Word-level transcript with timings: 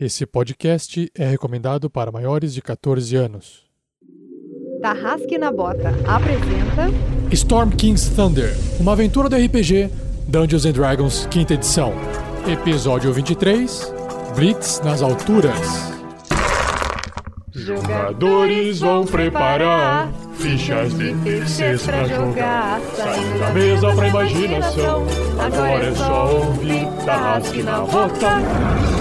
Esse 0.00 0.24
podcast 0.24 1.10
é 1.12 1.26
recomendado 1.26 1.90
para 1.90 2.12
maiores 2.12 2.54
de 2.54 2.62
14 2.62 3.16
anos. 3.16 3.64
Tarrasque 4.80 5.36
na 5.36 5.50
Bota 5.50 5.88
apresenta 6.06 6.86
Storm 7.32 7.70
King's 7.70 8.08
Thunder, 8.10 8.54
uma 8.78 8.92
aventura 8.92 9.28
do 9.28 9.34
RPG 9.34 9.90
Dungeons 10.28 10.64
and 10.66 10.72
Dragons, 10.72 11.26
quinta 11.26 11.54
edição. 11.54 11.92
Episódio 12.46 13.12
23 13.12 13.92
Blitz 14.36 14.80
nas 14.84 15.02
alturas. 15.02 15.58
Jogadores 17.50 18.78
vão 18.78 19.04
preparar 19.04 20.12
fichas 20.34 20.96
de 20.96 21.12
terceiros 21.24 21.84
pra 21.84 22.04
jogar. 22.06 22.80
Saindo 22.94 23.38
da 23.40 23.50
mesa 23.50 23.92
pra 23.96 24.08
imaginação. 24.08 25.06
Agora 25.40 25.84
é 25.84 25.94
só 25.96 26.36
ouvir 26.36 26.86
Tarrasque 27.04 27.64
na 27.64 27.80
Bota. 27.80 28.97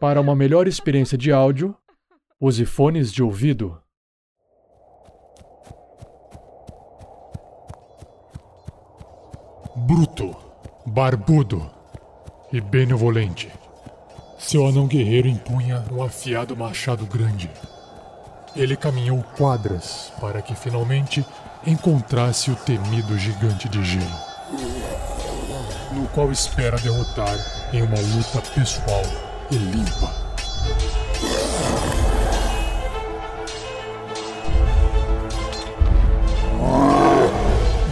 Para 0.00 0.20
uma 0.20 0.34
melhor 0.34 0.66
experiência 0.66 1.16
de 1.16 1.30
áudio, 1.32 1.74
use 2.40 2.66
fones 2.66 3.12
de 3.12 3.22
ouvido. 3.22 3.80
Bruto, 9.76 10.36
barbudo 10.84 11.70
e 12.52 12.60
benevolente. 12.60 13.50
Seu 14.36 14.66
anão 14.66 14.86
guerreiro 14.88 15.28
empunha 15.28 15.84
um 15.92 16.02
afiado 16.02 16.56
machado 16.56 17.06
grande. 17.06 17.48
Ele 18.56 18.76
caminhou 18.76 19.22
quadras 19.36 20.12
para 20.20 20.42
que 20.42 20.56
finalmente 20.56 21.24
encontrasse 21.64 22.50
o 22.50 22.56
temido 22.56 23.16
gigante 23.16 23.68
de 23.68 23.82
gelo, 23.84 24.04
no 25.92 26.06
qual 26.08 26.30
espera 26.32 26.76
derrotar 26.78 27.36
em 27.72 27.82
uma 27.82 27.98
luta 27.98 28.40
pessoal 28.54 29.23
e 29.54 29.58
limpa. 29.58 30.10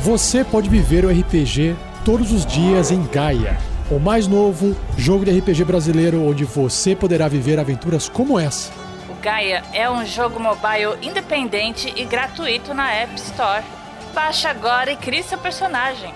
Você 0.03 0.43
pode 0.43 0.69
viver 0.69 1.05
o 1.05 1.11
RPG 1.11 1.77
todos 2.05 2.33
os 2.33 2.45
dias 2.45 2.91
em 2.91 3.07
Gaia, 3.07 3.57
o 3.89 4.01
mais 4.01 4.27
novo 4.27 4.77
jogo 4.97 5.25
de 5.25 5.39
RPG 5.39 5.65
brasileiro 5.65 6.27
onde 6.27 6.45
você 6.45 6.97
poderá 6.97 7.29
viver 7.29 7.61
aventuras 7.61 8.09
como 8.09 8.39
essa. 8.39 8.73
O 9.09 9.15
Gaia 9.23 9.63
é 9.73 9.89
um 9.89 10.05
jogo 10.05 10.41
mobile 10.41 10.99
independente 11.01 11.93
e 11.97 12.05
gratuito 12.05 12.75
na 12.75 12.91
App 12.93 13.15
Store. 13.15 13.63
Baixe 14.13 14.49
agora 14.49 14.91
e 14.91 14.97
crie 14.97 15.23
seu 15.23 15.39
personagem. 15.39 16.13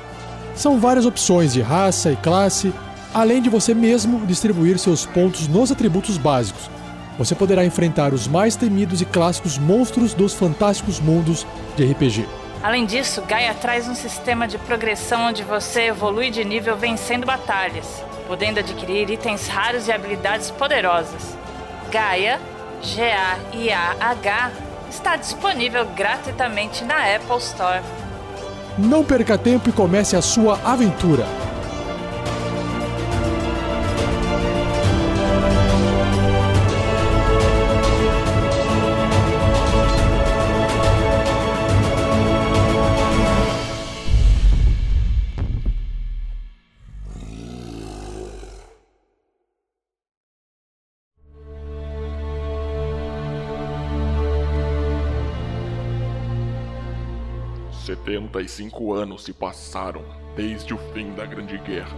São 0.56 0.80
várias 0.80 1.06
opções 1.06 1.52
de 1.52 1.60
raça 1.60 2.10
e 2.10 2.16
classe, 2.16 2.72
além 3.16 3.40
de 3.40 3.48
você 3.48 3.72
mesmo 3.72 4.26
distribuir 4.26 4.78
seus 4.78 5.06
pontos 5.06 5.48
nos 5.48 5.72
atributos 5.72 6.18
básicos. 6.18 6.68
Você 7.16 7.34
poderá 7.34 7.64
enfrentar 7.64 8.12
os 8.12 8.28
mais 8.28 8.56
temidos 8.56 9.00
e 9.00 9.06
clássicos 9.06 9.56
monstros 9.56 10.12
dos 10.12 10.34
fantásticos 10.34 11.00
mundos 11.00 11.46
de 11.74 11.90
RPG. 11.90 12.28
Além 12.62 12.84
disso, 12.84 13.22
Gaia 13.22 13.54
traz 13.54 13.88
um 13.88 13.94
sistema 13.94 14.46
de 14.46 14.58
progressão 14.58 15.28
onde 15.28 15.42
você 15.42 15.86
evolui 15.86 16.28
de 16.28 16.44
nível 16.44 16.76
vencendo 16.76 17.24
batalhas, 17.24 17.86
podendo 18.28 18.60
adquirir 18.60 19.08
itens 19.08 19.46
raros 19.46 19.88
e 19.88 19.92
habilidades 19.92 20.50
poderosas. 20.50 21.38
Gaia, 21.90 22.38
G-A-I-A-H, 22.82 24.52
está 24.90 25.16
disponível 25.16 25.86
gratuitamente 25.86 26.84
na 26.84 27.16
Apple 27.16 27.38
Store. 27.38 27.82
Não 28.76 29.02
perca 29.02 29.38
tempo 29.38 29.70
e 29.70 29.72
comece 29.72 30.16
a 30.16 30.20
sua 30.20 30.60
aventura. 30.62 31.26
Setenta 58.06 58.40
e 58.40 58.48
cinco 58.48 58.92
anos 58.92 59.24
se 59.24 59.32
passaram 59.32 60.04
desde 60.36 60.72
o 60.72 60.78
fim 60.92 61.12
da 61.14 61.26
Grande 61.26 61.58
Guerra. 61.58 61.96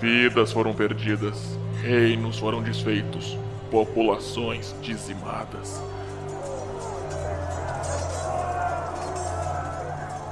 Vidas 0.00 0.52
foram 0.52 0.72
perdidas, 0.72 1.58
reinos 1.82 2.38
foram 2.38 2.62
desfeitos, 2.62 3.36
populações 3.72 4.72
dizimadas. 4.80 5.82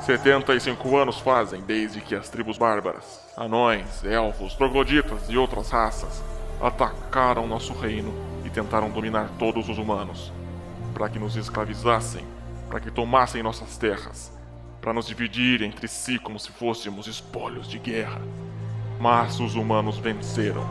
75 0.05 0.97
anos 0.97 1.19
fazem 1.19 1.60
desde 1.62 2.00
que 2.00 2.15
as 2.15 2.28
tribos 2.28 2.56
bárbaras, 2.56 3.21
anões, 3.37 4.05
elfos, 4.05 4.55
trogloditas 4.55 5.28
e 5.28 5.37
outras 5.37 5.71
raças 5.71 6.22
atacaram 6.60 7.49
nosso 7.49 7.72
reino 7.72 8.35
tentaram 8.56 8.89
dominar 8.89 9.28
todos 9.39 9.69
os 9.69 9.77
humanos, 9.77 10.33
para 10.94 11.11
que 11.11 11.19
nos 11.19 11.37
escravizassem, 11.37 12.25
para 12.71 12.81
que 12.81 12.91
tomassem 12.91 13.43
nossas 13.43 13.77
terras, 13.77 14.33
para 14.81 14.94
nos 14.94 15.06
dividir 15.06 15.61
entre 15.61 15.87
si 15.87 16.19
como 16.19 16.41
se 16.41 16.50
fôssemos 16.50 17.06
espólios 17.06 17.69
de 17.69 17.78
guerra. 17.78 18.19
Mas 18.99 19.39
os 19.41 19.56
humanos 19.56 19.99
venceram. 19.99 20.67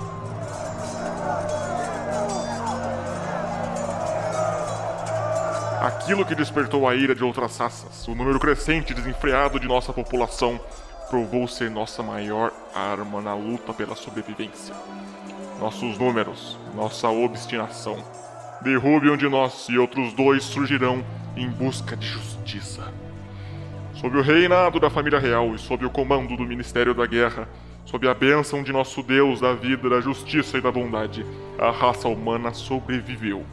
Aquilo 5.80 6.26
que 6.26 6.34
despertou 6.34 6.90
a 6.90 6.96
ira 6.96 7.14
de 7.14 7.24
outras 7.24 7.56
raças, 7.60 8.08
o 8.08 8.16
número 8.16 8.40
crescente 8.40 8.94
e 8.94 8.96
desenfreado 8.96 9.60
de 9.60 9.68
nossa 9.68 9.94
população, 9.94 10.60
provou 11.08 11.48
ser 11.48 11.70
nossa 11.70 12.02
maior 12.02 12.52
arma 12.74 13.22
na 13.22 13.36
luta 13.36 13.72
pela 13.76 13.96
sobrevivência. 13.96 14.74
Nossos 15.60 15.98
números, 15.98 16.58
nossa 16.76 17.10
obstinação. 17.10 17.98
Derrube 18.62 19.10
um 19.10 19.18
de 19.18 19.28
nós 19.30 19.68
e 19.70 19.78
outros 19.78 20.14
dois 20.14 20.44
surgirão 20.44 21.04
em 21.36 21.50
busca 21.50 21.96
de 21.96 22.08
justiça. 22.08 22.94
Sob 23.94 24.18
o 24.18 24.22
reinado 24.22 24.80
da 24.80 24.90
família 24.90 25.20
real 25.20 25.56
e 25.56 25.58
sob 25.58 25.86
o 25.86 25.90
comando 25.90 26.36
do 26.36 26.44
Ministério 26.44 26.94
da 26.94 27.06
Guerra, 27.06 27.48
sob 27.86 28.08
a 28.08 28.14
bênção 28.14 28.64
de 28.64 28.74
nosso 28.74 29.02
Deus 29.02 29.40
da 29.40 29.54
vida, 29.54 29.90
da 29.90 30.02
justiça 30.02 30.58
e 30.58 30.62
da 30.62 30.72
bondade, 30.72 31.26
a 31.58 31.72
raça 31.72 32.08
humana 32.08 32.54
sobreviveu, 32.54 33.46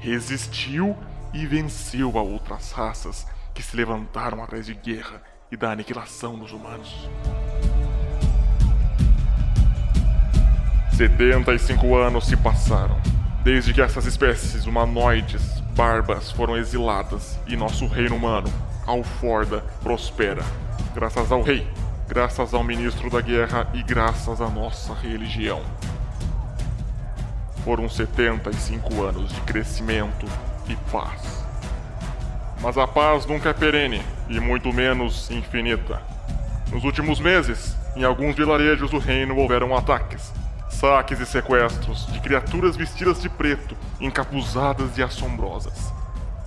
resistiu 0.00 0.96
e 1.32 1.46
venceu 1.46 2.18
a 2.18 2.22
outras 2.22 2.72
raças 2.72 3.26
que 3.54 3.62
se 3.62 3.76
levantaram 3.76 4.42
atrás 4.42 4.66
de 4.66 4.74
guerra 4.74 5.22
e 5.52 5.56
da 5.56 5.70
aniquilação 5.70 6.36
dos 6.36 6.52
humanos. 6.52 7.08
75 10.94 11.96
anos 11.96 12.24
se 12.24 12.36
passaram, 12.36 12.96
desde 13.42 13.74
que 13.74 13.82
essas 13.82 14.06
espécies 14.06 14.64
humanoides 14.64 15.42
barbas 15.74 16.30
foram 16.30 16.56
exiladas 16.56 17.36
e 17.48 17.56
nosso 17.56 17.88
reino 17.88 18.14
humano, 18.14 18.48
Alforda, 18.86 19.64
prospera, 19.82 20.44
graças 20.94 21.32
ao 21.32 21.42
rei, 21.42 21.66
graças 22.08 22.54
ao 22.54 22.62
ministro 22.62 23.10
da 23.10 23.20
guerra 23.20 23.66
e 23.74 23.82
graças 23.82 24.40
à 24.40 24.48
nossa 24.48 24.94
religião. 24.94 25.62
Foram 27.64 27.88
75 27.88 29.02
anos 29.02 29.32
de 29.32 29.40
crescimento 29.40 30.26
e 30.68 30.76
paz. 30.92 31.44
Mas 32.62 32.78
a 32.78 32.86
paz 32.86 33.26
nunca 33.26 33.48
é 33.48 33.52
perene 33.52 34.00
e 34.28 34.38
muito 34.38 34.72
menos 34.72 35.28
infinita. 35.32 36.00
Nos 36.70 36.84
últimos 36.84 37.18
meses, 37.18 37.76
em 37.96 38.04
alguns 38.04 38.36
vilarejos 38.36 38.92
do 38.92 38.98
reino 38.98 39.36
houveram 39.36 39.76
ataques, 39.76 40.32
saques 40.74 41.20
e 41.20 41.26
sequestros 41.26 42.06
de 42.06 42.20
criaturas 42.20 42.76
vestidas 42.76 43.20
de 43.20 43.28
preto, 43.28 43.76
encapuzadas 44.00 44.98
e 44.98 45.02
assombrosas. 45.02 45.92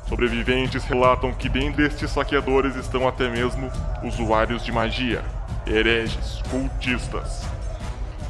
Sobreviventes 0.08 0.84
relatam 0.84 1.34
que 1.34 1.50
dentre 1.50 1.86
estes 1.86 2.12
saqueadores 2.12 2.76
estão 2.76 3.08
até 3.08 3.30
mesmo 3.30 3.72
usuários 4.04 4.64
de 4.64 4.72
magia, 4.72 5.24
hereges, 5.66 6.42
cultistas. 6.50 7.46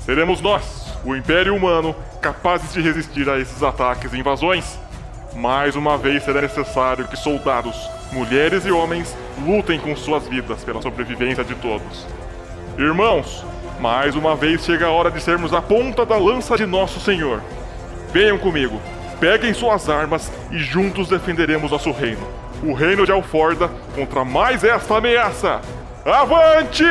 Seremos 0.05 0.41
nós, 0.41 0.97
o 1.03 1.15
Império 1.15 1.55
Humano, 1.55 1.95
capazes 2.21 2.73
de 2.73 2.81
resistir 2.81 3.29
a 3.29 3.39
esses 3.39 3.61
ataques 3.61 4.13
e 4.13 4.19
invasões? 4.19 4.79
Mais 5.35 5.75
uma 5.75 5.97
vez 5.97 6.23
será 6.23 6.41
necessário 6.41 7.07
que 7.07 7.15
soldados, 7.15 7.75
mulheres 8.11 8.65
e 8.65 8.71
homens 8.71 9.15
lutem 9.45 9.79
com 9.79 9.95
suas 9.95 10.27
vidas 10.27 10.63
pela 10.63 10.81
sobrevivência 10.81 11.43
de 11.43 11.53
todos. 11.55 12.07
Irmãos, 12.77 13.45
mais 13.79 14.15
uma 14.15 14.35
vez 14.35 14.63
chega 14.63 14.87
a 14.87 14.91
hora 14.91 15.11
de 15.11 15.21
sermos 15.21 15.53
a 15.53 15.61
ponta 15.61 16.05
da 16.05 16.17
lança 16.17 16.57
de 16.57 16.65
nosso 16.65 16.99
Senhor. 16.99 17.41
Venham 18.11 18.37
comigo, 18.37 18.79
peguem 19.19 19.53
suas 19.53 19.89
armas 19.89 20.31
e 20.51 20.57
juntos 20.59 21.09
defenderemos 21.09 21.71
nosso 21.71 21.91
reino. 21.91 22.25
o 22.63 22.73
reino 22.73 23.05
de 23.05 23.11
Alforda 23.11 23.69
contra 23.95 24.25
mais 24.25 24.63
esta 24.63 24.97
ameaça. 24.97 25.61
Avante! 26.05 26.83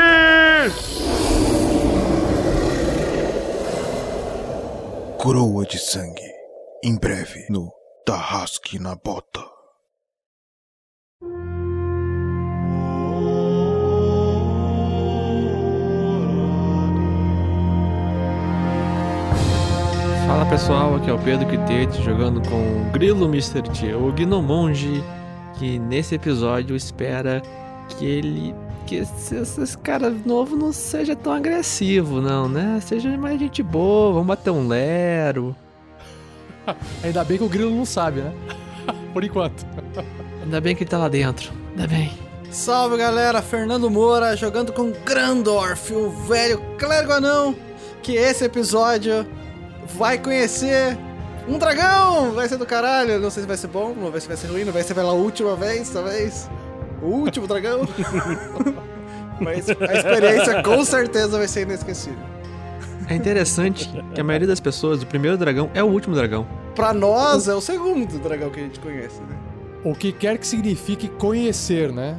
Coroa 5.19 5.65
de 5.65 5.79
sangue. 5.79 6.31
Em 6.85 6.97
breve, 6.97 7.47
no 7.51 7.73
Tarrasque 8.05 8.79
na 8.79 8.95
Bota. 8.95 9.56
Fala 20.27 20.45
pessoal, 20.47 20.97
aqui 20.97 21.09
é 21.09 21.13
o 21.13 21.19
Pedro 21.21 21.47
Quitete 21.47 22.03
jogando 22.03 22.43
com 22.49 22.57
o 22.57 22.91
Grilo 22.91 23.27
Mr. 23.27 23.63
T, 23.63 23.95
o 23.95 24.13
Gnomonge, 24.13 25.01
que 25.57 25.79
nesse 25.79 26.17
episódio 26.17 26.75
espera 26.75 27.41
que 27.89 28.05
ele. 28.05 28.53
que 28.87 28.97
esse, 28.97 29.37
esse 29.37 29.79
cara 29.79 30.11
novo 30.11 30.57
não 30.57 30.73
seja 30.73 31.15
tão 31.15 31.33
agressivo, 31.33 32.21
não, 32.21 32.49
né? 32.49 32.81
Seja 32.83 33.17
mais 33.17 33.39
gente 33.39 33.63
boa, 33.63 34.15
vamos 34.15 34.27
bater 34.27 34.51
um 34.51 34.67
lero. 34.67 35.55
Ainda 37.05 37.23
bem 37.23 37.39
que 37.39 37.45
o 37.45 37.49
Grilo 37.49 37.71
não 37.71 37.85
sabe, 37.85 38.21
né? 38.21 38.33
Por 39.15 39.23
enquanto. 39.23 39.65
Ainda 40.43 40.61
bem 40.61 40.75
que 40.75 40.83
ele 40.83 40.91
tá 40.91 40.99
lá 40.99 41.09
dentro. 41.09 41.53
Ainda 41.71 41.87
bem. 41.87 42.11
Salve 42.51 42.97
galera, 42.97 43.41
Fernando 43.41 43.89
Moura 43.89 44.37
jogando 44.37 44.73
com 44.73 44.91
Grandorf, 45.05 45.95
o 45.95 46.11
velho 46.11 46.61
clérigo 46.79 47.13
anão, 47.13 47.55
que 48.03 48.17
esse 48.17 48.45
episódio 48.45 49.25
vai 49.95 50.19
conhecer 50.19 50.97
um 51.49 51.59
dragão! 51.59 52.33
Vai 52.33 52.49
ser 52.49 52.57
do 52.57 52.67
caralho, 52.67 53.21
não 53.21 53.31
sei 53.31 53.43
se 53.43 53.47
vai 53.47 53.57
ser 53.57 53.69
bom, 53.69 53.95
não 53.95 54.11
sei 54.13 54.21
se 54.21 54.29
vai 54.29 54.37
ser 54.37 54.47
ruim, 54.49 54.65
não 54.65 54.73
vai 54.73 54.83
ser 54.83 54.95
pela 54.95 55.13
última 55.13 55.55
vez, 55.55 55.89
talvez. 55.91 56.51
O 57.01 57.07
último 57.07 57.47
dragão. 57.47 57.87
Mas 59.41 59.69
a 59.69 59.95
experiência 59.95 60.63
com 60.63 60.85
certeza 60.85 61.39
vai 61.39 61.47
ser 61.47 61.63
inesquecível. 61.63 62.19
É 63.09 63.15
interessante 63.15 63.89
que 64.15 64.21
a 64.21 64.25
maioria 64.25 64.49
das 64.49 64.59
pessoas, 64.59 65.03
o 65.03 65.07
primeiro 65.07 65.37
dragão 65.37 65.71
é 65.75 65.83
o 65.83 65.87
último 65.87 66.15
dragão. 66.15 66.47
Pra 66.75 66.93
nós 66.93 67.47
é 67.47 67.55
o 67.55 67.61
segundo 67.61 68.19
dragão 68.19 68.51
que 68.51 68.59
a 68.59 68.63
gente 68.63 68.81
conhece, 68.81 69.21
né? 69.21 69.37
O 69.85 69.95
que 69.95 70.11
quer 70.11 70.39
que 70.39 70.47
signifique 70.47 71.09
conhecer, 71.09 71.93
né? 71.93 72.17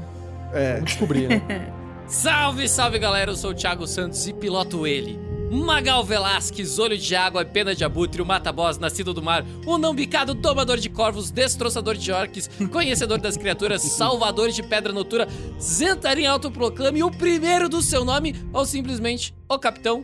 É. 0.54 0.75
Vamos 0.75 0.86
descobrir, 0.86 1.28
né? 1.28 1.74
Salve, 2.08 2.69
salve 2.69 2.98
galera, 3.00 3.31
eu 3.31 3.36
sou 3.36 3.52
o 3.52 3.54
Thiago 3.54 3.86
Santos 3.86 4.25
e 4.30 4.34
piloto 4.34 4.88
ele. 4.88 5.27
Magal 5.50 6.04
Velasquez, 6.04 6.78
olho 6.78 6.98
de 6.98 7.16
água, 7.16 7.46
pena 7.46 7.74
de 7.74 7.84
abutre, 7.84 8.22
o 8.22 8.26
mata-boss, 8.26 8.78
nascido 8.78 9.14
do 9.14 9.22
mar, 9.22 9.46
o 9.66 9.78
não 9.78 9.94
bicado, 9.94 10.34
domador 10.34 10.78
de 10.78 10.90
corvos, 10.90 11.32
destroçador 11.32 11.96
de 11.96 12.12
orques, 12.12 12.50
conhecedor 12.72 13.20
das 13.20 13.38
criaturas, 13.38 13.82
salvador 13.82 14.50
de 14.50 14.62
pedra 14.62 14.92
notura, 14.92 15.28
Zentarim 15.60 16.26
autoproclame, 16.26 17.02
o 17.04 17.12
primeiro 17.12 17.70
do 17.70 17.82
seu 17.82 18.04
nome, 18.04 18.36
ou 18.52 18.66
simplesmente 18.66 19.34
o 19.50 19.58
capitão. 19.58 20.04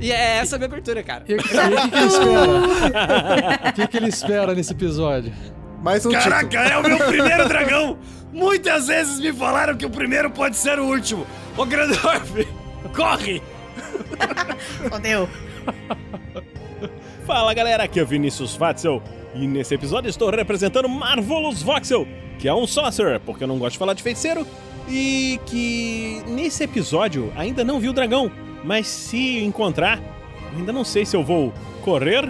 E 0.00 0.10
é 0.10 0.38
essa 0.38 0.56
a 0.56 0.58
minha 0.58 0.66
abertura, 0.66 1.02
cara. 1.02 1.24
E, 1.28 1.32
e 1.32 1.36
o 1.36 1.38
que, 1.38 1.48
que 1.48 1.96
ele 1.96 2.06
espera? 2.06 3.68
O 3.68 3.72
que, 3.72 3.86
que 3.86 3.96
ele 3.96 4.08
espera 4.08 4.54
nesse 4.54 4.72
episódio? 4.72 5.32
Mais 5.82 6.04
um 6.04 6.10
Caraca, 6.10 6.48
título. 6.48 6.64
é 6.68 6.78
o 6.78 6.82
meu 6.82 7.06
primeiro 7.06 7.48
dragão! 7.48 7.98
Muitas 8.32 8.86
vezes 8.86 9.18
me 9.20 9.32
falaram 9.32 9.76
que 9.76 9.84
o 9.84 9.90
primeiro 9.90 10.30
pode 10.30 10.56
ser 10.56 10.78
o 10.78 10.84
último. 10.86 11.26
Ô 11.56 11.64
Grandorf, 11.66 12.46
corre! 12.94 13.42
Fodeu. 14.88 15.28
Fala 17.26 17.52
galera, 17.54 17.84
aqui 17.84 18.00
é 18.00 18.02
o 18.02 18.06
Vinícius 18.06 18.54
Fatzel 18.56 19.02
e 19.34 19.46
nesse 19.46 19.74
episódio 19.74 20.08
estou 20.08 20.30
representando 20.30 20.88
Marvelous 20.88 21.62
Voxel, 21.62 22.06
que 22.38 22.48
é 22.48 22.54
um 22.54 22.66
sorcerer, 22.66 23.20
porque 23.20 23.44
eu 23.44 23.48
não 23.48 23.58
gosto 23.58 23.72
de 23.74 23.78
falar 23.78 23.94
de 23.94 24.02
feiticeiro, 24.02 24.46
e 24.88 25.38
que 25.46 26.22
nesse 26.26 26.64
episódio 26.64 27.32
ainda 27.36 27.62
não 27.62 27.78
viu 27.78 27.92
o 27.92 27.94
dragão, 27.94 28.30
mas 28.64 28.88
se 28.88 29.38
encontrar, 29.44 30.00
ainda 30.56 30.72
não 30.72 30.82
sei 30.84 31.06
se 31.06 31.14
eu 31.16 31.22
vou 31.22 31.52
correr, 31.82 32.24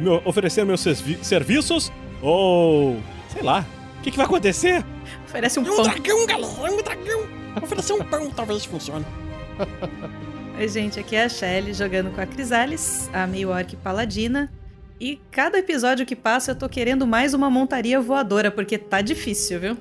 me 0.00 0.08
oferecer 0.24 0.64
meus 0.64 0.80
servi- 0.80 1.18
serviços 1.22 1.90
ou 2.22 2.98
sei 3.28 3.42
lá, 3.42 3.64
o 3.98 4.02
que, 4.02 4.10
que 4.12 4.16
vai 4.16 4.26
acontecer? 4.26 4.84
Oferece 5.24 5.58
um 5.58 5.66
É 5.66 5.70
um 5.70 5.74
pão. 5.76 5.82
dragão, 5.84 6.26
galera, 6.26 6.52
é 6.68 6.70
um 6.70 6.82
dragão. 6.82 7.26
Oferecer 7.60 7.92
um 7.94 8.04
pão 8.04 8.30
talvez 8.30 8.64
funcione. 8.64 9.04
Oi, 10.58 10.68
gente, 10.68 10.98
aqui 10.98 11.14
é 11.14 11.24
a 11.24 11.28
Shelly 11.28 11.74
jogando 11.74 12.10
com 12.10 12.18
a 12.18 12.24
Crisales, 12.24 13.10
a 13.12 13.26
meio 13.26 13.50
orc 13.50 13.76
paladina. 13.76 14.50
E 14.98 15.20
cada 15.30 15.58
episódio 15.58 16.06
que 16.06 16.16
passa 16.16 16.52
eu 16.52 16.56
tô 16.56 16.66
querendo 16.66 17.06
mais 17.06 17.34
uma 17.34 17.50
montaria 17.50 18.00
voadora, 18.00 18.50
porque 18.50 18.78
tá 18.78 19.02
difícil, 19.02 19.60
viu? 19.60 19.76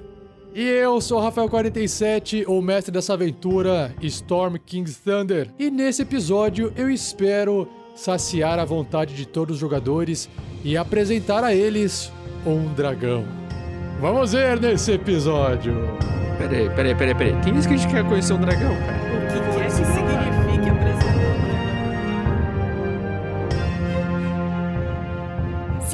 E 0.54 0.62
eu 0.62 1.00
sou 1.00 1.22
o 1.22 1.32
Rafael47, 1.32 2.46
o 2.46 2.62
mestre 2.62 2.92
dessa 2.92 3.14
aventura, 3.14 3.96
Storm 4.02 4.58
King's 4.58 4.98
Thunder. 4.98 5.50
E 5.58 5.72
nesse 5.72 6.02
episódio 6.02 6.74
eu 6.76 6.90
espero 6.90 7.70
saciar 7.96 8.60
a 8.60 8.66
vontade 8.66 9.16
de 9.16 9.26
todos 9.26 9.56
os 9.56 9.62
jogadores 9.62 10.30
e 10.62 10.76
apresentar 10.76 11.42
a 11.46 11.56
eles 11.56 12.12
um 12.46 12.74
dragão. 12.74 13.26
Vamos 14.02 14.34
ver 14.34 14.60
nesse 14.60 14.92
episódio. 14.92 15.74
Peraí, 16.38 16.70
peraí, 16.72 16.96
peraí, 16.96 17.16
peraí. 17.16 17.42
Quem 17.42 17.54
disse 17.54 17.66
que 17.66 17.76
a 17.76 17.78
gente 17.78 17.90
quer 17.90 18.06
conhecer 18.06 18.34
um 18.34 18.42
dragão, 18.42 18.76
cara? 18.76 19.06
O 19.16 19.26
que 19.28 19.32
signifique 19.32 19.65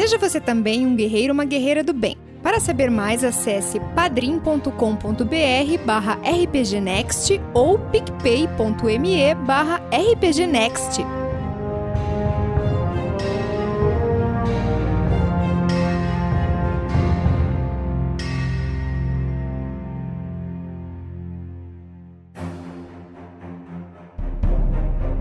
Seja 0.02 0.18
você 0.18 0.42
também 0.42 0.84
um 0.84 0.96
guerreiro 0.96 1.32
ou 1.32 1.36
uma 1.36 1.46
guerreira 1.46 1.84
do 1.84 1.94
bem. 1.94 2.18
Para 2.42 2.60
saber 2.60 2.90
mais, 2.90 3.24
acesse 3.24 3.80
padrim.com.br 3.94 5.86
barra 5.86 6.18
rpgnext 6.24 7.40
ou 7.54 7.78
picpay.me 7.78 9.36
barra 9.46 9.80
rpgnext. 9.92 11.06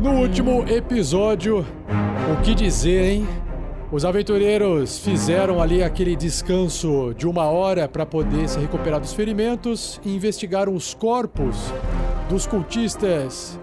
No 0.00 0.12
último 0.22 0.66
episódio, 0.66 1.66
o 2.32 2.42
que 2.42 2.54
dizer, 2.54 3.10
hein? 3.10 3.49
Os 3.92 4.04
aventureiros 4.04 4.98
fizeram 4.98 5.60
ali 5.60 5.82
aquele 5.82 6.14
descanso 6.14 7.12
de 7.18 7.26
uma 7.26 7.46
hora 7.46 7.88
para 7.88 8.06
poder 8.06 8.48
se 8.48 8.56
recuperar 8.56 9.00
dos 9.00 9.12
ferimentos 9.12 10.00
e 10.04 10.14
investigaram 10.14 10.76
os 10.76 10.94
corpos 10.94 11.56
dos 12.28 12.46
cultistas 12.46 13.58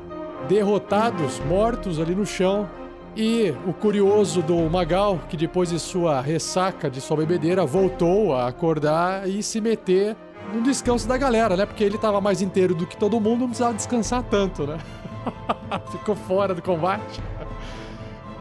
derrotados, 0.49 1.39
mortos 1.47 1.97
ali 1.97 2.13
no 2.13 2.25
chão. 2.25 2.69
E 3.15 3.53
o 3.65 3.71
curioso 3.71 4.41
do 4.41 4.69
Magal, 4.69 5.17
que 5.29 5.37
depois 5.37 5.69
de 5.69 5.79
sua 5.79 6.19
ressaca 6.19 6.89
de 6.89 6.99
sua 6.99 7.15
bebedeira, 7.15 7.65
voltou 7.65 8.35
a 8.35 8.47
acordar 8.47 9.29
e 9.29 9.41
se 9.41 9.61
meter 9.61 10.13
no 10.53 10.61
descanso 10.61 11.07
da 11.07 11.17
galera, 11.17 11.55
né? 11.55 11.65
Porque 11.65 11.85
ele 11.85 11.97
tava 11.97 12.19
mais 12.19 12.41
inteiro 12.41 12.75
do 12.75 12.85
que 12.85 12.97
todo 12.97 13.19
mundo, 13.21 13.39
não 13.39 13.47
precisava 13.47 13.73
descansar 13.73 14.23
tanto, 14.23 14.67
né? 14.67 14.77
Ficou 15.89 16.17
fora 16.17 16.53
do 16.53 16.61
combate. 16.61 17.21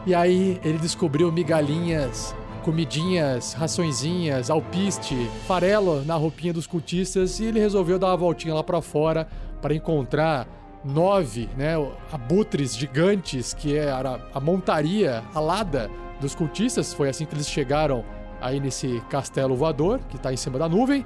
E 0.07 0.15
aí 0.15 0.57
ele 0.63 0.77
descobriu 0.77 1.29
migalhinhas, 1.33 2.33
comidinhas, 2.63 3.51
raçõezinhas, 3.51 4.49
alpiste, 4.49 5.29
farelo 5.45 6.01
na 6.05 6.15
roupinha 6.15 6.53
dos 6.53 6.65
cultistas 6.65 7.41
e 7.41 7.45
ele 7.47 7.59
resolveu 7.59 7.99
dar 7.99 8.07
uma 8.07 8.15
voltinha 8.15 8.53
lá 8.53 8.63
pra 8.63 8.81
fora 8.81 9.27
para 9.61 9.75
encontrar 9.75 10.47
nove, 10.81 11.49
né, 11.57 11.73
abutres 12.09 12.73
gigantes 12.73 13.53
que 13.53 13.75
era 13.75 14.21
a 14.33 14.39
montaria 14.39 15.25
alada 15.35 15.91
dos 16.21 16.33
cultistas. 16.33 16.93
Foi 16.93 17.09
assim 17.09 17.25
que 17.25 17.35
eles 17.35 17.49
chegaram 17.49 18.05
aí 18.39 18.61
nesse 18.61 19.03
castelo 19.09 19.57
voador 19.57 19.99
que 20.07 20.17
tá 20.17 20.31
em 20.31 20.37
cima 20.37 20.57
da 20.57 20.69
nuvem. 20.69 21.05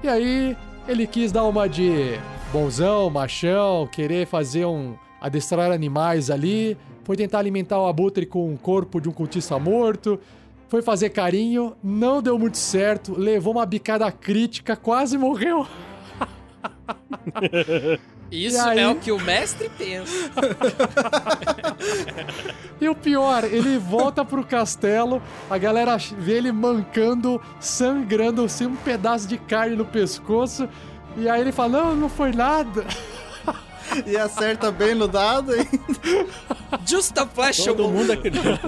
E 0.00 0.06
aí 0.06 0.56
ele 0.86 1.08
quis 1.08 1.32
dar 1.32 1.42
uma 1.42 1.68
de 1.68 2.16
bonzão, 2.52 3.10
machão, 3.10 3.88
querer 3.88 4.28
fazer 4.28 4.64
um 4.64 4.94
adestrar 5.20 5.72
animais 5.72 6.30
ali, 6.30 6.76
foi 7.08 7.16
tentar 7.16 7.38
alimentar 7.38 7.80
o 7.80 7.86
abutre 7.86 8.26
com 8.26 8.52
o 8.52 8.58
corpo 8.58 9.00
de 9.00 9.08
um 9.08 9.12
cultista 9.12 9.58
morto, 9.58 10.20
foi 10.68 10.82
fazer 10.82 11.08
carinho, 11.08 11.74
não 11.82 12.20
deu 12.20 12.38
muito 12.38 12.58
certo, 12.58 13.18
levou 13.18 13.54
uma 13.54 13.64
bicada 13.64 14.12
crítica, 14.12 14.76
quase 14.76 15.16
morreu. 15.16 15.66
Isso 18.30 18.60
aí? 18.60 18.80
é 18.80 18.88
o 18.88 18.96
que 18.96 19.10
o 19.10 19.18
mestre 19.18 19.70
pensa. 19.70 20.30
E 22.80 22.88
o 22.88 22.94
pior, 22.94 23.42
ele 23.42 23.76
volta 23.76 24.24
pro 24.24 24.44
castelo, 24.44 25.20
a 25.50 25.58
galera 25.58 25.96
vê 25.96 26.34
ele 26.34 26.52
mancando, 26.52 27.42
sangrando, 27.58 28.48
sem 28.48 28.68
um 28.68 28.76
pedaço 28.76 29.26
de 29.26 29.36
carne 29.36 29.74
no 29.74 29.84
pescoço, 29.84 30.68
e 31.16 31.28
aí 31.28 31.40
ele 31.40 31.50
fala: 31.50 31.82
Não, 31.82 31.96
não 31.96 32.08
foi 32.08 32.30
nada. 32.30 32.86
E 34.06 34.16
acerta 34.16 34.70
bem 34.70 34.94
no 34.94 35.08
dado, 35.08 35.54
hein? 35.54 35.66
Just 36.86 37.16
a 37.18 37.26
flash 37.26 37.64
Todo 37.64 37.88
mundo 37.88 38.12
acredita. 38.12 38.60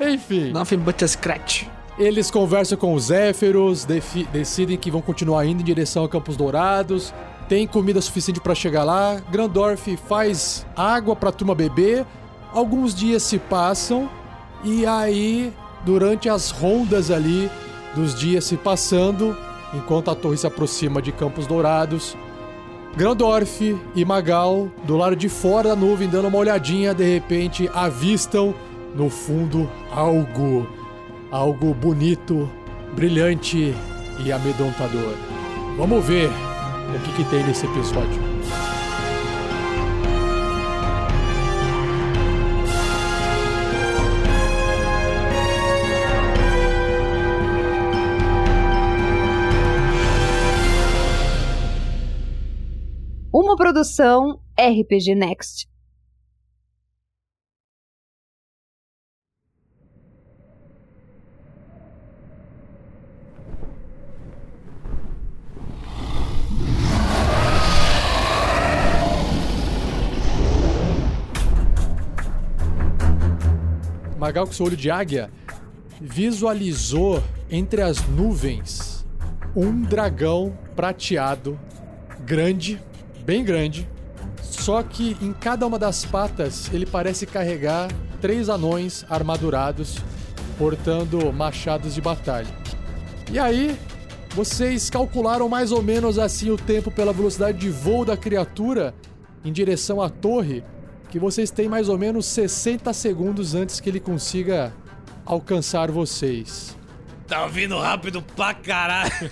Enfim. 0.00 0.52
Nothing 0.52 0.78
but 0.78 1.02
a 1.02 1.08
scratch. 1.08 1.64
Eles 1.98 2.30
conversam 2.30 2.76
com 2.76 2.92
os 2.92 3.04
Zéferos, 3.04 3.86
decidem 4.32 4.76
que 4.76 4.90
vão 4.90 5.00
continuar 5.00 5.46
indo 5.46 5.62
em 5.62 5.64
direção 5.64 6.04
a 6.04 6.08
Campos 6.08 6.36
Dourados. 6.36 7.14
Tem 7.48 7.66
comida 7.66 8.00
suficiente 8.00 8.40
para 8.40 8.54
chegar 8.54 8.84
lá. 8.84 9.20
Grandorf 9.30 9.96
faz 10.08 10.66
água 10.76 11.16
para 11.16 11.32
turma 11.32 11.54
beber. 11.54 12.04
Alguns 12.52 12.94
dias 12.94 13.22
se 13.22 13.38
passam 13.38 14.10
e 14.64 14.84
aí, 14.84 15.52
durante 15.84 16.28
as 16.28 16.50
rondas 16.50 17.10
ali 17.10 17.50
dos 17.94 18.18
dias 18.18 18.44
se 18.44 18.56
passando, 18.56 19.36
enquanto 19.72 20.10
a 20.10 20.14
torre 20.14 20.36
se 20.36 20.46
aproxima 20.46 21.00
de 21.00 21.12
Campos 21.12 21.46
Dourados, 21.46 22.16
Grandorf 22.96 23.78
e 23.94 24.04
Magal, 24.06 24.70
do 24.84 24.96
lado 24.96 25.14
de 25.14 25.28
fora 25.28 25.68
da 25.68 25.76
nuvem, 25.76 26.08
dando 26.08 26.28
uma 26.28 26.38
olhadinha, 26.38 26.94
de 26.94 27.04
repente 27.04 27.68
avistam 27.74 28.54
no 28.94 29.10
fundo 29.10 29.70
algo, 29.92 30.66
algo 31.30 31.74
bonito, 31.74 32.50
brilhante 32.94 33.74
e 34.24 34.32
amedrontador. 34.32 35.14
Vamos 35.76 36.02
ver 36.06 36.30
o 36.30 36.98
que, 37.04 37.22
que 37.22 37.30
tem 37.30 37.44
nesse 37.44 37.66
episódio. 37.66 38.35
Produção 53.56 54.38
RPG 54.58 55.14
Next. 55.14 55.66
Magal, 74.18 74.46
com 74.46 74.52
seu 74.52 74.66
olho 74.66 74.76
de 74.76 74.90
águia, 74.90 75.30
visualizou 76.00 77.22
entre 77.50 77.80
as 77.80 78.06
nuvens 78.08 79.06
um 79.54 79.82
dragão 79.82 80.56
prateado, 80.74 81.58
grande, 82.20 82.78
bem 83.26 83.44
grande. 83.44 83.88
Só 84.40 84.82
que 84.82 85.16
em 85.20 85.32
cada 85.32 85.66
uma 85.66 85.78
das 85.78 86.04
patas 86.04 86.72
ele 86.72 86.86
parece 86.86 87.26
carregar 87.26 87.88
três 88.20 88.48
anões 88.48 89.04
armadurados, 89.10 89.98
portando 90.56 91.32
machados 91.32 91.94
de 91.94 92.00
batalha. 92.00 92.48
E 93.30 93.38
aí, 93.38 93.76
vocês 94.30 94.88
calcularam 94.88 95.48
mais 95.48 95.72
ou 95.72 95.82
menos 95.82 96.18
assim 96.18 96.50
o 96.50 96.56
tempo 96.56 96.90
pela 96.90 97.12
velocidade 97.12 97.58
de 97.58 97.68
voo 97.68 98.04
da 98.04 98.16
criatura 98.16 98.94
em 99.44 99.52
direção 99.52 100.00
à 100.00 100.08
torre, 100.08 100.62
que 101.10 101.18
vocês 101.18 101.50
têm 101.50 101.68
mais 101.68 101.88
ou 101.88 101.98
menos 101.98 102.26
60 102.26 102.92
segundos 102.92 103.54
antes 103.54 103.80
que 103.80 103.88
ele 103.88 104.00
consiga 104.00 104.72
alcançar 105.24 105.90
vocês. 105.90 106.76
Tá 107.26 107.46
vindo 107.48 107.76
rápido 107.78 108.22
pra 108.22 108.54
caralho. 108.54 109.30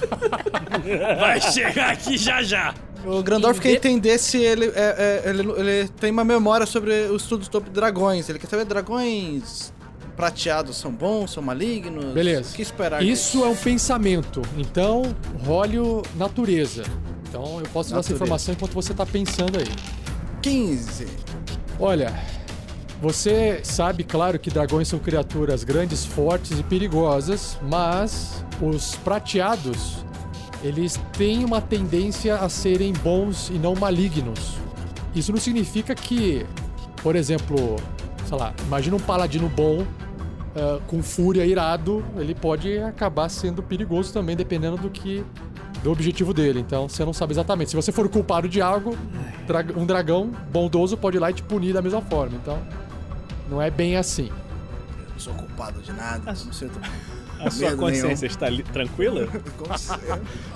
Vai 1.20 1.40
chegar 1.40 1.92
aqui 1.92 2.18
já 2.18 2.42
já. 2.42 2.74
O 3.06 3.22
Grandorf 3.22 3.60
quer 3.60 3.72
entender 3.72 4.18
se 4.18 4.38
ele, 4.38 4.66
é- 4.66 5.22
é- 5.24 5.30
ele, 5.30 5.50
ele 5.52 5.88
tem 6.00 6.10
uma 6.10 6.24
memória 6.24 6.66
sobre 6.66 6.92
o 7.08 7.16
estudo 7.16 7.44
sobre 7.50 7.70
dragões. 7.70 8.28
Ele 8.28 8.38
quer 8.38 8.46
saber 8.48 8.64
dragões 8.64 9.72
prateados 10.16 10.76
são 10.76 10.92
bons, 10.92 11.30
são 11.32 11.42
malignos? 11.42 12.12
Beleza. 12.12 12.50
O 12.50 12.54
que 12.54 12.60
esperar 12.62 13.02
Isso 13.02 13.38
disso? 13.38 13.44
é 13.44 13.48
um 13.48 13.56
pensamento. 13.56 14.42
Então, 14.58 15.16
role 15.46 15.78
o 15.78 16.02
natureza. 16.14 16.82
Então, 17.28 17.58
eu 17.58 17.66
posso 17.72 17.90
dar 17.90 18.00
essa 18.00 18.12
Natureza. 18.12 18.14
informação 18.14 18.54
enquanto 18.54 18.72
você 18.74 18.92
tá 18.92 19.06
pensando 19.06 19.56
aí. 19.58 19.68
15. 20.42 21.06
Olha, 21.78 22.12
você 23.00 23.60
sabe, 23.64 24.04
claro, 24.04 24.38
que 24.38 24.50
dragões 24.50 24.88
são 24.88 24.98
criaturas 24.98 25.64
grandes, 25.64 26.04
fortes 26.04 26.58
e 26.58 26.62
perigosas, 26.62 27.56
mas 27.62 28.44
os 28.60 28.96
prateados, 28.96 30.04
eles 30.62 31.00
têm 31.16 31.44
uma 31.44 31.60
tendência 31.60 32.36
a 32.36 32.48
serem 32.48 32.92
bons 32.92 33.50
e 33.50 33.54
não 33.54 33.74
malignos. 33.74 34.56
Isso 35.14 35.32
não 35.32 35.40
significa 35.40 35.94
que, 35.94 36.46
por 37.02 37.16
exemplo, 37.16 37.76
sei 38.26 38.38
lá, 38.38 38.52
imagina 38.66 38.96
um 38.96 39.00
paladino 39.00 39.48
bom 39.48 39.86
ah, 40.54 40.80
com 40.86 41.02
fúria 41.02 41.44
irado, 41.46 42.04
ele 42.16 42.34
pode 42.34 42.78
acabar 42.78 43.28
sendo 43.28 43.62
perigoso 43.62 44.12
também, 44.12 44.36
dependendo 44.36 44.76
do 44.76 44.90
que 44.90 45.24
do 45.82 45.90
objetivo 45.90 46.34
dele. 46.34 46.60
Então, 46.60 46.88
você 46.88 47.04
não 47.04 47.12
sabe 47.12 47.32
exatamente. 47.32 47.70
Se 47.70 47.76
você 47.76 47.92
for 47.92 48.08
culpado 48.08 48.48
de 48.48 48.60
algo, 48.60 48.96
um 49.76 49.86
dragão 49.86 50.30
bondoso 50.52 50.96
pode 50.96 51.16
ir 51.16 51.20
lá 51.20 51.30
e 51.30 51.34
te 51.34 51.42
punir 51.42 51.72
da 51.72 51.80
mesma 51.80 52.02
forma. 52.02 52.36
Então, 52.36 52.58
não 53.48 53.62
é 53.62 53.70
bem 53.70 53.96
assim. 53.96 54.30
Eu 54.98 55.12
não 55.12 55.18
sou 55.18 55.34
culpado 55.34 55.80
de 55.80 55.92
nada. 55.92 56.24
Não 56.26 56.52
sinto 56.52 56.78
A 57.44 57.50
sua 57.50 57.70
medo 57.70 57.76
consciência 57.78 58.26
está 58.26 58.48
li- 58.48 58.62
tranquila? 58.62 59.26
nenhum. 59.56 59.98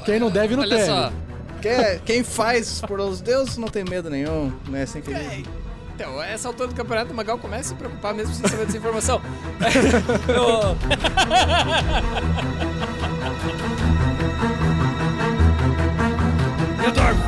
Quem 0.04 0.18
não 0.18 0.30
deve, 0.30 0.54
não 0.56 0.62
Olha 0.62 0.76
teme. 0.76 0.86
só. 0.86 1.12
Quem, 1.62 1.98
quem 2.04 2.24
faz 2.24 2.80
por 2.82 3.00
os 3.00 3.20
deuses 3.20 3.56
não 3.56 3.68
tem 3.68 3.84
medo 3.84 4.10
nenhum, 4.10 4.52
né? 4.68 4.82
Assim 4.82 5.00
que 5.00 5.10
ele... 5.10 5.46
Então, 5.94 6.20
essa 6.22 6.48
altura 6.48 6.68
do 6.68 6.74
campeonato, 6.74 7.12
o 7.12 7.16
Magal 7.16 7.38
começa 7.38 7.62
a 7.62 7.68
se 7.68 7.74
preocupar 7.76 8.12
mesmo 8.12 8.34
sem 8.34 8.46
saber 8.48 8.66
dessa 8.66 8.76
informação. 8.76 9.22
Eu- 10.28 10.76
Redorf, 16.80 17.18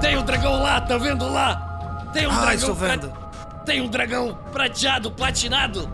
tem 0.00 0.16
um 0.18 0.24
dragão 0.24 0.60
lá, 0.62 0.80
tá 0.80 0.96
vendo 0.98 1.28
lá? 1.28 2.08
Tem 2.12 2.26
um 2.26 2.30
Ah, 2.30 2.34
dragão. 2.40 2.54
estou 2.54 2.74
vendo. 2.74 3.12
Tem 3.64 3.80
um 3.80 3.88
dragão 3.88 4.38
prateado, 4.52 5.10
platinado. 5.10 5.88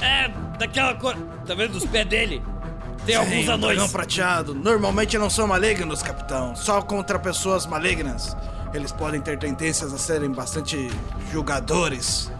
É, 0.00 0.28
daquela 0.58 0.94
cor. 0.94 1.16
Tá 1.46 1.54
vendo 1.54 1.76
os 1.76 1.84
pés 1.86 2.06
dele? 2.06 2.42
Tem 3.06 3.16
alguns 3.16 3.44
Sim, 3.44 3.48
um 3.50 3.52
anões. 3.54 3.76
dragão 3.76 3.88
prateado. 3.92 4.54
Normalmente 4.54 5.18
não 5.18 5.28
são 5.28 5.46
malignos, 5.46 6.02
capitão. 6.02 6.56
Só 6.56 6.80
contra 6.80 7.18
pessoas 7.18 7.66
malignas. 7.66 8.36
Eles 8.72 8.90
podem 8.92 9.20
ter 9.20 9.38
tendências 9.38 9.92
a 9.92 9.98
serem 9.98 10.30
bastante 10.30 10.90
julgadores. 11.30 12.30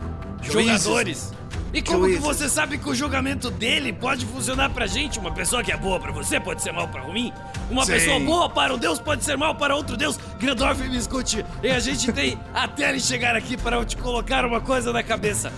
Juízes. 0.42 0.82
Jogadores. 0.84 1.32
E 1.72 1.82
como 1.82 2.04
que 2.04 2.12
Juízes. 2.12 2.22
você 2.24 2.48
sabe 2.48 2.78
que 2.78 2.88
o 2.88 2.94
julgamento 2.94 3.50
dele 3.50 3.92
pode 3.92 4.24
funcionar 4.26 4.70
pra 4.70 4.86
gente? 4.86 5.18
Uma 5.18 5.32
pessoa 5.32 5.62
que 5.62 5.72
é 5.72 5.76
boa 5.76 5.98
pra 5.98 6.12
você 6.12 6.38
pode 6.38 6.62
ser 6.62 6.72
mal 6.72 6.86
pra 6.88 7.06
mim? 7.08 7.32
Uma 7.68 7.84
Sim. 7.84 7.92
pessoa 7.92 8.20
boa 8.20 8.48
para 8.48 8.72
um 8.74 8.78
deus 8.78 9.00
pode 9.00 9.24
ser 9.24 9.36
mal 9.36 9.54
para 9.56 9.74
outro 9.74 9.96
deus? 9.96 10.16
Grandorf 10.38 10.80
me 10.88 10.96
escute. 10.96 11.44
E 11.62 11.68
a 11.70 11.80
gente 11.80 12.12
tem 12.12 12.38
até 12.54 12.88
ele 12.90 13.00
chegar 13.00 13.34
aqui 13.34 13.56
para 13.56 13.76
eu 13.76 13.84
te 13.84 13.96
colocar 13.96 14.44
uma 14.44 14.60
coisa 14.60 14.92
na 14.92 15.02
cabeça. 15.02 15.52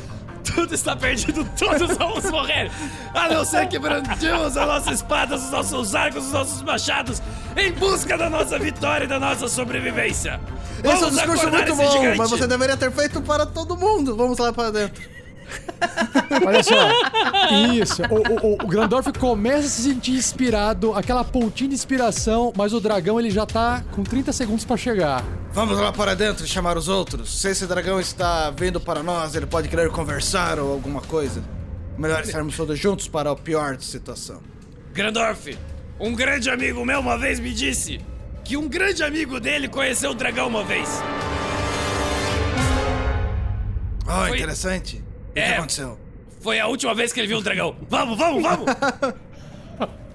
Tudo 0.54 0.74
está 0.74 0.94
perdido, 0.94 1.44
todos 1.58 1.94
vamos 1.98 2.30
morrer. 2.30 2.70
A 3.14 3.28
não 3.28 3.44
ser 3.44 3.66
que 3.68 3.78
brandimos 3.78 4.56
as 4.56 4.66
nossas 4.66 4.94
espadas, 4.94 5.44
os 5.44 5.50
nossos 5.50 5.94
arcos, 5.94 6.26
os 6.26 6.32
nossos 6.32 6.62
machados, 6.62 7.22
em 7.56 7.72
busca 7.72 8.16
da 8.16 8.30
nossa 8.30 8.58
vitória 8.58 9.04
e 9.04 9.08
da 9.08 9.18
nossa 9.18 9.48
sobrevivência. 9.48 10.40
Esse 10.78 10.86
é 10.86 10.90
um 10.90 10.98
Vamos 11.10 11.14
discurso 11.16 11.50
muito 11.50 11.74
bom, 11.74 11.90
gigante. 11.90 12.18
mas 12.18 12.30
você 12.30 12.46
deveria 12.46 12.76
ter 12.76 12.92
feito 12.92 13.20
para 13.22 13.46
todo 13.46 13.76
mundo. 13.76 14.14
Vamos 14.16 14.38
lá 14.38 14.52
para 14.52 14.70
dentro. 14.70 15.15
Olha 16.46 16.62
só. 16.62 16.74
Isso. 17.72 18.02
O, 18.02 18.46
o, 18.46 18.54
o 18.54 18.66
Grandorf 18.66 19.12
começa 19.18 19.66
a 19.66 19.70
se 19.70 19.82
sentir 19.82 20.12
inspirado, 20.12 20.92
aquela 20.94 21.24
pontinha 21.24 21.68
de 21.68 21.74
inspiração, 21.74 22.52
mas 22.56 22.72
o 22.72 22.80
dragão 22.80 23.18
ele 23.18 23.30
já 23.30 23.46
tá 23.46 23.84
com 23.92 24.02
30 24.02 24.32
segundos 24.32 24.64
pra 24.64 24.76
chegar. 24.76 25.24
Vamos 25.52 25.78
lá 25.78 25.92
para 25.92 26.14
dentro 26.14 26.44
e 26.44 26.48
chamar 26.48 26.76
os 26.76 26.88
outros. 26.88 27.40
Se 27.40 27.48
esse 27.50 27.66
dragão 27.66 27.98
está 28.00 28.50
vindo 28.50 28.80
para 28.80 29.02
nós, 29.02 29.34
ele 29.34 29.46
pode 29.46 29.68
querer 29.68 29.90
conversar 29.90 30.58
ou 30.58 30.72
alguma 30.72 31.00
coisa. 31.00 31.42
Melhor 31.96 32.22
estarmos 32.22 32.56
todos 32.56 32.78
juntos 32.78 33.08
para 33.08 33.30
a 33.30 33.36
pior 33.36 33.78
situação. 33.80 34.40
Grandorf, 34.92 35.56
um 35.98 36.14
grande 36.14 36.50
amigo 36.50 36.84
meu 36.84 37.00
uma 37.00 37.16
vez 37.16 37.40
me 37.40 37.52
disse 37.54 38.00
que 38.44 38.56
um 38.56 38.68
grande 38.68 39.02
amigo 39.02 39.40
dele 39.40 39.66
conheceu 39.68 40.10
o 40.10 40.14
dragão 40.14 40.46
uma 40.48 40.62
vez. 40.62 40.88
Oh, 44.06 44.26
Foi- 44.28 44.36
interessante. 44.36 45.02
O 45.36 45.38
que 45.38 45.40
É. 45.40 45.56
aconteceu? 45.58 45.98
Foi 46.40 46.58
a 46.58 46.66
última 46.66 46.94
vez 46.94 47.12
que 47.12 47.20
ele 47.20 47.26
viu 47.28 47.36
um 47.38 47.42
dragão. 47.42 47.76
Vamos, 47.90 48.16
vamos, 48.16 48.42
vamos! 48.42 48.64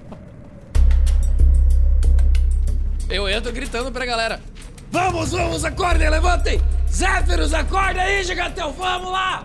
Eu 3.08 3.30
entro 3.30 3.52
gritando 3.52 3.92
pra 3.92 4.04
galera. 4.04 4.42
Vamos, 4.90 5.32
vamos, 5.32 5.64
acordem, 5.64 6.10
levantem! 6.10 6.60
Zéferos, 6.92 7.54
acorda 7.54 8.02
aí, 8.02 8.24
Gigatel, 8.24 8.72
vamos 8.74 9.12
lá! 9.12 9.44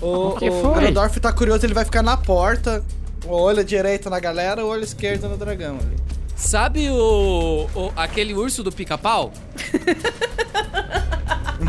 O, 0.00 0.36
que 0.38 0.48
o 0.48 0.62
foi? 0.62 0.74
Grandorf 0.82 1.18
tá 1.18 1.32
curioso, 1.32 1.66
ele 1.66 1.74
vai 1.74 1.84
ficar 1.84 2.02
na 2.02 2.16
porta. 2.16 2.84
O 3.26 3.32
olho 3.34 3.64
direito 3.64 4.08
na 4.08 4.20
galera, 4.20 4.64
o 4.64 4.68
olho 4.68 4.84
esquerdo 4.84 5.28
no 5.28 5.36
dragão 5.36 5.76
ali. 5.80 5.96
Sabe 6.36 6.88
o, 6.88 7.68
o- 7.74 7.92
aquele 7.96 8.32
urso 8.32 8.62
do 8.62 8.70
pica-pau? 8.70 9.32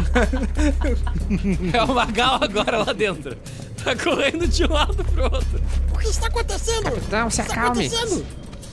é 1.73 1.83
o 1.83 1.93
Magal 1.93 2.39
agora 2.41 2.77
lá 2.79 2.93
dentro. 2.93 3.35
Tá 3.83 3.95
correndo 3.95 4.47
de 4.47 4.65
um 4.65 4.73
lado 4.73 5.03
pro 5.05 5.23
outro. 5.23 5.61
que 5.99 6.07
está 6.07 6.27
acontecendo? 6.27 6.91
Não, 7.11 7.29
se 7.29 7.41
O 7.41 7.43
que 7.43 7.49
está 7.51 7.61
acalme. 7.61 7.85
acontecendo? 7.87 8.25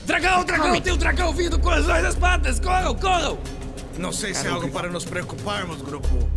Dragão, 0.05 0.45
dragão, 0.45 0.81
tem 0.81 0.93
um 0.93 0.97
dragão 0.97 1.33
vindo 1.33 1.59
com 1.59 1.69
as 1.69 1.85
duas 1.85 2.15
patas! 2.15 2.59
Corram, 2.59 2.95
corram! 2.95 3.37
Não 3.97 4.11
sei 4.11 4.33
se 4.33 4.47
é 4.47 4.49
algo 4.49 4.69
para 4.69 4.89
nos 4.89 5.03
preocuparmos, 5.03 5.81
grupo. 5.81 6.29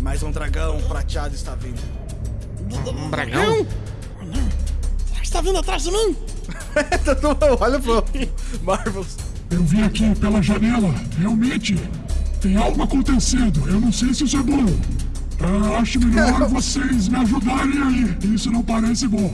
Mas 0.00 0.22
um 0.22 0.32
dragão 0.32 0.80
prateado 0.82 1.34
está 1.34 1.54
vindo. 1.54 1.80
Um 3.04 3.10
dragão? 3.10 3.66
Não. 4.20 4.34
Será 5.06 5.20
que 5.20 5.24
está 5.24 5.40
vindo 5.40 5.58
atrás 5.58 5.84
de 5.84 5.90
mim? 5.92 6.16
Olha 7.60 7.78
pro 7.78 8.04
Marvels. 8.62 9.16
Eu 9.50 9.62
vi 9.64 9.82
aqui 9.82 10.14
pela 10.16 10.42
janela, 10.42 10.92
realmente. 11.18 11.76
Tem 12.42 12.56
algo 12.56 12.82
acontecendo. 12.82 13.68
Eu 13.68 13.80
não 13.80 13.92
sei 13.92 14.12
se 14.12 14.24
isso 14.24 14.36
é 14.36 14.42
bom. 14.42 14.66
Ah, 15.40 15.78
acho 15.78 16.00
melhor 16.00 16.40
vocês 16.50 17.06
me 17.06 17.16
ajudarem 17.18 17.82
aí. 17.82 18.34
Isso 18.34 18.50
não 18.50 18.64
parece 18.64 19.06
bom. 19.06 19.32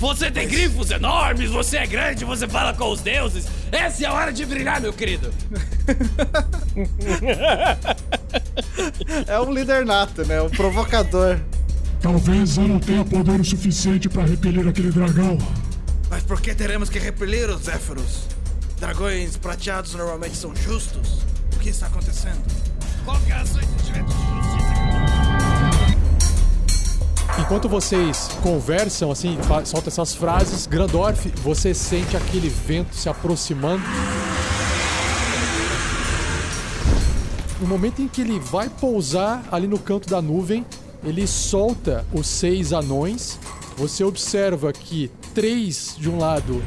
Você 0.00 0.30
tem 0.32 0.48
grifos 0.48 0.90
enormes, 0.90 1.50
você 1.50 1.76
é 1.76 1.86
grande, 1.86 2.24
você 2.24 2.48
fala 2.48 2.72
com 2.72 2.90
os 2.90 3.02
deuses. 3.02 3.46
Essa 3.70 4.04
é 4.04 4.06
a 4.06 4.14
hora 4.14 4.32
de 4.32 4.44
brilhar, 4.44 4.80
meu 4.80 4.92
querido. 4.92 5.30
É 9.26 9.38
um 9.38 9.52
líder 9.52 9.84
nato, 9.84 10.24
né? 10.24 10.40
Um 10.42 10.48
provocador. 10.48 11.38
Talvez 12.00 12.56
eu 12.56 12.66
não 12.66 12.80
tenha 12.80 13.04
poder 13.04 13.40
o 13.40 13.44
suficiente 13.44 14.08
para 14.08 14.24
repelir 14.24 14.66
aquele 14.66 14.90
dragão. 14.90 15.38
Mas 16.08 16.22
por 16.24 16.40
que 16.40 16.54
teremos 16.54 16.88
que 16.88 16.98
repelir 16.98 17.48
os 17.50 17.64
Zéfiros? 17.64 18.26
Dragões 18.80 19.36
prateados 19.36 19.94
normalmente 19.94 20.36
são 20.36 20.56
justos. 20.56 21.18
Que 21.60 21.68
está 21.68 21.88
acontecendo? 21.88 22.40
Qual 23.04 23.20
que 23.20 23.32
é 23.32 23.34
a 23.34 23.44
sua 23.44 23.60
Enquanto 27.38 27.68
vocês 27.68 28.28
conversam, 28.42 29.10
assim, 29.10 29.36
soltam 29.66 29.88
essas 29.88 30.14
frases, 30.14 30.66
Grandorf, 30.66 31.28
você 31.42 31.74
sente 31.74 32.16
aquele 32.16 32.48
vento 32.48 32.96
se 32.96 33.10
aproximando. 33.10 33.82
No 37.60 37.66
momento 37.66 38.00
em 38.00 38.08
que 38.08 38.22
ele 38.22 38.40
vai 38.40 38.70
pousar 38.70 39.44
ali 39.52 39.66
no 39.66 39.78
canto 39.78 40.08
da 40.08 40.22
nuvem, 40.22 40.64
ele 41.04 41.26
solta 41.26 42.06
os 42.10 42.26
seis 42.26 42.72
anões. 42.72 43.38
Você 43.76 44.02
observa 44.02 44.72
que 44.72 45.10
três 45.34 45.96
de 45.98 46.08
um 46.08 46.18
lado 46.18 46.62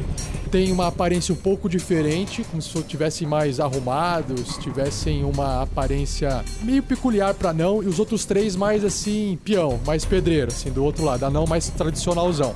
têm 0.51 0.71
uma 0.71 0.87
aparência 0.87 1.33
um 1.33 1.37
pouco 1.37 1.67
diferente, 1.67 2.43
como 2.43 2.61
se 2.61 2.83
tivessem 2.83 3.27
mais 3.27 3.59
arrumados, 3.59 4.57
tivessem 4.57 5.23
uma 5.23 5.63
aparência 5.63 6.43
meio 6.61 6.83
peculiar 6.83 7.33
para 7.33 7.49
anão, 7.49 7.81
e 7.81 7.87
os 7.87 7.97
outros 7.97 8.23
três 8.23 8.55
mais 8.55 8.85
assim, 8.85 9.39
peão, 9.43 9.79
mais 9.85 10.05
pedreiro, 10.05 10.51
assim, 10.51 10.69
do 10.71 10.83
outro 10.83 11.03
lado, 11.03 11.25
anão 11.25 11.45
mais 11.47 11.69
tradicionalzão. 11.69 12.55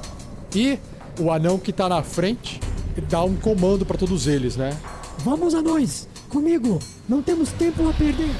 E 0.55 0.77
o 1.19 1.31
anão 1.31 1.57
que 1.57 1.73
tá 1.73 1.89
na 1.89 2.03
frente 2.03 2.59
dá 3.09 3.23
um 3.23 3.35
comando 3.35 3.85
para 3.85 3.97
todos 3.97 4.27
eles, 4.27 4.55
né? 4.55 4.77
Vamos, 5.19 5.55
anões! 5.55 6.07
Comigo! 6.29 6.79
Não 7.07 7.21
temos 7.21 7.51
tempo 7.51 7.87
a 7.89 7.93
perder! 7.93 8.35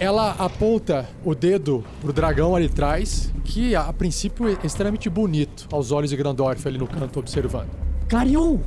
Ela 0.00 0.30
aponta 0.38 1.06
o 1.22 1.34
dedo 1.34 1.84
pro 2.00 2.10
dragão 2.10 2.56
ali 2.56 2.64
atrás, 2.64 3.30
que 3.44 3.76
a 3.76 3.92
princípio 3.92 4.48
é 4.48 4.56
extremamente 4.64 5.10
bonito 5.10 5.68
aos 5.70 5.92
olhos 5.92 6.08
de 6.08 6.16
Grandorf 6.16 6.66
ali 6.66 6.78
no 6.78 6.86
canto 6.86 7.18
observando. 7.18 7.68
Clarion! 8.08 8.60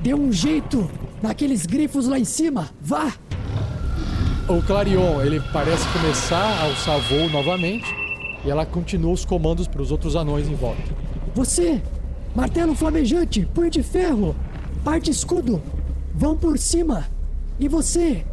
Dê 0.00 0.12
um 0.12 0.32
jeito 0.32 0.90
naqueles 1.22 1.66
grifos 1.66 2.08
lá 2.08 2.18
em 2.18 2.24
cima! 2.24 2.68
Vá! 2.80 3.14
O 4.48 4.60
Clarion, 4.60 5.22
ele 5.22 5.40
parece 5.52 5.86
começar 5.92 6.42
a 6.42 6.64
alçar 6.64 6.98
voo 7.02 7.30
novamente, 7.30 7.86
e 8.44 8.50
ela 8.50 8.66
continua 8.66 9.12
os 9.12 9.24
comandos 9.24 9.68
para 9.68 9.82
os 9.82 9.92
outros 9.92 10.16
anões 10.16 10.48
em 10.48 10.56
volta. 10.56 10.82
Você! 11.32 11.80
Martelo 12.34 12.74
flamejante! 12.74 13.46
Punho 13.54 13.70
de 13.70 13.84
ferro! 13.84 14.34
Parte 14.82 15.12
escudo! 15.12 15.62
Vão 16.12 16.36
por 16.36 16.58
cima! 16.58 17.06
E 17.60 17.68
você! 17.68 18.24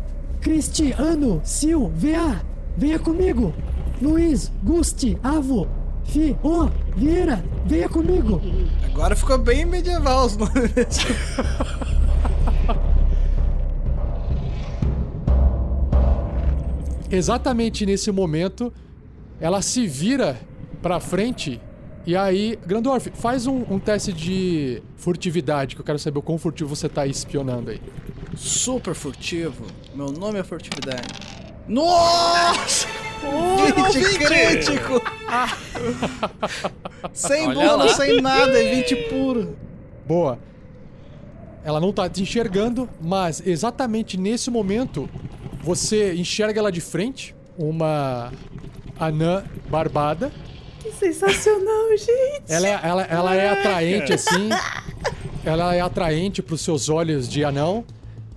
Cristiano, 0.41 1.41
Sil, 1.43 1.91
VA! 1.96 2.41
Venha 2.77 2.98
comigo! 3.00 3.53
Luiz, 4.01 4.51
Gusti, 4.64 5.18
Avo, 5.22 5.68
Fi, 6.05 6.37
Ô, 6.42 6.70
Vieira, 6.96 7.44
venha 7.66 7.90
comigo! 7.90 8.42
Agora 8.85 9.16
ficou 9.16 9.37
bem 9.37 9.66
medieval 9.66 10.25
os 10.25 10.37
nomes. 10.37 10.53
Exatamente 17.11 17.85
nesse 17.85 18.11
momento, 18.11 18.72
ela 19.42 19.61
se 19.61 19.85
vira 19.87 20.37
pra 20.81 21.00
frente 21.00 21.59
e 22.05 22.16
aí, 22.16 22.57
Grandorf, 22.66 23.11
faz 23.14 23.46
um, 23.46 23.64
um 23.70 23.77
teste 23.77 24.11
de 24.14 24.81
furtividade, 24.96 25.75
que 25.75 25.81
eu 25.81 25.85
quero 25.85 26.00
saber 26.00 26.18
o 26.20 26.22
quão 26.22 26.37
furtivo 26.37 26.75
você 26.75 26.90
tá 26.90 27.01
aí 27.01 27.11
espionando 27.11 27.70
aí. 27.70 27.79
Super 28.35 28.94
furtivo. 28.96 29.65
Meu 29.94 30.11
nome 30.11 30.39
é 30.39 30.44
furtividade. 30.44 31.07
Nossa! 31.68 32.87
Oh, 33.24 33.92
20 33.92 34.00
20. 34.00 34.18
crítico! 34.18 35.01
sem 37.13 37.53
bônus, 37.53 37.92
lá. 37.92 37.96
sem 37.96 38.22
nada, 38.22 38.59
é 38.59 38.75
20 38.75 38.96
puro. 39.09 39.57
Boa. 40.05 40.39
Ela 41.63 41.79
não 41.79 41.92
tá 41.92 42.09
te 42.09 42.22
enxergando, 42.22 42.89
mas 43.01 43.46
exatamente 43.46 44.18
nesse 44.18 44.50
momento 44.50 45.09
você 45.61 46.13
enxerga 46.15 46.59
ela 46.59 46.72
de 46.72 46.81
frente, 46.81 47.35
uma 47.57 48.31
anã 48.98 49.44
barbada. 49.70 50.31
Que 50.81 50.92
sensacional, 50.92 51.89
gente! 51.98 52.44
Ela 52.48 52.68
é, 52.68 52.79
ela, 52.81 53.03
ela 53.03 53.35
é 53.35 53.50
atraente 53.50 54.13
assim. 54.13 54.50
Ela 55.46 55.75
é 55.75 55.81
atraente 55.81 56.42
pros 56.42 56.61
seus 56.61 56.89
olhos 56.89 57.27
de 57.27 57.44
anão. 57.44 57.85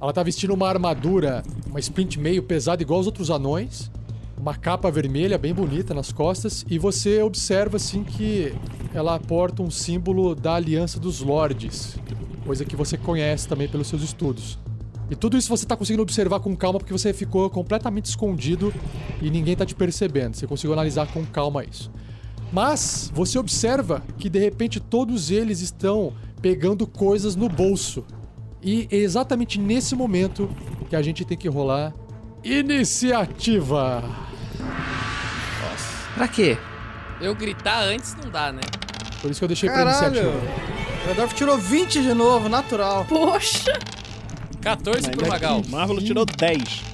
Ela 0.03 0.13
tá 0.13 0.21
vestindo 0.21 0.53
uma 0.53 0.69
armadura, 0.69 1.45
uma 1.65 1.79
sprint 1.79 2.19
meio 2.19 2.43
pesada 2.43 2.83
igual 2.83 2.99
os 2.99 3.07
outros 3.07 3.31
anões. 3.31 3.89
Uma 4.37 4.57
capa 4.57 4.91
vermelha 4.91 5.39
bem 5.39 5.55
bonita 5.55 5.95
nas 5.95 6.11
costas. 6.11 6.67
E 6.69 6.77
você 6.77 7.23
observa 7.23 7.77
assim 7.77 8.03
que 8.03 8.53
ela 8.93 9.17
porta 9.21 9.63
um 9.63 9.71
símbolo 9.71 10.35
da 10.35 10.57
Aliança 10.57 10.99
dos 10.99 11.21
Lordes. 11.21 11.97
Coisa 12.45 12.65
que 12.65 12.75
você 12.75 12.99
conhece 12.99 13.47
também 13.47 13.69
pelos 13.69 13.87
seus 13.87 14.03
estudos. 14.03 14.59
E 15.09 15.15
tudo 15.15 15.37
isso 15.37 15.49
você 15.49 15.65
tá 15.65 15.77
conseguindo 15.77 16.03
observar 16.03 16.41
com 16.41 16.57
calma 16.57 16.81
porque 16.81 16.93
você 16.93 17.13
ficou 17.13 17.49
completamente 17.49 18.07
escondido 18.07 18.75
e 19.21 19.31
ninguém 19.31 19.55
tá 19.55 19.65
te 19.65 19.77
percebendo. 19.77 20.35
Você 20.35 20.49
conseguiu 20.49 20.73
analisar 20.73 21.07
com 21.13 21.25
calma 21.25 21.65
isso. 21.65 21.93
Mas 22.53 23.09
você 23.15 23.39
observa 23.39 24.03
que 24.19 24.29
de 24.29 24.41
repente 24.41 24.81
todos 24.81 25.31
eles 25.31 25.61
estão 25.61 26.13
pegando 26.41 26.89
coisas 26.89 27.37
no 27.37 27.49
bolso. 27.49 28.05
E 28.63 28.87
é 28.91 28.97
exatamente 28.97 29.59
nesse 29.59 29.95
momento 29.97 30.49
que 30.89 30.95
a 30.95 31.03
gente 31.03 31.25
tem 31.25 31.37
que 31.37 31.49
rolar 31.49 31.93
iniciativa. 32.45 34.03
Pra 36.15 36.29
quê? 36.29 36.57
Eu 37.21 37.35
gritar 37.35 37.83
antes 37.83 38.15
não 38.23 38.31
dá, 38.31 38.53
né? 38.53 38.61
Por 39.21 39.31
isso 39.31 39.41
que 39.41 39.45
eu 39.45 39.49
deixei 39.49 39.69
pra 39.69 39.85
Caralho! 39.85 40.17
iniciativa. 40.17 40.73
O 41.05 41.09
Rodolfo 41.09 41.35
tirou 41.35 41.59
20 41.59 42.03
de 42.03 42.15
novo, 42.15 42.49
natural. 42.49 43.05
Poxa! 43.09 43.73
14 44.61 45.11
pro 45.11 45.29
Magal. 45.29 45.63
Marvel 45.69 45.99
tirou 45.99 46.25
10. 46.25 46.85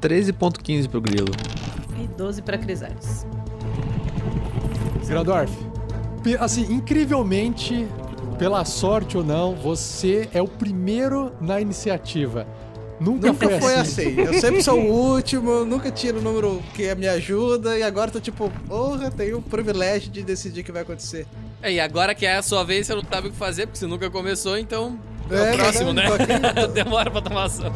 13.15 0.00 0.88
pro 0.88 1.00
Grilo. 1.00 1.32
E 2.02 2.06
12 2.16 2.40
pra 2.42 2.56
Crisales. 2.56 3.26
Grandorf, 5.06 5.50
assim, 6.38 6.70
incrivelmente, 6.72 7.86
pela 8.38 8.64
sorte 8.64 9.16
ou 9.16 9.24
não, 9.24 9.54
você 9.54 10.28
é 10.32 10.40
o 10.40 10.46
primeiro 10.48 11.32
na 11.40 11.60
iniciativa. 11.60 12.46
Nunca, 13.00 13.28
Nunca 13.28 13.48
foi, 13.48 13.60
foi 13.60 13.74
assim. 13.76 14.20
assim. 14.20 14.20
Eu 14.20 14.40
sempre 14.40 14.62
sou 14.62 14.78
o 14.80 15.12
último, 15.14 15.64
nunca 15.64 15.90
tiro 15.90 16.18
o 16.18 16.22
número 16.22 16.60
que 16.74 16.92
me 16.96 17.06
ajuda 17.06 17.78
e 17.78 17.82
agora 17.82 18.10
tô 18.10 18.18
tipo, 18.20 18.50
porra, 18.66 19.08
tenho 19.10 19.38
o 19.38 19.42
privilégio 19.42 20.10
de 20.10 20.22
decidir 20.22 20.62
o 20.62 20.64
que 20.64 20.72
vai 20.72 20.82
acontecer. 20.82 21.24
É, 21.62 21.72
e 21.72 21.78
agora 21.80 22.12
que 22.14 22.26
é 22.26 22.36
a 22.36 22.42
sua 22.42 22.64
vez, 22.64 22.86
você 22.86 22.94
não 22.94 23.02
sabe 23.08 23.28
o 23.28 23.30
que 23.30 23.36
fazer, 23.36 23.66
porque 23.66 23.78
você 23.78 23.86
nunca 23.86 24.10
começou, 24.10 24.58
então. 24.58 24.98
É, 25.30 25.36
É, 25.50 25.54
o 25.54 25.56
próximo, 25.58 25.92
né? 25.92 26.08
verdade, 26.16 26.60
tô 26.60 26.66
Demora 26.74 27.10
pra 27.10 27.20
tomar 27.20 27.44
ação. 27.44 27.72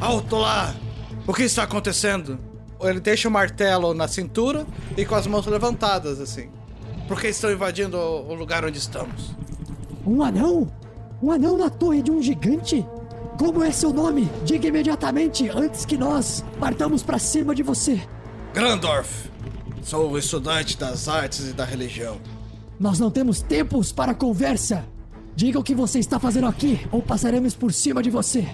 Alto 0.00 0.36
lá! 0.36 0.74
O 1.26 1.34
que 1.34 1.42
está 1.42 1.64
acontecendo? 1.64 2.38
Ele 2.80 3.00
deixa 3.00 3.28
o 3.28 3.30
martelo 3.30 3.92
na 3.92 4.06
cintura 4.08 4.64
e 4.96 5.04
com 5.04 5.14
as 5.14 5.26
mãos 5.26 5.44
levantadas, 5.46 6.20
assim. 6.20 6.48
Por 7.08 7.18
que 7.18 7.28
estão 7.28 7.50
invadindo 7.50 7.96
o 7.96 8.34
lugar 8.34 8.66
onde 8.66 8.76
estamos? 8.76 9.34
Um 10.06 10.22
anão? 10.22 10.70
Um 11.22 11.32
anão 11.32 11.56
na 11.56 11.70
torre 11.70 12.02
de 12.02 12.10
um 12.10 12.22
gigante? 12.22 12.86
Como 13.38 13.64
é 13.64 13.72
seu 13.72 13.94
nome? 13.94 14.28
Diga 14.44 14.68
imediatamente 14.68 15.48
antes 15.48 15.86
que 15.86 15.96
nós 15.96 16.44
partamos 16.60 17.02
pra 17.02 17.18
cima 17.18 17.54
de 17.54 17.62
você. 17.62 18.06
Grandorf, 18.52 19.30
sou 19.82 20.10
o 20.10 20.18
estudante 20.18 20.76
das 20.76 21.08
artes 21.08 21.48
e 21.48 21.52
da 21.54 21.64
religião. 21.64 22.18
Nós 22.78 22.98
não 22.98 23.10
temos 23.10 23.40
tempos 23.40 23.90
para 23.90 24.14
conversa. 24.14 24.84
Diga 25.34 25.58
o 25.58 25.64
que 25.64 25.74
você 25.74 25.98
está 25.98 26.18
fazendo 26.18 26.46
aqui 26.46 26.86
ou 26.92 27.00
passaremos 27.00 27.54
por 27.54 27.72
cima 27.72 28.02
de 28.02 28.10
você. 28.10 28.46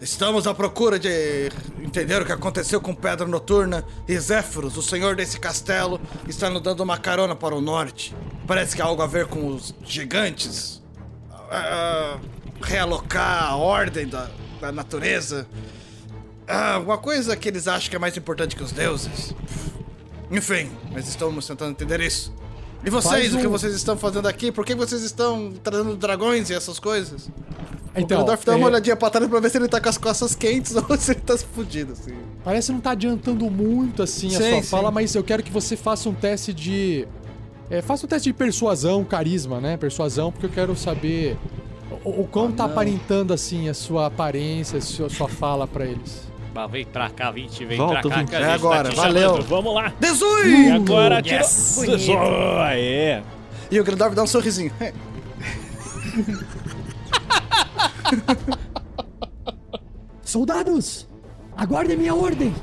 Estamos 0.00 0.46
à 0.46 0.52
procura 0.52 0.98
de 0.98 1.50
entender 1.82 2.20
o 2.20 2.24
que 2.26 2.32
aconteceu 2.32 2.80
com 2.80 2.94
Pedra 2.94 3.26
Noturna 3.26 3.84
e 4.06 4.18
Zéfiros, 4.18 4.76
o 4.76 4.82
senhor 4.82 5.16
desse 5.16 5.40
castelo, 5.40 5.98
está 6.28 6.50
nos 6.50 6.60
dando 6.60 6.82
uma 6.82 6.98
carona 6.98 7.34
para 7.34 7.54
o 7.54 7.62
norte. 7.62 8.14
Parece 8.46 8.76
que 8.76 8.82
há 8.82 8.84
algo 8.84 9.00
a 9.02 9.06
ver 9.06 9.26
com 9.26 9.48
os 9.48 9.74
gigantes. 9.84 10.82
Ah, 11.50 12.18
realocar 12.62 13.44
a 13.50 13.56
ordem 13.56 14.06
da, 14.06 14.28
da 14.60 14.70
natureza. 14.70 15.46
Ah, 16.46 16.78
uma 16.78 16.98
coisa 16.98 17.34
que 17.34 17.48
eles 17.48 17.66
acham 17.66 17.88
que 17.88 17.96
é 17.96 17.98
mais 17.98 18.16
importante 18.16 18.54
que 18.54 18.62
os 18.62 18.72
deuses. 18.72 19.34
Enfim, 20.30 20.70
mas 20.92 21.08
estamos 21.08 21.46
tentando 21.46 21.70
entender 21.70 22.00
isso. 22.00 22.34
E 22.84 22.90
vocês, 22.90 23.12
Faz 23.14 23.34
o 23.34 23.38
que 23.38 23.46
um- 23.46 23.50
vocês 23.50 23.74
estão 23.74 23.96
fazendo 23.96 24.28
aqui? 24.28 24.52
Por 24.52 24.64
que 24.64 24.74
vocês 24.74 25.02
estão 25.02 25.52
trazendo 25.64 25.96
dragões 25.96 26.50
e 26.50 26.54
essas 26.54 26.78
coisas? 26.78 27.30
Então, 27.96 28.18
o 28.18 28.20
Gandalf 28.20 28.44
dá 28.44 28.56
uma 28.56 28.66
é- 28.66 28.70
olhadinha 28.70 28.96
pra 28.96 29.10
trás 29.10 29.26
pra 29.28 29.40
ver 29.40 29.50
se 29.50 29.58
ele 29.58 29.68
tá 29.68 29.80
com 29.80 29.88
as 29.88 29.96
costas 29.98 30.34
quentes 30.34 30.74
ou 30.76 30.96
se 30.98 31.12
ele 31.12 31.20
tá 31.20 31.36
fudido, 31.38 31.92
assim. 31.92 32.14
Parece 32.44 32.70
não 32.72 32.80
tá 32.80 32.90
adiantando 32.90 33.50
muito 33.50 34.02
assim 34.02 34.28
a 34.28 34.38
Sim, 34.38 34.50
sua 34.50 34.62
sim. 34.62 34.68
fala, 34.68 34.90
mas 34.90 35.14
eu 35.14 35.24
quero 35.24 35.42
que 35.42 35.50
você 35.50 35.76
faça 35.76 36.08
um 36.08 36.14
teste 36.14 36.52
de. 36.52 37.06
É, 37.70 37.82
faça 37.82 38.06
um 38.06 38.08
teste 38.08 38.28
de 38.28 38.32
persuasão, 38.34 39.02
carisma, 39.04 39.60
né? 39.60 39.76
Persuasão, 39.76 40.30
porque 40.30 40.46
eu 40.46 40.50
quero 40.50 40.76
saber 40.76 41.36
o, 42.04 42.22
o 42.22 42.28
quão 42.30 42.52
tá 42.52 42.64
não. 42.64 42.70
aparentando 42.72 43.32
assim 43.34 43.68
a 43.68 43.74
sua 43.74 44.06
aparência, 44.06 44.78
a 44.78 44.80
sua, 44.82 45.08
sua 45.08 45.28
fala 45.28 45.66
pra 45.66 45.84
eles. 45.84 46.26
Bah, 46.54 46.66
vem 46.66 46.86
pra 46.86 47.10
cá, 47.10 47.30
20, 47.30 47.64
vem 47.66 47.76
Volta, 47.76 48.00
pra 48.00 48.10
cá. 48.10 48.16
20. 48.20 48.28
que 48.28 48.34
a 48.36 48.38
É 48.38 48.42
gente 48.44 48.54
agora, 48.54 48.84
tá 48.84 48.90
te 48.90 48.96
valeu. 48.96 49.28
chamando. 49.30 49.46
Vamos 49.46 49.74
lá. 49.74 49.92
Desui! 50.00 50.66
E 50.68 50.70
agora 50.70 51.20
tira. 51.20 51.36
yes. 51.40 51.78
É. 52.72 53.22
E 53.70 53.80
o 53.80 53.84
Gandalf 53.84 54.14
dá 54.14 54.22
um 54.22 54.26
sorrisinho. 54.26 54.72
Soldados, 60.22 61.08
aguardem 61.56 61.96
minha 61.96 62.14
ordem. 62.14 62.54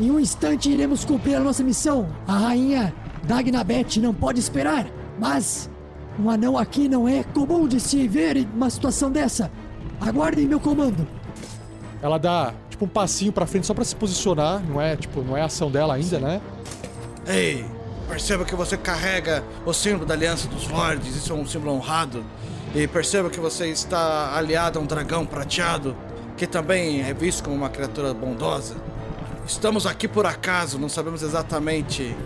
Em 0.00 0.10
um 0.10 0.18
instante 0.18 0.70
iremos 0.70 1.04
cumprir 1.04 1.36
a 1.36 1.40
nossa 1.40 1.62
missão. 1.62 2.08
A 2.26 2.38
rainha 2.38 2.94
Dagnabeth 3.24 4.00
não 4.00 4.12
pode 4.12 4.40
esperar, 4.40 4.86
mas 5.18 5.70
um 6.18 6.30
anão 6.30 6.58
aqui 6.58 6.88
não 6.88 7.08
é 7.08 7.22
comum 7.22 7.68
de 7.68 7.78
se 7.78 8.08
ver 8.08 8.36
em 8.36 8.48
uma 8.54 8.70
situação 8.70 9.10
dessa. 9.10 9.50
Aguardem 10.00 10.46
meu 10.46 10.58
comando. 10.58 11.06
Ela 12.02 12.18
dá 12.18 12.52
tipo 12.68 12.84
um 12.84 12.88
passinho 12.88 13.32
pra 13.32 13.46
frente 13.46 13.66
só 13.66 13.74
pra 13.74 13.84
se 13.84 13.94
posicionar, 13.94 14.60
não 14.66 14.80
é 14.80 14.96
tipo, 14.96 15.22
não 15.22 15.36
é 15.36 15.42
a 15.42 15.44
ação 15.44 15.70
dela 15.70 15.94
ainda, 15.94 16.18
né? 16.18 16.40
Ei, 17.26 17.64
perceba 18.08 18.44
que 18.44 18.56
você 18.56 18.76
carrega 18.76 19.44
o 19.64 19.72
símbolo 19.72 20.04
da 20.04 20.14
Aliança 20.14 20.48
dos 20.48 20.68
Lordes, 20.68 21.14
isso 21.14 21.32
é 21.32 21.36
um 21.36 21.46
símbolo 21.46 21.72
honrado. 21.72 22.24
E 22.74 22.86
perceba 22.86 23.28
que 23.28 23.38
você 23.38 23.68
está 23.68 24.34
aliado 24.34 24.78
a 24.78 24.82
um 24.82 24.86
dragão 24.86 25.26
prateado, 25.26 25.94
que 26.36 26.46
também 26.46 27.02
é 27.02 27.12
visto 27.12 27.44
como 27.44 27.54
uma 27.54 27.68
criatura 27.68 28.14
bondosa. 28.14 28.76
Estamos 29.46 29.86
aqui 29.86 30.08
por 30.08 30.24
acaso, 30.24 30.78
não 30.78 30.88
sabemos 30.88 31.22
exatamente 31.22 32.16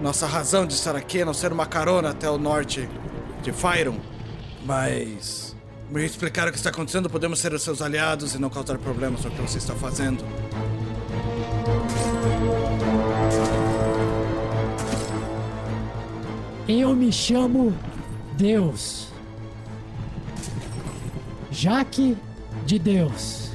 nossa 0.00 0.26
razão 0.26 0.66
de 0.66 0.72
estar 0.72 0.96
aqui, 0.96 1.20
a 1.20 1.26
não 1.26 1.34
ser 1.34 1.52
uma 1.52 1.66
carona 1.66 2.10
até 2.10 2.30
o 2.30 2.38
norte 2.38 2.88
de 3.42 3.52
Fyron. 3.52 3.98
Mas 4.64 5.54
me 5.90 6.04
explicaram 6.04 6.48
o 6.48 6.52
que 6.52 6.58
está 6.58 6.70
acontecendo, 6.70 7.10
podemos 7.10 7.38
ser 7.38 7.52
os 7.52 7.62
seus 7.62 7.82
aliados 7.82 8.34
e 8.34 8.38
não 8.38 8.48
causar 8.48 8.78
problemas 8.78 9.24
no 9.24 9.30
que 9.30 9.42
você 9.42 9.58
está 9.58 9.74
fazendo. 9.74 10.24
Eu 16.66 16.94
me 16.94 17.12
chamo 17.12 17.76
Deus. 18.38 19.09
Jaque 21.60 22.16
de 22.64 22.78
Deus. 22.78 23.50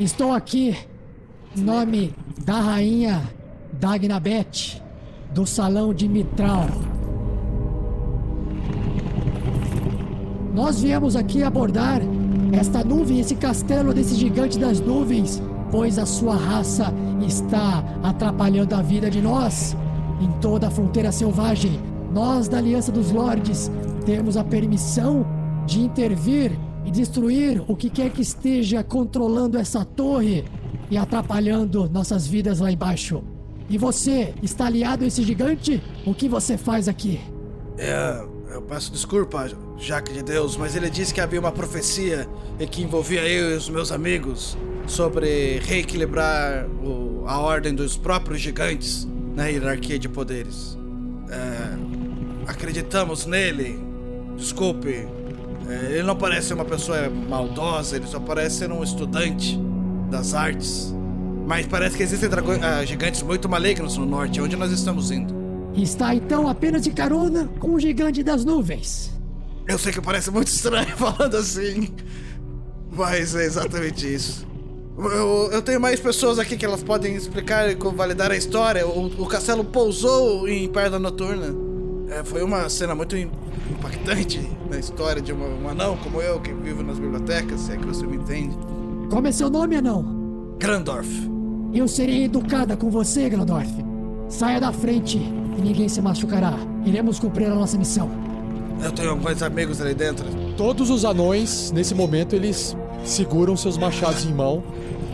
Estou 0.00 0.32
aqui 0.32 0.74
em 1.54 1.60
nome 1.60 2.14
da 2.46 2.62
rainha 2.62 3.22
Dagnabeth 3.74 4.80
do 5.34 5.44
salão 5.44 5.92
de 5.92 6.08
Mitral. 6.08 6.68
Nós 10.54 10.80
viemos 10.80 11.14
aqui 11.14 11.42
abordar 11.42 12.00
esta 12.52 12.82
nuvem, 12.82 13.20
esse 13.20 13.34
castelo 13.34 13.92
desse 13.92 14.14
gigante 14.14 14.58
das 14.58 14.80
nuvens, 14.80 15.42
pois 15.70 15.98
a 15.98 16.06
sua 16.06 16.36
raça 16.36 16.86
está 17.20 17.84
atrapalhando 18.02 18.74
a 18.74 18.80
vida 18.80 19.10
de 19.10 19.20
nós 19.20 19.76
em 20.20 20.30
toda 20.40 20.68
a 20.68 20.70
fronteira 20.70 21.12
selvagem. 21.12 21.80
Nós 22.12 22.48
da 22.48 22.58
Aliança 22.58 22.90
dos 22.90 23.10
Lordes 23.10 23.70
temos 24.06 24.36
a 24.36 24.44
permissão 24.44 25.26
de 25.66 25.80
intervir 25.80 26.52
e 26.84 26.90
destruir 26.90 27.62
o 27.68 27.76
que 27.76 27.90
quer 27.90 28.10
que 28.10 28.22
esteja 28.22 28.82
controlando 28.82 29.58
essa 29.58 29.84
torre 29.84 30.44
e 30.90 30.96
atrapalhando 30.96 31.88
nossas 31.90 32.26
vidas 32.26 32.60
lá 32.60 32.72
embaixo. 32.72 33.22
E 33.68 33.76
você, 33.76 34.32
está 34.42 34.66
aliado 34.66 35.04
a 35.04 35.06
esse 35.06 35.22
gigante? 35.22 35.82
O 36.06 36.14
que 36.14 36.26
você 36.28 36.56
faz 36.56 36.88
aqui? 36.88 37.20
É, 37.76 38.24
eu 38.54 38.62
peço 38.62 38.90
desculpa, 38.90 39.50
Jaque 39.76 40.14
de 40.14 40.22
Deus, 40.22 40.56
mas 40.56 40.74
ele 40.74 40.88
disse 40.88 41.12
que 41.12 41.20
havia 41.20 41.38
uma 41.38 41.52
profecia 41.52 42.26
e 42.58 42.66
que 42.66 42.82
envolvia 42.82 43.28
eu 43.28 43.50
e 43.50 43.56
os 43.58 43.68
meus 43.68 43.92
amigos 43.92 44.56
sobre 44.86 45.58
reequilibrar 45.58 46.66
o- 46.82 47.24
a 47.26 47.38
ordem 47.38 47.74
dos 47.74 47.98
próprios 47.98 48.40
gigantes 48.40 49.06
na 49.38 49.46
hierarquia 49.46 49.96
de 50.00 50.08
poderes. 50.08 50.76
É, 51.30 52.50
acreditamos 52.50 53.24
nele. 53.24 53.78
Desculpe. 54.36 55.06
É, 55.68 55.92
ele 55.92 56.02
não 56.02 56.16
parece 56.16 56.52
uma 56.52 56.64
pessoa 56.64 57.08
maldosa, 57.08 57.94
ele 57.94 58.06
só 58.08 58.18
parece 58.18 58.56
ser 58.56 58.72
um 58.72 58.82
estudante 58.82 59.56
das 60.10 60.34
artes. 60.34 60.92
Mas 61.46 61.66
parece 61.66 61.96
que 61.96 62.02
existem 62.02 62.28
dragões, 62.28 62.60
ah, 62.64 62.84
gigantes 62.84 63.22
muito 63.22 63.48
malignos 63.48 63.96
no 63.96 64.04
norte, 64.04 64.40
onde 64.40 64.56
nós 64.56 64.72
estamos 64.72 65.12
indo. 65.12 65.32
Está 65.76 66.16
então 66.16 66.48
apenas 66.48 66.82
de 66.82 66.90
carona 66.90 67.48
com 67.60 67.74
o 67.74 67.80
gigante 67.80 68.24
das 68.24 68.44
nuvens. 68.44 69.12
Eu 69.68 69.78
sei 69.78 69.92
que 69.92 70.00
parece 70.00 70.32
muito 70.32 70.48
estranho 70.48 70.88
falando 70.98 71.36
assim, 71.36 71.94
mas 72.90 73.36
é 73.36 73.44
exatamente 73.44 74.12
isso. 74.12 74.47
Eu, 74.98 75.50
eu 75.52 75.62
tenho 75.62 75.80
mais 75.80 76.00
pessoas 76.00 76.38
aqui 76.38 76.56
que 76.56 76.64
elas 76.64 76.82
podem 76.82 77.14
explicar 77.14 77.70
e 77.70 77.76
validar 77.94 78.32
a 78.32 78.36
história. 78.36 78.86
O, 78.86 79.06
o 79.06 79.26
castelo 79.26 79.62
pousou 79.64 80.48
em 80.48 80.68
Perda 80.68 80.98
Noturna. 80.98 81.54
É, 82.10 82.24
foi 82.24 82.42
uma 82.42 82.68
cena 82.68 82.94
muito 82.94 83.16
im- 83.16 83.30
impactante 83.70 84.40
na 84.68 84.78
história 84.78 85.22
de 85.22 85.32
uma, 85.32 85.46
um 85.46 85.68
anão 85.68 85.96
como 85.98 86.20
eu 86.20 86.40
que 86.40 86.52
vivo 86.52 86.82
nas 86.82 86.98
bibliotecas, 86.98 87.60
se 87.60 87.72
é 87.72 87.76
que 87.76 87.86
você 87.86 88.06
me 88.06 88.16
entende. 88.16 88.56
Como 89.10 89.26
é 89.26 89.32
seu 89.32 89.48
nome, 89.48 89.76
anão? 89.76 90.56
Grandorf. 90.58 91.08
Eu 91.72 91.86
serei 91.86 92.24
educada 92.24 92.76
com 92.76 92.90
você, 92.90 93.28
Grandorf. 93.28 93.70
Saia 94.28 94.60
da 94.60 94.72
frente 94.72 95.18
e 95.18 95.60
ninguém 95.60 95.88
se 95.88 96.00
machucará. 96.02 96.54
Iremos 96.84 97.18
cumprir 97.20 97.46
a 97.46 97.54
nossa 97.54 97.78
missão. 97.78 98.10
Eu 98.82 98.90
tenho 98.92 99.10
alguns 99.10 99.42
amigos 99.42 99.80
ali 99.80 99.94
dentro. 99.94 100.24
Todos 100.56 100.90
os 100.90 101.04
anões, 101.04 101.70
nesse 101.72 101.94
momento, 101.94 102.34
eles 102.34 102.76
seguram 103.04 103.56
seus 103.56 103.76
machados 103.76 104.24
em 104.24 104.32
mão. 104.32 104.62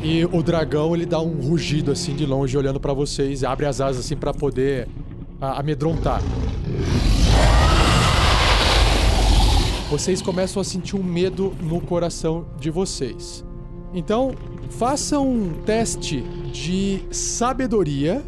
E 0.03 0.25
o 0.27 0.43
dragão, 0.43 0.95
ele 0.95 1.07
dá 1.07 1.21
um 1.21 1.41
rugido 1.41 1.91
assim 1.91 2.15
de 2.15 2.27
longe, 2.27 2.57
olhando 2.59 2.79
pra 2.79 2.93
vocês, 2.93 3.41
e 3.43 3.47
abre 3.47 3.65
as 3.65 3.81
asas 3.81 4.05
assim 4.05 4.17
pra 4.17 4.35
poder 4.35 4.87
ah, 5.41 5.61
amedrontar. 5.61 6.21
Vocês 9.91 10.21
começam 10.21 10.61
a 10.61 10.65
sentir 10.65 10.97
um 10.97 11.03
medo 11.03 11.55
no 11.63 11.81
coração 11.81 12.47
de 12.59 12.69
vocês. 12.69 13.45
Então, 13.95 14.35
façam 14.71 15.31
um 15.31 15.63
teste 15.65 16.21
de 16.53 17.01
sabedoria 17.11 18.23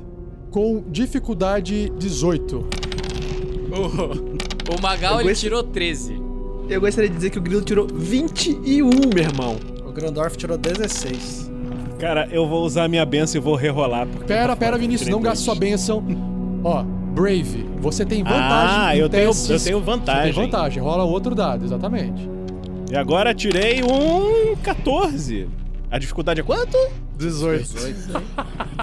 com 0.50 0.84
dificuldade 0.88 1.92
18. 1.98 2.56
O, 3.66 4.76
o 4.76 4.80
Magal, 4.80 5.20
ele 5.20 5.34
tirou 5.34 5.62
13. 5.62 6.25
Eu 6.68 6.80
gostaria 6.80 7.08
de 7.08 7.14
dizer 7.16 7.30
que 7.30 7.38
o 7.38 7.42
Grilo 7.42 7.62
tirou 7.62 7.86
21, 7.86 8.88
meu 9.14 9.22
irmão. 9.22 9.56
O 9.86 9.92
Grandorf 9.92 10.36
tirou 10.36 10.58
16. 10.58 11.50
Cara, 11.98 12.28
eu 12.30 12.46
vou 12.46 12.64
usar 12.64 12.88
minha 12.88 13.04
benção 13.06 13.40
e 13.40 13.42
vou 13.44 13.54
rerolar. 13.54 14.06
porque 14.06 14.24
Pera, 14.26 14.48
tá 14.48 14.56
pera, 14.56 14.76
Vinícius, 14.76 15.08
não 15.08 15.20
gaste 15.20 15.44
sua 15.44 15.54
bênção. 15.54 16.04
Ó, 16.64 16.82
Brave, 16.82 17.64
você 17.80 18.04
tem 18.04 18.22
vantagem 18.22 18.76
Ah, 18.78 18.96
eu 18.96 19.08
tenho- 19.08 19.30
eu 19.48 19.60
tenho 19.60 19.80
vantagem. 19.80 20.32
Você 20.32 20.40
tem 20.40 20.44
vantagem, 20.50 20.82
rola 20.82 21.04
outro 21.04 21.34
dado, 21.34 21.64
exatamente. 21.64 22.28
E 22.90 22.96
agora 22.96 23.32
tirei 23.34 23.82
um 23.82 24.54
14. 24.62 25.48
A 25.90 25.98
dificuldade 25.98 26.40
é 26.40 26.42
quanto? 26.42 26.76
18. 27.16 27.64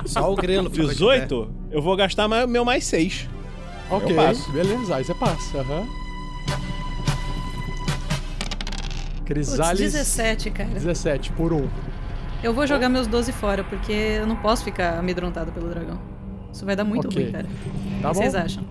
Só 0.06 0.32
o 0.32 0.36
grelo 0.36 0.69
ficou 0.69 0.86
de 0.88 0.93
18? 0.93 1.48
Eu 1.72 1.82
vou 1.82 1.96
gastar 1.96 2.28
meu 2.48 2.65
mais 2.65 2.86
6. 2.86 3.30
Ok, 3.91 4.15
beleza, 4.52 4.96
aí 4.96 5.04
você 5.04 5.13
passa. 5.13 5.60
aham. 5.60 5.84
Putz, 6.48 6.73
Crisales 9.34 9.80
17, 9.93 10.52
cara. 10.52 10.69
17 10.69 11.32
por 11.34 11.54
1. 11.54 11.67
Eu 12.43 12.54
vou 12.54 12.67
jogar 12.67 12.89
meus 12.89 13.08
12 13.08 13.32
fora, 13.32 13.63
porque 13.63 13.91
eu 13.91 14.28
não 14.28 14.36
posso 14.36 14.63
ficar 14.63 15.00
amedrontado 15.00 15.52
pelo 15.52 15.69
dragão. 15.69 16.00
Isso 16.52 16.65
vai 16.65 16.76
dar 16.76 16.84
muito 16.84 17.08
Ok. 17.08 17.24
ruim, 17.24 17.32
cara. 17.32 17.46
Tá 17.46 17.50
o 17.50 17.91
que 17.91 18.02
bom. 18.02 18.13
vocês 18.13 18.36
acham? 18.36 18.63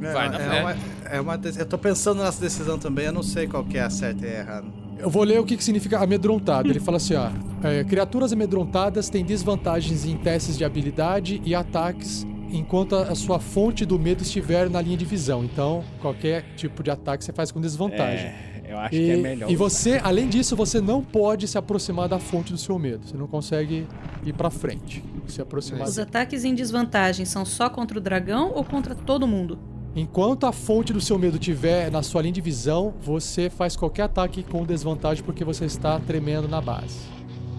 Vai 0.00 0.28
na 0.28 0.36
é 0.36 0.38
fé. 0.38 0.60
Uma, 0.60 0.76
é 1.10 1.20
uma, 1.20 1.40
eu 1.56 1.66
tô 1.66 1.78
pensando 1.78 2.22
nessa 2.22 2.40
decisão 2.40 2.78
também, 2.78 3.06
eu 3.06 3.12
não 3.12 3.22
sei 3.22 3.46
qual 3.46 3.64
que 3.64 3.78
é 3.78 3.82
a 3.82 3.90
certa 3.90 4.26
e 4.26 4.28
a 4.30 4.38
errada. 4.40 4.66
Eu 4.98 5.10
vou 5.10 5.24
ler 5.24 5.40
o 5.40 5.44
que, 5.44 5.56
que 5.56 5.64
significa 5.64 5.98
amedrontado. 5.98 6.68
Ele 6.68 6.80
fala 6.80 6.98
assim, 6.98 7.14
ó. 7.14 7.30
é, 7.62 7.82
criaturas 7.84 8.32
amedrontadas 8.32 9.08
têm 9.08 9.24
desvantagens 9.24 10.04
em 10.04 10.16
testes 10.16 10.56
de 10.56 10.64
habilidade 10.64 11.40
e 11.44 11.54
ataques 11.54 12.26
enquanto 12.50 12.94
a 12.94 13.02
a 13.02 13.14
sua 13.14 13.40
fonte 13.40 13.84
do 13.84 13.98
medo 13.98 14.22
estiver 14.22 14.70
na 14.70 14.80
linha 14.80 14.96
de 14.96 15.04
visão. 15.04 15.44
Então, 15.44 15.82
qualquer 16.00 16.44
tipo 16.56 16.82
de 16.82 16.90
ataque 16.90 17.24
você 17.24 17.32
faz 17.32 17.50
com 17.50 17.60
desvantagem. 17.60 18.26
É, 18.26 18.53
eu 18.74 18.80
acho 18.80 18.94
e, 18.94 18.98
que 18.98 19.10
é 19.12 19.16
melhor. 19.16 19.50
E 19.50 19.56
você, 19.56 20.00
além 20.02 20.28
disso, 20.28 20.56
você 20.56 20.80
não 20.80 21.02
pode 21.02 21.46
se 21.48 21.56
aproximar 21.56 22.08
da 22.08 22.18
fonte 22.18 22.52
do 22.52 22.58
seu 22.58 22.78
medo. 22.78 23.06
Você 23.06 23.16
não 23.16 23.26
consegue 23.26 23.86
ir 24.24 24.32
pra 24.32 24.50
frente. 24.50 25.02
Se 25.28 25.40
aproximar. 25.40 25.88
Os 25.88 25.98
ataques 25.98 26.44
em 26.44 26.54
desvantagem 26.54 27.24
são 27.24 27.44
só 27.44 27.70
contra 27.70 27.98
o 27.98 28.00
dragão 28.00 28.52
ou 28.54 28.64
contra 28.64 28.94
todo 28.94 29.26
mundo? 29.26 29.58
Enquanto 29.96 30.44
a 30.44 30.52
fonte 30.52 30.92
do 30.92 31.00
seu 31.00 31.18
medo 31.18 31.36
estiver 31.36 31.90
na 31.90 32.02
sua 32.02 32.20
linha 32.20 32.32
de 32.32 32.40
visão, 32.40 32.92
você 33.00 33.48
faz 33.48 33.76
qualquer 33.76 34.02
ataque 34.02 34.42
com 34.42 34.64
desvantagem 34.64 35.22
porque 35.22 35.44
você 35.44 35.64
está 35.66 36.00
tremendo 36.00 36.48
na 36.48 36.60
base. 36.60 36.98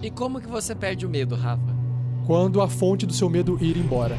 E 0.02 0.10
como 0.10 0.40
que 0.40 0.46
você 0.46 0.74
perde 0.74 1.06
o 1.06 1.08
medo, 1.08 1.34
Rafa? 1.34 1.74
Quando 2.26 2.60
a 2.60 2.68
fonte 2.68 3.06
do 3.06 3.12
seu 3.14 3.30
medo 3.30 3.58
ir 3.60 3.78
embora. 3.78 4.16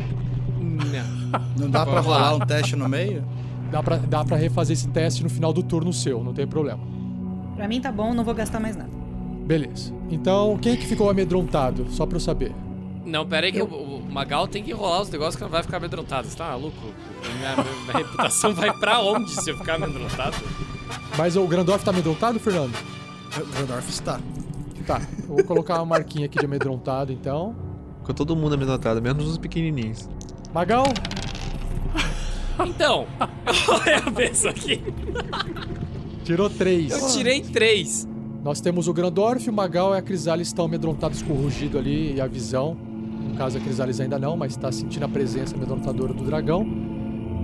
Não. 0.59 1.39
Não 1.57 1.69
dá 1.69 1.83
lá. 1.83 1.99
rolar 2.01 2.35
um 2.35 2.39
teste 2.39 2.75
no 2.75 2.89
meio? 2.89 3.23
Dá 3.71 3.83
pra, 3.83 3.97
dá 3.97 4.25
pra 4.25 4.37
refazer 4.37 4.75
esse 4.75 4.87
teste 4.87 5.23
no 5.23 5.29
final 5.29 5.51
do 5.51 5.61
turno 5.61 5.91
seu, 5.91 6.23
não 6.23 6.33
tem 6.33 6.47
problema. 6.47 6.79
Pra 7.55 7.67
mim 7.67 7.81
tá 7.81 7.91
bom, 7.91 8.13
não 8.13 8.23
vou 8.23 8.33
gastar 8.33 8.59
mais 8.59 8.75
nada. 8.75 8.89
Beleza. 9.45 9.93
Então, 10.09 10.57
quem 10.61 10.75
que 10.75 10.85
ficou 10.85 11.09
amedrontado? 11.09 11.87
Só 11.89 12.05
pra 12.05 12.17
eu 12.17 12.19
saber. 12.19 12.53
Não, 13.05 13.25
pera 13.25 13.45
aí 13.45 13.51
que 13.51 13.61
o, 13.61 13.65
o 13.65 14.11
Magal 14.11 14.47
tem 14.47 14.61
que 14.63 14.73
rolar 14.73 15.01
os 15.01 15.09
negócios 15.09 15.37
que 15.37 15.41
não 15.41 15.49
vai 15.49 15.63
ficar 15.63 15.77
amedrontado. 15.77 16.27
Você 16.27 16.37
tá 16.37 16.49
maluco? 16.49 16.77
Minha, 17.37 17.55
minha 17.55 17.97
reputação 17.97 18.53
vai 18.53 18.71
pra 18.77 18.99
onde 18.99 19.31
se 19.31 19.49
eu 19.49 19.57
ficar 19.57 19.75
amedrontado? 19.75 20.35
Mas 21.17 21.35
o 21.35 21.47
Grandorf 21.47 21.83
tá 21.83 21.91
amedrontado, 21.91 22.39
Fernando? 22.39 22.75
O 23.37 23.55
Grandorf 23.55 23.89
está. 23.89 24.19
Tá, 24.85 25.01
eu 25.27 25.35
vou 25.35 25.43
colocar 25.43 25.75
uma 25.75 25.85
marquinha 25.85 26.25
aqui 26.25 26.39
de 26.39 26.45
amedrontado, 26.45 27.11
então. 27.11 27.55
Ficou 27.99 28.15
todo 28.15 28.35
mundo 28.35 28.55
amedrontado, 28.55 29.01
menos 29.01 29.27
os 29.27 29.37
pequenininhos. 29.37 30.09
Magal, 30.53 30.85
Então, 32.65 33.05
olha 33.69 33.97
a 34.05 34.09
vez 34.09 34.45
aqui. 34.45 34.81
tirou 36.23 36.49
três. 36.49 36.91
Eu 36.91 37.07
tirei 37.09 37.41
três. 37.41 38.07
Nós 38.43 38.61
temos 38.61 38.87
o 38.87 38.93
Grandorf, 38.93 39.49
o 39.49 39.53
Magal 39.53 39.93
e 39.93 39.97
a 39.97 40.01
Crisalis 40.01 40.47
estão 40.47 40.65
amedrontados 40.65 41.21
com 41.21 41.33
o 41.33 41.41
rugido 41.43 41.77
ali 41.77 42.15
e 42.15 42.21
a 42.21 42.27
visão. 42.27 42.75
No 42.75 43.35
caso, 43.35 43.57
a 43.57 43.61
Crisalis 43.61 43.99
ainda 43.99 44.17
não, 44.17 44.37
mas 44.37 44.55
tá 44.55 44.71
sentindo 44.71 45.03
a 45.03 45.09
presença 45.09 45.55
amedrontadora 45.55 46.13
do 46.13 46.23
dragão. 46.23 46.65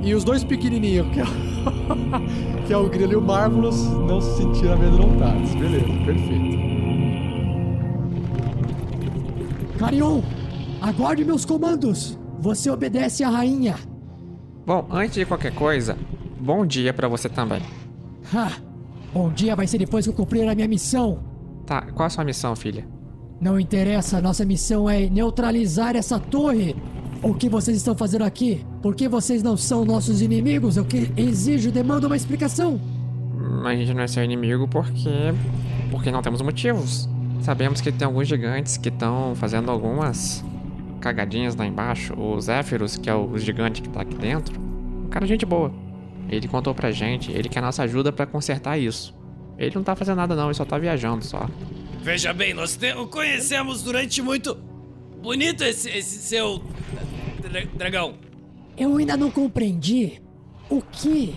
E 0.03 0.13
os 0.13 0.23
dois 0.23 0.43
pequenininhos, 0.43 1.07
que 1.13 1.19
é, 1.19 1.23
o- 1.23 1.27
que 2.67 2.73
é 2.73 2.77
o 2.77 2.89
Grilo 2.89 3.13
e 3.13 3.15
o 3.15 3.21
Marvelous, 3.21 3.81
não 4.07 4.19
se 4.21 4.37
sentiram 4.37 4.73
amedrontados. 4.73 5.53
Beleza, 5.55 5.85
perfeito. 6.05 6.63
Carion, 9.77 10.21
aguarde 10.81 11.23
meus 11.25 11.45
comandos. 11.45 12.17
Você 12.39 12.69
obedece 12.69 13.23
à 13.23 13.29
rainha. 13.29 13.75
Bom, 14.65 14.87
antes 14.89 15.15
de 15.15 15.25
qualquer 15.25 15.53
coisa, 15.53 15.97
bom 16.39 16.65
dia 16.65 16.93
pra 16.93 17.07
você 17.07 17.27
também. 17.27 17.61
Ha! 18.33 18.51
Bom 19.13 19.29
dia 19.29 19.55
vai 19.55 19.67
ser 19.67 19.77
depois 19.77 20.05
que 20.05 20.09
eu 20.11 20.15
cumprir 20.15 20.47
a 20.47 20.55
minha 20.55 20.67
missão. 20.67 21.19
Tá, 21.65 21.81
qual 21.93 22.07
a 22.07 22.09
sua 22.09 22.23
missão, 22.23 22.55
filha? 22.55 22.85
Não 23.39 23.59
interessa, 23.59 24.21
nossa 24.21 24.45
missão 24.45 24.89
é 24.89 25.09
neutralizar 25.09 25.95
essa 25.95 26.17
torre. 26.19 26.75
O 27.21 27.33
que 27.33 27.47
vocês 27.49 27.77
estão 27.77 27.95
fazendo 27.95 28.23
aqui? 28.23 28.65
Por 28.81 28.95
que 28.95 29.07
vocês 29.07 29.43
não 29.43 29.55
são 29.55 29.85
nossos 29.85 30.21
inimigos? 30.21 30.77
Eu 30.77 30.85
que 30.85 31.11
exijo, 31.15 31.71
demando 31.71 32.05
uma 32.07 32.15
explicação. 32.17 32.79
Hum, 33.37 33.65
A 33.65 33.75
gente 33.75 33.93
não 33.93 34.01
é 34.01 34.07
seu 34.07 34.23
inimigo 34.23 34.67
porque. 34.67 35.09
porque 35.91 36.11
não 36.11 36.21
temos 36.21 36.41
motivos. 36.41 37.07
Sabemos 37.41 37.81
que 37.81 37.91
tem 37.91 38.05
alguns 38.05 38.27
gigantes 38.27 38.77
que 38.77 38.89
estão 38.89 39.35
fazendo 39.35 39.69
algumas 39.69 40.43
cagadinhas 41.03 41.55
lá 41.55 41.65
embaixo. 41.65 42.13
O 42.17 42.39
Zéfiros, 42.39 42.95
que 42.97 43.09
é 43.09 43.13
o 43.15 43.37
gigante 43.37 43.81
que 43.81 43.89
tá 43.89 44.01
aqui 44.01 44.15
dentro, 44.15 44.57
um 44.59 45.09
cara 45.09 45.25
de 45.25 45.33
gente 45.33 45.45
boa. 45.45 45.71
Ele 46.29 46.47
contou 46.47 46.73
pra 46.73 46.89
gente, 46.91 47.29
ele 47.31 47.49
quer 47.49 47.61
nossa 47.61 47.83
ajuda 47.83 48.11
pra 48.11 48.25
consertar 48.25 48.77
isso. 48.77 49.13
Ele 49.57 49.75
não 49.75 49.83
tá 49.83 49.95
fazendo 49.95 50.15
nada 50.17 50.35
não, 50.35 50.45
ele 50.45 50.53
só 50.53 50.63
tá 50.65 50.77
viajando 50.79 51.23
só. 51.25 51.47
Veja 52.01 52.33
bem, 52.33 52.53
nós 52.53 52.75
te- 52.77 52.93
o 52.93 53.05
conhecemos 53.07 53.83
durante 53.83 54.21
muito. 54.21 54.57
Bonito 55.21 55.63
esse, 55.63 55.89
esse 55.89 56.17
seu. 56.19 56.61
dra- 57.41 57.65
dragão. 57.75 58.15
Eu 58.77 58.95
ainda 58.97 59.15
não 59.15 59.29
compreendi 59.29 60.21
o 60.69 60.81
que 60.81 61.35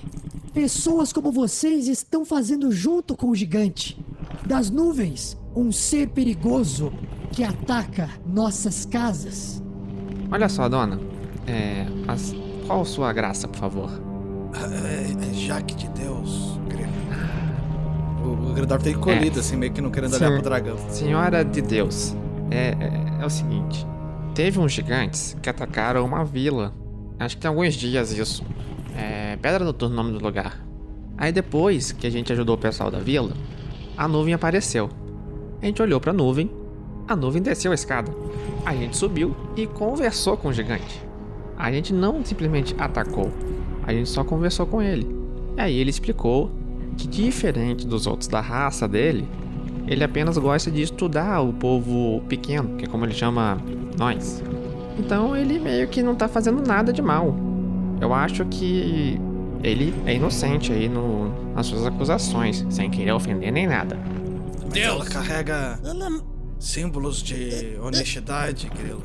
pessoas 0.55 1.13
como 1.13 1.31
vocês 1.31 1.87
estão 1.89 2.25
fazendo 2.25 2.71
junto 2.73 3.15
com 3.17 3.29
o 3.29 3.35
gigante. 3.35 3.99
Das 4.47 4.71
nuvens, 4.71 5.37
um 5.55 5.71
ser 5.71 6.09
perigoso 6.09 6.93
que 7.37 7.45
ataca 7.45 8.09
nossas 8.27 8.87
casas. 8.87 9.63
Olha 10.33 10.49
só, 10.49 10.71
dona. 10.71 10.99
É. 11.47 11.87
Mas 12.07 12.35
qual 12.67 12.83
sua 12.83 13.13
graça, 13.13 13.47
por 13.47 13.59
favor? 13.59 13.91
É, 14.55 15.31
é 15.31 15.35
Jaque 15.35 15.75
de 15.75 15.87
Deus. 15.91 16.59
O, 18.25 18.29
o 18.51 18.55
Grandorf 18.55 18.83
tá 18.83 18.91
encolhido, 18.91 19.37
É. 19.37 19.41
assim, 19.41 19.55
meio 19.55 19.71
que 19.71 19.83
não 19.83 19.91
querendo 19.91 20.15
olhar 20.15 20.33
pro 20.33 20.43
dragão. 20.43 20.79
Senhora 20.89 21.45
de 21.45 21.61
Deus, 21.61 22.17
é, 22.51 22.69
é, 22.71 23.23
é 23.23 23.27
o 23.27 23.29
seguinte: 23.31 23.87
teve 24.35 24.59
uns 24.59 24.73
gigantes 24.73 25.37
que 25.43 25.51
atacaram 25.51 26.07
uma 26.07 26.25
vila. 26.25 26.73
Acho 27.19 27.37
que 27.37 27.43
tem 27.43 27.51
alguns 27.51 27.75
dias 27.75 28.13
isso. 28.13 28.43
É, 28.97 29.37
Pedra 29.37 29.63
Noturna 29.63 29.93
o 29.95 29.97
nome 29.97 30.19
do 30.19 30.25
lugar. 30.25 30.59
Aí 31.19 31.31
depois 31.33 31.93
que 31.93 32.07
a 32.07 32.11
gente 32.11 32.33
ajudou 32.33 32.55
o 32.57 32.59
pessoal 32.59 32.91
da 32.91 32.99
vila, 32.99 33.35
a 33.95 34.09
nuvem 34.09 34.33
apareceu. 34.33 34.89
A 35.63 35.67
gente 35.67 35.81
olhou 35.83 36.01
pra 36.01 36.15
nuvem, 36.15 36.51
a 37.09 37.15
nuvem 37.15 37.43
desceu 37.43 37.73
a 37.73 37.75
escada. 37.75 38.13
A 38.65 38.75
gente 38.75 38.97
subiu 38.97 39.35
e 39.57 39.67
conversou 39.67 40.37
com 40.37 40.49
o 40.49 40.53
gigante. 40.53 41.03
A 41.57 41.71
gente 41.73 41.93
não 41.93 42.25
simplesmente 42.25 42.75
atacou, 42.79 43.31
a 43.85 43.93
gente 43.93 44.09
só 44.09 44.23
conversou 44.25 44.67
com 44.67 44.83
ele. 44.83 45.07
E 45.57 45.61
aí 45.61 45.79
ele 45.79 45.91
explicou 45.91 46.51
que, 46.97 47.07
diferente 47.07 47.87
dos 47.87 48.07
outros 48.07 48.29
da 48.29 48.41
raça 48.41 48.87
dele, 48.87 49.27
ele 49.87 50.03
apenas 50.03 50.37
gosta 50.37 50.71
de 50.71 50.83
estudar 50.83 51.41
o 51.41 51.53
povo 51.53 52.21
pequeno, 52.29 52.77
que 52.77 52.85
é 52.85 52.89
como 52.89 53.05
ele 53.05 53.15
chama 53.15 53.59
nós. 53.97 54.43
Então 54.99 55.37
ele 55.37 55.59
meio 55.59 55.87
que 55.89 56.03
não 56.03 56.15
tá 56.15 56.27
fazendo 56.27 56.61
nada 56.67 56.93
de 56.93 57.01
mal. 57.01 57.35
Eu 58.01 58.13
acho 58.13 58.45
que 58.47 59.21
ele 59.63 59.95
é 60.05 60.15
inocente 60.15 60.73
aí 60.73 60.89
no, 60.89 61.55
nas 61.55 61.67
suas 61.67 61.87
acusações, 61.87 62.67
sem 62.69 62.91
querer 62.91 63.13
ofender 63.13 63.53
nem 63.53 63.67
nada. 63.67 63.99
Mas 64.69 64.77
ela 64.77 65.05
carrega 65.05 65.79
símbolos 66.59 67.23
de 67.23 67.77
honestidade, 67.83 68.71
Grilo. 68.77 69.03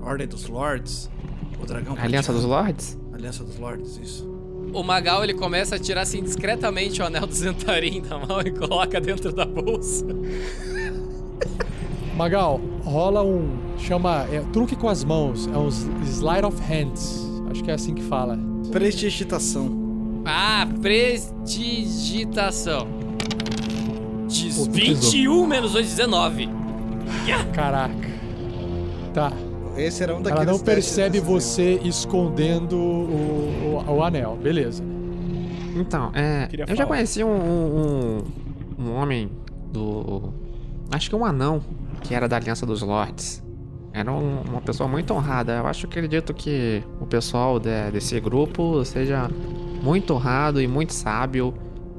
Ordem 0.00 0.26
dos 0.26 0.46
Lords. 0.46 1.10
O 1.62 1.66
dragão. 1.66 1.96
Aliança 1.98 2.32
dos 2.32 2.44
Lords? 2.44 2.98
Aliança 3.12 3.44
dos 3.44 3.58
Lords, 3.58 3.96
isso. 3.96 4.28
O 4.72 4.82
Magal 4.82 5.22
ele 5.22 5.34
começa 5.34 5.76
a 5.76 5.78
tirar 5.78 6.02
assim 6.02 6.22
discretamente 6.22 7.00
o 7.00 7.06
anel 7.06 7.26
do 7.26 7.34
Zentarim 7.34 8.02
da 8.02 8.18
mão 8.18 8.40
e 8.40 8.50
coloca 8.50 9.00
dentro 9.00 9.32
da 9.32 9.46
bolsa. 9.46 10.04
Magal, 12.16 12.60
rola 12.84 13.22
um. 13.22 13.56
chama. 13.78 14.26
É, 14.30 14.40
truque 14.52 14.76
com 14.76 14.88
as 14.88 15.04
mãos. 15.04 15.46
É 15.48 15.56
um 15.56 15.68
slide 16.04 16.46
of 16.46 16.60
hands. 16.62 17.20
Acho 17.50 17.62
que 17.62 17.70
é 17.70 17.74
assim 17.74 17.94
que 17.94 18.02
fala. 18.02 18.38
Prestigitação. 18.70 20.22
Ah, 20.24 20.66
prestigitação. 20.80 22.88
Diz 24.26 24.56
Pô, 24.56 24.64
tu 24.66 24.72
21 24.72 25.46
menos 25.46 25.74
8, 25.74 25.86
19. 25.86 26.48
Caraca. 27.52 27.94
Tá. 29.12 29.32
Esse 29.76 30.02
era 30.02 30.12
um 30.14 30.18
Ela 30.18 30.24
daqueles 30.30 30.46
não 30.46 30.58
testes 30.58 30.64
percebe 30.94 31.18
desse 31.18 31.26
você 31.26 31.80
escondendo 31.84 32.76
o, 32.76 33.82
o, 33.88 33.92
o 33.96 34.02
anel. 34.04 34.38
Beleza. 34.40 34.82
Então, 35.76 36.10
é. 36.14 36.46
Queria 36.46 36.64
eu 36.64 36.68
já 36.68 36.84
falar. 36.84 36.88
conheci 36.96 37.24
um, 37.24 37.28
um, 37.28 38.18
um 38.78 38.94
homem 38.94 39.30
do. 39.72 40.32
Acho 40.92 41.10
que 41.10 41.16
um 41.16 41.24
anão 41.24 41.60
que 42.02 42.14
era 42.14 42.28
da 42.28 42.36
Aliança 42.36 42.64
dos 42.64 42.82
Lords. 42.82 43.42
Era 43.92 44.10
um- 44.12 44.42
uma 44.48 44.60
pessoa 44.60 44.88
muito 44.88 45.12
honrada. 45.14 45.52
Eu 45.56 45.66
acho 45.66 45.86
que 45.88 45.98
acredito 45.98 46.32
que 46.34 46.82
o 47.00 47.06
pessoal 47.06 47.58
de- 47.58 47.90
desse 47.92 48.18
grupo 48.20 48.84
seja 48.84 49.28
muito 49.82 50.14
honrado 50.14 50.60
e 50.60 50.66
muito 50.68 50.92
sábio. 50.92 51.54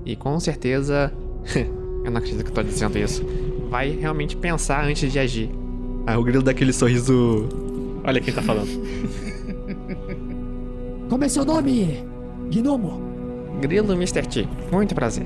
E 0.06 0.16
com 0.16 0.40
certeza. 0.40 1.12
eu 2.04 2.12
não 2.12 2.18
acredito 2.18 2.44
que 2.44 2.52
eu 2.52 2.56
tô 2.56 2.64
dizendo 2.64 2.98
isso. 2.98 3.26
Vai 3.70 3.90
realmente 3.92 4.36
pensar 4.38 4.86
antes 4.86 5.12
de 5.12 5.20
agir. 5.20 5.50
Aí 6.08 6.16
o 6.16 6.24
grilo 6.24 6.44
daquele 6.44 6.72
sorriso. 6.74 7.48
Olha 8.04 8.22
quem 8.22 8.34
tá 8.34 8.42
falando. 8.42 8.70
Como 11.10 11.24
é 11.24 11.30
seu 11.30 11.46
nome, 11.46 12.04
Gnomo? 12.52 13.02
Grilo 13.62 13.94
Mr. 13.94 14.26
T. 14.28 14.48
Muito 14.72 14.94
prazer. 14.96 15.26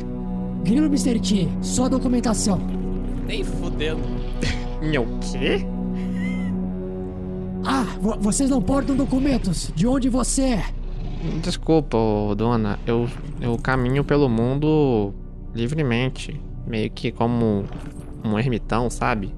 Grilo 0.63 0.86
Mr. 0.88 1.19
T, 1.19 1.47
só 1.62 1.88
documentação. 1.89 2.60
Nem 3.25 3.43
fudendo. 3.43 4.02
Meu 4.82 5.06
quê? 5.21 5.65
Ah, 7.65 7.86
vo- 8.02 8.17
vocês 8.19 8.49
não 8.49 8.62
portam 8.62 8.95
documentos. 8.95 9.71
De 9.75 9.86
onde 9.88 10.10
você 10.10 10.41
é? 10.43 10.65
Desculpa, 11.41 11.97
dona. 12.38 12.80
Eu, 12.88 13.08
eu 13.41 13.58
caminho 13.58 14.04
pelo 14.04 14.30
mundo 14.30 15.13
livremente. 15.54 16.39
Meio 16.65 16.89
que 16.91 17.12
como 17.12 17.65
um 18.23 18.38
ermitão, 18.38 18.89
sabe? 18.89 19.34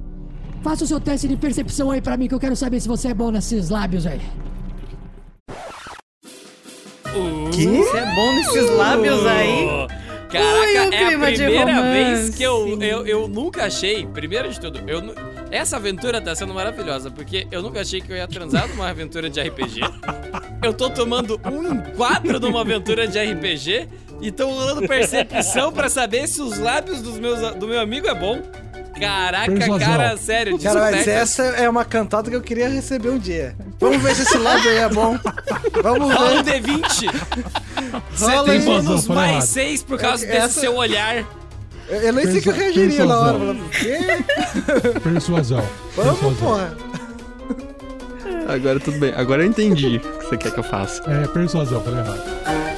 Faça 0.62 0.84
o 0.84 0.88
seu 0.88 1.00
teste 1.00 1.28
de 1.28 1.36
percepção 1.36 1.90
aí 1.92 2.02
pra 2.02 2.16
mim 2.18 2.28
que 2.28 2.36
eu 2.36 2.40
quero 2.40 2.56
saber 2.56 2.80
se 2.80 2.88
você 2.88 3.10
é 3.10 3.14
bom 3.14 3.32
nesses 3.32 3.70
lábios 3.70 4.06
aí. 4.06 4.22
Que? 7.52 7.66
Você 7.66 7.98
é 7.98 8.16
bom 8.16 8.34
nesses 8.34 8.70
lábios 8.70 9.26
aí? 9.26 9.68
Caraca, 10.32 10.60
Ui, 10.60 10.90
o 10.90 10.94
é 10.94 11.14
a 11.14 11.18
primeira 11.18 11.92
vez 11.92 12.30
que 12.30 12.44
eu, 12.44 12.82
eu, 12.82 13.06
eu 13.06 13.28
nunca 13.28 13.66
achei, 13.66 14.08
primeiro 14.08 14.50
de 14.50 14.58
tudo, 14.62 14.80
eu, 14.88 15.02
essa 15.52 15.76
aventura 15.76 16.22
tá 16.22 16.34
sendo 16.34 16.54
maravilhosa, 16.54 17.12
porque 17.12 17.46
eu 17.52 17.62
nunca 17.62 17.82
achei 17.82 18.00
que 18.00 18.10
eu 18.10 18.16
ia 18.16 18.28
transar 18.28 18.70
numa 18.70 18.88
aventura 18.88 19.30
de 19.30 19.42
RPG. 19.42 19.82
Eu 20.64 20.74
tô 20.74 20.90
tomando 20.90 21.42
um 21.44 21.74
enquadro 21.74 22.40
numa 22.40 22.62
aventura 22.62 23.06
de 23.08 23.20
RPG 23.20 23.90
e 24.22 24.32
tô 24.32 24.48
rolando 24.48 24.88
percepção 24.88 25.72
pra 25.72 25.90
saber 25.90 26.28
se 26.28 26.42
os 26.42 26.58
lábios 26.60 27.02
dos 27.02 27.18
meus, 27.20 27.40
do 27.56 27.68
meu 27.68 27.80
amigo 27.80 28.08
é 28.08 28.14
bom. 28.16 28.42
Caraca, 29.00 29.52
Persuasão. 29.52 29.88
cara, 29.88 30.18
sério, 30.18 30.60
Cara, 30.60 30.80
mas 30.82 30.96
desculpa. 30.98 31.20
essa 31.20 31.44
é 31.44 31.68
uma 31.70 31.84
cantada 31.86 32.30
que 32.30 32.36
eu 32.36 32.42
queria 32.42 32.68
receber 32.70 33.10
um 33.10 33.18
dia. 33.18 33.56
Vamos 33.80 34.02
ver 34.02 34.14
se 34.16 34.22
esse 34.24 34.38
lado 34.38 34.68
aí 34.68 34.78
é 34.78 34.90
bom. 34.90 35.18
Vamos 35.82 36.14
Rola 36.14 36.40
um 36.40 36.44
ver. 36.44 36.62
D20. 36.62 37.10
Você 38.12 38.26
Rola 38.32 38.44
tem 38.46 38.62
bônus 38.62 39.08
mais 39.08 39.32
errado. 39.32 39.46
6 39.48 39.84
por 39.84 39.98
causa 39.98 40.26
É- 40.26 40.28
desse 40.28 40.38
essa- 40.46 40.60
seu 40.60 40.76
olhar. 40.76 41.26
Eu, 41.90 42.00
eu 42.02 42.14
nem 42.14 42.26
sei 42.28 42.42
que 42.42 42.50
eu 42.50 42.54
reagiria 42.54 43.06
na 43.06 43.18
hora. 43.20 43.38
persuasão. 43.40 43.56
Falando, 43.56 43.70
"Quê? 43.72 45.00
Persuasão. 45.00 45.64
Vamos, 45.96 46.20
Persuasão. 46.20 46.36
porra. 46.36 46.78
Agora 48.48 48.80
tudo 48.80 49.00
bem. 49.00 49.14
Agora 49.16 49.44
eu 49.44 49.48
entendi 49.48 49.98
o 49.98 50.00
que 50.20 50.26
você 50.26 50.38
quer 50.38 50.52
que 50.52 50.60
eu 50.60 50.64
faça. 50.64 51.02
É, 51.10 51.28
persuasão, 51.28 51.82
falei 51.82 52.00
errado. 52.00 52.71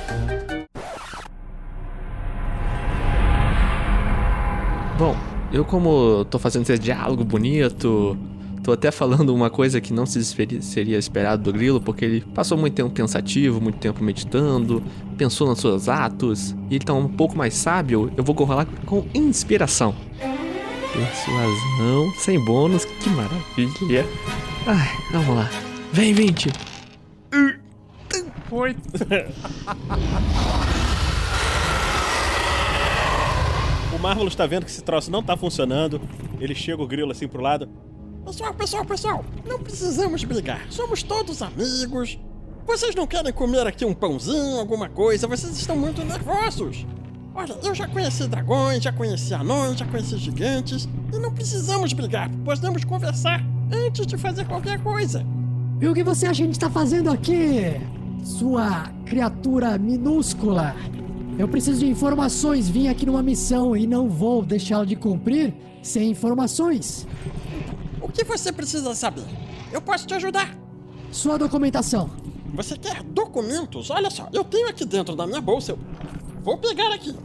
Bom, 4.97 5.15
eu 5.51 5.65
como 5.65 6.23
tô 6.25 6.37
fazendo 6.37 6.63
esse 6.63 6.77
diálogo 6.77 7.23
bonito, 7.23 8.17
tô 8.63 8.71
até 8.71 8.91
falando 8.91 9.33
uma 9.33 9.49
coisa 9.49 9.81
que 9.81 9.91
não 9.91 10.05
se 10.05 10.23
seria 10.61 10.97
esperado 10.97 11.43
do 11.43 11.51
Grilo, 11.51 11.81
porque 11.81 12.05
ele 12.05 12.21
passou 12.21 12.57
muito 12.57 12.75
tempo 12.75 12.91
pensativo, 12.91 13.59
muito 13.59 13.79
tempo 13.79 14.03
meditando, 14.03 14.83
pensou 15.17 15.47
nos 15.47 15.59
seus 15.59 15.89
atos, 15.89 16.55
e 16.69 16.75
ele 16.75 16.85
tá 16.85 16.93
um 16.93 17.07
pouco 17.07 17.35
mais 17.35 17.55
sábio, 17.55 18.11
eu 18.15 18.23
vou 18.23 18.35
rolar 18.35 18.67
com 18.85 19.05
inspiração. 19.13 19.95
Persuasão, 20.93 22.13
sem 22.17 22.39
bônus, 22.45 22.85
que 22.85 23.09
maravilha. 23.09 24.05
Ai, 24.67 24.89
vamos 25.11 25.35
lá. 25.35 25.49
Vem, 25.91 26.13
20. 26.13 26.51
Oito. 28.51 28.79
o 34.03 34.05
Marvelous 34.05 34.35
tá 34.35 34.45
vendo 34.45 34.65
que 34.65 34.71
esse 34.71 34.83
troço 34.83 35.09
não 35.09 35.23
tá 35.23 35.37
funcionando. 35.37 36.01
Ele 36.37 36.53
chega 36.53 36.83
o 36.83 36.85
grilo 36.85 37.13
assim 37.13 37.25
pro 37.25 37.41
lado. 37.41 37.69
Pessoal, 38.25 38.53
pessoal, 38.53 38.85
pessoal, 38.85 39.25
não 39.45 39.59
precisamos 39.59 40.25
brigar. 40.25 40.65
Somos 40.69 41.01
todos 41.01 41.41
amigos. 41.41 42.19
Vocês 42.67 42.93
não 42.95 43.07
querem 43.07 43.31
comer 43.31 43.65
aqui 43.65 43.85
um 43.85 43.93
pãozinho, 43.93 44.59
alguma 44.59 44.89
coisa? 44.89 45.25
Vocês 45.25 45.57
estão 45.57 45.77
muito 45.77 46.03
nervosos. 46.03 46.85
Olha, 47.33 47.57
eu 47.63 47.73
já 47.73 47.87
conheci 47.87 48.27
dragões, 48.27 48.83
já 48.83 48.91
conheci 48.91 49.33
anões, 49.33 49.79
já 49.79 49.85
conheci 49.85 50.17
gigantes. 50.17 50.87
E 51.13 51.17
não 51.17 51.33
precisamos 51.33 51.93
brigar. 51.93 52.29
Podemos 52.43 52.83
conversar 52.83 53.41
antes 53.71 54.05
de 54.05 54.17
fazer 54.17 54.45
qualquer 54.45 54.83
coisa. 54.83 55.25
E 55.79 55.87
o 55.87 55.93
que 55.93 56.03
você 56.03 56.25
acha 56.25 56.37
que 56.37 56.43
a 56.43 56.45
gente 56.47 56.59
tá 56.59 56.69
fazendo 56.69 57.09
aqui? 57.09 57.79
Sua 58.21 58.89
criatura 59.05 59.77
minúscula. 59.77 60.75
Eu 61.37 61.47
preciso 61.47 61.79
de 61.79 61.87
informações. 61.87 62.69
Vim 62.69 62.87
aqui 62.87 63.05
numa 63.05 63.23
missão 63.23 63.75
e 63.75 63.87
não 63.87 64.07
vou 64.07 64.43
deixá-la 64.43 64.85
de 64.85 64.95
cumprir 64.95 65.53
sem 65.81 66.11
informações. 66.11 67.07
O 68.01 68.07
que 68.07 68.23
você 68.23 68.51
precisa 68.51 68.93
saber? 68.93 69.23
Eu 69.71 69.81
posso 69.81 70.05
te 70.05 70.13
ajudar. 70.13 70.55
Sua 71.11 71.37
documentação. 71.37 72.09
Você 72.53 72.77
quer 72.77 73.01
documentos? 73.03 73.89
Olha 73.89 74.09
só, 74.11 74.29
eu 74.31 74.43
tenho 74.43 74.69
aqui 74.69 74.85
dentro 74.85 75.15
da 75.15 75.25
minha 75.25 75.41
bolsa. 75.41 75.71
Eu 75.71 75.79
vou 76.43 76.57
pegar 76.57 76.93
aqui. 76.93 77.15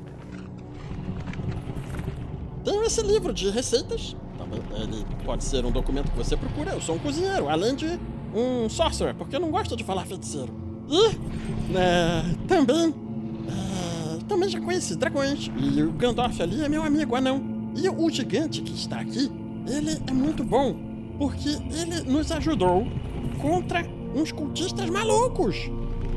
Tenho 2.65 2.83
esse 2.85 3.03
livro 3.03 3.33
de 3.33 3.51
receitas. 3.51 4.17
Ele 4.75 5.05
pode 5.25 5.45
ser 5.45 5.65
um 5.65 5.71
documento 5.71 6.11
que 6.11 6.17
você 6.17 6.37
procura. 6.37 6.73
Eu 6.73 6.81
sou 6.81 6.95
um 6.95 6.99
cozinheiro, 6.99 7.49
além 7.49 7.75
de 7.75 7.99
um 8.35 8.69
sorcerer, 8.69 9.15
porque 9.15 9.37
eu 9.37 9.41
não 9.41 9.51
gosto 9.51 9.77
de 9.77 9.85
falar 9.85 10.07
feiticeiro. 10.07 10.53
E 10.89 11.07
é, 11.77 12.23
também, 12.47 12.95
é, 13.49 13.98
também 14.29 14.49
já 14.49 14.61
conheci 14.61 14.95
dragões. 14.97 15.51
E 15.57 15.83
o 15.83 15.91
Gandalf 15.93 16.41
ali 16.41 16.63
é 16.63 16.69
meu 16.69 16.83
amigo 16.83 17.17
anão. 17.17 17.43
E 17.75 17.89
o 17.89 18.11
gigante 18.11 18.61
que 18.63 18.75
está 18.75 19.01
aqui, 19.01 19.31
ele 19.67 19.99
é 20.07 20.13
muito 20.13 20.45
bom, 20.45 20.77
porque 21.19 21.49
ele 21.49 22.03
nos 22.03 22.31
ajudou 22.33 22.87
contra 23.41 23.85
uns 24.15 24.33
cultistas 24.33 24.89
malucos 24.91 25.57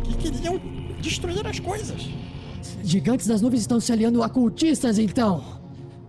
que 0.03 0.15
queriam 0.17 0.59
destruir 1.01 1.45
as 1.45 1.59
coisas. 1.59 2.09
Gigantes 2.83 3.27
das 3.27 3.41
nuvens 3.41 3.61
estão 3.61 3.79
se 3.79 3.91
aliando 3.91 4.21
a 4.21 4.29
cultistas, 4.29 4.99
então. 4.99 5.43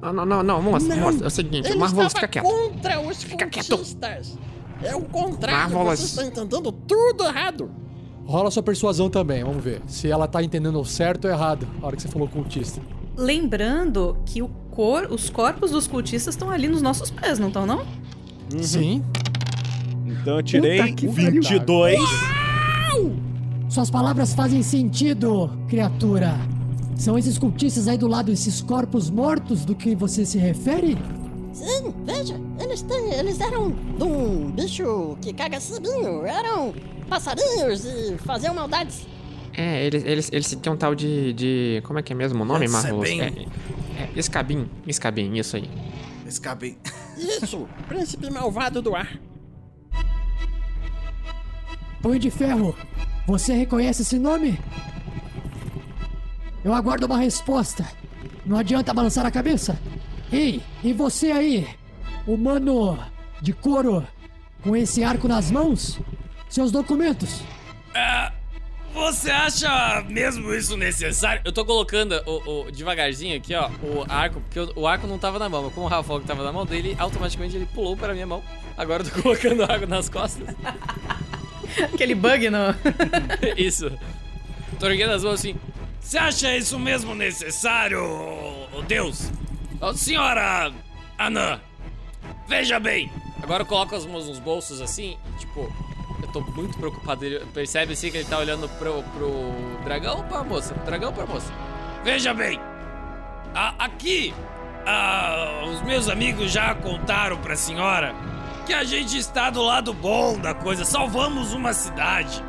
Não, 0.00 0.12
não, 0.12 0.26
não, 0.26 0.42
não, 0.42 0.62
moça, 0.62 0.86
Não, 0.88 0.96
moça, 0.96 1.24
é 1.24 1.26
o 1.26 1.30
seguinte, 1.30 1.70
ele 1.70 1.82
estava 1.82 2.10
fica 2.10 2.28
quieto. 2.28 2.44
contra 2.44 3.00
os 3.00 3.24
cultistas. 3.24 4.38
É 4.82 4.96
o 4.96 5.02
contrário, 5.02 5.74
Marvelous. 5.74 6.00
você 6.00 6.06
está 6.06 6.24
entendendo 6.24 6.72
tudo 6.72 7.24
errado. 7.24 7.70
Rola 8.24 8.50
sua 8.50 8.62
persuasão 8.62 9.10
também, 9.10 9.42
vamos 9.44 9.62
ver. 9.62 9.82
Se 9.86 10.08
ela 10.08 10.26
tá 10.26 10.42
entendendo 10.42 10.82
certo 10.84 11.26
ou 11.26 11.30
errado, 11.30 11.66
a 11.82 11.86
hora 11.86 11.96
que 11.96 12.02
você 12.02 12.08
falou 12.08 12.28
cultista. 12.28 12.80
Lembrando 13.16 14.16
que 14.24 14.40
o 14.40 14.48
cor, 14.70 15.08
os 15.10 15.28
corpos 15.28 15.70
dos 15.70 15.86
cultistas 15.86 16.34
estão 16.34 16.50
ali 16.50 16.68
nos 16.68 16.80
nossos 16.80 17.10
pés, 17.10 17.38
não 17.38 17.48
estão, 17.48 17.66
não? 17.66 17.84
Sim. 18.60 19.02
Então 20.06 20.36
eu 20.36 20.42
tirei 20.42 20.78
Puta 20.78 20.92
que 20.94 21.06
pariu. 21.08 21.42
22. 21.42 22.00
Suas 23.68 23.90
palavras 23.90 24.34
fazem 24.34 24.62
sentido, 24.62 25.50
criatura. 25.68 26.38
São 26.94 27.18
esses 27.18 27.38
cultistas 27.38 27.88
aí 27.88 27.96
do 27.96 28.06
lado, 28.06 28.30
esses 28.30 28.60
corpos 28.60 29.10
mortos 29.10 29.64
do 29.64 29.74
que 29.74 29.94
você 29.94 30.24
se 30.24 30.38
refere? 30.38 30.96
Sim, 31.52 31.92
veja, 32.04 32.38
eles 32.60 32.82
têm. 32.82 33.12
Eles 33.14 33.40
eram 33.40 33.70
de 33.70 34.04
um 34.04 34.50
bicho 34.50 35.16
que 35.20 35.32
caga 35.32 35.58
sibinho. 35.58 36.24
Eram 36.26 36.74
passarinhos 37.08 37.84
e 37.84 38.16
faziam 38.18 38.54
maldades. 38.54 39.06
É, 39.54 39.84
eles, 39.84 40.04
eles, 40.04 40.30
eles 40.32 40.56
têm 40.56 40.72
um 40.72 40.76
tal 40.76 40.94
de, 40.94 41.32
de. 41.34 41.82
Como 41.84 41.98
é 41.98 42.02
que 42.02 42.12
é 42.12 42.16
mesmo 42.16 42.42
o 42.42 42.46
nome, 42.46 42.64
É, 42.64 42.68
Marvelous? 42.68 43.08
Sebem. 43.08 43.48
É, 43.98 44.02
é, 44.02 44.10
escabim, 44.16 44.68
escabim, 44.86 45.36
isso 45.36 45.56
aí. 45.56 45.70
Escapei. 46.26 46.78
Isso, 47.18 47.68
príncipe 47.86 48.30
malvado 48.30 48.80
do 48.80 48.94
ar. 48.96 49.18
Punho 52.00 52.18
de 52.18 52.30
Ferro, 52.30 52.74
você 53.26 53.52
reconhece 53.52 54.02
esse 54.02 54.18
nome? 54.18 54.58
Eu 56.64 56.72
aguardo 56.72 57.06
uma 57.06 57.18
resposta. 57.18 57.86
Não 58.44 58.56
adianta 58.58 58.94
balançar 58.94 59.24
a 59.26 59.30
cabeça. 59.30 59.78
Ei, 60.32 60.62
e 60.82 60.92
você 60.92 61.30
aí? 61.30 61.68
Humano 62.26 62.98
de 63.40 63.52
couro, 63.52 64.04
com 64.62 64.74
esse 64.74 65.04
arco 65.04 65.28
nas 65.28 65.50
mãos? 65.50 66.00
Seus 66.52 66.70
documentos. 66.70 67.40
Você 68.92 69.30
acha 69.30 70.02
mesmo 70.06 70.52
isso 70.52 70.76
necessário? 70.76 71.40
Eu 71.46 71.50
tô 71.52 71.64
colocando 71.64 72.12
o, 72.26 72.66
o- 72.66 72.70
devagarzinho 72.70 73.34
aqui, 73.34 73.54
ó, 73.54 73.70
o 73.82 74.04
arco, 74.06 74.38
porque 74.42 74.60
o, 74.60 74.80
o 74.80 74.86
arco 74.86 75.06
não 75.06 75.18
tava 75.18 75.38
na 75.38 75.48
mão, 75.48 75.62
mas 75.62 75.72
como 75.72 75.86
o 75.86 75.88
Rafa 75.88 76.20
que 76.20 76.26
tava 76.26 76.44
na 76.44 76.52
mão 76.52 76.66
dele, 76.66 76.94
automaticamente 76.98 77.56
ele 77.56 77.64
pulou 77.64 77.96
para 77.96 78.12
minha 78.12 78.26
mão. 78.26 78.42
Agora 78.76 79.02
eu 79.02 79.08
tô 79.10 79.16
colocando 79.22 79.60
o 79.60 79.62
arco 79.72 79.86
nas 79.86 80.10
costas. 80.10 80.46
Aquele 81.94 82.14
bug 82.14 82.50
no. 82.50 82.58
isso. 83.56 83.90
Tô 84.78 84.90
erguendo 84.90 85.14
as 85.14 85.24
mãos 85.24 85.34
assim. 85.40 85.56
Você 85.98 86.18
acha 86.18 86.54
isso 86.54 86.78
mesmo 86.78 87.14
necessário, 87.14 87.98
ô 88.74 88.82
Deus? 88.86 89.30
Ô, 89.80 89.94
senhora 89.94 90.70
Anã, 91.16 91.58
veja 92.46 92.78
bem. 92.78 93.10
Agora 93.42 93.62
eu 93.62 93.66
coloco 93.66 93.94
as 93.96 94.04
mãos 94.04 94.28
nos 94.28 94.38
bolsos 94.38 94.82
assim, 94.82 95.16
tipo, 95.38 95.72
tô 96.32 96.40
muito 96.40 96.76
preocupado. 96.78 97.24
Ele 97.24 97.40
percebe 97.52 97.92
assim 97.92 98.10
que 98.10 98.16
ele 98.18 98.28
tá 98.28 98.38
olhando 98.38 98.68
pro, 98.78 99.02
pro 99.02 99.82
dragão 99.84 100.18
ou 100.18 100.24
pra 100.24 100.42
moça? 100.42 100.74
Dragão 100.84 101.08
ou 101.10 101.14
pra 101.14 101.26
moça? 101.26 101.52
Veja 102.04 102.32
bem, 102.34 102.58
a- 103.54 103.74
aqui, 103.78 104.34
ah, 104.86 105.62
os 105.72 105.82
meus 105.82 106.08
amigos 106.08 106.50
já 106.50 106.74
contaram 106.74 107.36
pra 107.38 107.54
senhora 107.56 108.14
que 108.66 108.72
a 108.72 108.84
gente 108.84 109.16
está 109.18 109.50
do 109.50 109.62
lado 109.62 109.92
bom 109.92 110.38
da 110.38 110.54
coisa, 110.54 110.84
salvamos 110.84 111.52
uma 111.52 111.72
cidade. 111.72 112.42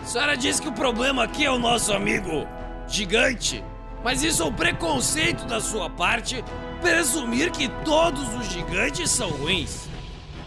A 0.00 0.04
senhora 0.04 0.36
disse 0.36 0.62
que 0.62 0.68
o 0.68 0.72
problema 0.72 1.24
aqui 1.24 1.44
é 1.44 1.50
o 1.50 1.58
nosso 1.58 1.92
amigo 1.92 2.46
gigante, 2.86 3.62
mas 4.02 4.22
isso 4.22 4.42
é 4.42 4.46
um 4.46 4.52
preconceito 4.52 5.44
da 5.44 5.60
sua 5.60 5.90
parte 5.90 6.42
presumir 6.80 7.50
que 7.50 7.68
todos 7.84 8.34
os 8.36 8.46
gigantes 8.46 9.10
são 9.10 9.28
ruins. 9.30 9.88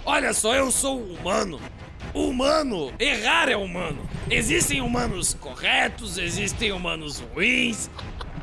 Olha 0.05 0.33
só, 0.33 0.55
eu 0.55 0.71
sou 0.71 0.99
um 0.99 1.13
humano. 1.13 1.59
Humano, 2.13 2.91
errar 2.99 3.49
é 3.49 3.55
humano. 3.55 4.07
Existem 4.29 4.81
humanos 4.81 5.33
corretos, 5.39 6.17
existem 6.17 6.71
humanos 6.71 7.19
ruins, 7.33 7.89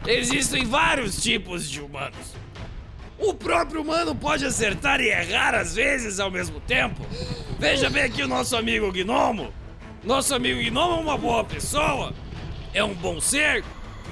existem 0.06 0.64
vários 0.64 1.20
tipos 1.22 1.68
de 1.68 1.80
humanos. 1.80 2.34
O 3.18 3.34
próprio 3.34 3.82
humano 3.82 4.14
pode 4.14 4.46
acertar 4.46 5.00
e 5.00 5.08
errar 5.08 5.54
às 5.54 5.74
vezes 5.74 6.20
ao 6.20 6.30
mesmo 6.30 6.60
tempo. 6.60 7.00
Veja 7.58 7.90
bem 7.90 8.04
aqui 8.04 8.22
o 8.22 8.28
nosso 8.28 8.56
amigo 8.56 8.90
Gnomo. 8.92 9.52
Nosso 10.04 10.34
amigo 10.34 10.60
Gnomo 10.62 10.98
é 10.98 11.00
uma 11.00 11.18
boa 11.18 11.42
pessoa, 11.44 12.14
é 12.72 12.82
um 12.84 12.94
bom 12.94 13.20
ser, 13.20 13.64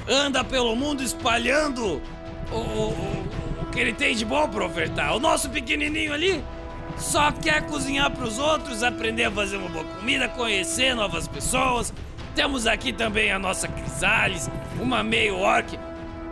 anda 0.08 0.42
pelo 0.42 0.74
mundo 0.74 1.02
espalhando 1.02 2.02
o, 2.50 2.56
o- 2.56 3.26
o 3.62 3.66
que 3.70 3.78
ele 3.78 3.92
tem 3.92 4.14
de 4.14 4.24
bom 4.24 4.48
pra 4.48 4.66
ofertar. 4.66 5.14
O 5.14 5.20
nosso 5.20 5.48
pequenininho 5.48 6.12
ali 6.12 6.42
só 6.98 7.30
quer 7.30 7.66
cozinhar 7.66 8.10
pros 8.10 8.38
outros, 8.38 8.82
aprender 8.82 9.24
a 9.24 9.30
fazer 9.30 9.56
uma 9.56 9.68
boa 9.68 9.84
comida, 9.84 10.28
conhecer 10.28 10.94
novas 10.94 11.28
pessoas. 11.28 11.92
Temos 12.34 12.66
aqui 12.66 12.92
também 12.92 13.32
a 13.32 13.38
nossa 13.38 13.68
Crisales, 13.68 14.50
uma 14.80 15.02
meio 15.02 15.38
orc. 15.38 15.78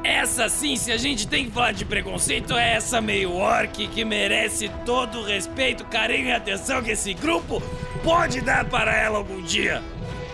Essa 0.03 0.51
sim, 0.51 0.77
se 0.77 0.93
a 0.93 0.99
gente 0.99 1.27
tem 1.27 1.47
que 1.47 1.51
falar 1.51 1.73
de 1.73 1.85
preconceito, 1.85 2.55
é 2.55 2.75
essa 2.75 3.01
meio 3.01 3.33
orc 3.33 3.89
que 3.89 4.05
merece 4.05 4.71
todo 4.85 5.21
o 5.21 5.25
respeito, 5.25 5.85
carinho 5.87 6.29
e 6.29 6.33
atenção 6.33 6.83
que 6.83 6.91
esse 6.91 7.15
grupo 7.15 7.63
pode 8.03 8.43
dar 8.43 8.67
para 8.67 8.95
ela 8.95 9.17
algum 9.17 9.41
dia. 9.41 9.83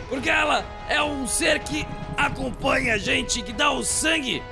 Porque 0.09 0.29
ela 0.29 0.65
é 0.89 1.01
um 1.01 1.25
ser 1.27 1.61
que 1.61 1.87
acompanha 2.17 2.95
a 2.95 2.99
gente, 2.99 3.43
que 3.43 3.53
dá 3.53 3.71
o 3.71 3.85
sangue 3.85 4.43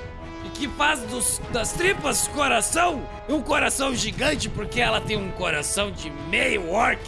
que 0.59 0.69
faz 0.69 1.01
dos- 1.03 1.41
das 1.53 1.73
tripas 1.73 2.27
coração, 2.29 3.03
um 3.29 3.41
coração 3.41 3.95
gigante, 3.95 4.49
porque 4.49 4.81
ela 4.81 5.01
tem 5.01 5.17
um 5.17 5.31
coração 5.31 5.91
de 5.91 6.11
meio 6.29 6.71
orc. 6.71 7.01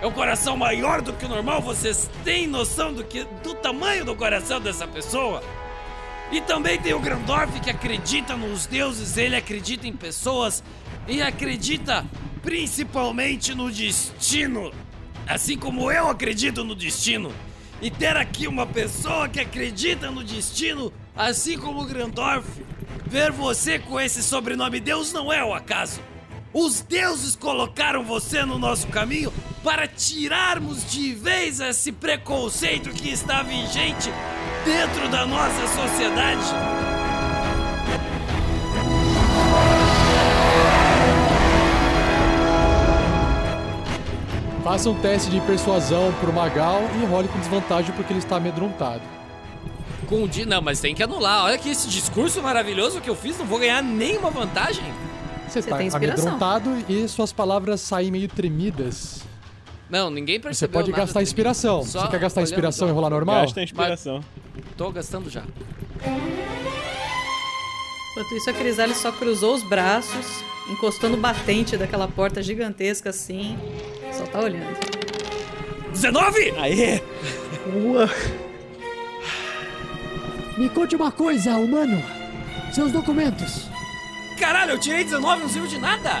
É 0.00 0.06
um 0.06 0.10
coração 0.12 0.56
maior 0.56 1.00
do 1.02 1.12
que 1.12 1.24
o 1.24 1.28
normal, 1.28 1.60
vocês 1.60 2.10
têm 2.24 2.46
noção 2.46 2.92
do, 2.92 3.04
que, 3.04 3.24
do 3.42 3.54
tamanho 3.54 4.04
do 4.04 4.14
coração 4.14 4.60
dessa 4.60 4.86
pessoa? 4.86 5.42
E 6.32 6.40
também 6.40 6.78
tem 6.78 6.94
o 6.94 6.98
Grandorf 7.00 7.60
que 7.60 7.70
acredita 7.70 8.34
nos 8.36 8.66
deuses, 8.66 9.16
ele 9.16 9.36
acredita 9.36 9.86
em 9.86 9.92
pessoas 9.92 10.62
e 11.06 11.20
acredita 11.22 12.04
principalmente 12.42 13.54
no 13.54 13.70
destino. 13.70 14.72
Assim 15.26 15.56
como 15.56 15.90
eu 15.92 16.08
acredito 16.08 16.64
no 16.64 16.74
destino. 16.74 17.32
E 17.80 17.90
ter 17.90 18.16
aqui 18.16 18.46
uma 18.46 18.66
pessoa 18.66 19.28
que 19.28 19.40
acredita 19.40 20.10
no 20.10 20.24
destino, 20.24 20.92
assim 21.16 21.58
como 21.58 21.82
o 21.82 21.84
Grandorf, 21.84 22.46
ver 23.14 23.30
você 23.30 23.78
com 23.78 24.00
esse 24.00 24.24
sobrenome 24.24 24.80
Deus 24.80 25.12
não 25.12 25.32
é 25.32 25.44
o 25.44 25.54
acaso. 25.54 26.00
Os 26.52 26.80
deuses 26.80 27.36
colocaram 27.36 28.02
você 28.02 28.44
no 28.44 28.58
nosso 28.58 28.88
caminho 28.88 29.32
para 29.62 29.86
tirarmos 29.86 30.84
de 30.90 31.14
vez 31.14 31.60
esse 31.60 31.92
preconceito 31.92 32.90
que 32.90 33.10
está 33.10 33.40
vigente 33.44 34.10
dentro 34.64 35.08
da 35.10 35.24
nossa 35.24 35.64
sociedade. 35.68 36.42
Faça 44.64 44.90
um 44.90 45.00
teste 45.00 45.30
de 45.30 45.40
persuasão 45.42 46.12
pro 46.14 46.32
Magal 46.32 46.82
e 47.00 47.04
role 47.06 47.28
com 47.28 47.38
desvantagem 47.38 47.94
porque 47.94 48.12
ele 48.12 48.18
está 48.18 48.38
amedrontado. 48.38 49.13
Com 50.08 50.24
o. 50.24 50.30
Não, 50.46 50.60
mas 50.60 50.80
tem 50.80 50.94
que 50.94 51.02
anular. 51.02 51.44
Olha 51.44 51.58
que 51.58 51.68
esse 51.70 51.88
discurso 51.88 52.42
maravilhoso 52.42 53.00
que 53.00 53.08
eu 53.08 53.14
fiz, 53.14 53.38
não 53.38 53.46
vou 53.46 53.58
ganhar 53.58 53.82
nenhuma 53.82 54.30
vantagem. 54.30 54.84
Você 55.48 55.58
está 55.60 55.76
amedrontado 55.76 56.70
e 56.88 57.06
suas 57.08 57.32
palavras 57.32 57.80
saem 57.80 58.10
meio 58.10 58.28
tremidas. 58.28 59.22
Não, 59.88 60.10
ninguém 60.10 60.36
Você 60.36 60.42
percebeu 60.42 60.80
pode 60.80 60.90
nada 60.90 61.04
gastar 61.04 61.22
inspiração. 61.22 61.84
Só 61.84 62.00
Você 62.02 62.08
quer 62.08 62.18
gastar 62.20 62.42
inspiração 62.42 62.88
só. 62.88 62.92
e 62.92 62.94
rolar 62.94 63.10
normal? 63.10 63.42
Gasta 63.42 63.62
inspiração. 63.62 64.20
Tô 64.76 64.90
gastando 64.90 65.30
já. 65.30 65.44
Enquanto 68.10 68.34
isso, 68.34 68.50
a 68.50 68.52
Crisales 68.52 68.96
só 68.96 69.12
cruzou 69.12 69.54
os 69.54 69.62
braços, 69.62 70.26
encostou 70.70 71.10
no 71.10 71.16
batente 71.16 71.76
daquela 71.76 72.08
porta 72.08 72.42
gigantesca 72.42 73.10
assim. 73.10 73.58
Só 74.12 74.24
tá 74.24 74.40
olhando. 74.40 74.76
19! 75.92 76.54
Aê! 76.58 77.02
Ua. 77.74 78.08
Me 80.56 80.68
conte 80.68 80.94
uma 80.94 81.10
coisa, 81.10 81.56
humano. 81.56 82.02
Seus 82.72 82.92
documentos. 82.92 83.68
Caralho, 84.38 84.72
eu 84.72 84.78
tirei 84.78 85.04
19 85.04 85.42
não 85.42 85.48
serviu 85.48 85.68
de 85.68 85.78
nada! 85.78 86.20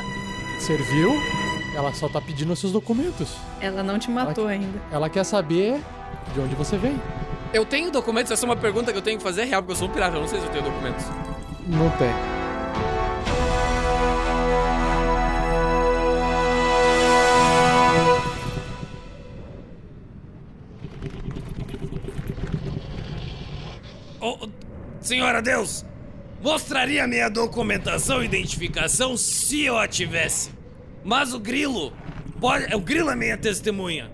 Serviu? 0.58 1.12
Ela 1.74 1.92
só 1.92 2.08
tá 2.08 2.20
pedindo 2.20 2.54
seus 2.54 2.72
documentos. 2.72 3.36
Ela 3.60 3.82
não 3.82 3.98
te 3.98 4.10
matou 4.10 4.46
ainda. 4.46 4.80
Ela 4.90 5.08
quer 5.08 5.24
saber 5.24 5.80
de 6.32 6.40
onde 6.40 6.54
você 6.54 6.76
vem. 6.76 7.00
Eu 7.52 7.64
tenho 7.64 7.90
documentos? 7.90 8.32
Essa 8.32 8.44
é 8.44 8.48
uma 8.48 8.56
pergunta 8.56 8.92
que 8.92 8.98
eu 8.98 9.02
tenho 9.02 9.18
que 9.18 9.24
fazer 9.24 9.44
real, 9.44 9.62
porque 9.62 9.72
eu 9.72 9.76
sou 9.76 9.88
um 9.88 9.90
pirata. 9.92 10.16
Eu 10.16 10.20
não 10.22 10.28
sei 10.28 10.40
se 10.40 10.46
eu 10.46 10.52
tenho 10.52 10.64
documentos. 10.64 11.04
Não 11.66 11.90
tem. 11.90 12.10
Ô, 24.24 24.48
senhora 25.02 25.42
Deus, 25.42 25.84
mostraria 26.40 27.06
minha 27.06 27.28
documentação 27.28 28.22
e 28.22 28.24
identificação 28.24 29.18
se 29.18 29.64
eu 29.64 29.76
a 29.76 29.86
tivesse. 29.86 30.50
Mas 31.04 31.34
o 31.34 31.38
grilo, 31.38 31.92
pode, 32.40 32.74
o 32.74 32.80
grilo 32.80 33.10
é 33.10 33.14
minha 33.14 33.36
testemunha. 33.36 34.10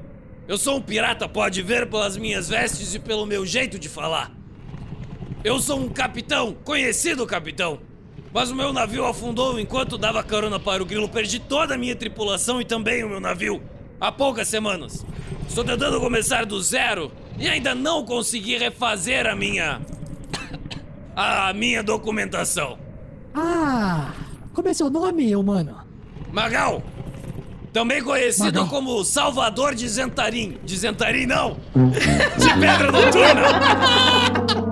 Eu 0.49 0.59
sou 0.59 0.79
um 0.79 0.83
pirata, 0.83 1.29
pode 1.29 1.63
ver 1.63 1.89
pelas 1.89 2.17
minhas 2.17 2.49
vestes 2.49 2.93
e 2.93 2.99
pelo 2.99 3.25
meu 3.25 3.47
jeito 3.47 3.79
de 3.79 3.89
falar. 3.89 4.33
Eu 5.45 5.61
sou 5.61 5.79
um 5.79 5.89
capitão, 5.89 6.57
conhecido 6.65 7.25
capitão. 7.25 7.79
Mas 8.33 8.51
o 8.51 8.57
meu 8.57 8.73
navio 8.73 9.07
afundou 9.07 9.61
enquanto 9.61 9.97
dava 9.97 10.25
carona 10.25 10.59
para 10.59 10.83
o 10.83 10.87
grilo. 10.87 11.09
Perdi 11.09 11.39
toda 11.39 11.77
a 11.77 11.79
minha 11.79 11.95
tripulação 11.95 12.61
e 12.61 12.65
também 12.65 13.05
o 13.05 13.09
meu 13.09 13.21
navio. 13.21 13.63
Há 14.01 14.11
poucas 14.11 14.49
semanas. 14.49 15.07
Estou 15.47 15.63
tentando 15.63 16.01
começar 16.01 16.45
do 16.45 16.61
zero 16.61 17.13
e 17.39 17.49
ainda 17.49 17.77
não 17.77 18.05
consegui 18.05 18.59
refazer 18.59 19.25
a 19.29 19.37
minha. 19.37 19.81
A 21.17 21.53
minha 21.53 21.83
documentação. 21.83 22.79
Ah, 23.35 24.13
como 24.53 24.69
é 24.69 24.75
seu 24.75 24.91
nome, 24.91 25.35
humano? 25.37 25.77
Magal! 26.33 26.83
Também 27.73 28.03
conhecido 28.03 28.67
como 28.67 29.05
Salvador 29.05 29.75
de 29.77 29.89
Zentarim. 29.89 30.59
De 30.65 30.77
Zentarim, 30.77 31.27
não! 31.27 31.57
De 32.37 32.49
Pedra 32.59 32.91
Noturna! 32.91 34.71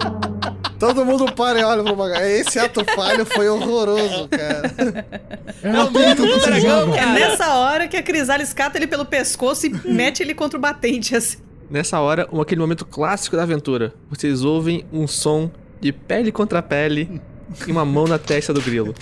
Todo 0.79 1.05
mundo 1.05 1.33
para 1.33 1.61
e 1.61 1.65
olha 1.65 1.83
pro 1.83 1.97
Magal. 1.97 2.23
Esse 2.23 2.59
ato 2.59 2.85
falho 2.95 3.27
foi 3.27 3.49
horroroso, 3.49 4.29
cara. 4.29 5.05
É 5.63 5.83
o 5.83 5.91
medo 5.91 6.25
do 6.27 6.39
dragão, 6.41 6.95
É 6.95 7.05
nessa 7.07 7.55
hora 7.55 7.89
que 7.89 7.97
a 7.97 8.03
Crisales 8.03 8.53
cata 8.53 8.79
ele 8.79 8.87
pelo 8.87 9.05
pescoço 9.05 9.67
e 9.67 9.71
mete 9.89 10.23
ele 10.23 10.35
contra 10.35 10.57
o 10.57 10.61
batente, 10.63 11.17
assim. 11.17 11.39
Nessa 11.69 12.01
hora, 12.01 12.29
um- 12.33 12.41
aquele 12.41 12.61
momento 12.61 12.85
clássico 12.87 13.37
da 13.37 13.43
aventura. 13.43 13.93
Vocês 14.09 14.45
ouvem 14.45 14.85
um 14.93 15.07
som 15.09 15.51
de 15.81 15.93
pele 15.93 16.33
contra 16.33 16.63
pele 16.63 17.21
e 17.67 17.71
uma 17.71 17.85
mão 17.85 18.07
na 18.07 18.19
testa 18.19 18.53
do 18.53 18.61
grilo. 18.61 18.95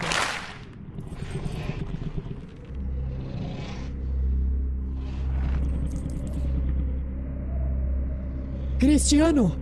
Cristiano, 8.79 9.57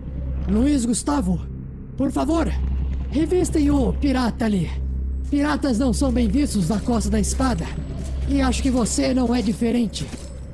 Luiz 0.47 0.85
Gustavo, 0.85 1.45
por 1.97 2.11
favor, 2.11 2.47
revistem 3.09 3.71
o 3.71 3.93
pirata 3.93 4.45
ali. 4.45 4.69
Piratas 5.29 5.79
não 5.79 5.93
são 5.93 6.11
bem 6.11 6.27
vistos 6.27 6.69
na 6.69 6.79
Costa 6.79 7.09
da 7.09 7.19
Espada. 7.19 7.65
E 8.27 8.41
acho 8.41 8.61
que 8.61 8.69
você 8.69 9.13
não 9.13 9.33
é 9.33 9.41
diferente. 9.41 10.05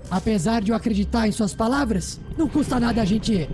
Apesar 0.10 0.62
de 0.62 0.72
eu 0.72 0.76
acreditar 0.76 1.28
em 1.28 1.32
suas 1.32 1.54
palavras, 1.54 2.20
não 2.38 2.48
custa 2.48 2.80
nada 2.80 3.02
a 3.02 3.06
gente 3.06 3.50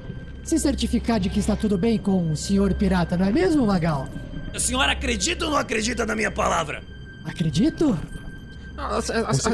se 0.50 0.60
certificar 0.60 1.20
de 1.20 1.30
que 1.30 1.40
está 1.40 1.56
tudo 1.56 1.78
bem 1.78 1.98
com 1.98 2.32
o 2.32 2.38
senhor 2.38 2.74
pirata, 2.74 3.18
não 3.18 3.26
é 3.26 3.32
mesmo, 3.32 3.66
Magal? 3.66 4.08
A 4.54 4.60
senhora 4.60 4.92
acredita 4.94 5.46
ou 5.46 5.52
não 5.52 5.58
acredita 5.58 6.06
na 6.06 6.16
minha 6.16 6.32
palavra? 6.32 6.82
Acredito? 7.26 7.98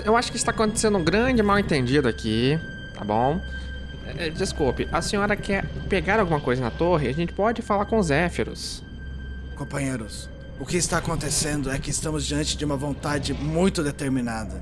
Eu- 0.06 0.16
acho 0.18 0.32
que 0.32 0.38
está 0.38 0.52
acontecendo 0.52 0.98
um 0.98 1.04
grande 1.04 1.42
mal 1.42 1.58
entendido 1.58 2.08
aqui, 2.08 2.60
tá 2.94 3.04
bom? 3.04 3.40
É, 4.18 4.30
Desculpe, 4.30 4.88
a 4.92 5.02
senhora 5.02 5.36
quer 5.36 5.66
pegar 5.90 6.20
alguma 6.20 6.40
coisa 6.40 6.62
na 6.62 6.70
torre? 6.70 7.08
A 7.08 7.14
gente 7.14 7.32
pode 7.34 7.62
falar 7.62 7.86
com 7.86 7.98
os 7.98 8.08
Zéfiros. 8.08 8.84
Companheiros, 9.56 10.30
o 10.60 10.66
que 10.66 10.76
está 10.78 10.98
acontecendo 10.98 11.72
é 11.72 11.80
que 11.80 11.90
estamos 11.90 12.26
diante 12.26 12.58
de 12.58 12.66
uma 12.66 12.76
vontade 12.76 13.34
muito 13.34 13.82
determinada. 13.82 14.62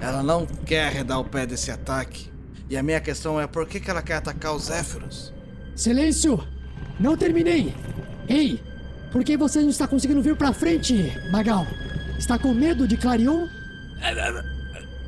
Ela 0.00 0.22
não 0.22 0.46
quer 0.46 0.86
arredar 0.86 1.20
o 1.20 1.24
pé 1.24 1.44
desse 1.46 1.70
ataque. 1.70 2.30
E 2.70 2.76
a 2.76 2.82
minha 2.82 3.00
questão 3.00 3.40
é 3.40 3.46
por 3.46 3.66
que, 3.66 3.78
que 3.80 3.90
ela 3.90 4.02
quer 4.02 4.14
atacar 4.16 4.54
os 4.54 4.64
Zéfiros? 4.64 5.32
Silêncio! 5.78 6.42
Não 6.98 7.16
terminei! 7.16 7.72
Ei, 8.28 8.60
por 9.12 9.22
que 9.22 9.36
você 9.36 9.60
não 9.60 9.68
está 9.68 9.86
conseguindo 9.86 10.20
vir 10.20 10.34
pra 10.34 10.52
frente, 10.52 11.12
Magal? 11.30 11.64
Está 12.18 12.36
com 12.36 12.52
medo 12.52 12.86
de 12.88 12.96
Clarion? 12.96 13.46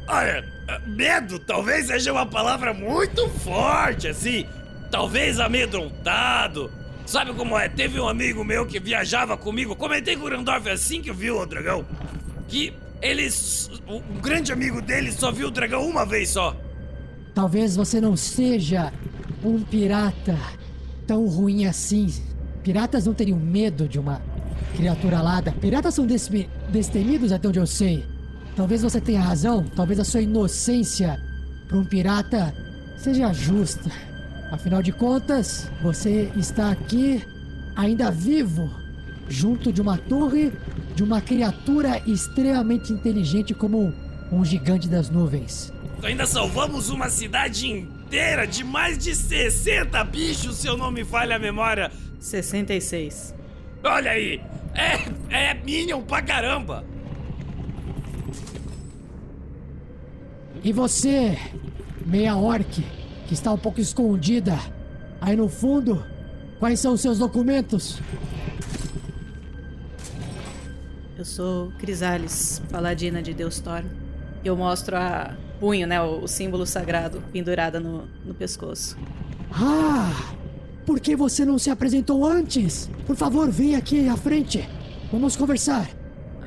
Olha, 0.06 0.44
medo 0.86 1.40
talvez 1.40 1.88
seja 1.88 2.12
uma 2.12 2.24
palavra 2.24 2.72
muito 2.72 3.28
forte, 3.28 4.06
assim. 4.06 4.46
talvez 4.92 5.40
amedrontado. 5.40 6.70
Sabe 7.04 7.34
como 7.34 7.58
é? 7.58 7.68
Teve 7.68 7.98
um 7.98 8.08
amigo 8.08 8.44
meu 8.44 8.64
que 8.64 8.78
viajava 8.78 9.36
comigo, 9.36 9.74
comentei 9.74 10.14
com 10.16 10.22
o 10.22 10.26
Grandorf 10.26 10.68
assim 10.68 11.02
que 11.02 11.12
viu 11.12 11.40
o 11.40 11.46
dragão, 11.46 11.84
que 12.46 12.72
ele, 13.02 13.28
o 13.88 14.20
grande 14.20 14.52
amigo 14.52 14.80
dele 14.80 15.10
só 15.10 15.32
viu 15.32 15.48
o 15.48 15.50
dragão 15.50 15.84
uma 15.84 16.06
vez 16.06 16.28
só. 16.30 16.56
Talvez 17.34 17.74
você 17.74 18.00
não 18.00 18.16
seja 18.16 18.92
um 19.42 19.60
pirata 19.62 20.38
tão 21.11 21.26
ruim 21.26 21.66
assim. 21.66 22.06
Piratas 22.62 23.04
não 23.04 23.12
teriam 23.12 23.36
medo 23.36 23.88
de 23.88 23.98
uma 23.98 24.22
criatura 24.76 25.18
alada. 25.18 25.50
Piratas 25.50 25.92
são 25.92 26.06
destemidos 26.06 27.32
até 27.32 27.48
onde 27.48 27.58
eu 27.58 27.66
sei. 27.66 28.06
Talvez 28.54 28.80
você 28.80 29.00
tenha 29.00 29.20
razão. 29.20 29.64
Talvez 29.74 29.98
a 29.98 30.04
sua 30.04 30.20
inocência 30.20 31.20
para 31.66 31.76
um 31.76 31.84
pirata 31.84 32.54
seja 32.96 33.32
justa. 33.32 33.90
Afinal 34.52 34.80
de 34.82 34.92
contas, 34.92 35.68
você 35.82 36.30
está 36.36 36.70
aqui 36.70 37.20
ainda 37.74 38.12
vivo, 38.12 38.70
junto 39.28 39.72
de 39.72 39.80
uma 39.80 39.98
torre 39.98 40.52
de 40.94 41.02
uma 41.02 41.20
criatura 41.20 42.00
extremamente 42.06 42.92
inteligente 42.92 43.52
como 43.52 43.92
um 44.30 44.44
gigante 44.44 44.86
das 44.86 45.11
nuvens. 45.11 45.72
Ainda 46.04 46.24
salvamos 46.24 46.88
uma 46.88 47.11
cidade 47.11 47.88
inteira 48.11 48.44
de 48.44 48.64
mais 48.64 48.98
de 48.98 49.14
60 49.14 50.02
bichos, 50.02 50.56
se 50.56 50.66
eu 50.66 50.76
não 50.76 50.90
me 50.90 51.04
falha 51.04 51.36
a 51.36 51.38
memória. 51.38 51.92
66. 52.18 53.32
Olha 53.84 54.11
aí! 54.11 54.42
É, 54.74 55.50
é 55.50 55.54
Minion 55.54 56.02
pra 56.02 56.20
caramba! 56.20 56.84
E 60.64 60.72
você, 60.72 61.38
meia 62.04 62.34
orc, 62.34 62.84
que 63.28 63.32
está 63.32 63.52
um 63.52 63.56
pouco 63.56 63.80
escondida 63.80 64.58
aí 65.20 65.36
no 65.36 65.48
fundo, 65.48 66.04
quais 66.58 66.80
são 66.80 66.94
os 66.94 67.00
seus 67.00 67.18
documentos? 67.18 68.02
Eu 71.16 71.24
sou 71.24 71.70
Crisales, 71.78 72.61
paladina 72.72 73.22
de 73.22 73.32
Deus 73.32 73.61
Thor. 73.61 73.84
Eu 74.44 74.56
mostro 74.56 74.96
a 74.96 75.36
punho, 75.61 75.86
né, 75.86 76.00
o, 76.02 76.24
o 76.24 76.28
símbolo 76.28 76.66
sagrado 76.66 77.22
pendurada 77.32 77.78
no, 77.78 78.08
no 78.24 78.34
pescoço. 78.34 78.96
Ah! 79.52 80.32
Por 80.86 80.98
que 80.98 81.14
você 81.14 81.44
não 81.44 81.58
se 81.58 81.70
apresentou 81.70 82.26
antes? 82.26 82.90
Por 83.06 83.14
favor, 83.14 83.48
venha 83.50 83.78
aqui 83.78 84.08
à 84.08 84.16
frente. 84.16 84.68
Vamos 85.12 85.36
conversar. 85.36 85.88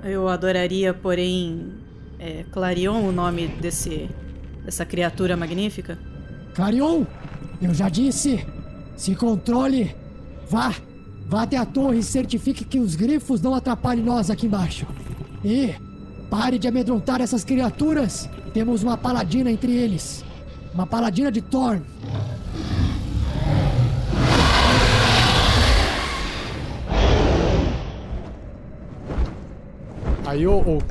Eu 0.03 0.27
adoraria, 0.27 0.93
porém, 0.93 1.71
é 2.19 2.43
Clarion 2.51 3.07
o 3.07 3.11
nome 3.11 3.47
desse 3.47 4.09
dessa 4.65 4.85
criatura 4.85 5.35
magnífica? 5.35 5.97
Clarion, 6.53 7.05
eu 7.61 7.73
já 7.73 7.89
disse. 7.89 8.45
Se 8.95 9.15
controle. 9.15 9.95
Vá. 10.49 10.73
Vá 11.27 11.43
até 11.43 11.57
a 11.57 11.65
torre 11.65 11.99
e 11.99 12.03
certifique 12.03 12.65
que 12.65 12.79
os 12.79 12.95
grifos 12.95 13.41
não 13.41 13.55
atrapalhem 13.55 14.03
nós 14.03 14.29
aqui 14.29 14.45
embaixo. 14.45 14.85
E 15.43 15.73
pare 16.33 16.57
de 16.57 16.67
amedrontar 16.67 17.21
essas 17.21 17.43
criaturas. 17.43 18.27
Temos 18.55 18.81
uma 18.81 18.97
paladina 18.97 19.51
entre 19.51 19.71
eles. 19.71 20.25
Uma 20.73 20.87
paladina 20.87 21.31
de 21.31 21.43
Thorn. 21.43 21.83
Aí 30.25 30.47
o, 30.47 30.81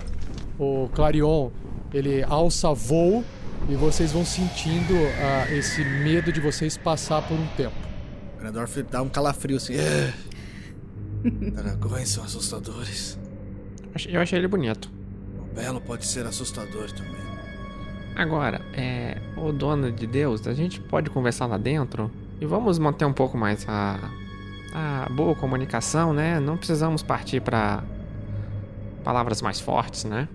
o, 0.59 0.85
o 0.85 0.89
Clarion, 0.91 1.51
ele 1.93 2.23
alça 2.23 2.73
voo 2.73 3.25
e 3.69 3.75
vocês 3.75 4.13
vão 4.13 4.25
sentindo 4.25 4.95
ah, 5.21 5.53
esse 5.53 5.85
medo 5.85 6.33
de 6.33 6.41
vocês 6.41 6.77
passar 6.77 7.21
por 7.27 7.35
um 7.37 7.47
tempo. 7.57 7.75
O 8.37 8.41
Grandorf 8.41 8.81
dá 8.85 9.03
um 9.03 9.09
calafrio 9.09 9.57
assim. 9.57 9.75
"É, 9.75 10.13
Dragões 11.25 12.11
são 12.11 12.23
assustadores. 12.23 13.19
Eu 14.09 14.21
achei 14.21 14.39
ele 14.39 14.47
bonito. 14.47 15.02
Belo 15.55 15.81
pode 15.81 16.07
ser 16.07 16.27
assustador 16.27 16.91
também. 16.93 17.21
Agora, 18.15 18.61
é. 18.75 19.19
O 19.37 19.53
dono 19.53 19.91
de 19.91 20.07
Deus, 20.07 20.47
a 20.47 20.53
gente 20.53 20.81
pode 20.81 21.11
conversar 21.11 21.47
lá 21.47 21.57
dentro 21.57 22.11
e 22.41 22.47
vamos 22.47 22.79
manter 22.79 23.05
um 23.05 23.13
pouco 23.13 23.37
mais 23.37 23.67
a. 23.69 23.99
a 24.75 25.09
boa 25.11 25.35
comunicação, 25.35 26.13
né? 26.13 26.39
Não 26.41 26.57
precisamos 26.57 27.03
partir 27.03 27.41
pra. 27.41 27.83
palavras 29.03 29.41
mais 29.41 29.61
fortes, 29.61 30.05
né? 30.05 30.29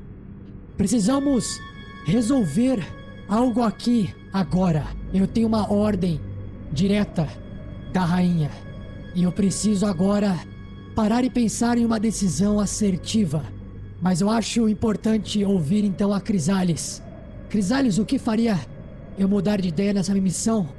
Precisamos 0.76 1.60
resolver 2.06 2.86
algo 3.28 3.62
aqui 3.62 4.14
agora. 4.34 4.86
Eu 5.14 5.28
tenho 5.28 5.48
uma 5.48 5.72
ordem 5.72 6.20
direta 6.72 7.28
da 7.92 8.04
rainha. 8.04 8.52
E 9.16 9.24
eu 9.24 9.32
preciso 9.32 9.86
agora 9.86 10.38
parar 10.96 11.24
e 11.24 11.30
pensar 11.30 11.78
em 11.78 11.86
uma 11.86 12.00
decisão 12.00 12.60
assertiva. 12.60 13.44
Mas 14.02 14.22
eu 14.22 14.30
acho 14.30 14.70
importante 14.70 15.44
ouvir 15.44 15.84
então 15.84 16.14
a 16.14 16.22
Crisales. 16.22 17.02
Crisales, 17.50 17.98
o 17.98 18.06
que 18.06 18.20
faria 18.20 18.60
eu 19.18 19.28
mudar 19.28 19.60
de 19.60 19.70
ideia 19.70 19.94
nessa 19.94 20.14
missão? 20.14 20.70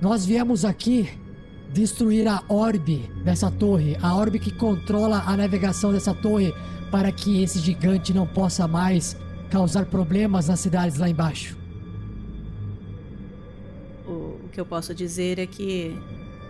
Nós 0.00 0.26
viemos 0.26 0.64
aqui 0.64 1.08
destruir 1.72 2.26
a 2.28 2.42
orbe 2.48 3.10
dessa 3.24 3.50
torre, 3.50 3.96
a 4.00 4.14
orbe 4.14 4.38
que 4.38 4.52
controla 4.52 5.22
a 5.26 5.36
navegação 5.36 5.92
dessa 5.92 6.14
torre, 6.14 6.54
para 6.90 7.10
que 7.10 7.42
esse 7.42 7.58
gigante 7.58 8.12
não 8.12 8.26
possa 8.26 8.68
mais 8.68 9.16
causar 9.50 9.86
problemas 9.86 10.48
nas 10.48 10.60
cidades 10.60 10.98
lá 10.98 11.08
embaixo. 11.08 11.56
O, 14.06 14.10
o 14.44 14.48
que 14.52 14.60
eu 14.60 14.66
posso 14.66 14.94
dizer 14.94 15.38
é 15.38 15.46
que 15.46 15.96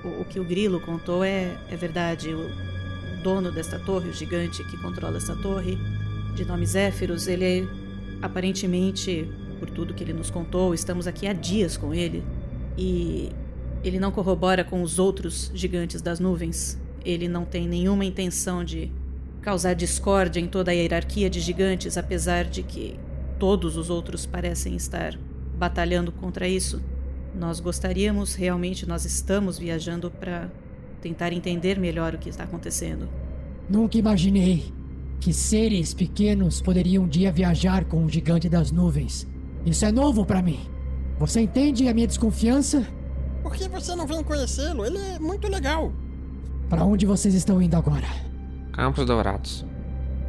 o, 0.05 0.23
o 0.23 0.25
que 0.25 0.41
o 0.41 0.45
Grilo 0.45 0.81
contou 0.81 1.25
é, 1.25 1.57
é 1.71 1.77
verdade. 1.77 2.35
O 2.35 2.51
dono 3.23 3.51
desta 3.51 3.79
torre, 3.79 4.11
o 4.11 4.13
gigante 4.13 4.63
que 4.65 4.77
controla 4.77 5.17
essa 5.17 5.35
torre, 5.37 5.79
de 6.35 6.45
nome 6.45 6.67
Zéfiros, 6.67 7.29
ele 7.29 7.45
é, 7.45 7.67
aparentemente, 8.21 9.29
por 9.59 9.71
tudo 9.71 9.95
que 9.95 10.03
ele 10.03 10.13
nos 10.13 10.31
contou, 10.31 10.75
estamos 10.75 11.07
aqui 11.07 11.27
há 11.27 11.33
dias 11.33 11.77
com 11.77 11.95
ele. 11.95 12.25
E 12.77 13.31
ele 13.83 13.99
não 13.99 14.11
corrobora 14.11 14.65
com 14.65 14.83
os 14.83 14.99
outros 14.99 15.51
gigantes 15.55 16.03
das 16.03 16.19
nuvens. 16.19 16.79
Ele 17.05 17.29
não 17.29 17.45
tem 17.45 17.69
nenhuma 17.69 18.05
intenção 18.05 18.65
de 18.65 18.91
causar 19.41 19.75
discórdia 19.75 20.41
em 20.41 20.49
toda 20.49 20.71
a 20.71 20.75
hierarquia 20.75 21.31
de 21.31 21.41
gigantes, 21.41 21.97
apesar 21.97 22.45
de 22.45 22.63
que 22.63 22.99
todos 23.39 23.77
os 23.77 23.91
outros 23.91 24.27
parecem 24.27 24.75
estar 24.75 25.17
batalhando 25.57 26.11
contra 26.11 26.49
isso. 26.49 26.83
Nós 27.35 27.61
gostaríamos, 27.61 28.35
realmente, 28.35 28.87
nós 28.87 29.05
estamos 29.05 29.59
viajando 29.59 30.11
para 30.11 30.51
tentar 31.01 31.33
entender 31.33 31.79
melhor 31.79 32.15
o 32.15 32.19
que 32.19 32.29
está 32.29 32.45
acontecendo. 32.45 33.09
Nunca 33.69 33.99
imaginei 33.99 34.73
que 35.21 35.33
seres 35.33 35.95
pequenos 35.95 36.61
poderiam 36.61 37.05
um 37.05 37.09
dia 37.09 37.33
viajar 37.33 37.85
com 37.85 38.05
o 38.05 38.09
gigante 38.09 38.49
das 38.49 38.71
nuvens. 38.71 39.27
Isso 39.65 39.85
é 39.85 39.93
novo 39.93 40.25
para 40.25 40.43
mim. 40.43 40.61
Você 41.19 41.41
entende 41.41 41.89
a 41.89 41.95
minha 41.95 42.07
desconfiança? 42.07 42.87
Por 43.43 43.55
que 43.55 43.69
você 43.69 43.95
não 43.95 44.07
vem 44.07 44.23
conhecê-lo? 44.23 44.85
Ele 44.85 44.99
é 44.99 45.19
muito 45.19 45.49
legal. 45.49 45.93
Para 46.69 46.85
onde 46.85 47.07
vocês 47.07 47.35
estão 47.35 47.61
indo 47.61 47.77
agora? 47.77 48.07
Campos 48.73 49.07
Dourados. 49.07 49.65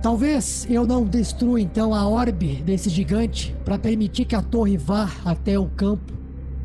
Talvez 0.01 0.67
eu 0.69 0.86
não 0.86 1.03
destrua 1.03 1.59
então 1.59 1.93
a 1.93 2.07
orbe 2.07 2.57
desse 2.57 2.89
gigante 2.89 3.55
para 3.65 3.79
permitir 3.79 4.25
que 4.25 4.36
a 4.36 4.41
torre 4.41 4.77
vá 4.77 5.09
até 5.25 5.57
o 5.57 5.67
campo, 5.67 6.13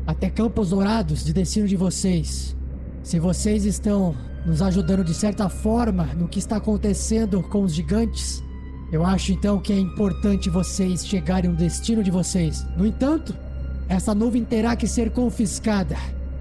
até 0.05 0.29
Campos 0.29 0.69
Dourados 0.69 1.25
de 1.25 1.33
destino 1.33 1.67
de 1.67 1.75
vocês. 1.75 2.55
Se 3.01 3.19
vocês 3.19 3.65
estão 3.65 4.15
nos 4.45 4.61
ajudando 4.61 5.03
de 5.03 5.13
certa 5.13 5.49
forma 5.49 6.05
no 6.17 6.27
que 6.27 6.39
está 6.39 6.57
acontecendo 6.57 7.41
com 7.43 7.63
os 7.63 7.73
gigantes, 7.73 8.43
eu 8.91 9.05
acho 9.05 9.31
então 9.31 9.59
que 9.59 9.71
é 9.71 9.79
importante 9.79 10.49
vocês 10.49 11.05
chegarem 11.05 11.49
no 11.49 11.55
destino 11.55 12.03
de 12.03 12.11
vocês. 12.11 12.65
No 12.75 12.85
entanto, 12.85 13.33
essa 13.87 14.13
nuvem 14.13 14.43
terá 14.43 14.75
que 14.75 14.87
ser 14.87 15.11
confiscada. 15.11 15.95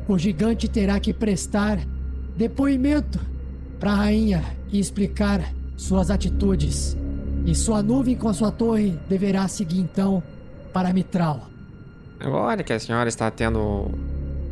O 0.08 0.18
gigante 0.18 0.68
terá 0.68 0.98
que 0.98 1.12
prestar 1.12 1.78
depoimento 2.36 3.20
para 3.78 3.92
a 3.92 3.96
rainha 3.96 4.44
e 4.72 4.80
explicar 4.80 5.52
suas 5.76 6.10
atitudes. 6.10 6.96
E 7.46 7.54
sua 7.54 7.82
nuvem 7.82 8.16
com 8.16 8.28
a 8.28 8.34
sua 8.34 8.50
torre 8.50 8.98
deverá 9.08 9.46
seguir 9.48 9.78
então 9.78 10.22
para 10.72 10.92
Mitral. 10.92 11.48
Agora 12.18 12.62
que 12.62 12.72
a 12.72 12.78
senhora 12.78 13.08
está 13.08 13.30
tendo. 13.30 13.90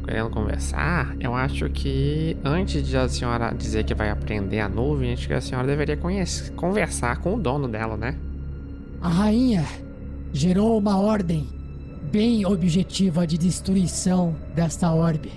Querendo 0.09 0.31
conversar, 0.31 1.15
eu 1.21 1.35
acho 1.35 1.69
que 1.69 2.35
antes 2.43 2.87
de 2.87 2.97
a 2.97 3.07
senhora 3.09 3.53
dizer 3.53 3.85
que 3.85 3.95
vai 3.95 4.09
aprender 4.09 4.61
a 4.61 4.69
nuvem, 4.69 5.13
acho 5.13 5.29
que 5.29 5.35
a 5.35 5.41
senhora 5.41 5.67
deveria 5.67 5.99
conhecer, 5.99 6.51
conversar 6.53 7.19
com 7.19 7.35
o 7.35 7.39
dono 7.39 7.69
dela, 7.69 7.97
né? 7.97 8.17
A 9.03 9.09
rainha 9.09 9.67
gerou 10.33 10.79
uma 10.79 10.99
ordem 10.99 11.47
bem 12.11 12.47
objetiva 12.47 13.27
de 13.27 13.37
destruição 13.37 14.35
desta 14.55 14.91
orbe. 14.93 15.31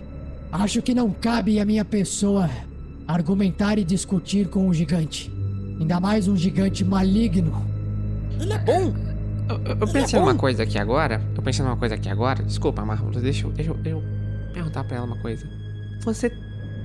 Acho 0.52 0.82
que 0.82 0.94
não 0.94 1.12
cabe 1.12 1.60
a 1.60 1.66
minha 1.66 1.84
pessoa 1.84 2.50
argumentar 3.06 3.78
e 3.78 3.84
discutir 3.84 4.48
com 4.48 4.70
o 4.70 4.74
gigante. 4.74 5.32
Ainda 5.80 6.00
mais 6.00 6.30
um 6.30 6.38
gigante 6.38 6.86
maligno. 6.86 7.66
Ele 8.40 8.54
é 8.54 8.60
bom. 8.60 8.94
Eu, 9.50 9.76
eu 9.82 9.88
pensei 9.88 10.18
numa 10.18 10.36
coisa 10.36 10.64
aqui 10.64 10.78
agora. 10.78 11.22
Eu 11.36 11.44
pensei 11.44 11.64
numa 11.64 11.76
coisa 11.76 11.96
aqui 11.96 12.08
agora. 12.08 12.42
Desculpa, 12.42 12.86
Marvel, 12.86 13.10
deixa 13.22 13.46
eu, 13.46 13.52
deixa 13.52 13.72
eu, 13.72 13.78
deixa 13.78 13.98
eu 13.98 14.21
perguntar 14.52 14.84
pra 14.84 14.98
ela 14.98 15.06
uma 15.06 15.18
coisa. 15.18 15.48
Você 16.02 16.32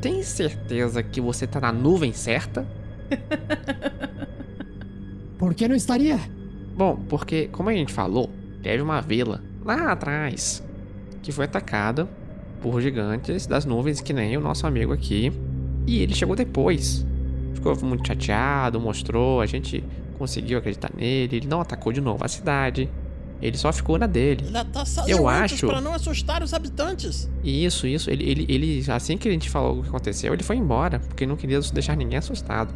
tem 0.00 0.22
certeza 0.22 1.02
que 1.02 1.20
você 1.20 1.46
tá 1.46 1.60
na 1.60 1.72
nuvem 1.72 2.12
certa? 2.12 2.66
Por 5.38 5.54
que 5.54 5.68
não 5.68 5.76
estaria? 5.76 6.18
Bom, 6.76 6.96
porque, 7.08 7.48
como 7.48 7.68
a 7.68 7.72
gente 7.72 7.92
falou, 7.92 8.30
teve 8.62 8.82
uma 8.82 9.00
vila 9.00 9.42
lá 9.64 9.92
atrás 9.92 10.62
que 11.22 11.32
foi 11.32 11.44
atacada 11.44 12.08
por 12.60 12.80
gigantes 12.80 13.46
das 13.46 13.64
nuvens, 13.64 14.00
que 14.00 14.12
nem 14.12 14.36
o 14.36 14.40
nosso 14.40 14.66
amigo 14.66 14.92
aqui. 14.92 15.32
E 15.86 16.02
ele 16.02 16.14
chegou 16.14 16.36
depois. 16.36 17.06
Ficou 17.54 17.76
muito 17.84 18.06
chateado, 18.06 18.80
mostrou, 18.80 19.40
a 19.40 19.46
gente 19.46 19.84
conseguiu 20.18 20.58
acreditar 20.58 20.90
nele. 20.96 21.36
Ele 21.36 21.46
não 21.46 21.60
atacou 21.60 21.92
de 21.92 22.00
novo 22.00 22.24
a 22.24 22.28
cidade. 22.28 22.88
Ele 23.40 23.56
só 23.56 23.70
ficou 23.72 23.98
na 23.98 24.06
dele. 24.06 24.44
Ele 24.46 24.86
saiu 24.86 25.18
Eu 25.18 25.28
acho- 25.28 25.66
pra 25.66 25.80
não 25.80 25.92
assustar 25.92 26.42
os 26.42 26.54
habitantes. 26.54 27.30
Isso, 27.44 27.86
isso. 27.86 28.10
Ele, 28.10 28.24
ele, 28.28 28.46
ele, 28.48 28.90
assim 28.90 29.16
que 29.18 29.28
a 29.28 29.30
gente 29.30 29.50
falou 29.50 29.78
o 29.78 29.82
que 29.82 29.88
aconteceu, 29.88 30.32
ele 30.32 30.42
foi 30.42 30.56
embora, 30.56 30.98
porque 31.00 31.26
não 31.26 31.36
queria 31.36 31.60
deixar 31.60 31.96
ninguém 31.96 32.18
assustado. 32.18 32.72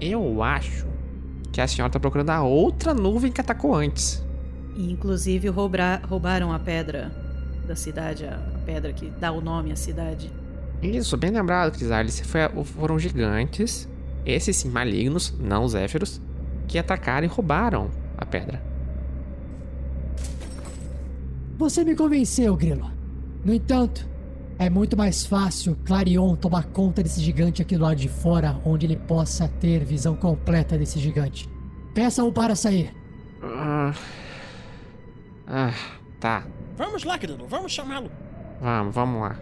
Eu 0.00 0.42
acho 0.42 0.86
que 1.52 1.60
a 1.60 1.66
senhora 1.66 1.92
tá 1.92 1.98
procurando 2.00 2.30
a 2.30 2.42
outra 2.42 2.94
nuvem 2.94 3.30
que 3.32 3.40
atacou 3.40 3.74
antes. 3.74 4.24
Inclusive 4.76 5.48
roubra- 5.48 6.00
roubaram 6.08 6.52
a 6.52 6.58
pedra 6.58 7.10
da 7.66 7.76
cidade, 7.76 8.24
a 8.24 8.38
pedra 8.64 8.92
que 8.92 9.10
dá 9.20 9.30
o 9.32 9.40
nome 9.40 9.70
à 9.72 9.76
cidade. 9.76 10.30
Isso, 10.80 11.16
bem 11.16 11.30
lembrado, 11.30 11.72
Crisales. 11.72 12.20
Foi, 12.20 12.40
foram 12.64 12.98
gigantes, 12.98 13.88
esses 14.24 14.56
sim 14.56 14.68
malignos, 14.70 15.34
não 15.38 15.64
os 15.64 15.72
Zéfiros, 15.72 16.20
que 16.66 16.78
atacaram 16.78 17.26
e 17.26 17.28
roubaram 17.30 17.90
a 18.16 18.24
pedra. 18.24 18.62
Você 21.58 21.84
me 21.84 21.94
convenceu, 21.94 22.56
Grilo. 22.56 22.90
No 23.44 23.52
entanto, 23.52 24.08
é 24.58 24.70
muito 24.70 24.96
mais 24.96 25.26
fácil 25.26 25.76
Clarion 25.84 26.36
tomar 26.36 26.66
conta 26.66 27.02
desse 27.02 27.20
gigante 27.20 27.62
aqui 27.62 27.76
do 27.76 27.82
lado 27.82 27.96
de 27.96 28.08
fora, 28.08 28.60
onde 28.64 28.86
ele 28.86 28.96
possa 28.96 29.48
ter 29.48 29.84
visão 29.84 30.14
completa 30.14 30.78
desse 30.78 30.98
gigante. 30.98 31.48
Peça-o 31.94 32.32
para 32.32 32.54
sair. 32.54 32.94
Ah, 33.42 33.92
ah, 35.46 35.74
tá. 36.20 36.46
Vamos 36.76 37.04
lá, 37.04 37.18
querido, 37.18 37.46
vamos 37.46 37.72
chamá-lo. 37.72 38.10
Vamos, 38.60 38.94
vamos 38.94 39.20
lá. 39.20 39.36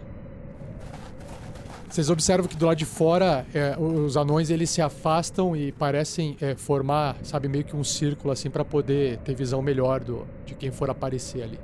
Vocês 1.89 2.09
observam 2.09 2.47
que 2.47 2.57
do 2.57 2.67
lado 2.67 2.77
de 2.77 2.85
fora 2.85 3.45
é, 3.53 3.77
os 3.77 4.17
anões 4.17 4.49
eles 4.49 4.71
se 4.71 4.81
afastam 4.81 5.57
e 5.57 5.73
parecem 5.73 6.37
é, 6.41 6.55
formar, 6.55 7.17
sabe, 7.23 7.49
meio 7.49 7.65
que 7.65 7.75
um 7.75 7.83
círculo 7.83 8.33
assim 8.33 8.49
para 8.49 8.65
poder 8.65 9.19
ter 9.19 9.35
visão 9.35 9.61
melhor 9.61 9.99
do, 9.99 10.25
de 10.47 10.55
quem 10.55 10.71
for 10.71 10.89
aparecer 10.89 11.43
ali. 11.43 11.59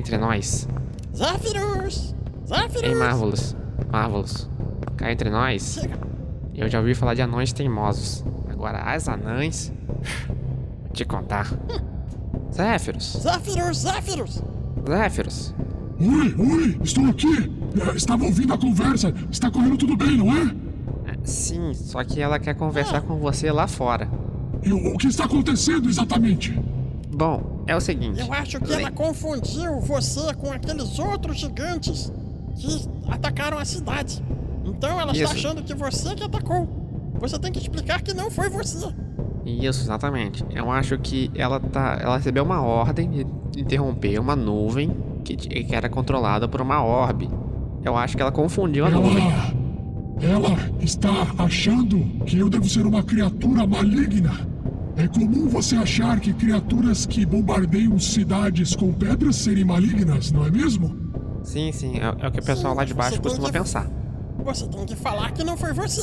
Entre 0.00 0.16
nós. 0.16 0.66
Zéfiros! 1.14 2.14
Zéfiros! 2.46 2.82
Ei, 2.82 2.94
Marvelous, 2.94 3.56
Marvelous, 3.92 4.50
cá 4.96 5.12
entre 5.12 5.30
nós. 5.30 5.78
Eu 6.54 6.68
já 6.68 6.78
ouvi 6.80 6.94
falar 6.94 7.14
de 7.14 7.22
anões 7.22 7.52
teimosos. 7.52 8.24
Agora, 8.48 8.78
as 8.78 9.08
anãs. 9.08 9.72
Vou 10.26 10.92
te 10.92 11.04
contar. 11.04 11.46
Zéfiros, 12.52 13.18
Zéfiros, 13.20 13.78
Zéfiros! 13.78 14.42
Zéfiros. 14.88 15.54
Oi, 16.00 16.34
oi, 16.38 16.80
estou 16.82 17.04
aqui. 17.06 17.52
É, 17.78 17.96
estava 17.96 18.24
ouvindo 18.24 18.54
a 18.54 18.58
conversa. 18.58 19.14
Está 19.30 19.50
correndo 19.50 19.76
tudo 19.76 19.96
bem, 19.96 20.16
não 20.16 20.34
é? 20.34 20.54
Sim, 21.22 21.74
só 21.74 22.02
que 22.02 22.20
ela 22.20 22.38
quer 22.38 22.54
conversar 22.54 23.02
com 23.02 23.16
você 23.18 23.52
lá 23.52 23.66
fora. 23.66 24.08
E 24.62 24.72
o 24.72 24.96
que 24.96 25.06
está 25.08 25.24
acontecendo 25.24 25.88
exatamente? 25.88 26.58
Bom, 27.20 27.62
é 27.66 27.76
o 27.76 27.80
seguinte. 27.82 28.18
Eu 28.18 28.32
acho 28.32 28.58
que 28.58 28.72
ela 28.72 28.90
confundiu 28.90 29.78
você 29.78 30.32
com 30.32 30.50
aqueles 30.50 30.98
outros 30.98 31.36
gigantes 31.38 32.10
que 32.56 32.88
atacaram 33.08 33.58
a 33.58 33.64
cidade. 33.66 34.24
Então 34.64 34.98
ela 34.98 35.12
está 35.12 35.24
Isso. 35.24 35.34
achando 35.34 35.62
que 35.62 35.74
você 35.74 36.14
que 36.14 36.24
atacou. 36.24 36.66
Você 37.20 37.38
tem 37.38 37.52
que 37.52 37.58
explicar 37.58 38.00
que 38.00 38.14
não 38.14 38.30
foi 38.30 38.48
você. 38.48 38.88
Isso, 39.44 39.82
exatamente. 39.82 40.42
Eu 40.50 40.70
acho 40.70 40.98
que 40.98 41.30
ela 41.34 41.60
tá. 41.60 41.98
Ela 42.00 42.16
recebeu 42.16 42.42
uma 42.42 42.62
ordem 42.62 43.10
de 43.10 43.60
interromper 43.60 44.18
uma 44.18 44.34
nuvem 44.34 44.90
que, 45.22 45.36
que 45.36 45.74
era 45.74 45.90
controlada 45.90 46.48
por 46.48 46.62
uma 46.62 46.82
orbe. 46.82 47.28
Eu 47.84 47.98
acho 47.98 48.16
que 48.16 48.22
ela 48.22 48.32
confundiu 48.32 48.86
a 48.86 48.90
nuvem. 48.90 49.30
Ela 50.22 50.56
está 50.80 51.10
achando 51.36 51.98
que 52.24 52.38
eu 52.38 52.48
devo 52.48 52.66
ser 52.66 52.86
uma 52.86 53.02
criatura 53.02 53.66
maligna. 53.66 54.49
É 55.02 55.08
comum 55.08 55.48
você 55.48 55.76
achar 55.76 56.20
que 56.20 56.32
criaturas 56.32 57.06
que 57.06 57.24
bombardeiam 57.24 57.98
cidades 57.98 58.74
com 58.74 58.92
pedras 58.92 59.36
serem 59.36 59.64
malignas, 59.64 60.30
não 60.32 60.44
é 60.46 60.50
mesmo? 60.50 60.94
Sim, 61.42 61.72
sim, 61.72 61.96
é, 61.98 62.24
é 62.24 62.28
o 62.28 62.30
que 62.30 62.40
o 62.40 62.44
pessoal 62.44 62.74
lá 62.74 62.84
de 62.84 62.92
baixo 62.92 63.20
costuma 63.20 63.46
que- 63.46 63.52
pensar. 63.58 63.88
Você 64.44 64.66
tem 64.68 64.84
que 64.86 64.96
falar 64.96 65.30
que 65.32 65.42
não 65.44 65.56
foi 65.56 65.72
você. 65.72 66.02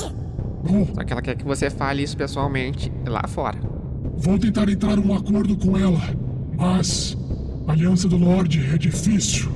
Só 0.95 1.04
que 1.04 1.14
ela 1.14 1.22
quer 1.22 1.36
que 1.36 1.45
você 1.45 1.70
fale 1.70 2.02
isso 2.04 2.18
pessoalmente 2.18 2.91
lá 3.08 3.24
fora. 3.28 3.58
Vou 4.18 4.38
tentar 4.39 4.68
entrar 4.70 4.95
num 4.95 5.14
acordo 5.14 5.56
com 5.58 5.78
ela, 5.78 6.00
mas 6.58 7.16
a 7.68 7.72
Aliança 7.72 8.08
do 8.08 8.18
Lorde 8.18 8.68
é 8.74 8.78
difícil. 8.78 9.52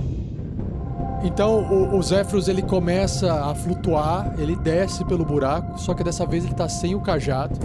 Então 1.24 1.60
o, 1.64 1.98
o 1.98 2.02
Zéfiros 2.02 2.48
ele 2.48 2.62
começa 2.62 3.32
a 3.46 3.54
flutuar, 3.54 4.34
ele 4.40 4.56
desce 4.56 5.04
pelo 5.06 5.24
buraco, 5.26 5.80
só 5.80 5.94
que 5.94 6.04
dessa 6.04 6.26
vez 6.26 6.44
ele 6.46 6.54
tá 6.56 6.68
sem 6.70 6.96
o 6.96 7.00
cajado. 7.02 7.60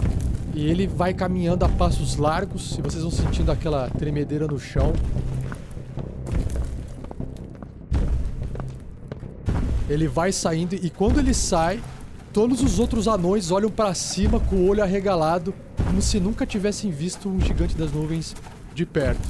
E 0.57 0.65
ele 0.65 0.87
vai 0.87 1.13
caminhando 1.13 1.63
a 1.65 1.69
passos 1.69 2.15
largos, 2.15 2.79
e 2.79 2.81
vocês 2.81 3.03
vão 3.03 3.11
sentindo 3.11 3.51
aquela 3.51 3.91
tremedeira 3.91 4.47
no 4.47 4.59
chão. 4.59 4.91
Ele 9.87 10.07
vai 10.07 10.31
saindo 10.31 10.73
e 10.73 10.89
quando 10.89 11.19
ele 11.19 11.31
sai, 11.31 11.79
todos 12.33 12.63
os 12.63 12.79
outros 12.79 13.07
anões 13.07 13.51
olham 13.51 13.69
pra 13.69 13.93
cima 13.93 14.39
com 14.39 14.55
o 14.55 14.67
olho 14.67 14.81
arregalado, 14.81 15.53
como 15.85 16.01
se 16.01 16.19
nunca 16.19 16.43
tivessem 16.43 16.89
visto 16.89 17.29
um 17.29 17.39
gigante 17.39 17.77
das 17.77 17.91
nuvens 17.91 18.35
de 18.73 18.83
perto. 18.83 19.29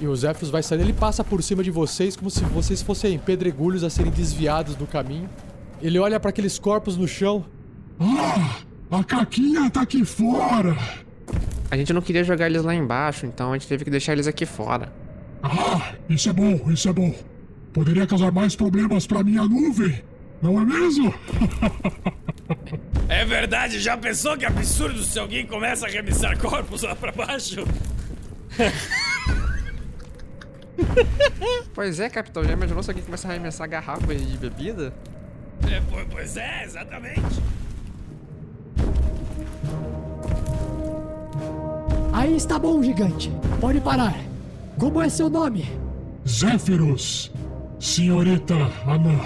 E 0.00 0.06
o 0.06 0.16
Zéfiros 0.16 0.48
vai 0.48 0.62
saindo, 0.62 0.84
ele 0.84 0.94
passa 0.94 1.22
por 1.22 1.42
cima 1.42 1.62
de 1.62 1.70
vocês 1.70 2.16
como 2.16 2.30
se 2.30 2.42
vocês 2.44 2.80
fossem 2.80 3.18
pedregulhos 3.18 3.84
a 3.84 3.90
serem 3.90 4.10
desviados 4.10 4.74
do 4.74 4.86
caminho. 4.86 5.28
Ele 5.82 5.98
olha 5.98 6.18
pra 6.18 6.30
aqueles 6.30 6.58
corpos 6.58 6.96
no 6.96 7.06
chão. 7.06 7.44
A 8.92 9.02
Caquinha 9.02 9.70
tá 9.70 9.80
aqui 9.82 10.04
fora. 10.04 10.76
A 11.70 11.76
gente 11.76 11.92
não 11.92 12.02
queria 12.02 12.22
jogar 12.22 12.46
eles 12.46 12.62
lá 12.62 12.74
embaixo, 12.74 13.24
então 13.24 13.50
a 13.52 13.58
gente 13.58 13.66
teve 13.66 13.84
que 13.84 13.90
deixar 13.90 14.12
eles 14.12 14.26
aqui 14.26 14.44
fora. 14.44 14.92
Ah, 15.42 15.94
isso 16.08 16.28
é 16.28 16.32
bom, 16.32 16.70
isso 16.70 16.88
é 16.88 16.92
bom. 16.92 17.14
Poderia 17.72 18.06
causar 18.06 18.30
mais 18.30 18.54
problemas 18.54 19.06
pra 19.06 19.24
minha 19.24 19.42
nuvem, 19.44 20.02
não 20.42 20.60
é 20.60 20.64
mesmo? 20.64 21.12
É 23.08 23.24
verdade, 23.26 23.78
já 23.78 23.96
pensou 23.96 24.36
que 24.38 24.44
absurdo 24.44 25.02
se 25.02 25.18
alguém 25.18 25.46
começa 25.46 25.84
a 25.86 25.88
arremessar 25.88 26.38
corpos 26.38 26.82
lá 26.82 26.94
pra 26.96 27.12
baixo? 27.12 27.64
Pois 31.74 32.00
é, 32.00 32.08
capitão, 32.08 32.42
já 32.44 32.52
imaginou 32.52 32.82
se 32.82 32.90
alguém 32.90 33.04
começar 33.04 33.28
a 33.28 33.30
arremessar 33.32 33.68
garrafas 33.68 34.26
de 34.26 34.36
bebida? 34.38 34.92
É, 35.70 35.80
po- 35.80 36.06
pois 36.10 36.36
é, 36.36 36.64
exatamente. 36.64 37.20
Aí 42.22 42.36
está 42.36 42.56
bom, 42.56 42.80
gigante. 42.80 43.32
Pode 43.60 43.80
parar. 43.80 44.14
Como 44.78 45.02
é 45.02 45.08
seu 45.08 45.28
nome? 45.28 45.68
Zéfiros, 46.24 47.32
senhorita 47.80 48.54
Anã. 48.86 49.18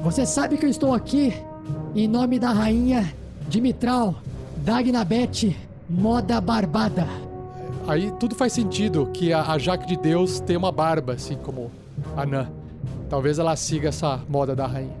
Você 0.00 0.26
sabe 0.26 0.58
que 0.58 0.66
eu 0.66 0.68
estou 0.68 0.92
aqui 0.92 1.32
em 1.94 2.06
nome 2.06 2.38
da 2.38 2.50
rainha 2.50 3.14
Dimitral 3.48 4.14
Dagnabete 4.58 5.56
Moda 5.88 6.38
Barbada. 6.38 7.06
Aí 7.86 8.12
tudo 8.20 8.34
faz 8.34 8.52
sentido 8.52 9.06
que 9.06 9.32
a, 9.32 9.50
a 9.50 9.58
Jaque 9.58 9.86
de 9.86 9.96
Deus 9.96 10.38
tem 10.38 10.54
uma 10.54 10.70
barba, 10.70 11.14
assim 11.14 11.36
como 11.36 11.70
a 12.14 12.24
Anã. 12.24 12.50
Talvez 13.08 13.38
ela 13.38 13.56
siga 13.56 13.88
essa 13.88 14.20
moda 14.28 14.54
da 14.54 14.66
rainha. 14.66 14.94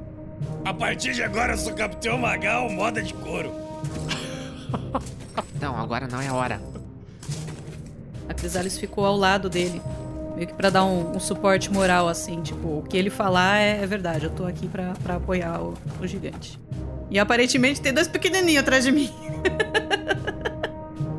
A 0.64 0.72
partir 0.72 1.12
de 1.12 1.22
agora 1.22 1.52
eu 1.52 1.58
sou 1.58 1.74
Capitão 1.74 2.16
Magal, 2.16 2.70
moda 2.70 3.02
de 3.02 3.12
couro. 3.12 3.52
Não, 5.60 5.76
agora 5.76 6.08
não 6.08 6.22
é 6.22 6.28
a 6.28 6.34
hora. 6.34 6.77
A 8.28 8.34
Crisalis 8.34 8.76
ficou 8.78 9.04
ao 9.04 9.16
lado 9.16 9.48
dele, 9.48 9.80
meio 10.36 10.46
que 10.46 10.54
pra 10.54 10.70
dar 10.70 10.84
um, 10.84 11.16
um 11.16 11.20
suporte 11.20 11.72
moral, 11.72 12.08
assim, 12.08 12.40
tipo, 12.42 12.78
o 12.78 12.82
que 12.82 12.96
ele 12.96 13.10
falar 13.10 13.58
é, 13.58 13.82
é 13.82 13.86
verdade, 13.86 14.24
eu 14.26 14.30
tô 14.30 14.44
aqui 14.44 14.68
pra, 14.68 14.92
pra 15.02 15.16
apoiar 15.16 15.60
o, 15.62 15.74
o 16.00 16.06
gigante. 16.06 16.60
E 17.10 17.18
aparentemente 17.18 17.80
tem 17.80 17.92
dois 17.92 18.06
pequenininhos 18.06 18.60
atrás 18.60 18.84
de 18.84 18.92
mim. 18.92 19.10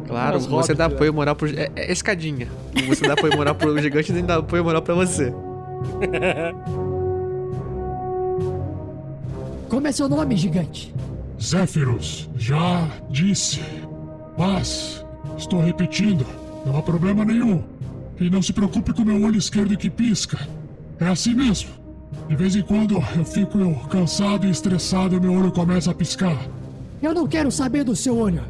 Claro, 0.10 0.40
você 0.40 0.74
dá 0.74 0.86
apoio 0.86 1.14
moral 1.14 1.36
pro. 1.36 1.48
É, 1.48 1.70
é 1.76 1.92
escadinha. 1.92 2.48
Você 2.88 3.08
dá 3.08 3.14
apoio 3.14 3.38
moral 3.38 3.54
pro 3.54 3.80
gigante 3.80 4.12
e 4.12 4.16
nem 4.16 4.26
dá 4.26 4.38
apoio 4.38 4.64
moral 4.64 4.82
pra 4.82 4.96
você. 4.96 5.32
Como 9.70 9.88
é 9.88 9.92
seu 9.92 10.10
nome, 10.10 10.36
gigante? 10.36 10.92
Zéfiros, 11.40 12.28
já 12.36 12.88
disse. 13.08 13.62
Mas, 14.36 15.06
estou 15.38 15.62
repetindo, 15.62 16.26
não 16.70 16.78
há 16.78 16.84
problema 16.84 17.26
nenhum. 17.26 17.64
E 18.20 18.30
não 18.30 18.42
se 18.42 18.54
preocupe 18.54 18.94
com 18.94 19.04
meu 19.04 19.22
olho 19.24 19.38
esquerdo 19.38 19.76
que 19.76 19.90
pisca. 19.90 20.38
É 21.00 21.08
assim 21.08 21.34
mesmo. 21.34 21.72
De 22.28 22.36
vez 22.36 22.56
em 22.56 22.62
quando 22.62 22.96
eu 23.16 23.26
fico 23.26 23.58
cansado 23.88 24.46
e 24.46 24.52
estressado 24.52 25.16
e 25.16 25.20
meu 25.20 25.34
olho 25.34 25.52
começa 25.52 25.90
a 25.90 25.94
piscar. 25.96 26.38
Eu 27.02 27.14
não 27.14 27.28
quero 27.28 27.52
saber 27.52 27.84
do 27.84 27.96
seu 27.96 28.16
olho. 28.18 28.44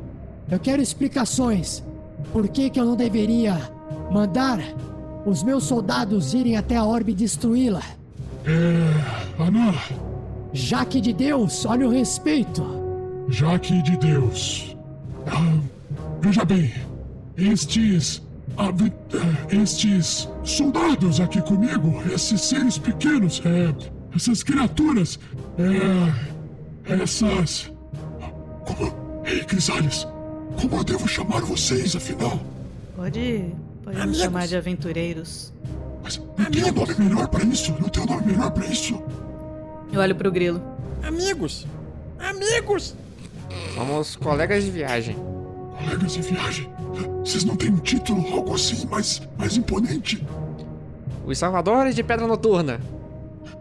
Eu 0.52 0.60
quero 0.60 0.82
explicações. 0.82 1.82
Por 2.34 2.48
que, 2.50 2.70
que 2.70 2.80
eu 2.80 2.86
não 2.86 2.96
deveria 2.96 3.72
mandar 4.12 4.60
os 5.26 5.44
meus 5.44 5.64
soldados 5.64 6.34
irem 6.34 6.58
até 6.58 6.76
a 6.76 6.84
orbe 6.84 7.14
e 7.14 7.16
destruí-la? 7.16 7.84
É. 8.46 9.42
Anã. 9.42 9.74
Jaque 10.52 11.00
de 11.00 11.14
Deus, 11.14 11.66
olha 11.66 11.88
o 11.88 11.92
respeito. 11.92 12.66
Jaque 13.30 13.82
de 13.84 13.96
Deus. 13.98 14.76
Ah, 15.28 15.58
veja 16.22 16.44
bem, 16.44 16.72
estes. 17.40 18.22
ah, 18.58 18.72
estes 19.52 20.28
soldados 20.44 21.20
aqui 21.20 21.42
comigo, 21.42 22.02
esses 22.14 22.42
seres 22.42 22.78
pequenos, 22.78 23.42
é, 23.46 23.74
essas 24.16 24.44
criaturas, 24.44 25.20
é, 25.58 26.94
essas. 27.02 27.72
Como. 28.66 29.24
Ei, 29.26 29.44
Crisales, 29.44 30.08
como 30.60 30.78
eu 30.78 30.84
devo 30.84 31.08
chamar 31.08 31.42
vocês, 31.42 31.96
afinal? 31.96 32.40
Pode, 32.96 33.54
pode 33.84 34.08
nos 34.08 34.18
chamar 34.18 34.48
de 34.48 34.56
aventureiros. 34.58 35.54
Não 36.38 36.46
tem 36.46 36.64
um 36.64 36.72
nome 36.74 36.96
melhor 36.98 37.28
pra 37.28 37.44
isso? 37.44 37.76
Não 37.80 37.90
tem 37.90 38.04
um 38.04 38.06
nome 38.06 38.26
melhor 38.26 38.52
pra 38.52 38.66
isso? 38.66 39.02
Eu 39.92 40.00
olho 40.02 40.16
pro 40.16 40.32
grilo. 40.32 40.62
Amigos! 41.04 41.68
Amigos! 42.18 42.96
Somos 43.76 44.16
colegas 44.16 44.64
de 44.64 44.72
viagem. 44.72 45.16
Colegas 45.78 46.14
de 46.14 46.22
viagem? 46.22 46.70
Vocês 47.24 47.44
não 47.44 47.56
têm 47.56 47.72
um 47.72 47.78
título, 47.78 48.26
algo 48.34 48.56
assim, 48.56 48.88
mais, 48.88 49.22
mais 49.38 49.58
imponente? 49.58 50.26
Os 51.26 51.38
Salvadores 51.38 51.96
de 51.96 52.04
Pedra 52.04 52.26
Noturna. 52.26 52.80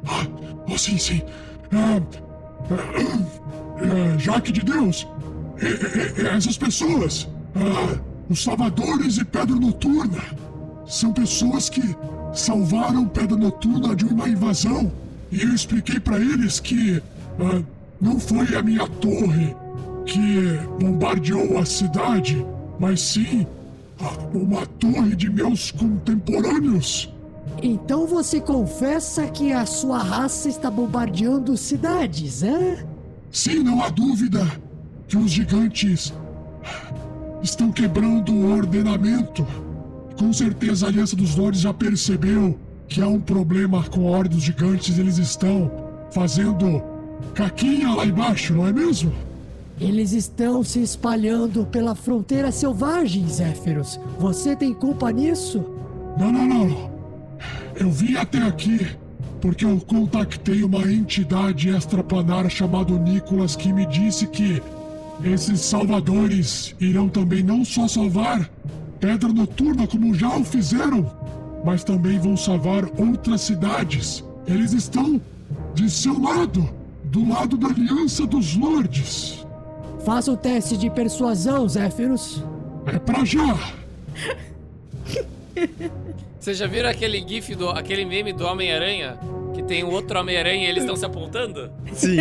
Ah, 0.07 0.26
oh, 0.66 0.79
sim, 0.79 0.97
sim. 0.97 1.22
Ah, 1.72 2.01
ah, 2.70 4.18
Jaque 4.18 4.53
de 4.53 4.62
Deus, 4.62 5.07
é, 5.61 5.66
é, 5.66 6.26
é, 6.26 6.37
essas 6.37 6.57
pessoas, 6.57 7.29
ah, 7.57 7.99
os 8.31 8.43
Salvadores 8.43 9.14
de 9.14 9.24
Pedra 9.24 9.55
Noturna, 9.55 10.22
são 10.87 11.12
pessoas 11.12 11.68
que 11.68 11.83
salvaram 12.33 13.07
Pedra 13.07 13.37
Noturna 13.37 13.95
de 13.95 14.05
uma 14.05 14.29
invasão. 14.29 14.91
E 15.31 15.43
eu 15.43 15.55
expliquei 15.55 16.01
para 16.01 16.16
eles 16.16 16.61
que 16.61 17.03
ah, 17.41 17.62
não 18.01 18.18
foi 18.18 18.55
a 18.57 18.62
minha 18.62 18.87
torre 18.87 19.55
que 20.07 20.59
bombardeou 20.81 21.59
a 21.59 21.66
cidade, 21.66 22.45
mas 22.79 23.01
sim 23.01 23.47
ah, 24.01 24.12
uma 24.33 24.64
torre 24.66 25.16
de 25.16 25.31
meus 25.31 25.70
contemporâneos. 25.70 27.12
Então 27.62 28.07
você 28.07 28.41
confessa 28.41 29.26
que 29.26 29.53
a 29.53 29.66
sua 29.66 29.99
raça 29.99 30.49
está 30.49 30.70
bombardeando 30.70 31.57
cidades, 31.57 32.43
é? 32.43 32.87
Sim, 33.31 33.62
não 33.62 33.83
há 33.83 33.89
dúvida 33.89 34.47
que 35.09 35.16
os 35.16 35.31
gigantes 35.31 36.12
estão 37.43 37.72
quebrando 37.72 38.33
o 38.33 38.53
ordenamento. 38.53 39.47
Com 40.18 40.33
certeza 40.33 40.87
a 40.87 40.89
Aliança 40.89 41.16
dos 41.16 41.37
Lordes 41.37 41.61
já 41.61 41.72
percebeu 41.72 42.59
que 42.89 43.03
há 43.03 43.07
um 43.07 43.20
problema 43.20 43.85
com 43.85 44.09
a 44.09 44.18
Ordem 44.18 44.37
dos 44.37 44.45
Gigantes. 44.45 44.99
Eles 44.99 45.18
estão 45.18 45.70
fazendo 46.11 46.83
caquinha 47.35 47.93
lá 47.93 48.05
embaixo, 48.05 48.55
não 48.55 48.66
é 48.66 48.72
mesmo? 48.72 49.12
Eles 49.81 50.12
estão 50.12 50.64
se 50.64 50.83
espalhando 50.83 51.64
pela 51.66 51.95
fronteira 51.95 52.51
selvagem, 52.51 53.29
Zéfiros. 53.29 53.99
Você 54.18 54.57
tem 54.57 54.74
culpa 54.74 55.11
nisso? 55.12 55.64
Não, 56.18 56.33
não, 56.33 56.47
não. 56.47 56.91
Eu 57.76 57.91
vim 57.91 58.16
até 58.16 58.43
aqui 58.43 58.87
porque 59.41 59.64
eu 59.64 59.81
contactei 59.81 60.64
uma 60.64 60.81
entidade 60.91 61.68
extraplanar 61.68 62.51
chamada 62.51 62.93
Nicolas 62.99 63.55
que 63.55 63.72
me 63.72 63.87
disse 63.87 64.26
que 64.26 64.61
esses 65.24 65.61
salvadores 65.61 66.74
irão 66.81 67.09
também 67.09 67.43
não 67.43 67.64
só 67.64 67.87
salvar 67.87 68.51
Pedra 69.01 69.33
Noturna 69.33 69.87
como 69.87 70.12
já 70.12 70.37
o 70.37 70.45
fizeram, 70.45 71.09
mas 71.64 71.85
também 71.85 72.18
vão 72.18 72.37
salvar 72.37 72.85
outras 72.99 73.43
cidades. 73.43 74.24
Eles 74.47 74.72
estão 74.72 75.20
de 75.74 75.89
seu 75.89 76.20
lado, 76.20 76.68
do 77.05 77.29
lado 77.29 77.57
da 77.57 77.68
Aliança 77.68 78.26
dos 78.26 78.57
Lordes. 78.57 79.47
Faça 80.09 80.32
o 80.32 80.36
teste 80.38 80.74
de 80.74 80.88
persuasão, 80.88 81.68
Zéfiros. 81.68 82.42
É 82.86 82.98
pra 82.98 83.26
já. 83.26 83.74
Vocês 86.40 86.56
já 86.56 86.66
viram 86.66 86.88
aquele 86.88 87.20
gif 87.20 87.54
do 87.54 87.68
aquele 87.68 88.06
meme 88.06 88.32
do 88.32 88.42
Homem-Aranha 88.46 89.18
que 89.52 89.62
tem 89.62 89.84
o 89.84 89.90
outro 89.90 90.18
Homem-Aranha 90.18 90.64
e 90.64 90.70
eles 90.70 90.84
estão 90.84 90.96
se 90.96 91.04
apontando? 91.04 91.70
Sim. 91.92 92.20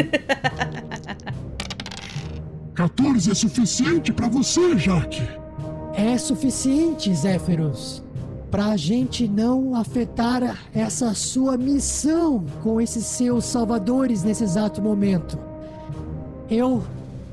14 2.75 3.31
é 3.31 3.33
suficiente 3.33 4.11
pra 4.11 4.27
você, 4.27 4.77
Jaque. 4.77 5.25
É 5.93 6.17
suficiente, 6.17 7.15
Zéfiros, 7.15 8.03
pra 8.51 8.75
gente 8.75 9.29
não 9.29 9.75
afetar 9.75 10.61
essa 10.75 11.13
sua 11.13 11.55
missão 11.55 12.43
com 12.61 12.81
esses 12.81 13.05
seus 13.05 13.45
salvadores 13.45 14.23
nesse 14.23 14.43
exato 14.43 14.81
momento. 14.81 15.39
Eu 16.49 16.83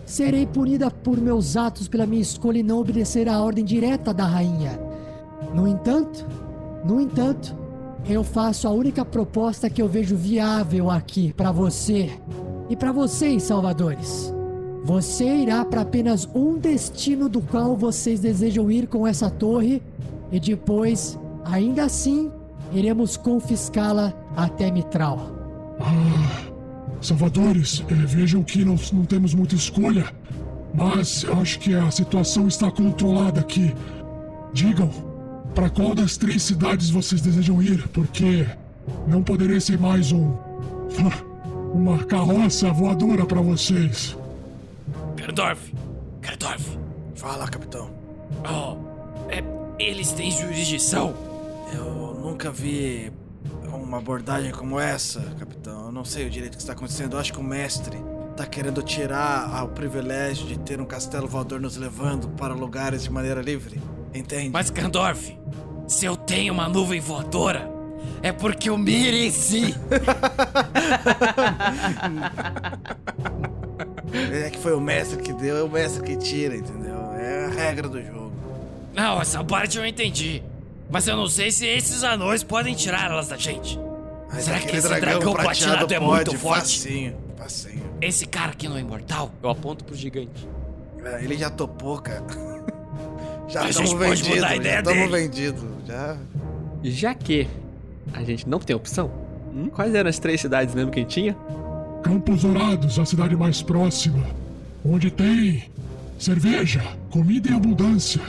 serei 0.06 0.46
punida 0.46 0.90
por 0.90 1.20
meus 1.20 1.56
atos 1.56 1.88
pela 1.88 2.06
minha 2.06 2.22
escolha 2.22 2.58
em 2.58 2.62
não 2.62 2.80
obedecer 2.80 3.28
à 3.28 3.40
ordem 3.40 3.64
direta 3.64 4.12
da 4.12 4.24
rainha. 4.24 4.78
No 5.54 5.66
entanto, 5.66 6.26
no 6.84 7.00
entanto, 7.00 7.56
eu 8.08 8.22
faço 8.22 8.68
a 8.68 8.70
única 8.70 9.04
proposta 9.04 9.70
que 9.70 9.80
eu 9.80 9.88
vejo 9.88 10.16
viável 10.16 10.90
aqui 10.90 11.32
pra 11.32 11.50
você 11.50 12.10
e 12.68 12.76
pra 12.76 12.92
vocês, 12.92 13.42
salvadores. 13.44 14.32
Você 14.84 15.24
irá 15.24 15.64
para 15.64 15.80
apenas 15.80 16.28
um 16.34 16.58
destino 16.58 17.28
do 17.28 17.40
qual 17.40 17.74
vocês 17.74 18.20
desejam 18.20 18.70
ir 18.70 18.86
com 18.86 19.06
essa 19.06 19.30
torre 19.30 19.82
e 20.30 20.38
depois, 20.38 21.18
ainda 21.44 21.84
assim, 21.84 22.30
iremos 22.72 23.16
confiscá-la 23.16 24.12
até 24.36 24.70
Mitral. 24.70 25.18
Ah, 25.80 26.53
salvadores, 27.06 27.84
eh, 27.88 27.94
vejam 27.94 28.42
que 28.42 28.64
não, 28.64 28.76
não 28.92 29.04
temos 29.04 29.34
muita 29.34 29.54
escolha, 29.54 30.12
mas 30.74 31.22
eu 31.24 31.38
acho 31.40 31.58
que 31.58 31.74
a 31.74 31.90
situação 31.90 32.48
está 32.48 32.70
controlada 32.70 33.40
aqui. 33.40 33.74
Digam, 34.52 34.90
para 35.54 35.70
qual 35.70 35.94
das 35.94 36.16
três 36.16 36.42
cidades 36.42 36.90
vocês 36.90 37.20
desejam 37.20 37.62
ir? 37.62 37.86
Porque 37.88 38.46
não 39.06 39.22
poderei 39.22 39.60
ser 39.60 39.78
mais 39.78 40.12
um. 40.12 40.34
uma 41.74 41.98
carroça 42.04 42.72
voadora 42.72 43.26
para 43.26 43.40
vocês. 43.40 44.16
Gerdorf! 45.16 45.72
Gerdorf! 46.22 46.78
Fala, 47.16 47.48
capitão. 47.48 47.90
Oh, 48.48 48.76
é, 49.28 49.42
eles 49.78 50.12
têm 50.12 50.30
jurisdição? 50.30 51.14
Eu 51.72 52.20
nunca 52.22 52.50
vi 52.50 53.12
uma 53.84 53.98
abordagem 53.98 54.50
como 54.50 54.80
essa, 54.80 55.20
capitão. 55.38 55.86
Eu 55.86 55.92
não 55.92 56.04
sei 56.04 56.26
o 56.26 56.30
direito 56.30 56.56
que 56.56 56.62
está 56.62 56.72
acontecendo. 56.72 57.14
Eu 57.14 57.20
acho 57.20 57.32
que 57.32 57.38
o 57.38 57.44
mestre 57.44 57.96
tá 58.36 58.44
querendo 58.46 58.82
tirar 58.82 59.62
o 59.64 59.68
privilégio 59.68 60.46
de 60.46 60.58
ter 60.58 60.80
um 60.80 60.86
castelo 60.86 61.28
voador 61.28 61.60
nos 61.60 61.76
levando 61.76 62.28
para 62.30 62.54
lugares 62.54 63.04
de 63.04 63.10
maneira 63.10 63.40
livre. 63.40 63.80
Entende? 64.12 64.50
Mas, 64.50 64.70
Gandorf, 64.70 65.38
se 65.86 66.06
eu 66.06 66.16
tenho 66.16 66.52
uma 66.52 66.68
nuvem 66.68 67.00
voadora, 67.00 67.70
é 68.22 68.32
porque 68.32 68.68
eu 68.70 68.78
mereci! 68.78 69.74
É 74.32 74.48
que 74.48 74.58
foi 74.58 74.72
o 74.72 74.80
mestre 74.80 75.20
que 75.20 75.32
deu, 75.32 75.56
é 75.56 75.62
o 75.64 75.68
mestre 75.68 76.02
que 76.04 76.16
tira, 76.16 76.54
entendeu? 76.56 77.12
É 77.14 77.46
a 77.46 77.48
regra 77.48 77.88
do 77.88 78.00
jogo. 78.00 78.32
Não, 78.94 79.20
essa 79.20 79.42
parte 79.42 79.76
eu 79.76 79.84
entendi. 79.84 80.40
Mas 80.94 81.08
eu 81.08 81.16
não 81.16 81.26
sei 81.26 81.50
se 81.50 81.66
esses 81.66 82.04
anões 82.04 82.44
podem 82.44 82.72
tirar 82.72 83.10
elas 83.10 83.26
da 83.26 83.36
gente. 83.36 83.76
Mas 84.32 84.44
Será 84.44 84.60
que 84.60 84.76
esse 84.76 84.86
dragão 84.86 85.00
dragão 85.18 85.32
prateado 85.32 85.88
platinado 85.88 85.94
é 85.94 85.98
pode, 85.98 86.30
muito 86.30 86.38
forte? 86.40 86.78
Facinho, 86.78 87.16
facinho. 87.36 87.82
Esse 88.00 88.26
cara 88.26 88.52
aqui 88.52 88.68
não 88.68 88.76
é 88.76 88.80
imortal? 88.80 89.32
Eu 89.42 89.50
aponto 89.50 89.82
pro 89.82 89.96
gigante. 89.96 90.48
É, 91.04 91.24
Ele 91.24 91.36
já 91.36 91.50
topou, 91.50 91.98
cara. 91.98 92.24
Já 93.48 93.64
A 93.64 93.70
estamos 93.70 93.90
gente 93.90 93.98
pode 93.98 94.22
vendidos, 94.22 94.36
mudar 94.36 94.46
a 94.46 94.62
já 94.62 94.78
estamos 94.78 95.10
vendidos. 95.10 95.64
Já. 95.86 96.16
Já 96.82 97.14
que 97.14 97.46
a 98.12 98.22
gente 98.24 98.48
não 98.48 98.58
tem 98.60 98.74
opção, 98.74 99.10
quais 99.72 99.94
eram 99.94 100.08
as 100.08 100.18
três 100.18 100.40
cidades 100.40 100.74
mesmo 100.74 100.90
que 100.92 101.00
a 101.00 101.02
gente 101.02 101.12
tinha? 101.12 101.36
Campos 102.02 102.42
Dourados, 102.42 102.98
a 102.98 103.04
cidade 103.04 103.36
mais 103.36 103.60
próxima, 103.60 104.24
onde 104.84 105.10
tem 105.10 105.64
cerveja, 106.18 106.82
comida 107.10 107.50
em 107.50 107.54
abundância. 107.54 108.22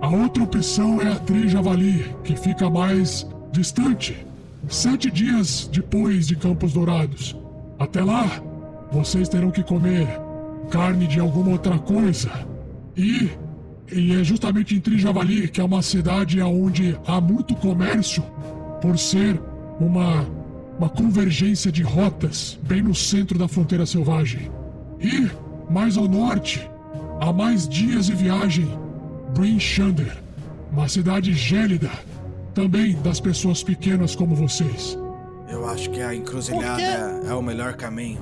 A 0.00 0.08
outra 0.08 0.44
opção 0.44 1.00
é 1.02 1.08
a 1.08 1.16
Tri 1.16 1.48
Javali, 1.48 2.14
que 2.22 2.36
fica 2.36 2.70
mais 2.70 3.26
distante. 3.50 4.16
sete 4.68 5.10
dias 5.10 5.68
depois 5.72 6.26
de 6.28 6.36
Campos 6.36 6.72
Dourados. 6.72 7.36
Até 7.78 8.02
lá, 8.02 8.26
vocês 8.92 9.28
terão 9.28 9.50
que 9.50 9.62
comer 9.62 10.06
carne 10.70 11.06
de 11.06 11.18
alguma 11.18 11.50
outra 11.52 11.78
coisa. 11.78 12.30
E, 12.96 13.30
e 13.90 14.12
é 14.12 14.22
justamente 14.22 14.74
em 14.74 14.80
Trijavali, 14.80 15.48
que 15.48 15.60
é 15.60 15.64
uma 15.64 15.82
cidade 15.82 16.40
onde 16.42 16.96
há 17.06 17.20
muito 17.20 17.54
comércio, 17.54 18.22
por 18.80 18.98
ser 18.98 19.40
uma, 19.80 20.26
uma 20.78 20.88
convergência 20.88 21.72
de 21.72 21.82
rotas 21.82 22.58
bem 22.62 22.82
no 22.82 22.94
centro 22.94 23.38
da 23.38 23.48
fronteira 23.48 23.86
selvagem. 23.86 24.50
E, 25.00 25.28
mais 25.70 25.96
ao 25.96 26.08
norte, 26.08 26.68
há 27.20 27.32
mais 27.32 27.68
dias 27.68 28.06
de 28.06 28.14
viagem, 28.14 28.68
Bryn 29.34 29.58
Shander, 29.58 30.16
uma 30.72 30.88
cidade 30.88 31.32
gélida, 31.32 31.90
também 32.54 32.94
das 33.02 33.20
pessoas 33.20 33.62
pequenas 33.62 34.16
como 34.16 34.34
vocês. 34.34 34.98
Eu 35.48 35.68
acho 35.68 35.90
que 35.90 36.00
a 36.00 36.14
encruzilhada 36.14 36.82
é 37.26 37.32
o 37.32 37.42
melhor 37.42 37.74
caminho. 37.74 38.20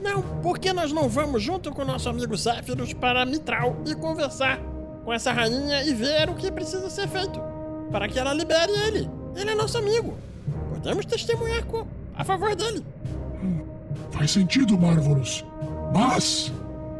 Não, 0.00 0.22
por 0.42 0.58
que 0.58 0.72
nós 0.72 0.92
não 0.92 1.08
vamos 1.08 1.42
junto 1.42 1.70
com 1.72 1.84
nosso 1.84 2.08
amigo 2.08 2.36
Zéfiros 2.36 2.92
para 2.92 3.26
Mitral 3.26 3.76
e 3.86 3.94
conversar 3.94 4.58
com 5.04 5.12
essa 5.12 5.32
rainha 5.32 5.82
e 5.84 5.92
ver 5.92 6.28
o 6.30 6.34
que 6.34 6.50
precisa 6.50 6.88
ser 6.88 7.08
feito 7.08 7.40
para 7.90 8.08
que 8.08 8.18
ela 8.18 8.32
libere 8.32 8.72
ele? 8.86 9.10
Ele 9.36 9.50
é 9.50 9.54
nosso 9.54 9.78
amigo. 9.78 10.16
Podemos 10.72 11.04
testemunhar 11.04 11.64
com, 11.64 11.86
a 12.16 12.24
favor 12.24 12.54
dele. 12.54 12.84
Faz 14.10 14.30
sentido, 14.30 14.78
Marvelous. 14.78 15.44
Mas 15.92 16.52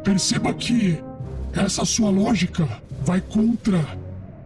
perceba 0.03 0.53
que 0.53 1.01
essa 1.53 1.85
sua 1.85 2.09
lógica 2.09 2.67
vai 3.01 3.21
contra 3.21 3.85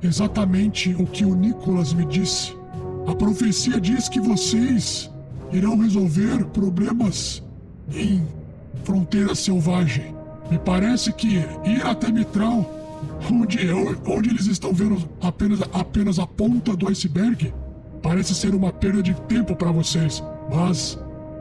exatamente 0.02 0.94
o 1.00 1.06
que 1.06 1.26
o 1.26 1.36
Nicholas 1.36 1.94
me 1.94 2.06
disse. 2.06 2.56
A 3.08 3.14
profecia 3.14 3.80
diz 3.80 4.10
que 4.10 4.20
vocês 4.20 5.10
irão 5.52 5.78
resolver 5.78 6.46
problemas 6.46 7.44
em 7.94 8.26
fronteira 8.84 9.36
selvagem. 9.36 10.16
Me 10.50 10.60
parece 10.60 11.12
que 11.12 11.28
ir 11.66 11.86
até 11.86 12.12
Mitral, 12.12 12.72
onde, 13.32 13.58
onde 14.06 14.30
eles 14.30 14.48
estão 14.48 14.74
vendo 14.74 15.08
apenas, 15.22 15.62
apenas 15.74 16.20
a 16.20 16.28
ponta 16.28 16.76
do 16.76 16.88
iceberg, 16.90 17.54
parece 18.02 18.36
ser 18.36 18.54
uma 18.54 18.72
perda 18.72 19.02
de 19.02 19.14
tempo 19.22 19.56
para 19.56 19.72
vocês. 19.72 20.24
Mas 20.54 20.98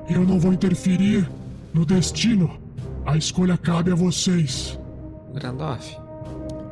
eu 0.08 0.24
não 0.24 0.38
vou 0.38 0.52
interferir 0.52 1.28
no 1.72 1.84
destino. 1.84 2.58
A 3.04 3.16
escolha 3.16 3.56
cabe 3.56 3.90
a 3.90 3.94
vocês. 3.94 4.78
Grandorf. 5.34 6.03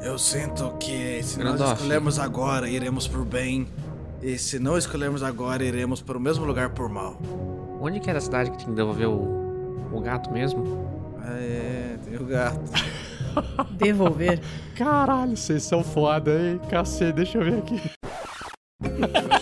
Eu 0.03 0.19
sinto 0.19 0.71
que 0.81 1.23
se 1.23 1.39
Grandorf. 1.39 1.61
nós 1.63 1.79
escolhermos 1.79 2.19
agora, 2.19 2.69
iremos 2.69 3.07
por 3.07 3.25
bem. 3.25 3.69
E 4.21 4.37
se 4.37 4.59
não 4.59 4.77
escolhermos 4.77 5.23
agora, 5.23 5.65
iremos 5.65 6.01
para 6.03 6.19
o 6.19 6.21
mesmo 6.21 6.45
lugar 6.45 6.71
por 6.71 6.89
mal. 6.89 7.21
Onde 7.81 8.01
que 8.01 8.09
era 8.11 8.19
a 8.19 8.23
cidade 8.23 8.51
que 8.51 8.57
tinha 8.59 8.71
que 8.71 8.77
devolver 8.77 9.09
o, 9.09 9.89
o 9.93 10.01
gato 10.01 10.31
mesmo? 10.31 10.89
Ah, 11.21 11.37
é, 11.39 11.97
tem 12.05 12.17
o 12.17 12.25
gato. 12.25 12.61
Devolver. 13.79 14.41
Caralho, 14.77 15.37
vocês 15.37 15.63
são 15.63 15.83
foda, 15.83 16.31
hein? 16.33 16.61
Cacete, 16.69 17.13
deixa 17.13 17.39
eu 17.39 17.45
ver 17.45 17.59
aqui. 17.59 17.81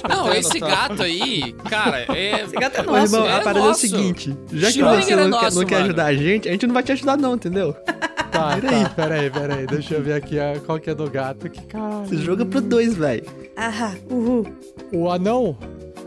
Não, 0.09 0.33
esse 0.33 0.61
gato 0.61 1.03
aí, 1.03 1.53
cara, 1.69 2.05
é. 2.15 2.43
Esse 2.43 2.55
gato 2.55 2.77
é 2.77 2.81
Ô, 2.83 2.85
nosso. 2.85 3.17
irmão, 3.17 3.25
a 3.25 3.31
é 3.33 3.41
parada 3.43 3.59
é 3.59 3.63
o 3.63 3.65
nosso. 3.69 3.81
seguinte: 3.81 4.37
já 4.53 4.69
que 4.69 4.79
Schrödinger 4.79 5.05
você 5.05 5.13
é 5.13 5.17
não, 5.17 5.39
quer, 5.39 5.45
nosso, 5.45 5.59
não 5.61 5.67
quer 5.67 5.83
ajudar 5.83 6.05
a 6.07 6.15
gente, 6.15 6.49
a 6.49 6.53
gente 6.53 6.67
não 6.67 6.75
vai 6.75 6.83
te 6.83 6.93
ajudar, 6.93 7.17
não, 7.17 7.35
entendeu? 7.35 7.75
Tá, 8.31 8.61
tá, 8.61 8.91
peraí, 8.95 9.31
peraí. 9.31 9.67
Deixa 9.67 9.95
eu 9.95 10.03
ver 10.03 10.15
aqui 10.15 10.39
a, 10.39 10.59
qual 10.61 10.79
que 10.79 10.91
é 10.91 10.95
do 10.95 11.09
gato. 11.11 11.49
Que 11.49 11.63
caralho. 11.67 12.07
Você 12.07 12.17
joga 12.17 12.45
pro 12.45 12.61
dois, 12.61 12.95
velho. 12.95 13.25
Ah, 13.57 13.95
uhul. 14.11 14.47
O 14.93 15.11
anão, 15.11 15.57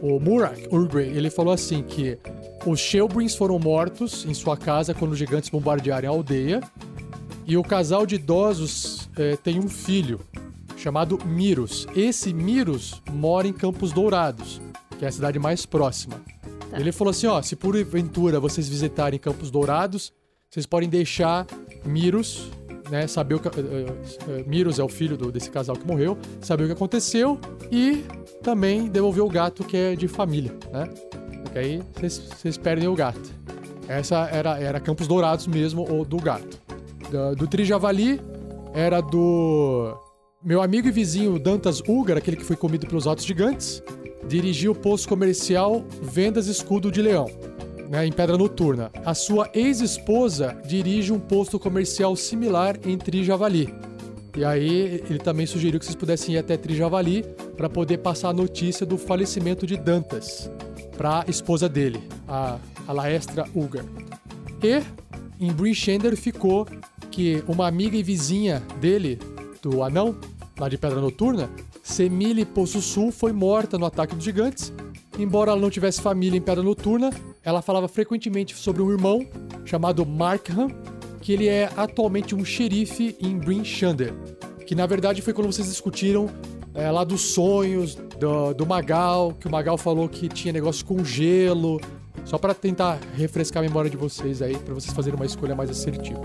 o 0.02 0.20
Murak 0.20 0.68
Urgrey, 0.72 1.10
ele 1.10 1.30
falou 1.30 1.54
assim 1.54 1.84
que 1.84 2.18
os 2.66 2.80
Shelbrins 2.80 3.36
foram 3.36 3.60
mortos 3.60 4.26
em 4.26 4.34
sua 4.34 4.56
casa 4.58 4.94
quando 4.94 5.12
os 5.12 5.18
gigantes 5.18 5.50
bombardearam 5.50 6.10
a 6.10 6.12
aldeia. 6.12 6.62
E 7.46 7.58
o 7.58 7.64
casal 7.64 8.06
de 8.06 8.16
idosos 8.16 9.10
eh, 9.18 9.38
tem 9.44 9.60
um 9.60 9.68
filho 9.68 10.22
chamado 10.78 11.20
Miros. 11.26 11.86
Esse 11.96 12.34
Miros 12.34 13.02
mora 13.12 13.48
em 13.48 13.54
Campos 13.54 13.92
Dourados, 13.92 14.62
que 14.98 15.04
é 15.04 15.08
a 15.10 15.12
cidade 15.12 15.38
mais 15.40 15.66
próxima. 15.66 16.22
Ele 16.72 16.92
falou 16.92 17.12
assim, 17.12 17.28
ó, 17.28 17.42
se 17.42 17.56
porventura 17.56 18.40
vocês 18.40 18.68
visitarem 18.68 19.20
Campos 19.20 19.52
Dourados, 19.52 20.12
vocês 20.54 20.68
podem 20.68 20.88
deixar 20.88 21.48
Miros, 21.84 22.52
né, 22.92 23.08
saber 23.08 23.34
o 23.36 23.40
que... 23.40 23.48
eh, 23.48 23.52
eh, 24.30 24.44
Miros 24.46 24.78
é 24.78 24.84
o 24.84 24.88
filho 24.88 25.18
do- 25.18 25.32
desse 25.32 25.50
casal 25.50 25.76
que 25.76 25.86
morreu, 25.88 26.16
saber 26.42 26.66
o 26.66 26.68
que 26.68 26.74
aconteceu 26.74 27.40
e 27.72 28.04
também 28.44 28.88
devolver 28.88 29.24
o 29.24 29.30
gato 29.30 29.64
que 29.64 29.76
é 29.76 29.96
de 29.96 30.08
família, 30.08 30.52
né? 30.72 30.88
Porque 31.42 31.58
aí 31.58 31.82
vocês- 32.00 32.56
perdem 32.58 32.88
o 32.88 32.94
gato. 32.94 33.32
Essa 33.88 34.28
era, 34.32 34.60
era 34.60 34.80
Campos 34.80 35.08
Dourados 35.08 35.48
mesmo, 35.48 35.88
ou 35.92 36.06
do 36.06 36.18
gato. 36.18 36.62
Da- 37.12 37.34
do 37.34 37.48
Trijavali 37.48 38.22
era 38.76 39.02
do 39.02 39.98
meu 40.44 40.62
amigo 40.62 40.88
e 40.88 40.92
vizinho 40.92 41.40
Dantas 41.40 41.82
Ugar, 41.88 42.18
aquele 42.18 42.38
que 42.38 42.44
foi 42.46 42.56
comido 42.56 42.86
pelos 42.86 43.08
altos 43.08 43.26
gigantes, 43.26 43.82
dirigia 44.28 44.72
o 44.72 44.76
posto 44.76 45.10
comercial 45.10 45.84
Vendas 46.00 46.46
Escudo 46.46 46.92
de 46.92 47.02
Leão, 47.02 47.26
né, 47.94 48.08
em 48.08 48.12
Pedra 48.12 48.36
Noturna. 48.36 48.90
A 49.06 49.14
sua 49.14 49.48
ex-esposa 49.54 50.58
dirige 50.66 51.14
um 51.14 51.20
posto 51.20 51.60
comercial 51.60 52.16
similar 52.16 52.76
em 52.84 52.98
Trijavali. 52.98 53.72
E 54.36 54.44
aí 54.44 55.04
ele 55.08 55.20
também 55.20 55.46
sugeriu 55.46 55.80
que 55.80 55.86
vocês 55.86 55.96
pudessem 55.96 56.34
ir 56.34 56.40
até 56.40 56.58
Trijavali 56.58 57.24
para 57.56 57.70
poder 57.70 58.00
passar 58.00 58.30
a 58.30 58.34
notícia 58.34 58.84
do 58.84 58.98
falecimento 58.98 59.68
de 59.68 59.78
Dantas 59.78 60.50
para 60.98 61.20
a 61.20 61.26
esposa 61.30 61.70
dele, 61.70 62.02
a, 62.28 62.58
a 62.88 62.94
Laestra 62.94 63.46
Ugar. 63.54 63.86
E 64.64 64.82
em 65.40 65.54
Brinchender 65.54 66.18
ficou 66.18 66.68
que 67.12 67.44
uma 67.48 67.68
amiga 67.68 67.96
e 67.96 68.02
vizinha 68.02 68.64
dele, 68.82 69.20
do 69.62 69.84
anão, 69.84 70.18
lá 70.58 70.68
de 70.68 70.80
Pedra 70.80 71.00
Noturna, 71.00 71.48
Semile 71.84 72.44
Poço 72.44 72.82
Sul, 72.82 73.12
foi 73.12 73.32
morta 73.32 73.78
no 73.78 73.86
ataque 73.86 74.16
dos 74.16 74.26
gigantes. 74.26 74.74
Embora 75.20 75.52
ela 75.52 75.62
não 75.62 75.70
tivesse 75.70 76.02
família 76.02 76.38
em 76.38 76.42
Pedra 76.42 76.64
Noturna, 76.64 77.12
ela 77.44 77.62
falava 77.62 77.88
frequentemente 77.88 78.56
sobre 78.56 78.82
um 78.82 78.90
irmão 78.90 79.28
chamado 79.66 80.06
Markham, 80.06 80.70
que 81.22 81.34
ele 81.34 81.48
é 81.48 81.70
atualmente 81.76 82.34
um 82.34 82.46
xerife 82.46 83.18
em 83.20 83.38
Bryn 83.38 83.64
Shander. 83.64 84.14
Que 84.66 84.74
na 84.74 84.86
verdade 84.86 85.22
foi 85.22 85.34
quando 85.34 85.48
vocês 85.48 85.68
discutiram 85.68 86.30
é, 86.74 86.90
lá 86.90 87.04
dos 87.04 87.34
sonhos 87.34 87.96
do, 87.96 88.54
do 88.54 88.66
Magal, 88.66 89.34
que 89.34 89.48
o 89.48 89.52
Magal 89.52 89.78
falou 89.78 90.08
que 90.08 90.30
tinha 90.30 90.54
negócio 90.54 90.86
com 90.86 91.04
gelo. 91.04 91.82
Só 92.24 92.38
para 92.38 92.54
tentar 92.54 93.00
refrescar 93.16 93.62
a 93.62 93.68
memória 93.68 93.90
de 93.90 93.98
vocês 93.98 94.42
aí, 94.42 94.58
para 94.58 94.74
vocês 94.74 94.94
fazerem 94.94 95.20
uma 95.20 95.26
escolha 95.26 95.54
mais 95.54 95.70
assertiva. 95.70 96.22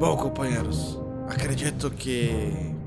Bom, 0.00 0.16
companheiros, 0.16 0.98
acredito 1.28 1.90
que 1.90 2.77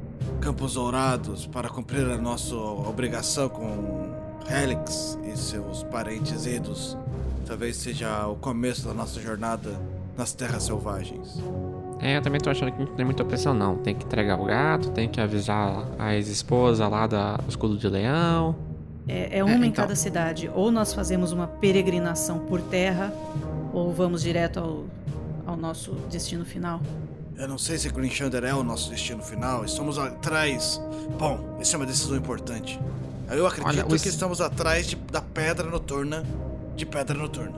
Campos 0.42 0.74
Dourados, 0.74 1.46
para 1.46 1.70
cumprir 1.70 2.06
a 2.10 2.18
nossa 2.18 2.56
obrigação 2.56 3.48
com 3.48 4.10
Helix 4.50 5.18
e 5.24 5.38
seus 5.38 5.84
parentes 5.84 6.46
idos, 6.46 6.98
talvez 7.46 7.76
seja 7.78 8.28
o 8.28 8.36
começo 8.36 8.88
da 8.88 8.94
nossa 8.94 9.20
jornada 9.22 9.70
nas 10.18 10.34
terras 10.34 10.64
selvagens. 10.64 11.38
É, 12.00 12.18
eu 12.18 12.22
também 12.24 12.42
tô 12.42 12.50
achando 12.50 12.72
que 12.72 12.80
não 12.80 12.96
tem 12.96 13.06
muita 13.06 13.24
pressão, 13.24 13.54
não. 13.54 13.78
Tem 13.78 13.94
que 13.94 14.04
entregar 14.04 14.40
o 14.40 14.46
gato, 14.46 14.90
tem 14.90 15.08
que 15.08 15.22
avisar 15.22 15.86
a 16.00 16.16
ex-esposa 16.16 16.88
lá 16.88 17.06
da- 17.06 17.38
do 17.38 17.48
escudo 17.50 17.78
de 17.78 17.88
leão. 17.88 18.56
É, 19.08 19.38
é 19.40 19.44
uma 19.44 19.54
em 19.66 19.70
então. 19.70 19.84
cada 19.84 19.96
cidade. 19.96 20.50
Ou 20.54 20.72
nós 20.72 20.92
fazemos 20.94 21.32
uma 21.32 21.46
peregrinação 21.46 22.40
por 22.40 22.60
terra, 22.62 23.14
ou 23.72 23.94
vamos 23.94 24.24
direto 24.24 24.60
ao, 24.60 24.84
ao 25.46 25.56
nosso 25.56 25.92
destino 26.10 26.44
final. 26.44 26.82
Eu 27.42 27.48
não 27.48 27.58
sei 27.58 27.76
se 27.76 27.90
Green 27.90 28.12
Shander 28.12 28.44
é 28.44 28.54
o 28.54 28.62
nosso 28.64 28.92
destino 28.92 29.24
final, 29.24 29.66
estamos 29.66 29.98
atrás. 29.98 30.80
Bom, 31.18 31.58
essa 31.60 31.76
é 31.76 31.78
uma 31.78 31.88
decisão 31.88 32.16
importante. 32.16 32.80
Eu 33.32 33.48
acredito 33.48 33.68
Olha, 33.68 33.88
os- 33.88 34.00
que 34.04 34.10
estamos 34.10 34.40
atrás 34.40 34.86
de- 34.86 34.96
da 34.96 35.22
Pedra 35.22 35.68
Noturna 35.68 36.24
de 36.76 36.86
Pedra 36.86 37.18
Noturna. 37.18 37.54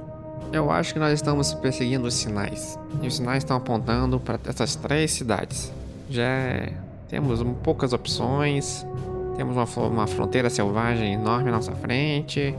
Eu 0.54 0.72
acho 0.72 0.94
que 0.94 1.00
nós 1.00 1.12
estamos 1.12 1.54
perseguindo 1.56 2.08
os 2.08 2.14
sinais. 2.14 2.80
E 3.02 3.08
os 3.08 3.18
sinais 3.18 3.40
estão 3.44 3.58
apontando 3.58 4.22
para 4.22 4.40
essas 4.48 4.74
três 4.78 5.12
cidades. 5.12 5.70
Já 6.10 6.24
é- 6.24 6.74
temos 7.10 7.44
poucas 7.62 7.92
opções. 7.92 8.86
Temos 9.36 9.58
uma, 9.58 9.88
uma 9.88 10.08
fronteira 10.08 10.50
selvagem 10.50 11.14
enorme 11.16 11.50
à 11.50 11.52
nossa 11.52 11.74
frente. 11.74 12.56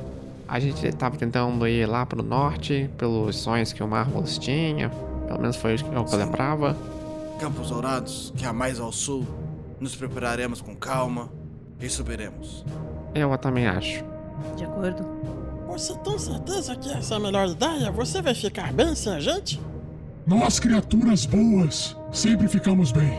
A 0.47 0.61
gente 0.61 0.87
estava 0.87 1.17
tentando 1.17 1.67
ir 1.67 1.87
lá 1.87 2.05
para 2.05 2.21
o 2.21 2.23
norte, 2.23 2.91
pelos 2.99 3.37
sonhos 3.37 3.73
que 3.73 3.83
o 3.83 3.89
Marvelous 3.89 4.37
tinha. 4.37 4.91
Pelo 5.27 5.41
menos 5.41 5.57
foi 5.57 5.75
o 5.77 5.79
que 5.79 5.85
eu 6.15 6.19
lembrava. 6.19 6.77
Campos 7.39 7.71
Dourados, 7.71 8.33
que 8.37 8.45
há 8.45 8.53
mais 8.53 8.81
ao 8.81 8.93
sul, 8.93 9.27
nos 9.81 9.95
prepararemos 9.95 10.61
com 10.61 10.75
calma 10.75 11.31
e 11.81 11.89
subiremos. 11.89 12.65
Eu 13.15 13.37
também 13.39 13.67
acho. 13.67 14.05
De 14.57 14.65
acordo? 14.65 15.05
Você 15.69 15.95
tem 15.99 16.19
certeza 16.19 16.77
que 16.77 16.91
essa 16.91 17.15
é 17.15 17.17
a 17.17 17.21
melhor 17.21 17.49
ideia? 17.49 17.91
Você 17.91 18.23
vai 18.23 18.35
ficar 18.35 18.73
bem 18.73 18.95
sem 18.95 19.13
a 19.13 19.21
gente? 19.21 19.61
Nós, 20.27 20.59
criaturas 20.59 21.27
boas, 21.27 21.97
Sempre 22.15 22.47
ficamos 22.47 22.93
bem. 22.93 23.13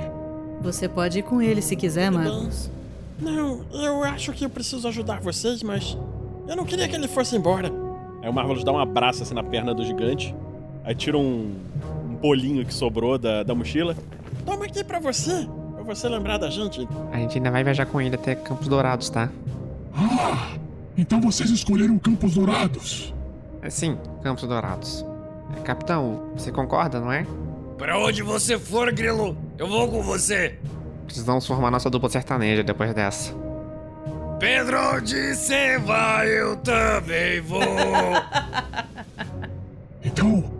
Você 0.61 0.87
pode 0.87 1.19
ir 1.19 1.23
com 1.23 1.41
ele 1.41 1.61
se 1.61 1.75
quiser, 1.75 2.09
Marcos. 2.09 2.71
Não, 3.19 3.65
eu 3.73 4.05
acho 4.05 4.31
que 4.31 4.45
eu 4.45 4.49
preciso 4.49 4.87
ajudar 4.87 5.19
vocês, 5.19 5.61
mas 5.61 5.97
eu 6.47 6.55
não 6.55 6.63
queria 6.63 6.87
que 6.87 6.95
ele 6.95 7.09
fosse 7.09 7.35
embora. 7.35 7.69
Aí 8.21 8.29
o 8.29 8.33
Marvelous 8.33 8.63
dá 8.63 8.71
um 8.71 8.79
abraço 8.79 9.21
assim 9.21 9.33
na 9.33 9.43
perna 9.43 9.73
do 9.73 9.83
gigante. 9.83 10.33
Aí 10.85 10.95
tira 10.95 11.17
um, 11.17 11.55
um 11.93 11.94
bolinho 12.25 12.65
que 12.65 12.73
sobrou 12.73 13.19
da, 13.19 13.43
da 13.43 13.53
mochila. 13.53 13.95
Toma 14.43 14.65
aqui 14.65 14.83
pra 14.83 14.99
você, 14.99 15.47
pra 15.75 15.83
você 15.83 16.09
lembrar 16.09 16.39
da 16.39 16.49
gente. 16.49 16.87
A 17.11 17.17
gente 17.17 17.37
ainda 17.37 17.51
vai 17.51 17.63
viajar 17.63 17.85
com 17.85 18.01
ele 18.01 18.15
até 18.15 18.33
Campos 18.33 18.67
Dourados, 18.67 19.11
tá? 19.11 19.29
Ah, 19.95 20.57
então 20.97 21.21
vocês 21.21 21.51
escolheram 21.51 21.99
Campos 21.99 22.33
Dourados. 22.33 23.13
É, 23.61 23.69
sim, 23.69 23.95
Campos 24.23 24.47
Dourados. 24.47 25.05
É, 25.55 25.61
capitão, 25.61 26.31
você 26.35 26.51
concorda, 26.51 26.99
não 26.99 27.11
é? 27.11 27.27
Pra 27.77 27.99
onde 27.99 28.23
você 28.23 28.57
for, 28.57 28.91
Grilo, 28.91 29.37
eu 29.59 29.67
vou 29.67 29.87
com 29.87 30.01
você. 30.01 30.57
Precisamos 31.05 31.45
formar 31.45 31.69
nossa 31.69 31.91
dupla 31.91 32.09
sertaneja 32.09 32.63
depois 32.63 32.91
dessa. 32.95 33.33
Pedro, 34.39 34.95
onde 34.95 35.35
você 35.35 35.77
vai, 35.77 36.27
eu 36.27 36.55
também 36.57 37.39
vou. 37.41 37.61
Então, 40.03 40.54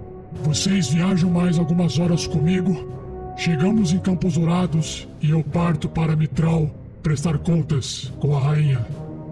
vocês 0.46 0.88
viajam 0.90 1.30
mais 1.30 1.58
algumas 1.58 1.98
horas 2.00 2.28
comigo. 2.28 2.94
Chegamos 3.38 3.92
em 3.92 4.00
Campos 4.00 4.36
Dourados 4.38 5.08
e 5.22 5.32
eu 5.32 5.44
parto 5.44 5.90
para 5.90 6.16
Mitral 6.16 6.70
prestar 7.04 7.38
contas 7.40 8.12
com 8.20 8.36
a 8.36 8.40
rainha. 8.40 8.86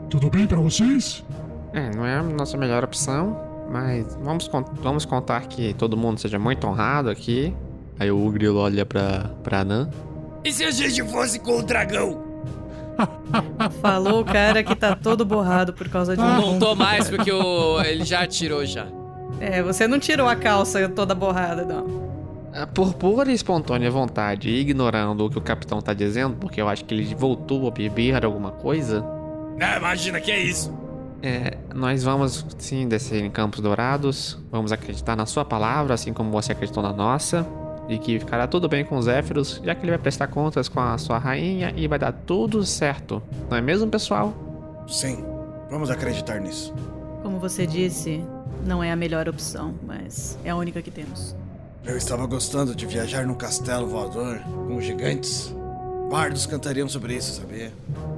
Tudo 0.09 0.30
bem 0.30 0.45
para 0.45 0.57
vocês? 0.59 1.24
É, 1.74 1.89
não 1.95 2.05
é 2.05 2.18
a 2.18 2.24
nossa 2.24 2.57
melhor 2.57 2.84
opção, 2.84 3.38
mas 3.72 4.18
vamos, 4.22 4.47
con- 4.47 4.66
vamos 4.82 5.05
contar 5.05 5.41
que 5.47 5.74
todo 5.76 5.95
mundo 5.97 6.20
seja 6.20 6.38
muito 6.38 6.68
honrado 6.68 7.09
aqui. 7.09 7.53
Aí 7.99 8.11
o 8.11 8.30
Grilo 8.30 8.59
olha 8.59 8.86
pra, 8.86 9.32
pra 9.43 9.64
Nan. 9.64 9.89
e 10.43 10.51
se 10.51 10.64
a 10.64 10.72
gente 10.72 11.03
fosse 11.09 11.39
com 11.39 11.59
o 11.59 11.64
dragão? 11.64 12.22
Falou 13.82 14.22
o 14.22 14.26
cara 14.26 14.64
que 14.64 14.76
tá 14.76 14.95
todo 14.95 15.26
borrado 15.26 15.74
por 15.74 15.88
causa 15.89 16.16
de 16.16 16.22
um 16.22 16.26
Não 16.26 16.59
tô 16.59 16.76
mais, 16.76 17.09
porque 17.09 17.32
o... 17.32 17.82
ele 17.82 18.03
já 18.03 18.22
atirou 18.22 18.66
já. 18.66 18.86
É, 19.40 19.62
você 19.62 19.88
não 19.88 20.00
tirou 20.00 20.28
a 20.28 20.36
calça 20.36 20.88
toda 20.90 21.14
borrada, 21.14 21.66
não. 21.66 22.04
Ah, 22.54 22.68
Por 22.68 22.94
pura 22.94 23.32
e 23.32 23.34
espontânea 23.34 23.90
vontade, 23.90 24.50
ignorando 24.50 25.26
o 25.26 25.30
que 25.30 25.38
o 25.38 25.42
capitão 25.42 25.82
tá 25.82 25.94
dizendo, 25.94 26.36
porque 26.40 26.62
eu 26.62 26.70
acho 26.70 26.86
que 26.86 26.94
ele 26.94 27.16
voltou 27.16 27.68
a 27.68 27.72
beber 27.72 28.24
alguma 28.24 28.52
coisa, 28.52 29.04
Ah, 29.60 29.78
imagina 29.78 30.20
que 30.22 30.32
é 30.32 30.40
isso. 30.40 30.72
é, 31.22 31.58
nós 31.74 32.04
vamos 32.04 32.46
sim 32.60 32.88
descer 32.88 33.24
em 33.24 33.30
Campos 33.32 33.60
Dourados, 33.60 34.38
vamos 34.52 34.72
acreditar 34.72 35.16
na 35.16 35.26
sua 35.26 35.44
palavra, 35.44 35.94
assim 35.96 36.14
como 36.14 36.30
você 36.32 36.52
acreditou 36.52 36.84
na 36.84 36.94
nossa, 36.94 37.46
e 37.90 37.98
que 37.98 38.20
ficará 38.20 38.48
tudo 38.48 38.70
bem 38.70 38.86
com 38.86 38.98
os 38.98 39.06
Zéfiros, 39.06 39.60
já 39.64 39.74
que 39.76 39.84
ele 39.84 39.92
vai 39.92 40.00
prestar 40.00 40.28
contas 40.28 40.70
com 40.70 40.80
a 40.80 40.98
sua 40.98 41.18
rainha 41.18 41.74
e 41.76 41.88
vai 41.88 41.98
dar 42.00 42.12
tudo 42.14 42.64
certo. 42.66 43.22
Não 43.50 43.58
é 43.58 43.62
mesmo, 43.62 43.90
pessoal? 43.90 44.32
Sim, 44.88 45.26
vamos 45.72 45.90
acreditar 45.90 46.40
nisso. 46.40 46.74
Como 47.24 47.40
você 47.40 47.66
disse, 47.66 48.24
não 48.66 48.84
é 48.84 48.91
a 48.91 48.95
melhor 48.95 49.28
opção, 49.28 49.76
mas 49.86 50.38
é 50.43 50.49
a 50.49 50.55
única 50.55 50.82
que 50.82 50.91
temos. 50.91 51.36
Eu 51.86 51.97
estava 51.97 52.26
gostando 52.26 52.74
de 52.74 52.86
viajar 52.86 53.26
num 53.26 53.36
castelo 53.36 53.88
voador 53.88 54.39
com 54.68 54.80
gigantes. 54.80 55.53
Bardos 56.09 56.45
cantariam 56.45 56.88
sobre 56.88 57.16
isso, 57.16 57.41
sabia? 57.41 57.74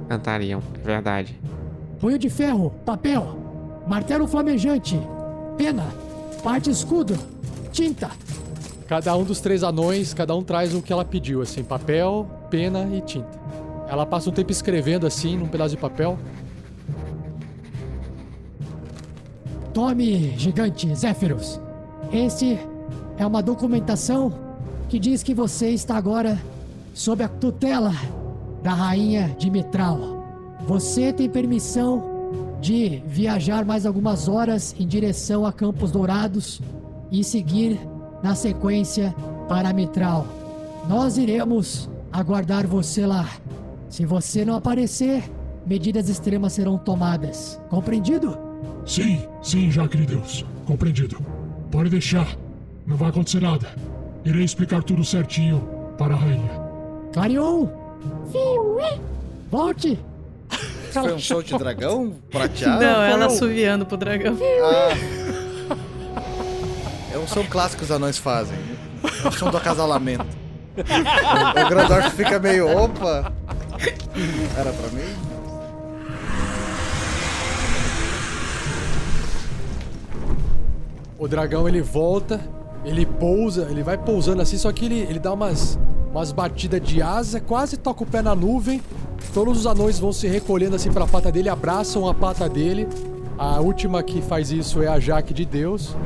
Cantariam, 0.08 0.62
é 0.74 0.86
verdade. 0.86 1.38
Punho 1.98 2.18
de 2.18 2.30
ferro, 2.30 2.70
papel, 2.84 3.36
martelo 3.86 4.28
flamejante, 4.28 5.00
pena, 5.56 5.84
parte 6.42 6.70
escudo, 6.70 7.18
tinta. 7.72 8.10
Cada 8.86 9.16
um 9.16 9.24
dos 9.24 9.40
três 9.40 9.64
anões, 9.64 10.14
cada 10.14 10.34
um 10.36 10.44
traz 10.44 10.72
o 10.74 10.80
que 10.80 10.92
ela 10.92 11.04
pediu, 11.04 11.42
assim, 11.42 11.64
papel, 11.64 12.28
pena 12.50 12.88
e 12.94 13.00
tinta. 13.00 13.46
Ela 13.88 14.06
passa 14.06 14.30
um 14.30 14.32
tempo 14.32 14.52
escrevendo 14.52 15.06
assim, 15.06 15.36
num 15.36 15.48
pedaço 15.48 15.74
de 15.74 15.80
papel. 15.80 16.18
Tome, 19.76 20.32
gigante 20.38 20.94
Zéfiros. 20.94 21.60
Este 22.10 22.58
é 23.18 23.26
uma 23.26 23.42
documentação 23.42 24.32
que 24.88 24.98
diz 24.98 25.22
que 25.22 25.34
você 25.34 25.68
está 25.68 25.98
agora 25.98 26.40
sob 26.94 27.22
a 27.22 27.28
tutela 27.28 27.92
da 28.62 28.72
rainha 28.72 29.36
de 29.38 29.50
Mitral. 29.50 30.24
Você 30.66 31.12
tem 31.12 31.28
permissão 31.28 32.02
de 32.58 33.02
viajar 33.06 33.66
mais 33.66 33.84
algumas 33.84 34.28
horas 34.28 34.74
em 34.80 34.86
direção 34.86 35.44
a 35.44 35.52
Campos 35.52 35.90
Dourados 35.92 36.62
e 37.12 37.22
seguir 37.22 37.78
na 38.22 38.34
sequência 38.34 39.14
para 39.46 39.74
Mitral. 39.74 40.26
Nós 40.88 41.18
iremos 41.18 41.86
aguardar 42.10 42.66
você 42.66 43.04
lá. 43.04 43.28
Se 43.90 44.06
você 44.06 44.42
não 44.42 44.54
aparecer, 44.54 45.30
medidas 45.66 46.08
extremas 46.08 46.54
serão 46.54 46.78
tomadas. 46.78 47.60
Compreendido? 47.68 48.45
Sim, 48.86 49.26
sim, 49.42 49.70
Jaque 49.70 49.96
de 49.96 50.06
Deus. 50.06 50.44
Compreendido. 50.64 51.18
Pode 51.70 51.90
deixar. 51.90 52.28
Não 52.86 52.96
vai 52.96 53.08
acontecer 53.10 53.40
nada. 53.40 53.68
Irei 54.24 54.44
explicar 54.44 54.82
tudo 54.82 55.04
certinho 55.04 55.60
para 55.98 56.14
a 56.14 56.16
rainha. 56.16 56.50
Clarion! 57.12 57.66
Volte! 59.50 59.98
Foi 60.92 61.12
um 61.12 61.18
show 61.18 61.42
de 61.42 61.56
dragão 61.58 62.14
prateado? 62.30 62.80
não, 62.80 63.02
ela 63.02 63.18
Foi 63.18 63.22
um- 63.22 63.26
assoviando 63.36 63.84
pro 63.86 63.96
dragão. 63.96 64.36
Ah. 64.62 65.76
É 67.12 67.18
um 67.18 67.26
som 67.26 67.44
clássico 67.44 67.78
que 67.78 67.84
os 67.84 67.90
anões 67.90 68.16
fazem. 68.18 68.56
É 69.24 69.28
o 69.28 69.32
som 69.32 69.50
do 69.50 69.56
acasalamento. 69.56 70.26
O, 70.76 71.64
o 71.64 71.68
Grandorf 71.70 72.10
fica 72.10 72.38
meio, 72.38 72.68
opa. 72.68 73.32
Era 74.58 74.70
pra 74.72 74.88
mim? 74.88 75.16
O 81.18 81.26
dragão 81.26 81.66
ele 81.66 81.80
volta, 81.80 82.40
ele 82.84 83.06
pousa, 83.06 83.66
ele 83.70 83.82
vai 83.82 83.96
pousando 83.96 84.42
assim, 84.42 84.58
só 84.58 84.70
que 84.70 84.84
ele, 84.84 85.00
ele 85.00 85.18
dá 85.18 85.32
umas, 85.32 85.78
umas 86.10 86.30
batidas 86.30 86.80
de 86.80 87.00
asa, 87.00 87.40
quase 87.40 87.78
toca 87.78 88.04
o 88.04 88.06
pé 88.06 88.20
na 88.20 88.34
nuvem. 88.34 88.82
Todos 89.32 89.60
os 89.60 89.66
anões 89.66 89.98
vão 89.98 90.12
se 90.12 90.28
recolhendo 90.28 90.76
assim 90.76 90.92
pra 90.92 91.06
pata 91.06 91.32
dele, 91.32 91.48
abraçam 91.48 92.06
a 92.06 92.12
pata 92.12 92.48
dele. 92.48 92.86
A 93.38 93.60
última 93.60 94.02
que 94.02 94.20
faz 94.20 94.50
isso 94.50 94.82
é 94.82 94.88
a 94.88 95.00
Jaque 95.00 95.32
de 95.32 95.46
Deus. 95.46 95.96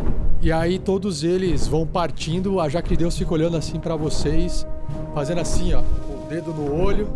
E 0.41 0.53
aí 0.53 0.79
todos 0.79 1.25
eles 1.25 1.67
vão 1.67 1.87
partindo, 1.87 2.61
a 2.61 2.69
Jaque 2.69 2.91
de 2.91 2.99
Deus 2.99 3.19
fica 3.19 3.35
olhando 3.35 3.57
assim 3.57 3.79
pra 3.79 3.97
vocês, 3.97 4.65
fazendo 5.13 5.41
assim, 5.41 5.75
ó, 5.75 5.81
o 5.81 6.29
dedo 6.31 6.53
no 6.53 6.73
olho, 6.73 7.09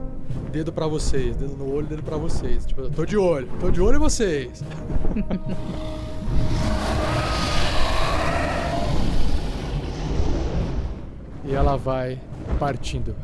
dedo 0.53 0.73
pra 0.73 0.87
vocês, 0.87 1.37
dedo 1.37 1.57
no 1.57 1.73
olho, 1.73 1.87
dedo 1.87 2.03
pra 2.03 2.17
vocês. 2.17 2.67
Tipo, 2.67 2.91
tô 2.91 3.07
de 3.07 3.17
olho, 3.17 3.49
tô 3.61 3.71
de 3.71 3.81
olho 3.81 3.97
em 3.97 4.01
vocês. 4.01 4.63
E 11.47 11.55
ela 11.55 11.77
vai 11.77 12.19
partindo. 12.59 13.15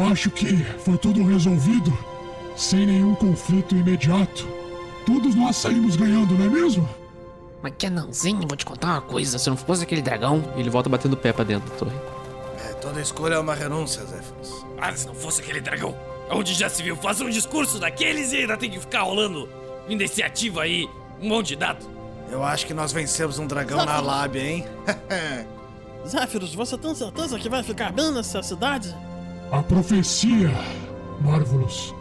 Eu 0.00 0.06
acho 0.06 0.30
que 0.30 0.56
foi 0.78 0.96
tudo 0.96 1.22
resolvido 1.22 1.96
sem 2.56 2.86
nenhum 2.86 3.14
conflito 3.14 3.76
imediato. 3.76 4.48
Todos 5.04 5.34
nós 5.34 5.56
saímos 5.56 5.96
ganhando, 5.96 6.34
não 6.34 6.44
é 6.46 6.48
mesmo? 6.48 6.88
Mas 7.62 7.74
que 7.76 7.86
anãozinho, 7.86 8.46
vou 8.48 8.56
te 8.56 8.64
contar 8.64 8.88
uma 8.88 9.00
coisa. 9.02 9.38
Se 9.38 9.50
não 9.50 9.56
fosse 9.56 9.82
aquele 9.82 10.00
dragão, 10.00 10.42
ele 10.56 10.70
volta 10.70 10.88
batendo 10.88 11.12
o 11.12 11.16
pé 11.16 11.32
pra 11.32 11.44
dentro 11.44 11.70
da 11.70 11.76
torre. 11.76 11.96
É, 12.66 12.72
toda 12.74 13.00
escolha 13.00 13.34
é 13.34 13.38
uma 13.38 13.54
renúncia, 13.54 14.02
Zéfiros. 14.04 14.64
Ah, 14.80 14.94
se 14.94 15.06
não 15.06 15.14
fosse 15.14 15.42
aquele 15.42 15.60
dragão, 15.60 15.94
onde 16.30 16.54
já 16.54 16.70
se 16.70 16.82
viu 16.82 16.96
fazer 16.96 17.24
um 17.24 17.30
discurso 17.30 17.78
daqueles 17.78 18.32
e 18.32 18.38
ainda 18.38 18.56
tem 18.56 18.70
que 18.70 18.80
ficar 18.80 19.02
rolando 19.02 19.48
iniciativa 19.88 20.62
aí, 20.62 20.88
um 21.20 21.28
monte 21.28 21.48
de 21.48 21.56
dado. 21.56 21.86
Eu 22.30 22.42
acho 22.42 22.66
que 22.66 22.72
nós 22.72 22.92
vencemos 22.92 23.38
um 23.38 23.46
dragão 23.46 23.84
na 23.84 24.00
lábia, 24.00 24.42
hein? 24.42 24.66
Zéfiros, 26.08 26.54
você 26.54 26.78
tem 26.78 26.94
certeza 26.94 27.38
que 27.38 27.48
vai 27.48 27.62
ficar 27.62 27.92
bem 27.92 28.10
nessa 28.12 28.42
cidade? 28.42 28.94
A 29.52 29.62
profecia, 29.64 30.48
Marvelous, 31.20 31.92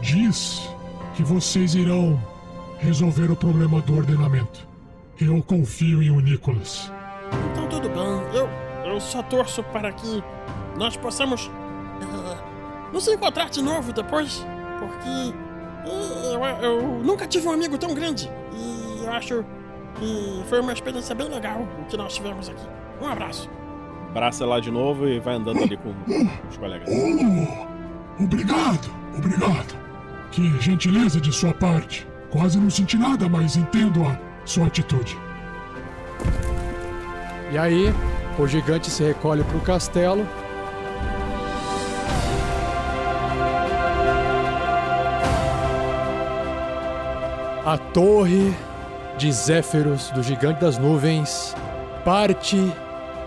diz 0.00 0.68
que 1.14 1.22
vocês 1.22 1.74
irão 1.74 2.18
resolver 2.78 3.30
o 3.30 3.36
problema 3.36 3.80
do 3.82 3.96
ordenamento. 3.96 4.66
Eu 5.20 5.42
confio 5.42 6.02
em 6.02 6.10
o 6.10 6.18
Nicholas. 6.20 6.90
Então 7.52 7.68
tudo 7.68 7.88
bem, 7.90 8.38
eu, 8.38 8.48
eu 8.90 8.98
só 9.00 9.22
torço 9.22 9.62
para 9.64 9.92
que 9.92 10.24
nós 10.78 10.96
possamos 10.96 11.50
ah, 12.02 12.90
nos 12.90 13.06
encontrar 13.06 13.50
de 13.50 13.60
novo 13.60 13.92
depois. 13.92 14.44
porque 14.78 15.34
eu, 16.32 16.42
eu 16.62 16.82
nunca 17.04 17.26
tive 17.26 17.46
um 17.46 17.52
amigo 17.52 17.76
tão 17.76 17.92
grande. 17.94 18.30
E 18.52 19.04
eu 19.04 19.12
acho 19.12 19.44
que 19.96 20.42
foi 20.48 20.60
uma 20.60 20.72
experiência 20.72 21.14
bem 21.14 21.28
legal 21.28 21.60
o 21.82 21.84
que 21.84 21.98
nós 21.98 22.14
tivemos 22.14 22.48
aqui. 22.48 22.66
Um 23.00 23.06
abraço. 23.06 23.50
Abraça 24.14 24.46
lá 24.46 24.60
de 24.60 24.70
novo 24.70 25.08
e 25.08 25.18
vai 25.18 25.34
andando 25.34 25.64
ali 25.64 25.76
com 25.76 25.92
os 26.48 26.56
colegas. 26.56 26.88
Oh, 26.88 28.22
obrigado, 28.22 28.88
obrigado. 29.18 29.76
Que 30.30 30.56
gentileza 30.60 31.20
de 31.20 31.32
sua 31.32 31.52
parte. 31.52 32.06
Quase 32.30 32.56
não 32.56 32.70
senti 32.70 32.96
nada, 32.96 33.28
mas 33.28 33.56
entendo 33.56 34.04
a 34.04 34.16
sua 34.44 34.68
atitude. 34.68 35.18
E 37.50 37.58
aí, 37.58 37.92
o 38.38 38.46
gigante 38.46 38.88
se 38.88 39.02
recolhe 39.02 39.42
pro 39.42 39.58
castelo. 39.58 40.24
A 47.66 47.76
torre 47.92 48.54
de 49.18 49.32
Zéfiros, 49.32 50.10
do 50.10 50.22
gigante 50.22 50.60
das 50.60 50.78
nuvens, 50.78 51.52
parte 52.04 52.72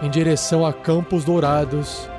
em 0.01 0.09
direção 0.09 0.65
a 0.65 0.73
Campos 0.73 1.23
Dourados, 1.23 2.09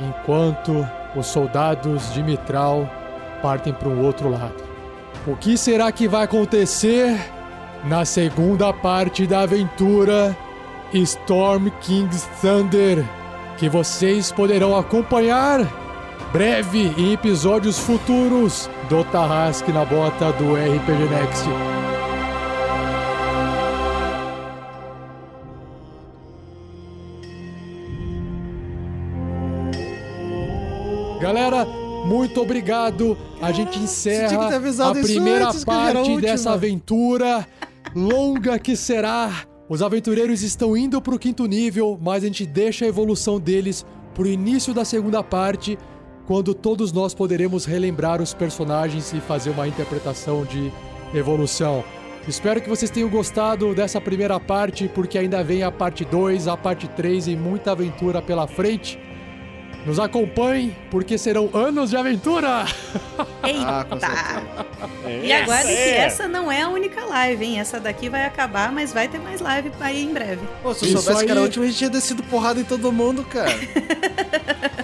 enquanto 0.00 0.86
os 1.14 1.26
soldados 1.26 2.12
de 2.12 2.22
Mitral 2.22 2.88
partem 3.42 3.72
para 3.72 3.88
o 3.88 4.04
outro 4.04 4.30
lado. 4.30 4.64
O 5.26 5.36
que 5.36 5.56
será 5.56 5.90
que 5.90 6.06
vai 6.06 6.24
acontecer 6.24 7.16
na 7.84 8.04
segunda 8.04 8.72
parte 8.72 9.26
da 9.26 9.40
aventura 9.40 10.36
Storm 10.92 11.70
King's 11.80 12.28
Thunder, 12.40 13.04
que 13.58 13.68
vocês 13.68 14.30
poderão 14.32 14.76
acompanhar 14.76 15.60
breve 16.32 16.92
em 16.96 17.12
episódios 17.12 17.78
futuros 17.78 18.68
do 18.88 19.04
Tarrasque 19.04 19.72
na 19.72 19.84
Bota 19.84 20.32
do 20.32 20.54
RPG 20.54 21.08
Next. 21.10 21.85
Muito 32.36 32.40
obrigado. 32.42 33.16
A 33.40 33.50
gente 33.50 33.78
encerra 33.78 34.48
a 34.56 34.92
primeira 34.92 35.48
antes, 35.48 35.62
a 35.62 35.66
parte 35.66 35.96
última. 35.96 36.20
dessa 36.20 36.52
aventura 36.52 37.46
longa 37.94 38.58
que 38.58 38.76
será. 38.76 39.44
Os 39.68 39.80
aventureiros 39.80 40.42
estão 40.42 40.76
indo 40.76 41.00
pro 41.00 41.18
quinto 41.18 41.46
nível, 41.46 41.98
mas 42.00 42.22
a 42.22 42.26
gente 42.26 42.44
deixa 42.44 42.84
a 42.84 42.88
evolução 42.88 43.40
deles 43.40 43.86
pro 44.14 44.26
início 44.26 44.74
da 44.74 44.84
segunda 44.84 45.22
parte, 45.22 45.78
quando 46.26 46.54
todos 46.54 46.92
nós 46.92 47.14
poderemos 47.14 47.64
relembrar 47.64 48.20
os 48.20 48.34
personagens 48.34 49.12
e 49.12 49.20
fazer 49.20 49.50
uma 49.50 49.66
interpretação 49.66 50.44
de 50.44 50.70
evolução. 51.14 51.82
Espero 52.28 52.60
que 52.60 52.68
vocês 52.68 52.90
tenham 52.90 53.08
gostado 53.08 53.74
dessa 53.74 54.00
primeira 54.00 54.38
parte, 54.38 54.88
porque 54.88 55.16
ainda 55.16 55.42
vem 55.42 55.62
a 55.62 55.72
parte 55.72 56.04
2, 56.04 56.48
a 56.48 56.56
parte 56.56 56.86
3 56.88 57.28
e 57.28 57.36
muita 57.36 57.72
aventura 57.72 58.20
pela 58.20 58.46
frente. 58.46 58.98
Nos 59.86 60.00
acompanhem, 60.00 60.76
porque 60.90 61.16
serão 61.16 61.48
anos 61.54 61.90
de 61.90 61.96
aventura! 61.96 62.64
Ah, 63.18 63.86
Eita! 63.86 65.22
E 65.24 65.32
aguarde 65.32 65.68
que 65.68 65.72
essa 65.90 66.26
não 66.26 66.50
é 66.50 66.62
a 66.62 66.68
única 66.68 67.04
live, 67.04 67.44
hein? 67.44 67.60
Essa 67.60 67.78
daqui 67.78 68.08
vai 68.08 68.24
acabar, 68.24 68.72
mas 68.72 68.92
vai 68.92 69.06
ter 69.06 69.20
mais 69.20 69.40
live 69.40 69.70
aí 69.80 70.02
em 70.04 70.12
breve. 70.12 70.40
Pô, 70.60 70.74
se 70.74 70.84
eu 70.86 70.88
Isso 70.88 71.02
soubesse 71.02 71.24
que 71.24 71.30
era 71.30 71.38
a 71.38 71.42
aí. 71.42 71.46
última, 71.46 71.64
a 71.64 71.68
gente 71.68 71.78
tinha 71.78 71.90
descido 71.90 72.22
porrada 72.24 72.60
em 72.60 72.64
todo 72.64 72.90
mundo, 72.92 73.24
cara. 73.24 73.50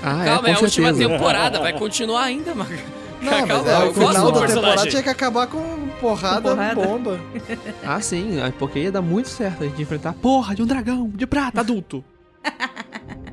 Ah, 0.05 0.25
Calma, 0.25 0.49
é 0.49 0.53
a 0.53 0.57
com 0.57 0.65
última 0.65 0.89
certeza. 0.93 1.09
temporada, 1.11 1.61
vai 1.61 1.73
continuar 1.75 2.23
ainda, 2.25 2.53
mano. 2.57 2.77
Não, 3.21 3.47
Calma, 3.47 3.63
mas 3.63 3.67
é, 3.69 3.83
eu 3.85 3.91
o 3.91 3.95
final 3.95 4.33
da 4.33 4.47
temporada 4.49 4.87
tinha 4.91 5.03
que 5.03 5.09
acabar 5.09 5.47
com 5.47 5.89
porrada, 6.01 6.41
Com 6.51 6.57
porrada. 6.57 6.75
bomba. 6.75 7.21
Ah, 7.87 8.01
sim, 8.01 8.41
é 8.41 8.51
porque 8.59 8.81
ia 8.81 8.91
dar 8.91 9.01
muito 9.01 9.29
certo 9.29 9.63
a 9.63 9.67
gente 9.69 9.81
enfrentar 9.81 10.11
a 10.11 10.13
porra 10.15 10.57
de 10.57 10.63
um 10.63 10.67
dragão 10.67 11.09
de 11.15 11.25
prata 11.25 11.61
adulto. 11.61 12.05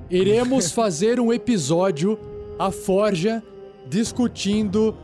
Iremos 0.10 0.72
fazer 0.72 1.20
um 1.20 1.32
episódio, 1.32 2.20
a 2.58 2.72
Forja, 2.72 3.44
discutindo 3.88 4.98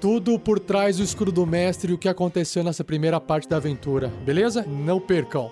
tudo 0.00 0.38
por 0.38 0.60
trás 0.60 0.98
do 0.98 1.02
escudo 1.02 1.32
do 1.32 1.46
mestre 1.46 1.90
e 1.90 1.94
o 1.94 1.98
que 1.98 2.08
aconteceu 2.08 2.62
nessa 2.62 2.84
primeira 2.84 3.20
parte 3.20 3.48
da 3.48 3.56
aventura, 3.56 4.12
beleza? 4.24 4.64
Não 4.68 5.00
percam. 5.00 5.50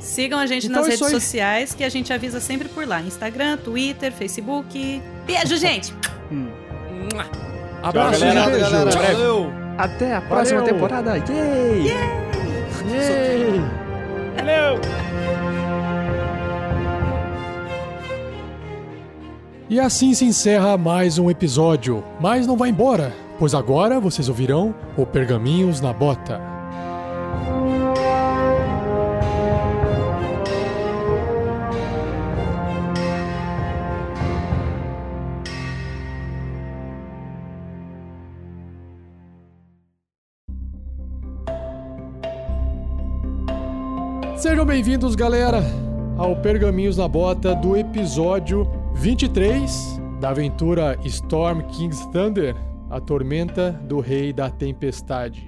Sigam 0.00 0.38
a 0.38 0.46
gente 0.46 0.66
Então 0.66 0.82
nas 0.82 0.88
é 0.88 0.90
redes 0.90 1.08
sociais 1.08 1.74
que 1.74 1.82
a 1.82 1.88
gente 1.88 2.12
avisa 2.12 2.38
sempre 2.38 2.68
por 2.68 2.86
lá: 2.86 3.00
Instagram, 3.00 3.56
Twitter, 3.56 4.12
Facebook. 4.12 5.02
Beijo, 5.26 5.56
gente! 5.56 5.94
Abraço, 7.82 8.20
galera. 8.20 8.50
beijo. 8.50 8.70
galera. 8.70 8.90
Valeu. 8.90 9.52
Até 9.78 10.14
a 10.14 10.20
próxima 10.20 10.60
Valeu. 10.60 10.74
temporada. 10.74 11.16
Yay! 11.16 11.86
Yay! 12.90 13.60
Valeu! 14.36 14.80
E 19.68 19.80
assim 19.80 20.14
se 20.14 20.24
encerra 20.24 20.78
mais 20.78 21.18
um 21.18 21.28
episódio. 21.28 22.04
Mas 22.20 22.46
não 22.46 22.56
vai 22.56 22.68
embora, 22.68 23.12
pois 23.36 23.52
agora 23.52 23.98
vocês 23.98 24.28
ouvirão 24.28 24.72
o 24.96 25.04
Pergaminhos 25.04 25.80
na 25.80 25.92
Bota. 25.92 26.40
Sejam 44.36 44.64
bem-vindos, 44.64 45.16
galera, 45.16 45.60
ao 46.16 46.36
Pergaminhos 46.36 46.96
na 46.96 47.08
Bota 47.08 47.52
do 47.52 47.76
episódio 47.76 48.75
23 48.96 50.00
da 50.20 50.30
aventura 50.30 50.98
Storm 51.04 51.62
King's 51.68 52.04
Thunder, 52.06 52.56
a 52.90 52.98
tormenta 52.98 53.70
do 53.86 54.00
Rei 54.00 54.32
da 54.32 54.50
Tempestade. 54.50 55.46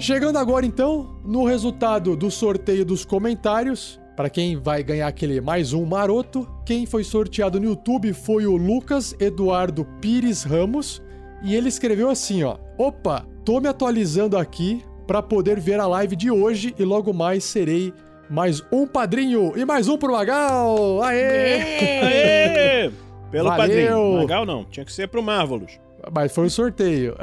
Chegando 0.00 0.38
agora 0.38 0.64
então 0.64 1.20
no 1.24 1.44
resultado 1.44 2.16
do 2.16 2.30
sorteio 2.30 2.84
dos 2.84 3.04
comentários, 3.04 4.00
para 4.16 4.30
quem 4.30 4.56
vai 4.56 4.82
ganhar 4.82 5.06
aquele 5.06 5.40
mais 5.40 5.72
um 5.72 5.84
maroto, 5.84 6.48
quem 6.64 6.86
foi 6.86 7.04
sorteado 7.04 7.60
no 7.60 7.66
YouTube 7.66 8.12
foi 8.14 8.46
o 8.46 8.56
Lucas 8.56 9.14
Eduardo 9.20 9.84
Pires 10.00 10.42
Ramos 10.42 11.02
e 11.44 11.54
ele 11.54 11.68
escreveu 11.68 12.08
assim, 12.08 12.42
ó: 12.42 12.56
"Opa, 12.78 13.26
tô 13.44 13.60
me 13.60 13.68
atualizando 13.68 14.38
aqui 14.38 14.82
para 15.06 15.22
poder 15.22 15.60
ver 15.60 15.78
a 15.78 15.86
live 15.86 16.16
de 16.16 16.30
hoje 16.30 16.74
e 16.78 16.82
logo 16.82 17.12
mais 17.12 17.44
serei 17.44 17.92
mais 18.28 18.62
um 18.72 18.86
padrinho 18.86 19.52
e 19.56 19.64
mais 19.64 19.88
um 19.88 19.96
pro 19.96 20.12
Magal. 20.12 21.02
Aê! 21.02 21.60
Aê! 22.02 22.90
Pelo 23.30 23.48
Valeu. 23.48 23.56
padrinho. 23.66 24.18
Legal 24.18 24.46
não, 24.46 24.64
tinha 24.64 24.84
que 24.84 24.92
ser 24.92 25.08
pro 25.08 25.22
Marvelous. 25.22 25.78
Mas 26.12 26.32
foi 26.32 26.46
um 26.46 26.50
sorteio. 26.50 27.16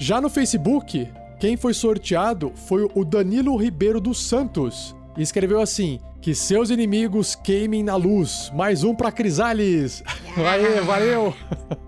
Já 0.00 0.20
no 0.20 0.28
Facebook, 0.28 1.08
quem 1.38 1.56
foi 1.56 1.72
sorteado 1.74 2.52
foi 2.54 2.88
o 2.94 3.04
Danilo 3.04 3.56
Ribeiro 3.56 4.00
dos 4.00 4.22
Santos. 4.22 4.94
E 5.16 5.22
escreveu 5.22 5.60
assim: 5.60 6.00
Que 6.20 6.34
seus 6.34 6.70
inimigos 6.70 7.34
queimem 7.34 7.82
na 7.82 7.96
luz. 7.96 8.50
Mais 8.54 8.82
um 8.84 8.94
pra 8.94 9.12
Crisales. 9.12 10.02
Aê, 10.36 10.80
valeu! 10.80 11.34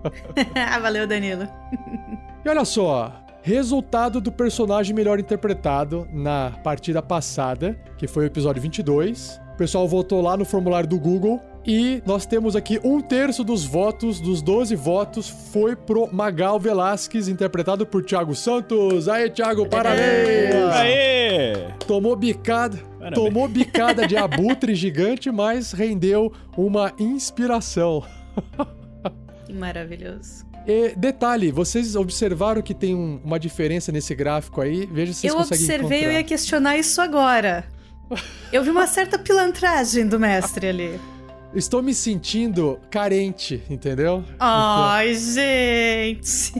Valeu, 0.81 1.05
Danilo. 1.07 1.47
E 2.43 2.49
olha 2.49 2.65
só, 2.65 3.13
resultado 3.41 4.21
do 4.21 4.31
personagem 4.31 4.95
melhor 4.95 5.19
interpretado 5.19 6.07
na 6.11 6.51
partida 6.63 7.01
passada, 7.01 7.77
que 7.97 8.07
foi 8.07 8.23
o 8.23 8.27
episódio 8.27 8.61
22. 8.61 9.39
O 9.53 9.57
pessoal 9.57 9.87
votou 9.87 10.21
lá 10.21 10.35
no 10.37 10.45
formulário 10.45 10.87
do 10.89 10.99
Google 10.99 11.39
e 11.65 12.01
nós 12.05 12.25
temos 12.25 12.55
aqui 12.55 12.79
um 12.83 12.99
terço 12.99 13.43
dos 13.43 13.63
votos, 13.63 14.19
dos 14.19 14.41
12 14.41 14.75
votos, 14.75 15.29
foi 15.29 15.75
pro 15.75 16.11
Magal 16.11 16.59
Velasquez, 16.59 17.27
interpretado 17.27 17.85
por 17.85 18.03
Thiago 18.03 18.33
Santos. 18.33 19.07
Aê, 19.07 19.29
Thiago, 19.29 19.67
parabéns! 19.69 20.55
Aê! 20.73 21.53
Tomou 21.85 22.15
bicada, 22.15 22.77
Parabéns. 22.97 23.13
tomou 23.23 23.47
bicada 23.47 24.07
de 24.07 24.17
abutre 24.17 24.73
gigante, 24.73 25.29
mas 25.31 25.71
rendeu 25.71 26.31
uma 26.57 26.91
inspiração. 26.97 28.03
Que 29.45 29.53
maravilhoso. 29.53 30.45
E 30.67 30.93
detalhe, 30.95 31.51
vocês 31.51 31.95
observaram 31.95 32.61
que 32.61 32.73
tem 32.73 32.93
um- 32.95 33.19
uma 33.23 33.39
diferença 33.39 33.91
nesse 33.91 34.13
gráfico 34.13 34.61
aí? 34.61 34.85
Veja 34.91 35.11
se 35.13 35.21
vocês 35.21 35.33
eu 35.33 35.37
conseguem 35.39 35.63
observei, 35.65 35.97
eu 35.97 36.01
encontrar. 36.03 36.19
ia 36.19 36.23
questionar 36.23 36.77
isso 36.77 37.01
agora. 37.01 37.65
Eu 38.51 38.61
vi 38.63 38.69
uma 38.69 38.85
certa 38.87 39.17
pilantragem 39.17 40.05
do 40.05 40.19
mestre 40.19 40.67
ali. 40.67 40.99
Estou 41.55 41.81
me 41.81 41.93
sentindo 41.93 42.77
carente, 42.89 43.63
entendeu? 43.69 44.23
Ai, 44.37 45.15
gente. 45.15 46.53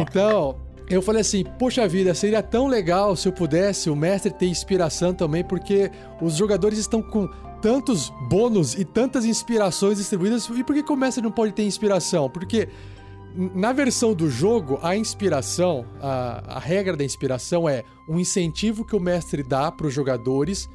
Então, 0.00 0.56
eu 0.88 1.02
falei 1.02 1.20
assim, 1.22 1.44
poxa 1.58 1.86
vida, 1.88 2.14
seria 2.14 2.40
tão 2.42 2.68
legal 2.68 3.16
se 3.16 3.26
eu 3.26 3.32
pudesse 3.32 3.90
o 3.90 3.96
mestre 3.96 4.32
ter 4.32 4.46
inspiração 4.46 5.12
também, 5.12 5.42
porque 5.42 5.90
os 6.20 6.34
jogadores 6.36 6.78
estão 6.78 7.02
com 7.02 7.28
tantos 7.60 8.12
bônus 8.28 8.74
e 8.74 8.84
tantas 8.84 9.24
inspirações 9.24 9.98
distribuídas. 9.98 10.48
E 10.54 10.62
por 10.64 10.74
que 10.74 10.82
que 10.84 10.92
o 10.92 10.96
mestre 10.96 11.22
não 11.22 11.30
pode 11.32 11.52
ter 11.52 11.64
inspiração? 11.64 12.30
Porque 12.30 12.68
na 13.34 13.72
versão 13.72 14.14
do 14.14 14.28
jogo, 14.28 14.78
a 14.82 14.96
inspiração, 14.96 15.86
a, 16.00 16.56
a 16.56 16.58
regra 16.58 16.96
da 16.96 17.04
inspiração 17.04 17.68
é 17.68 17.82
um 18.08 18.18
incentivo 18.18 18.84
que 18.84 18.94
o 18.94 19.00
mestre 19.00 19.42
dá 19.42 19.70
para 19.72 19.86
os 19.86 19.94
jogadores 19.94 20.68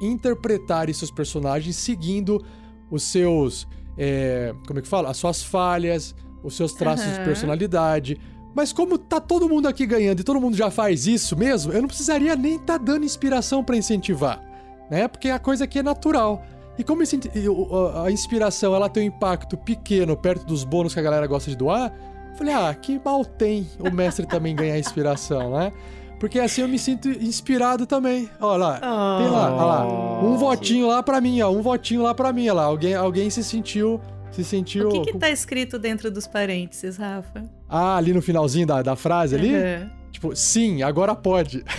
interpretarem 0.00 0.92
seus 0.92 1.10
personagens 1.10 1.76
seguindo 1.76 2.44
os 2.90 3.04
seus. 3.04 3.66
é, 3.96 4.54
como 4.66 4.78
é 4.78 4.82
que 4.82 4.88
fala? 4.88 5.10
As 5.10 5.16
suas 5.16 5.42
falhas, 5.42 6.14
os 6.42 6.54
seus 6.56 6.72
traços 6.72 7.12
de 7.12 7.18
Aham. 7.18 7.24
personalidade. 7.24 8.20
Mas 8.54 8.72
como 8.72 8.98
tá 8.98 9.20
todo 9.20 9.48
mundo 9.48 9.66
aqui 9.66 9.86
ganhando 9.86 10.20
e 10.20 10.24
todo 10.24 10.40
mundo 10.40 10.56
já 10.56 10.70
faz 10.70 11.06
isso 11.06 11.36
mesmo, 11.36 11.72
eu 11.72 11.80
não 11.80 11.88
precisaria 11.88 12.36
nem 12.36 12.58
tá 12.58 12.76
dando 12.76 13.04
inspiração 13.04 13.64
para 13.64 13.76
incentivar, 13.76 14.42
né? 14.90 15.08
Porque 15.08 15.30
a 15.30 15.38
coisa 15.38 15.64
aqui 15.64 15.78
é 15.78 15.82
natural. 15.82 16.44
E 16.78 16.82
como 16.84 17.02
esse- 17.02 17.20
a 18.04 18.10
inspiração 18.10 18.74
ela 18.74 18.88
tem 18.88 19.04
um 19.04 19.06
impacto 19.06 19.56
pequeno 19.56 20.16
perto 20.16 20.44
dos 20.46 20.64
bônus 20.64 20.94
que 20.94 21.00
a 21.00 21.02
galera 21.02 21.26
gosta 21.26 21.50
de 21.50 21.56
doar, 21.56 21.92
eu 22.30 22.36
falei, 22.36 22.54
ah, 22.54 22.74
que 22.74 23.00
mal 23.04 23.24
tem 23.24 23.68
o 23.78 23.90
mestre 23.90 24.26
também 24.26 24.56
ganhar 24.56 24.78
inspiração, 24.78 25.50
né? 25.58 25.72
Porque 26.18 26.38
assim 26.38 26.62
eu 26.62 26.68
me 26.68 26.78
sinto 26.78 27.08
inspirado 27.08 27.84
também. 27.84 28.30
Olha 28.40 28.56
lá, 28.56 28.74
tem 29.18 29.28
lá, 29.28 29.52
olha 29.52 29.64
lá. 29.64 30.22
Um 30.24 30.36
votinho 30.36 30.86
lá 30.86 31.02
pra 31.02 31.20
mim, 31.20 31.40
ó. 31.42 31.50
Um 31.50 31.60
votinho 31.62 32.02
lá 32.02 32.14
pra 32.14 32.32
mim, 32.32 32.44
olha 32.44 32.52
lá. 32.54 32.62
Alguém, 32.64 32.94
alguém 32.94 33.28
se 33.28 33.42
sentiu. 33.42 34.00
Se 34.30 34.42
sentiu. 34.44 34.88
O 34.88 34.92
que, 35.02 35.12
que 35.12 35.18
tá 35.18 35.28
escrito 35.28 35.78
dentro 35.78 36.10
dos 36.10 36.26
parênteses, 36.26 36.96
Rafa? 36.96 37.44
Ah, 37.68 37.96
ali 37.96 38.14
no 38.14 38.22
finalzinho 38.22 38.66
da, 38.66 38.80
da 38.82 38.96
frase 38.96 39.34
ali? 39.34 39.52
Uhum. 39.54 39.90
Tipo, 40.12 40.34
sim, 40.36 40.82
agora 40.82 41.14
pode. 41.14 41.62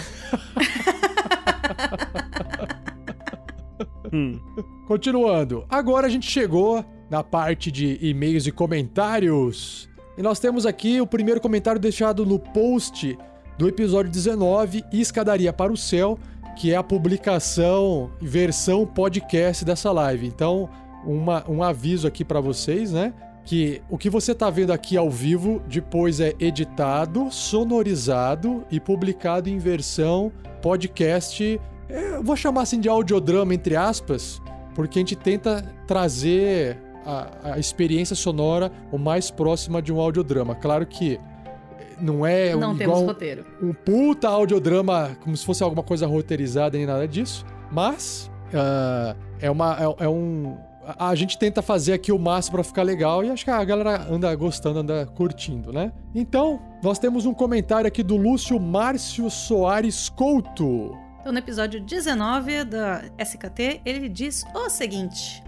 Continuando. 4.88 5.66
Agora 5.70 6.08
a 6.08 6.10
gente 6.10 6.30
chegou 6.30 6.84
na 7.10 7.24
parte 7.24 7.72
de 7.72 7.98
e-mails 8.02 8.46
e 8.48 8.52
comentários. 8.52 9.90
E 10.18 10.22
nós 10.22 10.40
temos 10.40 10.66
aqui 10.66 11.00
o 11.02 11.08
primeiro 11.08 11.40
comentário 11.42 11.80
deixado 11.80 12.26
no 12.26 12.38
post 12.38 13.18
do 13.58 13.68
episódio 13.68 14.12
19, 14.12 14.84
Escadaria 14.92 15.54
para 15.54 15.72
o 15.72 15.78
Céu, 15.78 16.18
que 16.56 16.72
é 16.72 16.76
a 16.76 16.84
publicação 16.84 18.12
versão 18.22 18.86
podcast 18.86 19.64
dessa 19.64 19.92
live. 19.92 20.28
Então, 20.28 20.70
uma- 21.06 21.44
um 21.50 21.64
aviso 21.64 22.08
aqui 22.08 22.24
para 22.26 22.40
vocês, 22.42 22.92
né? 22.92 23.14
Que 23.46 23.82
o 23.90 23.98
que 23.98 24.10
você 24.10 24.34
tá 24.34 24.50
vendo 24.50 24.72
aqui 24.72 24.96
ao 24.96 25.10
vivo 25.10 25.62
depois 25.68 26.20
é 26.20 26.34
editado, 26.40 27.30
sonorizado 27.32 28.64
e 28.72 28.80
publicado 28.80 29.50
em 29.50 29.58
versão 29.58 30.32
podcast. 30.62 31.60
Eu 31.90 32.24
vou 32.24 32.36
chamar 32.38 32.62
assim 32.62 32.80
de 32.80 32.88
audiodrama, 32.88 33.54
entre 33.54 33.76
aspas, 33.76 34.42
porque 34.76 35.00
a 35.00 35.02
gente 35.02 35.16
tenta 35.16 35.64
trazer 35.88 36.78
a, 37.06 37.54
a 37.54 37.60
experiência 37.60 38.16
sonora 38.16 38.72
o 38.92 38.98
mais 38.98 39.30
próxima 39.32 39.82
de 39.82 39.92
um 39.94 40.00
audiodrama. 40.00 40.56
Claro 40.56 40.86
que 40.86 41.20
não 42.00 42.26
é 42.26 42.56
Não 42.56 42.72
um- 42.72 42.82
igual 42.82 43.06
roteiro. 43.06 43.46
um 43.62 43.74
puta 43.74 44.28
audiodrama 44.28 45.16
como 45.24 45.36
se 45.38 45.46
fosse 45.46 45.64
alguma 45.64 45.84
coisa 45.84 46.08
roteirizada 46.08 46.78
nem 46.78 46.86
nada 46.88 47.08
disso, 47.08 47.46
mas 47.72 48.30
ah, 48.54 49.16
é 49.40 49.50
uma 49.50 49.78
é, 50.00 50.06
é 50.06 50.10
um 50.10 50.58
a, 50.86 51.10
a 51.10 51.16
gente 51.16 51.38
tenta 51.38 51.62
fazer 51.62 51.94
aqui 51.94 52.12
o 52.12 52.20
máximo 52.20 52.56
pra 52.56 52.64
ficar 52.64 52.84
legal 52.84 53.24
e 53.24 53.30
acho 53.30 53.46
que 53.46 53.52
a 53.52 53.64
galera 53.64 54.06
anda 54.12 54.34
gostando, 54.36 54.80
anda 54.80 55.06
curtindo, 55.06 55.72
né? 55.72 55.94
Então, 56.14 56.60
nós 56.84 57.00
temos 57.00 57.26
um 57.26 57.34
comentário 57.34 57.88
aqui 57.88 58.04
do 58.04 58.18
Lúcio 58.18 58.60
Márcio 58.60 59.30
Soares 59.30 60.10
Couto. 60.10 60.98
Então, 61.24 61.32
no 61.32 61.40
episódio 61.40 61.80
19 61.80 62.66
da 62.66 63.02
SKT, 63.18 63.80
ele 63.86 64.10
diz 64.10 64.44
o 64.54 64.70
seguinte: 64.70 65.42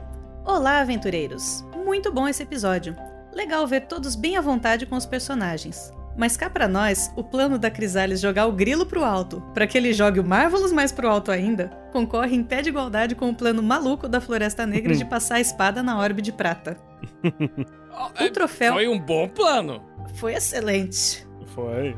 Olá, 0.46 0.80
aventureiros! 0.80 1.66
Muito 1.84 2.14
bom 2.14 2.30
esse 2.30 2.42
episódio. 2.44 2.96
Legal 3.34 3.68
ver 3.68 3.82
todos 3.82 4.16
bem 4.16 4.38
à 4.38 4.42
vontade 4.42 4.86
com 4.86 4.96
os 4.96 5.06
personagens. 5.06 5.92
Mas 6.18 6.38
cá 6.38 6.50
pra 6.50 6.70
nós, 6.70 7.12
o 7.18 7.22
plano 7.26 7.60
da 7.60 7.70
Crisales 7.70 8.22
jogar 8.22 8.46
o 8.46 8.54
grilo 8.54 8.86
pro 8.86 9.04
alto, 9.04 9.42
pra 9.54 9.68
que 9.68 9.78
ele 9.78 9.92
jogue 9.92 10.22
o 10.22 10.26
Marvelous 10.26 10.72
mais 10.72 10.94
pro 10.94 11.10
alto 11.10 11.30
ainda, 11.30 11.68
concorre 11.92 12.38
em 12.38 12.42
pé 12.42 12.62
de 12.62 12.70
igualdade 12.70 13.14
com 13.14 13.30
o 13.30 13.36
plano 13.36 13.62
maluco 13.62 14.08
da 14.08 14.22
Floresta 14.22 14.66
Negra 14.66 14.96
de 14.96 15.04
passar 15.12 15.36
a 15.36 15.42
espada 15.42 15.84
na 15.84 16.00
orbe 16.00 16.22
de 16.22 16.32
prata. 16.32 16.78
O 18.22 18.30
troféu 18.30 18.74
Foi 18.74 18.90
um 18.90 19.00
bom 19.00 19.26
plano. 19.30 19.82
foi 20.16 20.34
excelente. 20.34 21.26
Foi. 21.54 21.96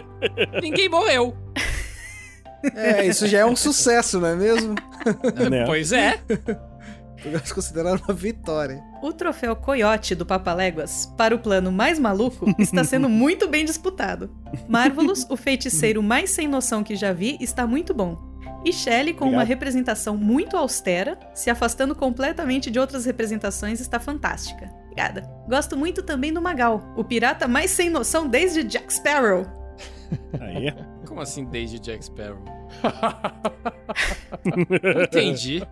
Ninguém 0.62 0.88
morreu. 0.88 1.36
É, 2.74 3.06
isso 3.06 3.26
já 3.26 3.40
é 3.40 3.46
um 3.46 3.56
sucesso, 3.56 4.20
não 4.20 4.28
é 4.28 4.36
mesmo? 4.36 4.74
Né? 5.50 5.64
Pois 5.66 5.92
é. 5.92 6.20
Podemos 7.22 7.52
considerar 7.52 7.98
uma 8.00 8.14
vitória. 8.14 8.82
O 9.02 9.12
troféu 9.12 9.56
Coyote 9.56 10.14
do 10.14 10.26
Papaléguas 10.26 11.06
para 11.16 11.34
o 11.34 11.38
plano 11.38 11.72
mais 11.72 11.98
maluco 11.98 12.54
está 12.58 12.84
sendo 12.84 13.08
muito 13.08 13.48
bem 13.48 13.64
disputado. 13.64 14.30
Marvelous, 14.68 15.26
o 15.30 15.36
feiticeiro 15.36 16.02
mais 16.02 16.30
sem 16.30 16.46
noção 16.46 16.84
que 16.84 16.94
já 16.94 17.12
vi, 17.12 17.38
está 17.40 17.66
muito 17.66 17.94
bom. 17.94 18.18
E 18.64 18.72
Shelley, 18.72 19.12
com 19.12 19.24
uma 19.24 19.28
Obrigado. 19.28 19.48
representação 19.48 20.16
muito 20.16 20.56
austera, 20.56 21.18
se 21.34 21.50
afastando 21.50 21.94
completamente 21.94 22.70
de 22.70 22.78
outras 22.78 23.04
representações, 23.04 23.80
está 23.80 24.00
fantástica. 24.00 24.70
Obrigada. 24.84 25.22
Gosto 25.48 25.76
muito 25.76 26.02
também 26.02 26.32
do 26.32 26.40
Magal, 26.40 26.92
o 26.96 27.04
pirata 27.04 27.48
mais 27.48 27.70
sem 27.70 27.90
noção 27.90 28.28
desde 28.28 28.62
Jack 28.62 28.92
Sparrow. 28.92 29.44
Aí. 30.40 30.74
Como 31.06 31.20
assim 31.20 31.44
desde 31.44 31.78
Jack 31.78 32.04
Sparrow? 32.04 32.42
Entendi. 35.04 35.62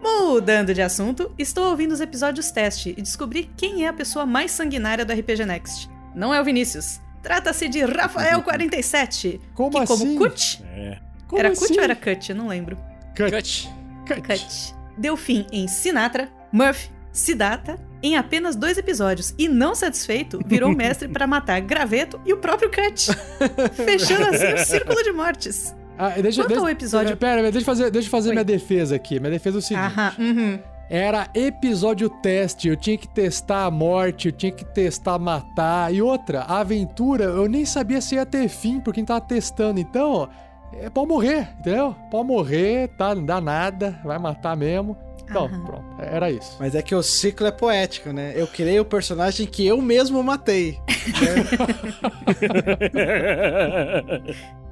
Mudando 0.00 0.74
de 0.74 0.82
assunto, 0.82 1.32
estou 1.38 1.70
ouvindo 1.70 1.92
os 1.92 2.00
episódios 2.00 2.50
teste 2.50 2.94
e 2.96 3.02
descobri 3.02 3.50
quem 3.56 3.84
é 3.84 3.88
a 3.88 3.92
pessoa 3.92 4.26
mais 4.26 4.50
sanguinária 4.50 5.04
do 5.04 5.12
RPG 5.12 5.44
Next. 5.44 5.88
Não 6.14 6.34
é 6.34 6.40
o 6.40 6.44
Vinícius. 6.44 7.00
Trata-se 7.22 7.68
de 7.68 7.80
Rafael47. 7.80 9.40
Como 9.54 9.70
que 9.70 9.78
assim? 9.78 10.16
como 10.16 10.30
Cut? 10.30 10.64
É. 10.64 10.98
Como 11.28 11.38
era 11.38 11.50
assim? 11.50 11.68
Cut 11.68 11.78
ou 11.78 11.84
era 11.84 11.96
Cut? 11.96 12.30
Eu 12.30 12.36
não 12.36 12.48
lembro. 12.48 12.76
Cut. 13.16 13.70
Cut. 14.06 14.74
Deu 14.98 15.16
fim 15.16 15.46
em 15.52 15.68
Sinatra, 15.68 16.28
Murphy, 16.52 16.90
Siddhartha 17.12 17.78
em 18.02 18.16
apenas 18.16 18.56
dois 18.56 18.76
episódios 18.78 19.34
e, 19.38 19.48
não 19.48 19.74
satisfeito, 19.74 20.40
virou 20.44 20.70
mestre 20.74 21.08
para 21.08 21.26
matar 21.26 21.60
Graveto 21.60 22.20
e 22.26 22.32
o 22.32 22.36
próprio 22.38 22.70
Cut. 22.70 23.10
Fechando 23.74 24.26
assim 24.34 24.54
o 24.54 24.58
círculo 24.58 25.02
de 25.02 25.12
mortes. 25.12 25.74
Ah, 25.96 26.08
deixa, 26.10 26.42
Quanto 26.42 26.48
deixa, 26.48 26.62
ao 26.62 26.68
episódio- 26.68 27.16
Pera, 27.16 27.42
deixa 27.42 27.58
eu 27.58 27.64
fazer, 27.64 27.90
deixa 27.90 28.08
eu 28.08 28.10
fazer 28.10 28.30
minha 28.32 28.44
defesa 28.44 28.96
aqui. 28.96 29.20
Minha 29.20 29.32
defesa 29.32 29.58
é 29.58 29.60
o 29.60 29.62
seguinte. 29.62 29.84
Aham, 29.84 30.12
uhum. 30.18 30.58
Era 30.90 31.28
episódio 31.34 32.10
teste, 32.10 32.68
eu 32.68 32.76
tinha 32.76 32.98
que 32.98 33.08
testar 33.08 33.64
a 33.64 33.70
morte, 33.70 34.28
eu 34.28 34.32
tinha 34.32 34.52
que 34.52 34.64
testar 34.64 35.18
matar. 35.18 35.94
E 35.94 36.02
outra, 36.02 36.40
a 36.42 36.58
aventura, 36.60 37.24
eu 37.24 37.48
nem 37.48 37.64
sabia 37.64 38.00
se 38.00 38.14
ia 38.16 38.26
ter 38.26 38.46
fim 38.48 38.78
por 38.78 38.92
quem 38.92 39.02
tava 39.04 39.20
testando. 39.22 39.80
Então, 39.80 40.28
é 40.74 40.90
pode 40.90 41.08
morrer, 41.08 41.48
entendeu? 41.60 41.94
Pode 42.10 42.26
morrer, 42.26 42.88
tá? 42.98 43.14
Não 43.14 43.24
dá 43.24 43.40
nada, 43.40 43.98
vai 44.04 44.18
matar 44.18 44.54
mesmo. 44.54 44.94
Então, 45.32 45.64
pronto, 45.64 45.84
era 45.98 46.30
isso. 46.30 46.56
Mas 46.58 46.74
é 46.74 46.82
que 46.82 46.94
o 46.94 47.02
ciclo 47.02 47.46
é 47.46 47.50
poético, 47.50 48.12
né? 48.12 48.32
Eu 48.36 48.46
criei 48.46 48.78
o 48.78 48.84
personagem 48.84 49.46
que 49.46 49.66
eu 49.66 49.80
mesmo 49.80 50.22
matei. 50.22 50.78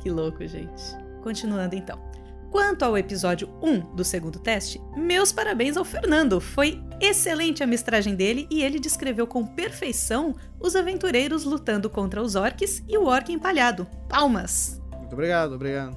Que 0.01 0.11
louco, 0.11 0.47
gente. 0.47 0.97
Continuando 1.23 1.75
então. 1.75 1.99
Quanto 2.51 2.85
ao 2.85 2.99
episódio 2.99 3.49
1 3.63 3.95
do 3.95 4.03
segundo 4.03 4.41
teste, 4.41 4.81
meus 4.97 5.31
parabéns 5.31 5.77
ao 5.77 5.85
Fernando. 5.85 6.41
Foi 6.41 6.83
excelente 7.01 7.63
a 7.63 7.67
mestragem 7.67 8.17
dele 8.17 8.49
e 8.51 8.63
ele 8.63 8.81
descreveu 8.81 9.27
com 9.27 9.47
perfeição 9.47 10.35
os 10.59 10.75
aventureiros 10.75 11.45
lutando 11.45 11.89
contra 11.89 12.21
os 12.21 12.35
orques 12.35 12.83
e 12.89 12.99
o 12.99 13.05
orc 13.05 13.33
empalhado. 13.33 13.87
Palmas! 14.09 14.83
Muito 14.99 15.13
obrigado, 15.13 15.55
obrigado. 15.55 15.97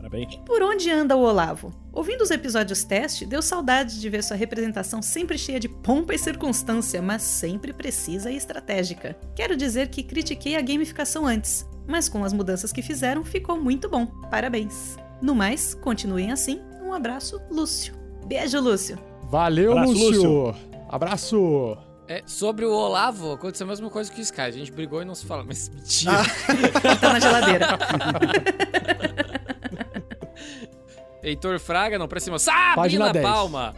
Parabéns. 0.00 0.34
Por 0.46 0.62
onde 0.62 0.90
anda 0.90 1.14
o 1.14 1.20
Olavo? 1.20 1.74
Ouvindo 1.92 2.22
os 2.22 2.30
episódios 2.30 2.84
teste, 2.84 3.26
deu 3.26 3.42
saudade 3.42 4.00
de 4.00 4.08
ver 4.08 4.24
sua 4.24 4.36
representação 4.36 5.02
sempre 5.02 5.36
cheia 5.36 5.60
de 5.60 5.68
pompa 5.68 6.14
e 6.14 6.18
circunstância, 6.18 7.02
mas 7.02 7.20
sempre 7.20 7.72
precisa 7.72 8.30
e 8.30 8.36
estratégica. 8.36 9.14
Quero 9.36 9.56
dizer 9.56 9.88
que 9.88 10.02
critiquei 10.02 10.56
a 10.56 10.62
gamificação 10.62 11.26
antes, 11.26 11.66
mas 11.86 12.08
com 12.08 12.24
as 12.24 12.32
mudanças 12.32 12.72
que 12.72 12.80
fizeram 12.80 13.22
ficou 13.24 13.60
muito 13.60 13.90
bom. 13.90 14.06
Parabéns. 14.30 14.96
No 15.20 15.34
mais, 15.34 15.74
continuem 15.74 16.32
assim. 16.32 16.62
Um 16.82 16.94
abraço, 16.94 17.38
Lúcio. 17.50 17.94
Beijo, 18.24 18.58
Lúcio. 18.58 18.98
Valeu, 19.24 19.72
Abraço, 19.72 19.92
Lúcio. 19.92 20.32
Lúcio. 20.32 20.54
Abraço. 20.88 21.78
É, 22.08 22.22
sobre 22.26 22.64
o 22.64 22.72
Olavo, 22.72 23.32
aconteceu 23.32 23.64
a 23.66 23.68
mesma 23.68 23.88
coisa 23.90 24.10
que 24.10 24.20
o 24.20 24.22
Sky. 24.22 24.40
A 24.40 24.50
gente 24.50 24.72
brigou 24.72 25.02
e 25.02 25.04
não 25.04 25.14
se 25.14 25.26
fala. 25.26 25.44
Mas 25.44 25.68
mentira. 25.74 26.12
Tá 27.00 27.12
na 27.12 27.20
geladeira. 27.20 27.68
Heitor 31.22 31.58
Fraga, 31.58 31.98
não 31.98 32.08
pra 32.08 32.20
cima. 32.20 32.38
Sabrina 32.38 32.74
Página 32.74 33.12
10. 33.12 33.24
Palma. 33.24 33.74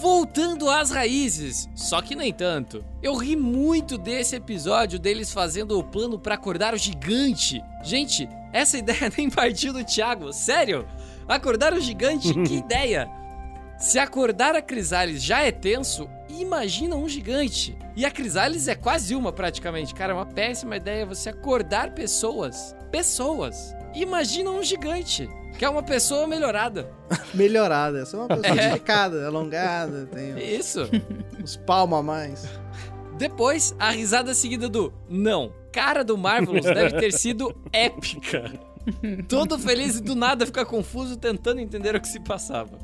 Voltando 0.00 0.68
às 0.68 0.90
raízes, 0.90 1.68
só 1.74 2.00
que 2.02 2.14
nem 2.14 2.32
tanto. 2.32 2.84
Eu 3.02 3.16
ri 3.16 3.36
muito 3.36 3.96
desse 3.96 4.36
episódio 4.36 4.98
deles 4.98 5.32
fazendo 5.32 5.78
o 5.78 5.84
plano 5.84 6.18
pra 6.18 6.34
acordar 6.34 6.74
o 6.74 6.78
gigante. 6.78 7.62
Gente, 7.82 8.28
essa 8.52 8.78
ideia 8.78 9.10
nem 9.16 9.30
partiu 9.30 9.72
do 9.72 9.84
Thiago, 9.84 10.32
sério? 10.32 10.86
Acordar 11.26 11.72
o 11.74 11.80
gigante, 11.80 12.32
que 12.42 12.54
ideia! 12.58 13.08
Se 13.78 13.96
acordar 13.98 14.56
a 14.56 14.62
Crisales 14.62 15.22
já 15.22 15.42
é 15.42 15.52
tenso, 15.52 16.08
imagina 16.28 16.96
um 16.96 17.08
gigante. 17.08 17.78
E 17.94 18.04
a 18.04 18.10
Crisales 18.10 18.66
é 18.66 18.74
quase 18.74 19.14
uma 19.14 19.32
praticamente. 19.32 19.94
Cara, 19.94 20.12
é 20.12 20.16
uma 20.16 20.26
péssima 20.26 20.76
ideia 20.76 21.06
você 21.06 21.28
acordar 21.28 21.94
pessoas. 21.94 22.74
Pessoas. 22.90 23.76
Imagina 23.94 24.50
um 24.50 24.64
gigante, 24.64 25.28
que 25.58 25.64
é 25.64 25.68
uma 25.68 25.82
pessoa 25.82 26.26
melhorada. 26.26 26.88
Melhorada. 27.34 27.98
Eu 27.98 28.06
sou 28.06 28.20
uma 28.20 28.28
pessoa 28.36 28.60
É. 28.60 28.68
esticada, 28.68 29.26
alongada, 29.26 30.06
tenho 30.12 30.38
Isso. 30.38 30.88
uns 31.42 31.56
palmos 31.56 31.98
a 31.98 32.02
mais. 32.02 32.48
Depois, 33.18 33.74
a 33.78 33.90
risada 33.90 34.32
seguida 34.32 34.68
do 34.68 34.92
não. 35.08 35.52
Cara 35.72 36.04
do 36.04 36.16
Marvelous 36.16 36.64
deve 36.64 36.98
ter 36.98 37.12
sido 37.12 37.54
épica. 37.72 38.52
Todo 39.28 39.58
feliz 39.58 39.96
e 39.96 40.02
do 40.02 40.14
nada 40.14 40.46
fica 40.46 40.64
confuso 40.64 41.16
tentando 41.16 41.60
entender 41.60 41.94
o 41.94 42.00
que 42.00 42.08
se 42.08 42.20
passava. 42.20 42.78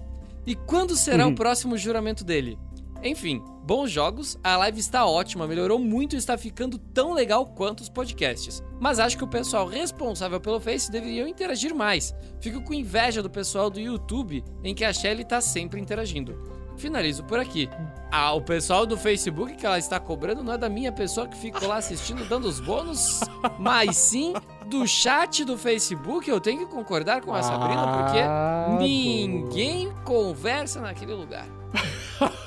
E 0.47 0.55
quando 0.55 0.95
será 0.97 1.25
Uhum. 1.27 1.33
o 1.33 1.35
próximo 1.35 1.79
juramento 1.79 2.23
dele? 2.25 2.59
Enfim, 3.05 3.45
bons 3.63 3.91
jogos, 3.91 4.39
a 4.43 4.57
live 4.57 4.81
está 4.81 5.05
ótima, 5.05 5.47
melhorou 5.47 5.79
muito 5.79 6.15
e 6.15 6.19
está 6.19 6.39
ficando 6.39 6.79
tão 6.79 7.13
legal 7.13 7.45
quanto 7.45 7.83
os 7.83 7.89
podcasts. 7.91 8.63
Mas 8.81 8.99
acho 8.99 9.19
que 9.19 9.25
o 9.25 9.29
pessoal 9.29 9.67
responsável 9.67 10.41
pelo 10.41 10.59
Face 10.59 10.91
deveriam 10.91 11.29
interagir 11.29 11.75
mais. 11.75 12.15
Fico 12.41 12.63
com 12.63 12.73
inveja 12.73 13.23
do 13.23 13.29
pessoal 13.29 13.69
do 13.69 13.79
YouTube, 13.79 14.43
em 14.63 14.75
que 14.75 14.87
a 14.87 14.93
Shelly 14.93 15.21
está 15.21 15.39
sempre 15.43 15.79
interagindo. 15.79 16.55
Finalizo 16.79 17.23
por 17.25 17.39
aqui. 17.39 17.69
Ah, 18.11 18.33
o 18.33 18.41
pessoal 18.41 18.87
do 18.87 18.97
Facebook 18.97 19.55
que 19.55 19.67
ela 19.67 19.79
está 19.79 20.01
cobrando 20.01 20.43
não 20.43 20.55
é 20.55 20.59
da 20.59 20.69
minha 20.71 20.91
pessoa 20.91 21.29
que 21.29 21.37
fica 21.37 21.67
lá 21.67 21.77
assistindo, 21.77 22.25
dando 22.29 22.49
os 22.49 22.59
bônus, 22.59 23.21
mas 23.59 23.99
sim 23.99 24.33
do 24.67 24.87
chat 24.89 25.45
do 25.45 25.59
Facebook. 25.59 26.29
Eu 26.29 26.41
tenho 26.41 26.61
que 26.61 26.67
concordar 26.75 27.21
com 27.21 27.35
a 27.35 27.43
Sabrina, 27.43 27.87
porque 27.99 28.19
Ah, 28.19 28.77
ninguém 28.81 29.93
conversa 30.05 30.81
naquele 30.81 31.13
lugar. 31.13 31.47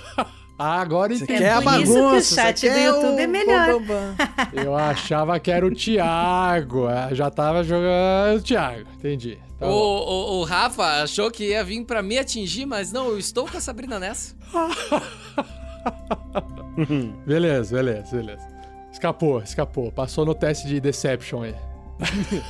Ah, 0.60 0.82
agora 0.82 1.16
Você 1.16 1.28
quer 1.28 1.52
a 1.52 1.62
por 1.62 1.80
isso 1.82 1.94
que 1.94 2.00
o 2.00 2.04
bagunça, 2.04 2.36
chat 2.36 2.68
do 2.68 2.78
YouTube 2.80 3.22
é 3.22 3.28
melhor. 3.28 3.70
Eu 4.54 4.76
achava 4.76 5.40
que 5.40 5.52
era 5.52 5.64
o 5.66 5.70
Thiago. 5.74 6.88
ah, 6.88 7.10
Já 7.14 7.30
tava 7.30 7.64
jogando 7.64 8.40
o 8.40 8.42
Thiago. 8.42 8.88
Entendi. 8.98 9.38
Tá 9.60 9.68
o, 9.68 9.72
o, 9.72 10.40
o 10.40 10.44
Rafa 10.44 11.04
achou 11.04 11.30
que 11.30 11.50
ia 11.50 11.64
vir 11.64 11.84
pra 11.86 12.02
me 12.02 12.18
atingir, 12.18 12.66
mas 12.66 12.92
não, 12.92 13.10
eu 13.10 13.20
estou 13.20 13.48
com 13.48 13.58
a 13.58 13.62
Sabrina 13.62 14.00
nessa. 14.00 14.36
Beleza, 17.26 17.76
beleza, 17.76 18.16
beleza. 18.16 18.48
Escapou, 18.92 19.42
escapou. 19.42 19.92
Passou 19.92 20.26
no 20.26 20.36
teste 20.36 20.68
de 20.68 20.80
Deception 20.80 21.44
aí. 21.44 21.56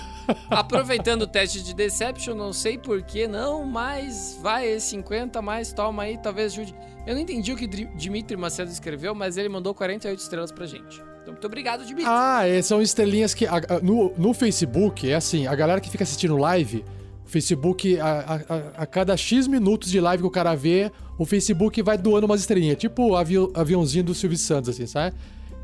Aproveitando 0.49 1.23
o 1.23 1.27
teste 1.27 1.61
de 1.63 1.73
Deception, 1.73 2.35
não 2.35 2.51
sei 2.53 2.77
por 2.77 3.01
que 3.03 3.27
não, 3.27 3.63
mas 3.65 4.37
vai 4.41 4.79
50 4.79 5.41
mais, 5.41 5.71
toma 5.73 6.03
aí, 6.03 6.17
talvez 6.17 6.53
ajude. 6.53 6.75
Eu 7.05 7.15
não 7.15 7.21
entendi 7.21 7.51
o 7.53 7.55
que 7.55 7.67
Dimitri 7.67 8.35
Macedo 8.35 8.69
escreveu, 8.71 9.15
mas 9.15 9.37
ele 9.37 9.49
mandou 9.49 9.73
48 9.73 10.19
estrelas 10.19 10.51
pra 10.51 10.65
gente. 10.65 11.01
Então, 11.21 11.33
muito 11.33 11.45
obrigado, 11.47 11.85
Dimitri. 11.85 12.05
Ah, 12.09 12.47
é, 12.47 12.61
são 12.61 12.81
estrelinhas 12.81 13.33
que. 13.33 13.45
no, 13.81 14.13
no 14.17 14.33
Facebook, 14.33 15.09
é 15.09 15.15
assim, 15.15 15.47
a 15.47 15.55
galera 15.55 15.79
que 15.81 15.89
fica 15.89 16.03
assistindo 16.03 16.37
live, 16.37 16.83
Facebook, 17.25 17.99
a, 17.99 18.05
a- 18.07 18.55
a- 18.55 18.83
a 18.83 18.85
cada 18.85 19.15
X 19.17 19.47
minutos 19.47 19.89
de 19.91 19.99
live 19.99 20.23
que 20.23 20.27
o 20.27 20.31
cara 20.31 20.55
vê, 20.55 20.91
o 21.17 21.25
Facebook 21.25 21.81
vai 21.81 21.97
doando 21.97 22.25
umas 22.25 22.39
estrelinhas. 22.41 22.77
Tipo 22.77 23.09
o 23.09 23.15
avi- 23.17 23.35
aviãozinho 23.53 24.03
do 24.05 24.13
Silvio 24.15 24.37
Santos, 24.37 24.69
assim, 24.69 24.85
sabe? 24.85 25.15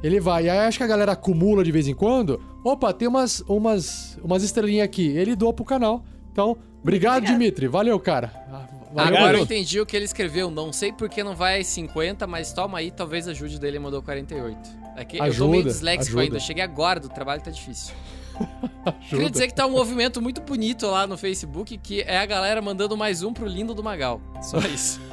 Ele 0.03 0.19
vai. 0.19 0.45
E 0.45 0.49
aí 0.49 0.59
acho 0.59 0.77
que 0.77 0.83
a 0.83 0.87
galera 0.87 1.13
acumula 1.13 1.63
de 1.63 1.71
vez 1.71 1.87
em 1.87 1.95
quando. 1.95 2.41
Opa, 2.63 2.93
tem 2.93 3.07
umas, 3.07 3.39
umas, 3.47 4.19
umas 4.21 4.43
estrelinhas 4.43 4.85
aqui. 4.85 5.07
Ele 5.07 5.35
doa 5.35 5.53
pro 5.53 5.63
canal. 5.63 6.03
Então, 6.31 6.57
obrigado, 6.81 7.25
Dimitri. 7.25 7.67
Valeu, 7.67 7.99
cara. 7.99 8.31
Ah, 8.51 8.67
Valeu, 8.93 9.17
Agora 9.17 9.37
eu 9.37 9.43
entendi 9.43 9.79
o 9.79 9.85
que 9.85 9.95
ele 9.95 10.05
escreveu. 10.05 10.51
Não 10.51 10.73
sei 10.73 10.91
por 10.91 11.09
que 11.09 11.23
não 11.23 11.35
vai 11.35 11.63
50, 11.63 12.27
mas 12.27 12.53
toma 12.53 12.79
aí, 12.79 12.91
talvez 12.91 13.27
ajude 13.27 13.59
dele 13.59 13.79
mandou 13.79 14.03
48. 14.03 14.57
É 14.95 15.05
que 15.05 15.15
eu 15.15 15.19
tô 15.19 15.25
Ajuda, 15.25 15.51
meio 15.51 15.63
disléxico 15.63 16.19
ajuda. 16.19 16.21
ainda. 16.21 16.39
Cheguei 16.39 16.63
agora 16.63 16.99
do 16.99 17.09
trabalho, 17.09 17.41
tá 17.41 17.49
difícil. 17.49 17.95
Ajuda. 18.85 18.97
Queria 19.09 19.29
dizer 19.29 19.47
que 19.47 19.55
tá 19.55 19.65
um 19.65 19.71
movimento 19.71 20.21
muito 20.21 20.41
bonito 20.41 20.85
lá 20.87 21.07
no 21.07 21.17
Facebook, 21.17 21.77
que 21.77 22.01
é 22.01 22.17
a 22.17 22.25
galera 22.25 22.61
mandando 22.61 22.97
mais 22.97 23.23
um 23.23 23.33
pro 23.33 23.47
lindo 23.47 23.73
do 23.73 23.83
Magal. 23.83 24.21
Só 24.41 24.59
isso. 24.59 24.99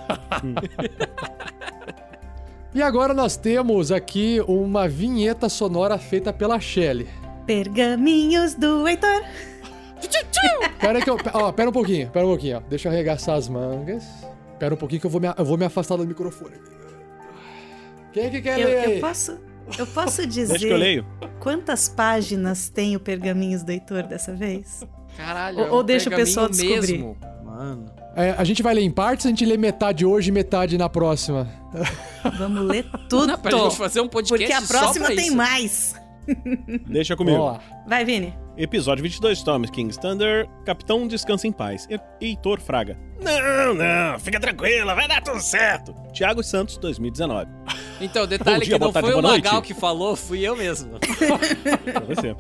E 2.75 2.83
agora 2.83 3.13
nós 3.13 3.37
temos 3.37 3.91
aqui 3.91 4.41
uma 4.47 4.89
vinheta 4.89 5.49
sonora 5.49 5.99
feita 5.99 6.33
pela 6.33 6.61
Shelly. 6.61 7.09
Pergaminhos 7.47 8.55
do 8.55 8.87
Heitor. 8.87 9.23
Pera 10.81 10.99
aí 10.99 11.05
que 11.05 11.11
eu. 11.11 11.19
Ó, 11.35 11.53
pera 11.53 11.69
um 11.69 11.73
pouquinho, 11.73 12.09
pera 12.11 12.25
um 12.25 12.31
pouquinho, 12.31 12.57
ó. 12.59 12.61
Deixa 12.69 12.89
eu 12.89 12.93
arregaçar 12.93 13.35
as 13.37 13.49
mangas. 13.49 14.05
Pera 14.59 14.73
um 14.75 14.77
pouquinho 14.77 15.01
que 15.01 15.07
eu 15.07 15.11
vou 15.11 15.21
me, 15.21 15.29
eu 15.37 15.45
vou 15.45 15.59
me 15.59 15.65
afastar 15.65 15.97
do 15.97 16.07
microfone. 16.07 16.55
Quem 18.13 18.25
é 18.27 18.31
que 18.31 18.41
quer 18.41 18.59
Eu, 18.59 18.67
ler 18.69 18.79
aí? 18.79 18.95
eu 18.95 19.01
posso, 19.01 19.39
eu 19.79 19.87
posso 19.87 20.27
dizer 20.27 20.53
Deixa 20.59 20.67
que 20.67 20.73
eu 20.73 20.77
leio. 20.79 21.07
quantas 21.39 21.89
páginas 21.89 22.69
tem 22.71 22.97
o 22.97 23.01
Pergaminhos 23.01 23.63
do 23.63 23.73
Heitor 23.73 24.05
dessa 24.05 24.35
vez? 24.35 24.83
Caralho. 25.17 25.59
Ou- 25.59 25.65
é 25.67 25.71
um 25.71 25.75
ou 25.75 25.83
deixa 25.83 26.09
o 26.09 26.15
pessoal 26.15 26.49
descobrir. 26.49 26.93
mesmo. 26.99 27.17
Mano. 27.45 27.87
É, 28.17 28.35
a 28.37 28.45
gente 28.45 28.63
vai 28.63 28.75
ler 28.75 28.83
em 28.83 28.91
partes, 28.91 29.27
a 29.27 29.29
gente 29.29 29.45
lê 29.45 29.57
metade 29.57 30.05
hoje 30.05 30.31
e 30.31 30.33
metade 30.33 30.77
na 30.77 30.89
próxima. 30.89 31.49
Vamos 32.39 32.67
ler 32.67 32.85
tudo. 33.09 33.29
Não, 33.29 33.39
pra 33.39 33.51
gente 33.51 33.77
fazer 33.77 34.01
um 34.01 34.09
podcast 34.09 34.47
Porque 34.47 34.53
a 34.53 34.61
só 34.61 34.79
próxima 34.81 35.07
pra 35.07 35.15
tem 35.15 35.27
isso. 35.29 35.37
mais. 35.37 35.95
Deixa 36.89 37.17
comigo. 37.17 37.39
Vamos 37.39 37.53
lá. 37.55 37.61
Vai, 37.87 38.05
Vini. 38.05 38.35
Episódio 38.57 39.03
22, 39.03 39.39
Storm 39.39 39.63
King's 39.65 39.97
Thunder, 39.97 40.47
Capitão 40.67 41.07
Descansa 41.09 41.47
em 41.47 41.53
Paz, 41.53 41.89
Heitor 42.21 42.61
Fraga. 42.61 42.99
Não, 43.23 43.75
não, 43.75 44.19
fica 44.19 44.39
tranquila, 44.39 44.95
vai 44.95 45.09
dar 45.09 45.23
tudo 45.23 45.41
certo. 45.41 45.95
Thiago 46.13 46.43
Santos, 46.43 46.77
2019. 46.77 47.49
Então, 48.01 48.27
detalhe 48.27 48.65
dia, 48.65 48.75
que 48.75 48.79
boa 48.79 48.89
não 48.89 48.93
tarde, 48.93 49.09
foi 49.09 49.19
o 49.19 49.23
boa 49.23 49.33
noite. 49.33 49.45
Magal 49.45 49.63
que 49.63 49.73
falou, 49.73 50.15
fui 50.15 50.41
eu 50.41 50.55
mesmo. 50.57 50.99
Pra 50.99 52.01
você. 52.01 52.35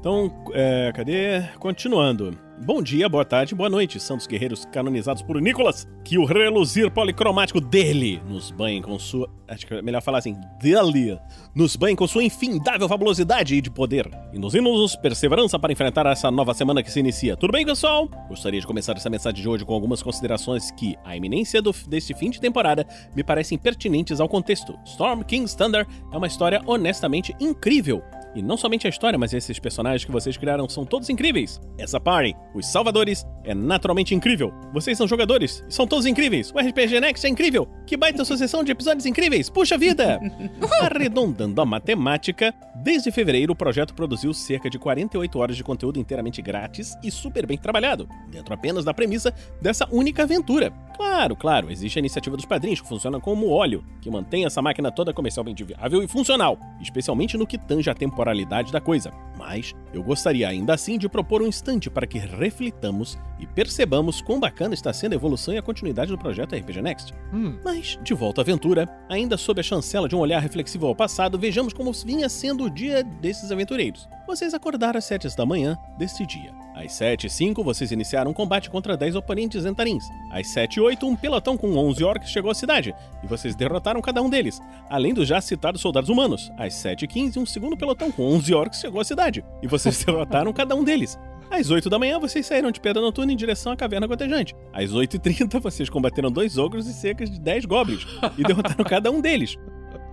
Então, 0.00 0.32
é, 0.54 0.90
cadê? 0.94 1.42
Continuando. 1.58 2.34
Bom 2.64 2.82
dia, 2.82 3.06
boa 3.06 3.24
tarde, 3.24 3.54
boa 3.54 3.68
noite, 3.68 4.00
santos 4.00 4.26
guerreiros 4.26 4.64
canonizados 4.66 5.22
por 5.22 5.38
Nicolas. 5.40 5.86
Que 6.02 6.16
o 6.16 6.24
reluzir 6.24 6.90
policromático 6.90 7.60
dele 7.60 8.20
nos 8.26 8.50
banhe 8.50 8.80
com 8.80 8.98
sua. 8.98 9.28
Acho 9.46 9.66
que 9.66 9.74
é 9.74 9.82
melhor 9.82 10.00
falar 10.00 10.18
assim, 10.18 10.36
dele. 10.58 11.18
Nos 11.54 11.76
banhe 11.76 11.94
com 11.94 12.06
sua 12.06 12.24
infindável 12.24 12.88
fabulosidade 12.88 13.54
e 13.54 13.60
de 13.60 13.70
poder. 13.70 14.10
E 14.32 14.38
nos 14.38 14.54
hinos 14.54 14.96
perseverança 14.96 15.58
para 15.58 15.72
enfrentar 15.72 16.06
essa 16.06 16.30
nova 16.30 16.54
semana 16.54 16.82
que 16.82 16.90
se 16.90 17.00
inicia. 17.00 17.36
Tudo 17.36 17.52
bem, 17.52 17.66
pessoal? 17.66 18.08
Gostaria 18.26 18.60
de 18.60 18.66
começar 18.66 18.96
essa 18.96 19.10
mensagem 19.10 19.42
de 19.42 19.48
hoje 19.48 19.66
com 19.66 19.74
algumas 19.74 20.02
considerações 20.02 20.70
que, 20.70 20.96
à 21.04 21.14
iminência 21.14 21.60
do, 21.60 21.74
deste 21.88 22.14
fim 22.14 22.30
de 22.30 22.40
temporada, 22.40 22.86
me 23.14 23.22
parecem 23.22 23.58
pertinentes 23.58 24.18
ao 24.18 24.28
contexto. 24.28 24.78
Storm 24.86 25.22
King's 25.24 25.54
Thunder 25.54 25.86
é 26.10 26.16
uma 26.16 26.26
história 26.26 26.62
honestamente 26.66 27.36
incrível. 27.38 28.02
E 28.34 28.42
não 28.42 28.56
somente 28.56 28.86
a 28.86 28.90
história, 28.90 29.18
mas 29.18 29.32
esses 29.32 29.58
personagens 29.58 30.04
que 30.04 30.12
vocês 30.12 30.36
criaram 30.36 30.68
são 30.68 30.84
todos 30.84 31.08
incríveis. 31.08 31.60
Essa 31.78 31.98
party, 31.98 32.34
os 32.54 32.66
salvadores, 32.66 33.26
é 33.44 33.54
naturalmente 33.54 34.14
incrível. 34.14 34.52
Vocês 34.72 34.96
são 34.96 35.08
jogadores 35.08 35.64
são 35.68 35.86
todos 35.86 36.06
incríveis. 36.06 36.52
O 36.52 36.58
RPG 36.58 37.00
Next 37.00 37.26
é 37.26 37.30
incrível. 37.30 37.68
Que 37.86 37.96
baita 37.96 38.24
sucessão 38.24 38.62
de 38.62 38.72
episódios 38.72 39.06
incríveis. 39.06 39.50
Puxa 39.50 39.76
vida! 39.76 40.20
Arredondando 40.80 41.60
a 41.60 41.66
matemática, 41.66 42.54
desde 42.76 43.10
fevereiro 43.10 43.52
o 43.52 43.56
projeto 43.56 43.94
produziu 43.94 44.32
cerca 44.32 44.70
de 44.70 44.78
48 44.78 45.38
horas 45.38 45.56
de 45.56 45.64
conteúdo 45.64 45.98
inteiramente 45.98 46.40
grátis 46.40 46.96
e 47.02 47.10
super 47.10 47.46
bem 47.46 47.58
trabalhado, 47.58 48.08
dentro 48.30 48.54
apenas 48.54 48.84
da 48.84 48.94
premissa 48.94 49.34
dessa 49.60 49.88
única 49.90 50.22
aventura. 50.22 50.72
Claro, 51.00 51.34
claro, 51.34 51.72
existe 51.72 51.98
a 51.98 52.00
iniciativa 52.00 52.36
dos 52.36 52.44
padrinhos 52.44 52.78
que 52.78 52.86
funciona 52.86 53.18
como 53.18 53.48
óleo, 53.48 53.82
que 54.02 54.10
mantém 54.10 54.44
essa 54.44 54.60
máquina 54.60 54.92
toda 54.92 55.14
comercialmente 55.14 55.64
viável 55.64 56.02
e 56.02 56.06
funcional, 56.06 56.58
especialmente 56.78 57.38
no 57.38 57.46
que 57.46 57.56
tange 57.56 57.88
a 57.88 57.94
temporalidade 57.94 58.70
da 58.70 58.82
coisa. 58.82 59.10
Mas 59.38 59.74
eu 59.94 60.02
gostaria 60.02 60.46
ainda 60.46 60.74
assim 60.74 60.98
de 60.98 61.08
propor 61.08 61.40
um 61.40 61.46
instante 61.46 61.88
para 61.88 62.06
que 62.06 62.18
reflitamos 62.18 63.18
e 63.38 63.46
percebamos 63.46 64.20
quão 64.20 64.38
bacana 64.38 64.74
está 64.74 64.92
sendo 64.92 65.12
a 65.12 65.16
evolução 65.16 65.54
e 65.54 65.56
a 65.56 65.62
continuidade 65.62 66.10
do 66.10 66.18
projeto 66.18 66.54
RPG 66.54 66.82
Next. 66.82 67.14
Hum. 67.32 67.58
Mas, 67.64 67.98
de 68.02 68.12
volta 68.12 68.42
à 68.42 68.42
aventura, 68.42 68.86
ainda 69.08 69.38
sob 69.38 69.58
a 69.58 69.64
chancela 69.64 70.06
de 70.06 70.14
um 70.14 70.18
olhar 70.18 70.40
reflexivo 70.40 70.86
ao 70.86 70.94
passado, 70.94 71.38
vejamos 71.38 71.72
como 71.72 71.92
vinha 71.94 72.28
sendo 72.28 72.64
o 72.64 72.70
dia 72.70 73.02
desses 73.02 73.50
aventureiros. 73.50 74.06
Vocês 74.30 74.54
acordaram 74.54 74.96
às 74.96 75.06
7 75.06 75.36
da 75.36 75.44
manhã 75.44 75.76
deste 75.98 76.24
dia. 76.24 76.54
Às 76.72 76.92
7 76.92 77.26
e 77.26 77.28
5, 77.28 77.64
vocês 77.64 77.90
iniciaram 77.90 78.30
um 78.30 78.32
combate 78.32 78.70
contra 78.70 78.96
10 78.96 79.16
oponentes 79.16 79.66
entarins. 79.66 80.04
Às 80.30 80.46
7 80.50 80.76
e 80.76 80.80
8, 80.80 81.04
um 81.04 81.16
pelotão 81.16 81.56
com 81.56 81.76
11 81.76 82.04
orcs 82.04 82.30
chegou 82.30 82.48
à 82.48 82.54
cidade, 82.54 82.94
e 83.24 83.26
vocês 83.26 83.56
derrotaram 83.56 84.00
cada 84.00 84.22
um 84.22 84.30
deles, 84.30 84.60
além 84.88 85.12
dos 85.12 85.26
já 85.26 85.40
citados 85.40 85.80
soldados 85.80 86.08
humanos. 86.08 86.48
Às 86.56 86.74
7 86.74 87.06
e 87.06 87.08
15, 87.08 87.40
um 87.40 87.44
segundo 87.44 87.76
pelotão 87.76 88.12
com 88.12 88.22
11 88.22 88.54
orcs 88.54 88.80
chegou 88.80 89.00
à 89.00 89.04
cidade, 89.04 89.44
e 89.60 89.66
vocês 89.66 89.98
derrotaram 90.06 90.52
cada 90.52 90.76
um 90.76 90.84
deles. 90.84 91.18
Às 91.50 91.68
8 91.68 91.90
da 91.90 91.98
manhã, 91.98 92.20
vocês 92.20 92.46
saíram 92.46 92.70
de 92.70 92.80
pedra 92.80 93.02
noturna 93.02 93.32
em 93.32 93.36
direção 93.36 93.72
à 93.72 93.76
caverna 93.76 94.06
gotejante. 94.06 94.54
Às 94.72 94.92
8h30, 94.92 95.58
vocês 95.58 95.90
combateram 95.90 96.30
dois 96.30 96.56
ogros 96.56 96.86
e 96.86 96.94
cerca 96.94 97.24
de 97.24 97.40
10 97.40 97.64
goblins, 97.64 98.06
e 98.38 98.44
derrotaram 98.44 98.84
cada 98.84 99.10
um 99.10 99.20
deles. 99.20 99.58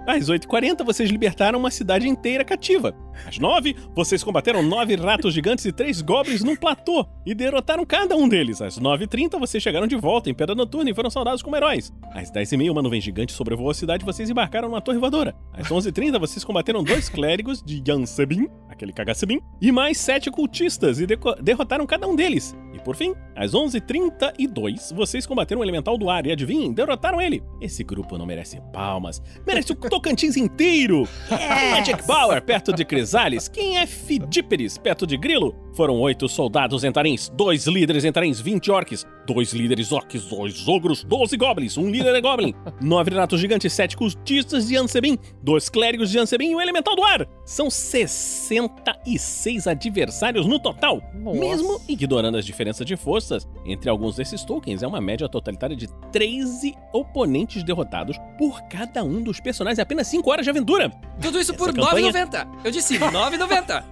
Às 0.08 0.30
8h40, 0.30 0.86
vocês 0.86 1.10
libertaram 1.10 1.60
uma 1.60 1.70
cidade 1.70 2.08
inteira 2.08 2.46
cativa. 2.46 2.96
Às 3.28 3.38
9, 3.38 3.76
vocês 3.94 4.24
combateram 4.24 4.64
nove 4.64 4.96
ratos 4.96 5.34
gigantes 5.34 5.66
e 5.66 5.72
três 5.74 6.02
goblins 6.02 6.46
num 6.46 6.56
platô 6.56 7.06
e 7.26 7.36
derrotaram 7.36 7.86
cada 7.86 8.16
um 8.16 8.30
deles. 8.30 8.62
Às 8.62 8.80
9h30, 8.80 9.38
vocês 9.38 9.62
chegaram 9.62 9.86
de 9.86 9.98
volta 9.98 10.30
em 10.30 10.34
Pedra 10.34 10.56
Noturna 10.56 10.90
e 10.90 10.96
foram 10.96 11.10
saudados 11.10 11.42
como 11.42 11.58
heróis. 11.58 11.92
Às 12.14 12.32
10h30, 12.32 12.72
uma 12.72 12.82
nuvem 12.82 13.02
gigante 13.02 13.34
sobrevoou 13.34 13.70
a 13.70 13.74
cidade 13.74 14.04
e 14.04 14.06
vocês 14.06 14.30
embarcaram 14.30 14.70
numa 14.70 14.80
torre 14.80 14.98
voadora. 14.98 15.36
Às 15.52 15.68
11h30, 15.68 16.18
vocês 16.18 16.46
combateram 16.46 16.86
dois 16.86 17.10
clérigos 17.10 17.62
de 17.62 17.84
Yansebin, 17.86 18.48
aquele 18.70 18.94
Kagasebin, 18.94 19.42
e 19.62 19.74
mais 19.74 19.98
sete 19.98 20.32
cultistas 20.32 21.02
e 21.02 21.08
derrotaram 21.42 21.86
cada 21.86 22.08
um 22.08 22.16
deles. 22.16 22.56
E 22.78 22.80
por 22.80 22.96
fim, 22.96 23.16
às 23.36 23.54
11h32, 23.54 24.94
vocês 24.94 25.26
combateram 25.26 25.62
o 25.62 25.64
elemental 25.64 25.98
do 25.98 26.12
ar 26.12 26.28
e 26.28 26.32
adivinhem, 26.32 26.72
derrotaram 26.72 27.20
ele. 27.20 27.42
Esse 27.60 27.84
grupo 27.84 28.20
não 28.20 28.26
merece 28.26 28.62
palmas, 28.72 29.20
merece 29.48 29.72
o 29.72 29.76
Tocantins 29.76 30.38
inteiro. 30.38 31.08
Magic 31.72 32.06
Power 32.06 32.40
perto 32.40 32.72
de 32.72 32.86
Crisales, 32.86 33.48
quem 33.48 33.80
é 33.80 33.88
Fidíperes 33.88 34.78
perto 34.78 35.08
de 35.08 35.18
Grilo? 35.18 35.56
Foram 35.74 35.96
oito 36.00 36.30
soldados 36.30 36.84
entarins, 36.84 37.30
dois 37.30 37.66
líderes 37.66 38.06
entarins, 38.06 38.40
20 38.40 38.70
orcs, 38.70 39.08
dois 39.28 39.52
líderes 39.52 39.92
orcs, 39.92 40.24
dois 40.26 40.68
ogros, 40.68 41.04
12 41.04 41.36
goblins, 41.38 41.78
um 41.78 41.92
líder 41.92 42.16
é 42.16 42.22
goblin, 42.22 42.54
nove 42.82 43.12
ratos 43.14 43.40
gigantes, 43.42 43.74
sete 43.74 43.98
cultistas 43.98 44.68
de 44.70 44.78
Ansebin, 44.78 45.18
dois 45.44 45.68
clérigos 45.70 46.10
de 46.10 46.18
Ansebin 46.18 46.52
e 46.52 46.56
o 46.56 46.62
elemental 46.62 46.96
do 46.96 47.04
ar. 47.04 47.28
São 47.46 47.70
66 47.70 49.68
adversários 49.68 50.46
no 50.46 50.60
total. 50.60 51.02
Mesmo 51.14 51.82
ignorando 51.88 52.38
as 52.38 52.46
diferenças 52.46 52.86
de 52.86 52.96
forças 52.96 53.48
entre 53.66 53.90
alguns 53.90 54.16
desses 54.16 54.44
tokens, 54.44 54.82
é 54.82 54.88
uma 54.88 55.02
média 55.02 55.28
totalitária 55.28 55.76
de 55.76 55.88
13 56.12 56.74
oponentes 56.94 57.64
derrotados 57.64 58.18
por 58.38 58.62
cada 58.70 59.04
um 59.04 59.22
dos 59.22 59.40
personagens 59.42 59.80
em 59.80 59.82
apenas 59.82 60.08
5 60.08 60.30
horas 60.32 60.46
de 60.46 60.50
aventura. 60.50 60.90
Tudo 61.22 61.40
isso 61.40 61.54
por 61.54 61.70
Essa 61.70 61.78
campanha- 61.78 62.12
9,90. 62.14 62.48
Eu 62.64 62.72
disse 62.72 62.98
9,90. 62.98 63.84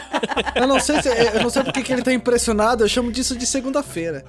Eu 0.54 0.66
não 0.66 0.80
sei, 0.80 1.02
se, 1.02 1.08
eu 1.08 1.42
não 1.42 1.50
sei 1.50 1.62
porque 1.62 1.82
que 1.82 1.92
ele 1.92 2.02
tá 2.02 2.12
impressionado, 2.12 2.84
eu 2.84 2.88
chamo 2.88 3.10
disso 3.10 3.36
de 3.36 3.46
segunda-feira. 3.46 4.24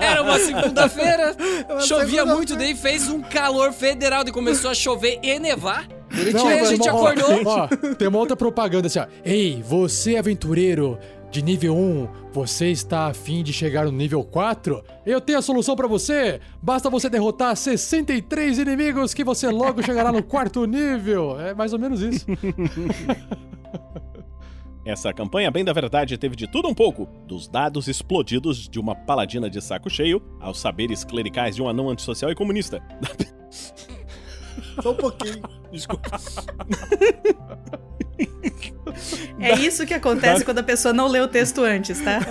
Era 0.00 0.22
uma 0.22 0.38
segunda-feira, 0.38 1.34
chovia 1.80 1.80
segunda-feira. 1.80 2.26
muito, 2.26 2.56
daí 2.56 2.74
fez 2.74 3.08
um 3.08 3.20
calor 3.20 3.72
federal 3.72 4.24
e 4.26 4.32
começou 4.32 4.70
a 4.70 4.74
chover 4.74 5.18
e 5.22 5.38
nevar. 5.38 5.86
Não, 6.32 6.46
aí 6.46 6.60
a 6.60 6.64
gente 6.64 6.88
ó, 6.88 6.96
acordou. 6.96 7.42
ó, 7.46 7.66
tem 7.96 8.08
uma 8.08 8.18
outra 8.18 8.36
propaganda 8.36 8.86
assim, 8.86 9.00
ó. 9.00 9.06
Ei, 9.24 9.62
você 9.66 10.16
aventureiro 10.16 10.98
de 11.34 11.42
nível 11.42 11.76
1, 11.76 12.08
você 12.32 12.70
está 12.70 13.06
afim 13.06 13.42
de 13.42 13.52
chegar 13.52 13.86
no 13.86 13.90
nível 13.90 14.22
4? 14.22 14.84
Eu 15.04 15.20
tenho 15.20 15.38
a 15.38 15.42
solução 15.42 15.74
pra 15.74 15.88
você! 15.88 16.40
Basta 16.62 16.88
você 16.88 17.10
derrotar 17.10 17.56
63 17.56 18.58
inimigos 18.58 19.12
que 19.12 19.24
você 19.24 19.48
logo 19.48 19.82
chegará 19.82 20.12
no 20.12 20.22
quarto 20.22 20.64
nível! 20.64 21.40
É 21.40 21.52
mais 21.52 21.72
ou 21.72 21.78
menos 21.80 22.00
isso. 22.02 22.24
Essa 24.84 25.14
campanha, 25.14 25.50
bem 25.50 25.64
da 25.64 25.72
verdade, 25.72 26.18
teve 26.18 26.36
de 26.36 26.46
tudo 26.46 26.68
um 26.68 26.74
pouco. 26.74 27.08
Dos 27.26 27.48
dados 27.48 27.88
explodidos 27.88 28.68
de 28.68 28.78
uma 28.78 28.94
paladina 28.94 29.48
de 29.48 29.60
saco 29.62 29.88
cheio, 29.88 30.22
aos 30.38 30.60
saberes 30.60 31.04
clericais 31.04 31.56
de 31.56 31.62
um 31.62 31.68
anão 31.68 31.88
antissocial 31.88 32.30
e 32.30 32.34
comunista. 32.34 32.82
Só 34.82 34.90
um 34.92 34.96
pouquinho. 34.96 35.42
Desculpa. 35.72 36.20
É 39.40 39.54
isso 39.54 39.86
que 39.86 39.94
acontece 39.94 40.44
quando 40.44 40.58
a 40.58 40.62
pessoa 40.62 40.92
não 40.92 41.08
lê 41.08 41.20
o 41.20 41.28
texto 41.28 41.62
antes, 41.62 42.00
tá? 42.00 42.20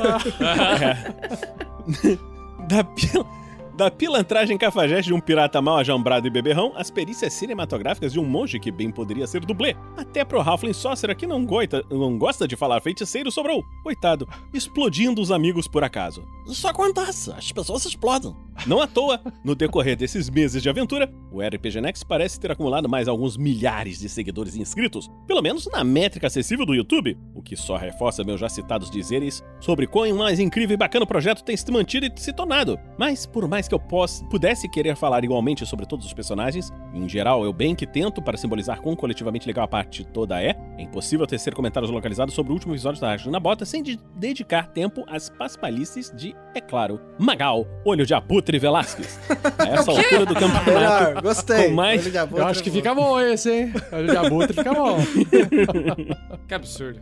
É. 2.03 2.18
da. 2.68 3.43
Da 3.76 3.90
pilantragem 3.90 4.58
cafajeste 4.58 5.10
de 5.10 5.14
um 5.14 5.20
pirata 5.20 5.62
mal 5.62 5.78
ajambrado 5.78 6.28
e 6.28 6.30
beberrão, 6.30 6.74
às 6.76 6.91
perícias 6.91 7.34
cinematográficas 7.34 8.14
de 8.14 8.20
um 8.20 8.26
monge 8.26 8.60
que 8.60 8.72
bem 8.72 8.91
poderia 8.91 9.26
ser 9.26 9.45
dublê, 9.45 9.76
até 9.98 10.24
pro 10.24 10.41
Halfling 10.41 10.74
Sorcerer 10.74 11.16
que 11.16 11.28
não, 11.28 11.45
goita... 11.45 11.84
não 11.90 12.18
gosta 12.18 12.48
de 12.48 12.56
falar 12.56 12.82
feiticeiro 12.82 13.32
sobrou, 13.32 13.64
coitado, 13.84 14.28
explodindo 14.54 15.22
os 15.22 15.32
amigos 15.32 15.68
por 15.68 15.84
acaso. 15.84 16.24
Isso 16.45 16.68
acontece, 16.68 17.32
as 17.32 17.52
pessoas 17.52 17.86
explodem. 17.86 18.36
Não 18.68 18.80
à 18.80 18.88
toa, 18.88 19.20
no 19.44 19.56
decorrer 19.56 19.98
desses 19.98 20.30
meses 20.30 20.62
de 20.62 20.70
aventura, 20.70 21.12
o 21.32 21.41
RPG 21.41 21.82
Next 21.82 22.06
parece 22.06 22.40
ter 22.40 22.52
acumulado 22.52 22.88
mais 22.88 23.08
alguns 23.08 23.36
milhares 23.36 24.00
de 24.00 24.08
seguidores 24.08 24.56
inscritos, 24.56 25.10
pelo 25.28 25.41
menos 25.41 25.68
na 25.72 25.84
métrica 25.84 26.28
acessível 26.28 26.66
do 26.66 26.76
YouTube, 26.76 27.18
o 27.34 27.41
que 27.41 27.56
só 27.56 27.76
reforça 27.76 28.24
meus 28.24 28.40
já 28.40 28.48
citados 28.48 28.91
dizeres 28.91 29.44
sobre 29.60 29.88
quão 29.88 30.16
mais 30.16 30.40
incrível 30.40 30.76
e 30.76 30.78
bacana 30.78 31.06
o 31.06 31.08
projeto 31.08 31.44
tem 31.44 31.58
se 31.58 31.72
mantido 31.72 32.06
e 32.06 32.22
se 32.22 32.32
tornado. 32.32 32.80
Mas, 32.98 33.26
por 33.26 33.48
mais 33.48 33.62
que 33.68 33.76
eu 33.76 33.80
possa, 33.80 34.23
pudesse 34.26 34.69
querer 34.69 34.95
falar 34.95 35.23
igualmente 35.23 35.65
sobre 35.65 35.85
todos 35.85 36.06
os 36.06 36.14
personagens, 36.14 36.72
e 36.94 36.99
em 36.99 37.10
geral 37.10 37.44
eu 37.44 37.53
bem 37.53 37.76
que 37.76 37.85
tento 37.85 38.22
para 38.22 38.38
simbolizar 38.38 38.81
quão 38.81 38.95
coletivamente 38.95 39.48
legal 39.48 39.65
a 39.65 39.68
parte 39.68 40.03
toda 40.06 40.41
é, 40.41 40.56
é 40.77 40.81
impossível 40.81 41.26
tecer 41.27 41.53
comentários 41.53 41.91
localizados 41.91 42.34
sobre 42.34 42.52
o 42.52 42.53
último 42.53 42.73
episódio 42.73 43.02
da 43.02 43.10
Rádio 43.10 43.31
na 43.31 43.40
Bota 43.40 43.65
sem 43.65 43.81
de 43.81 43.99
dedicar 44.15 44.68
tempo 44.68 45.03
às 45.07 45.30
paspalhices 45.30 46.11
de, 46.15 46.35
é 46.56 46.61
claro, 46.61 46.99
Magal, 47.19 47.65
Olho 47.85 48.06
de 48.06 48.14
Abutre 48.14 48.60
Velasquez. 48.60 49.19
A 49.57 49.68
essa 49.80 49.91
altura 49.91 50.26
do 50.26 50.34
campeonato. 50.34 50.72
Melhor, 50.72 51.22
gostei. 51.22 51.69
Com 51.69 51.76
mais... 51.76 52.02
Olho 52.02 52.11
de 52.11 52.18
Abutre 52.18 52.41
Eu 52.41 52.48
acho 52.48 52.64
que 52.64 52.72
fica 52.72 52.94
bom 52.94 53.19
esse, 53.19 53.52
hein? 53.52 53.73
Olho 53.91 54.07
de 54.07 54.18
abutre 54.18 54.53
fica 54.53 54.73
bom. 54.73 54.98
Que 56.48 56.53
absurdo. 56.53 57.02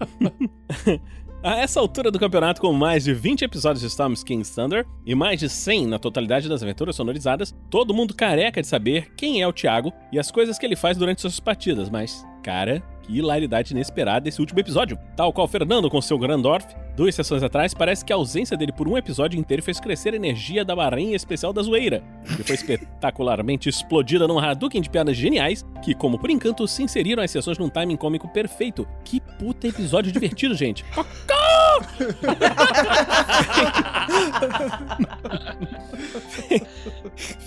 A 1.42 1.56
essa 1.56 1.80
altura 1.80 2.10
do 2.10 2.18
campeonato, 2.18 2.60
com 2.60 2.70
mais 2.70 3.04
de 3.04 3.14
20 3.14 3.46
episódios 3.46 3.80
de 3.80 3.86
Storm 3.86 4.12
King's 4.12 4.54
Thunder 4.54 4.86
e 5.06 5.14
mais 5.14 5.40
de 5.40 5.48
100 5.48 5.86
na 5.86 5.98
totalidade 5.98 6.50
das 6.50 6.62
aventuras 6.62 6.94
sonorizadas, 6.94 7.54
todo 7.70 7.94
mundo 7.94 8.14
careca 8.14 8.60
de 8.60 8.66
saber 8.66 9.14
quem 9.16 9.40
é 9.40 9.48
o 9.48 9.52
Thiago 9.52 9.90
e 10.12 10.18
as 10.18 10.30
coisas 10.30 10.58
que 10.58 10.66
ele 10.66 10.76
faz 10.76 10.98
durante 10.98 11.22
suas 11.22 11.40
partidas, 11.40 11.88
mas, 11.88 12.26
cara, 12.42 12.82
que 13.02 13.16
hilaridade 13.16 13.72
inesperada 13.72 14.28
esse 14.28 14.40
último 14.40 14.60
episódio. 14.60 14.98
Tal 15.16 15.32
qual 15.32 15.48
Fernando 15.48 15.90
com 15.90 16.00
seu 16.00 16.18
Grandorf, 16.18 16.66
duas 16.96 17.14
sessões 17.14 17.42
atrás, 17.42 17.74
parece 17.74 18.04
que 18.04 18.12
a 18.12 18.16
ausência 18.16 18.56
dele 18.56 18.72
por 18.72 18.86
um 18.88 18.96
episódio 18.96 19.38
inteiro 19.38 19.62
fez 19.62 19.80
crescer 19.80 20.12
a 20.12 20.16
energia 20.16 20.64
da 20.64 20.76
barrinha 20.76 21.16
especial 21.16 21.52
da 21.52 21.62
zoeira, 21.62 22.02
que 22.36 22.42
foi 22.42 22.54
espetacularmente 22.54 23.68
explodida 23.70 24.26
num 24.28 24.38
Hadouken 24.38 24.82
de 24.82 24.90
piadas 24.90 25.16
geniais, 25.16 25.64
que, 25.82 25.94
como 25.94 26.18
por 26.18 26.30
encanto, 26.30 26.66
se 26.68 26.82
inseriram 26.82 27.22
as 27.22 27.30
sessões 27.30 27.58
num 27.58 27.68
timing 27.68 27.96
cômico 27.96 28.28
perfeito. 28.28 28.86
Que 29.04 29.20
puta 29.20 29.68
episódio 29.68 30.12
divertido, 30.12 30.54
gente. 30.54 30.84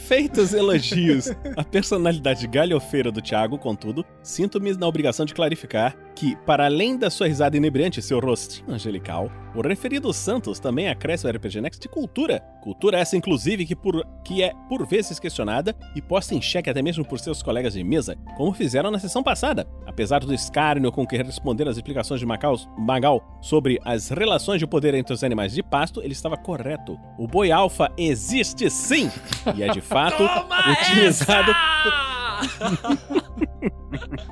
Feitos 0.07 0.53
elogios 0.53 1.29
à 1.55 1.63
personalidade 1.63 2.47
galhofeira 2.47 3.11
do 3.11 3.21
Thiago, 3.21 3.57
contudo, 3.57 4.05
sinto-me 4.21 4.73
na 4.73 4.87
obrigação 4.87 5.25
de 5.25 5.33
clarificar 5.43 5.95
que, 6.15 6.35
para 6.45 6.65
além 6.65 6.95
da 6.95 7.09
sua 7.09 7.27
risada 7.27 7.57
inebriante 7.57 7.99
e 7.99 8.03
seu 8.03 8.19
rostinho 8.19 8.71
angelical, 8.71 9.29
o 9.55 9.61
referido 9.61 10.13
Santos 10.13 10.59
também 10.59 10.87
acresce 10.87 11.27
ao 11.27 11.33
RPG 11.33 11.59
Next 11.59 11.81
de 11.81 11.89
cultura. 11.89 12.39
Cultura 12.61 12.99
essa, 12.99 13.17
inclusive, 13.17 13.65
que, 13.65 13.75
por, 13.75 14.05
que 14.23 14.41
é 14.41 14.53
por 14.69 14.85
vezes 14.85 15.19
questionada 15.19 15.75
e 15.95 16.01
posta 16.01 16.33
em 16.33 16.41
xeque 16.41 16.69
até 16.69 16.81
mesmo 16.81 17.03
por 17.03 17.19
seus 17.19 17.43
colegas 17.43 17.73
de 17.73 17.83
mesa, 17.83 18.15
como 18.37 18.53
fizeram 18.53 18.89
na 18.89 18.99
sessão 18.99 19.21
passada. 19.23 19.67
Apesar 19.85 20.19
do 20.19 20.33
escárnio 20.33 20.91
com 20.91 21.05
que 21.05 21.17
responderam 21.17 21.71
às 21.71 21.77
explicações 21.77 22.19
de 22.19 22.25
Macaus, 22.25 22.69
Magal 22.77 23.21
sobre 23.41 23.79
as 23.83 24.09
relações 24.09 24.59
de 24.59 24.67
poder 24.67 24.93
entre 24.93 25.13
os 25.13 25.23
animais 25.23 25.51
de 25.53 25.63
pasto, 25.63 26.01
ele 26.01 26.13
estava 26.13 26.37
correto. 26.37 26.97
O 27.17 27.27
boi 27.27 27.51
alfa 27.51 27.91
existe 27.97 28.69
sim! 28.69 29.11
E 29.55 29.63
é 29.63 29.67
de 29.67 29.81
fato 29.81 30.23
utilizado. 30.71 31.51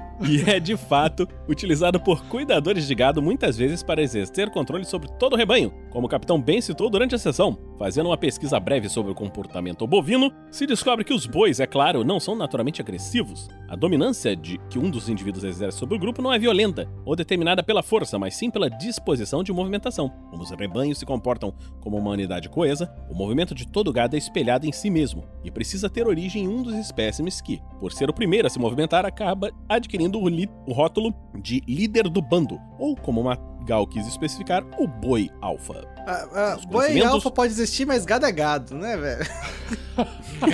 e 0.27 0.49
é 0.49 0.60
de 0.60 0.76
fato 0.77 1.27
utilizado 1.48 1.99
por 1.99 2.23
cuidadores 2.26 2.88
de 2.88 2.95
gado 2.95 3.22
muitas 3.22 3.57
vezes 3.57 3.84
para 3.84 4.02
exercer 4.02 4.49
controle 4.49 4.85
sobre 4.85 5.10
todo 5.19 5.34
o 5.34 5.38
rebanho, 5.38 5.73
como 5.89 6.07
o 6.07 6.10
capitão 6.10 6.41
bem 6.41 6.61
citou 6.61 6.89
durante 6.89 7.15
a 7.15 7.18
sessão. 7.18 7.57
Fazendo 7.77 8.07
uma 8.07 8.18
pesquisa 8.18 8.60
breve 8.60 8.89
sobre 8.89 9.11
o 9.11 9.15
comportamento 9.15 9.88
bovino, 9.88 10.31
se 10.52 10.65
descobre 10.65 11.03
que 11.03 11.14
os 11.14 11.26
bois, 11.26 11.60
é 11.60 11.68
claro, 11.68 12.03
não 12.03 12.19
são 12.19 12.35
naturalmente 12.35 12.81
agressivos. 12.81 13.49
A 13.72 13.76
dominância 13.77 14.35
de 14.35 14.57
que 14.69 14.77
um 14.77 14.89
dos 14.89 15.07
indivíduos 15.07 15.45
exerce 15.45 15.77
sobre 15.77 15.95
o 15.95 15.98
grupo 15.98 16.22
não 16.22 16.34
é 16.34 16.38
violenta 16.38 16.89
ou 17.06 17.15
determinada 17.15 17.64
pela 17.64 17.81
força, 17.81 18.19
mas 18.19 18.35
sim 18.35 18.52
pela 18.52 18.69
disposição 18.69 19.41
de 19.41 19.53
movimentação. 19.53 20.10
Como 20.30 20.43
os 20.43 20.52
rebanhos 20.52 20.98
se 20.98 21.06
comportam 21.06 21.53
como 21.80 21.95
uma 21.95 22.11
unidade 22.11 22.49
coesa, 22.49 22.93
o 23.10 23.15
movimento 23.15 23.56
de 23.56 23.65
todo 23.65 23.93
gado 23.93 24.18
é 24.18 24.19
espelhado 24.19 24.68
em 24.68 24.73
si 24.73 24.89
mesmo 24.89 25.23
e 25.41 25.49
precisa 25.49 25.89
ter 25.89 26.06
origem 26.06 26.43
em 26.43 26.48
um 26.49 26.64
dos 26.64 26.76
espécimes 26.76 27.39
que, 27.39 27.61
por 27.80 27.93
ser 27.93 28.10
o 28.10 28.14
primeiro 28.14 28.45
a 28.45 28.49
se 28.49 28.60
movimentar, 28.60 29.06
acaba 29.06 29.49
adquirindo 29.69 30.19
o, 30.19 30.26
o 30.68 30.73
rótulo 30.73 31.14
de 31.41 31.61
líder 31.65 32.10
do 32.10 32.22
bando, 32.22 32.60
ou 32.77 32.93
como 32.98 33.23
Magal 33.61 33.85
quis 33.85 34.07
especificar, 34.07 34.63
o 34.79 34.88
boi 34.88 35.29
alfa. 35.39 35.88
Ah, 36.07 36.27
ah, 36.33 36.57
boi 36.67 36.85
conhecimentos- 36.88 37.13
alfa 37.13 37.29
pode 37.31 37.53
existir, 37.53 37.85
mas 37.85 38.05
gado 38.05 38.25
é 38.25 38.31
gado, 38.31 38.75
né, 38.75 38.97
velho? 38.97 39.25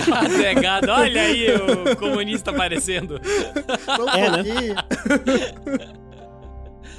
Gado 0.06 0.42
é 0.42 0.54
gado. 0.54 0.90
Olha 0.92 1.22
aí 1.22 1.46
o 1.54 1.96
comunista 1.96 2.50
aparecendo. 2.50 3.18
Só 3.86 4.04
um 4.04 4.08
É, 4.10 4.30
né? 4.30 4.44
pouquinho. 4.44 4.74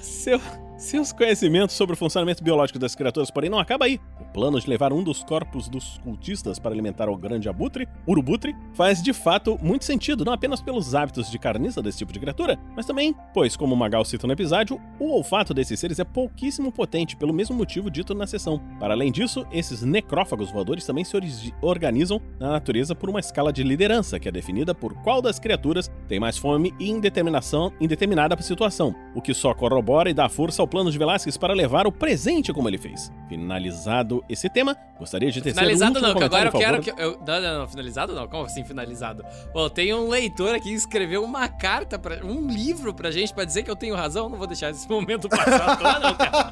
Seu, 0.01 0.41
Seus 0.79 1.11
conhecimentos 1.11 1.75
sobre 1.75 1.93
o 1.93 1.97
funcionamento 1.97 2.41
biológico 2.41 2.79
das 2.79 2.95
criaturas, 2.95 3.29
porém, 3.29 3.49
não 3.49 3.59
acaba 3.59 3.83
aí. 3.83 3.99
O 4.17 4.23
plano 4.23 4.57
de 4.57 4.69
levar 4.69 4.93
um 4.93 5.03
dos 5.03 5.21
corpos 5.25 5.67
dos 5.67 5.97
cultistas 5.97 6.57
para 6.57 6.71
alimentar 6.71 7.09
o 7.09 7.17
grande 7.17 7.49
abutre, 7.49 7.85
urubutre, 8.07 8.55
faz 8.73 9.03
de 9.03 9.11
fato 9.11 9.59
muito 9.61 9.83
sentido, 9.83 10.23
não 10.23 10.31
apenas 10.31 10.61
pelos 10.61 10.95
hábitos 10.95 11.29
de 11.29 11.37
carniça 11.37 11.81
desse 11.81 11.97
tipo 11.97 12.13
de 12.13 12.19
criatura, 12.21 12.57
mas 12.77 12.85
também, 12.85 13.13
pois, 13.33 13.57
como 13.57 13.75
Magal 13.75 14.05
cita 14.05 14.25
no 14.25 14.31
episódio, 14.31 14.79
o 14.97 15.11
olfato 15.11 15.53
desses 15.53 15.77
seres 15.77 15.99
é 15.99 16.05
pouquíssimo 16.05 16.71
potente, 16.71 17.17
pelo 17.17 17.33
mesmo 17.33 17.57
motivo 17.57 17.91
dito 17.91 18.15
na 18.15 18.25
sessão. 18.25 18.61
Para 18.79 18.93
além 18.93 19.11
disso, 19.11 19.45
esses 19.51 19.81
necrófagos 19.81 20.49
voadores 20.49 20.85
também 20.85 21.03
se 21.03 21.13
organizam 21.61 22.21
na 22.39 22.51
natureza 22.51 22.95
por 22.95 23.09
uma 23.09 23.19
escala 23.19 23.51
de 23.51 23.63
liderança, 23.63 24.17
que 24.17 24.29
é 24.29 24.31
definida 24.31 24.73
por 24.73 24.93
qual 25.03 25.21
das 25.21 25.39
criaturas 25.39 25.91
tem 26.07 26.21
mais 26.21 26.37
fome 26.37 26.73
e 26.79 26.89
indeterminação 26.89 27.73
em 27.81 27.87
determinada 27.87 28.41
situação, 28.41 28.95
o 29.13 29.21
que 29.21 29.33
só 29.33 29.53
corrobora 29.53 30.09
e 30.09 30.13
dá 30.13 30.29
força 30.29 30.61
ao 30.61 30.68
plano 30.69 30.91
de 30.91 30.97
Velasquez 30.97 31.35
para 31.37 31.53
levar 31.53 31.85
o 31.87 31.91
presente 31.91 32.53
como 32.53 32.67
ele 32.69 32.77
fez. 32.77 33.11
Finalizado 33.27 34.23
esse 34.29 34.49
tema, 34.49 34.77
gostaria 34.97 35.31
de 35.31 35.41
ter 35.41 35.51
Finalizado 35.53 35.99
não, 35.99 36.15
que 36.15 36.23
agora 36.23 36.47
eu 36.49 36.51
quero 36.53 36.81
que. 36.81 36.89
Eu, 36.91 37.19
não, 37.25 37.41
não, 37.41 37.59
não, 37.59 37.67
finalizado 37.67 38.13
não. 38.13 38.27
Como 38.27 38.45
assim 38.45 38.63
finalizado? 38.63 39.23
Bom, 39.53 39.67
tem 39.69 39.93
um 39.93 40.07
leitor 40.09 40.53
aqui 40.55 40.69
que 40.69 40.75
escreveu 40.75 41.23
uma 41.23 41.47
carta, 41.47 41.97
pra, 41.99 42.23
um 42.25 42.47
livro 42.47 42.93
pra 42.93 43.11
gente 43.11 43.33
pra 43.33 43.43
dizer 43.45 43.63
que 43.63 43.71
eu 43.71 43.75
tenho 43.75 43.95
razão. 43.95 44.29
Não 44.29 44.37
vou 44.37 44.47
deixar 44.47 44.69
esse 44.69 44.87
momento 44.89 45.27
passar 45.27 45.77
toa, 45.77 45.99
não, 45.99 46.15
cara. 46.15 46.51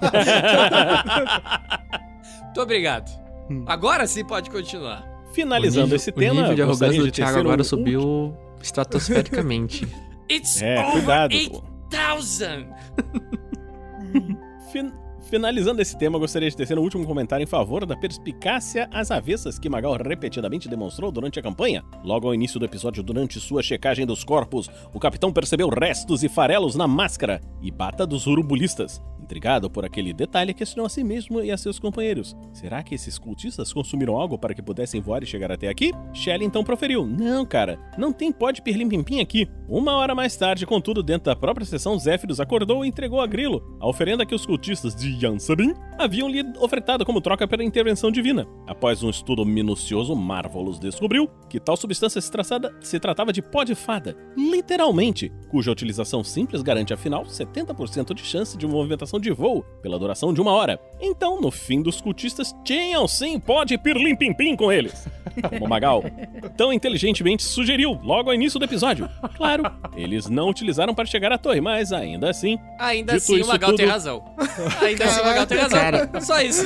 Muito 2.45 2.61
obrigado. 2.61 3.09
Agora 3.65 4.07
sim 4.07 4.25
pode 4.25 4.49
continuar. 4.49 5.07
Finalizando 5.33 5.81
o 5.81 5.83
nível, 5.85 5.95
esse 5.97 6.09
o 6.09 6.13
tema, 6.13 6.41
nível 6.41 6.55
de 6.55 6.61
arrogância 6.63 7.01
do 7.03 7.11
Thiago 7.11 7.37
um 7.37 7.41
agora 7.41 7.61
último- 7.61 7.77
subiu 7.79 8.37
estratosfericamente. 8.61 9.87
It's 10.29 10.61
É, 10.61 10.79
over 10.79 10.91
cuidado, 10.93 11.33
8000! 11.91 12.67
Fin- 14.71 14.91
Finalizando 15.29 15.81
esse 15.81 15.97
tema, 15.97 16.19
gostaria 16.19 16.49
de 16.49 16.55
tecer 16.55 16.77
um 16.77 16.83
último 16.83 17.05
comentário 17.05 17.43
em 17.43 17.47
favor 17.47 17.85
da 17.85 17.97
perspicácia 17.97 18.87
às 18.93 19.09
avessas 19.11 19.57
que 19.59 19.67
Magal 19.67 19.97
repetidamente 19.97 20.69
demonstrou 20.69 21.11
durante 21.11 21.39
a 21.39 21.41
campanha. 21.41 21.83
Logo 22.03 22.27
ao 22.27 22.35
início 22.35 22.59
do 22.59 22.65
episódio, 22.65 23.01
durante 23.03 23.39
sua 23.39 23.63
checagem 23.63 24.05
dos 24.05 24.23
corpos, 24.23 24.69
o 24.93 24.99
capitão 24.99 25.33
percebeu 25.33 25.69
restos 25.69 26.23
e 26.23 26.29
farelos 26.29 26.75
na 26.75 26.87
máscara 26.87 27.41
e 27.61 27.71
bata 27.71 28.05
dos 28.05 28.27
urubulistas. 28.27 29.01
Intrigado 29.27 29.69
por 29.69 29.83
aquele 29.83 30.13
detalhe, 30.13 30.53
questionou 30.53 30.85
a 30.85 30.89
si 30.89 31.03
mesmo 31.03 31.41
e 31.43 31.51
a 31.51 31.57
seus 31.57 31.77
companheiros. 31.77 32.33
Será 32.53 32.81
que 32.81 32.95
esses 32.95 33.19
cultistas 33.19 33.73
consumiram 33.73 34.15
algo 34.15 34.37
para 34.37 34.53
que 34.53 34.61
pudessem 34.61 35.01
voar 35.01 35.21
e 35.21 35.25
chegar 35.25 35.51
até 35.51 35.67
aqui? 35.67 35.91
Shelley 36.13 36.47
então 36.47 36.63
proferiu. 36.63 37.05
Não, 37.05 37.45
cara, 37.45 37.77
não 37.97 38.13
tem 38.13 38.31
pó 38.31 38.51
de 38.51 38.61
pirlim-pim-pim 38.61 39.19
aqui. 39.19 39.45
Uma 39.67 39.91
hora 39.97 40.15
mais 40.15 40.37
tarde, 40.37 40.65
contudo, 40.65 41.03
dentro 41.03 41.25
da 41.25 41.35
própria 41.35 41.65
sessão, 41.65 41.99
Zéfiros 41.99 42.39
acordou 42.39 42.85
e 42.85 42.87
entregou 42.87 43.19
a 43.19 43.27
Grilo 43.27 43.61
a 43.81 43.87
oferenda 43.89 44.25
que 44.25 44.33
os 44.33 44.45
cultistas 44.45 44.95
de 44.95 45.09
Yansabin 45.21 45.73
haviam 45.99 46.29
lhe 46.29 46.41
ofertado 46.61 47.05
como 47.05 47.19
troca 47.19 47.45
pela 47.45 47.65
intervenção 47.65 48.09
divina. 48.09 48.47
Após 48.65 49.03
um 49.03 49.09
estudo 49.09 49.43
minucioso, 49.45 50.15
Marvelous 50.15 50.79
descobriu 50.79 51.29
que 51.49 51.59
tal 51.59 51.75
substância 51.75 52.21
se, 52.21 52.31
traçada- 52.31 52.73
se 52.79 52.97
tratava 52.97 53.33
de 53.33 53.41
pó 53.41 53.65
de 53.65 53.75
fada, 53.75 54.15
literalmente, 54.37 55.29
cuja 55.49 55.69
utilização 55.69 56.23
simples 56.23 56.61
garante 56.61 56.93
afinal 56.93 57.25
70% 57.25 58.13
de 58.13 58.23
chance 58.23 58.57
de 58.57 58.65
uma 58.65 58.77
de 59.19 59.31
voo 59.31 59.63
pela 59.81 59.97
duração 59.99 60.33
de 60.33 60.41
uma 60.41 60.51
hora. 60.51 60.79
Então, 60.99 61.39
no 61.39 61.51
fim 61.51 61.81
dos 61.81 62.01
cultistas, 62.01 62.53
tinham 62.63 63.07
sim 63.07 63.39
pó 63.39 63.63
de 63.63 63.77
pirlim-pim-pim 63.77 64.55
com 64.55 64.71
eles. 64.71 65.07
Como 65.49 65.67
Magal 65.67 66.03
tão 66.55 66.73
inteligentemente 66.73 67.43
sugeriu 67.43 67.99
logo 68.03 68.29
ao 68.29 68.35
início 68.35 68.57
do 68.57 68.65
episódio. 68.65 69.07
Claro, 69.35 69.63
eles 69.95 70.27
não 70.27 70.49
utilizaram 70.49 70.95
para 70.95 71.05
chegar 71.05 71.31
à 71.31 71.37
torre, 71.37 71.61
mas 71.61 71.91
ainda 71.93 72.29
assim. 72.29 72.57
Ainda 72.79 73.13
dito 73.13 73.23
assim 73.23 73.41
o 73.43 73.47
Magal 73.47 73.69
tem 73.75 73.85
tudo- 73.85 73.91
razão. 73.91 74.25
Ainda 74.81 75.05
assim 75.05 75.21
o 75.21 75.25
Magal 75.25 75.45
tem 75.45 75.57
razão. 75.59 75.79
Cara, 75.79 76.21
Só 76.21 76.41
isso. 76.41 76.63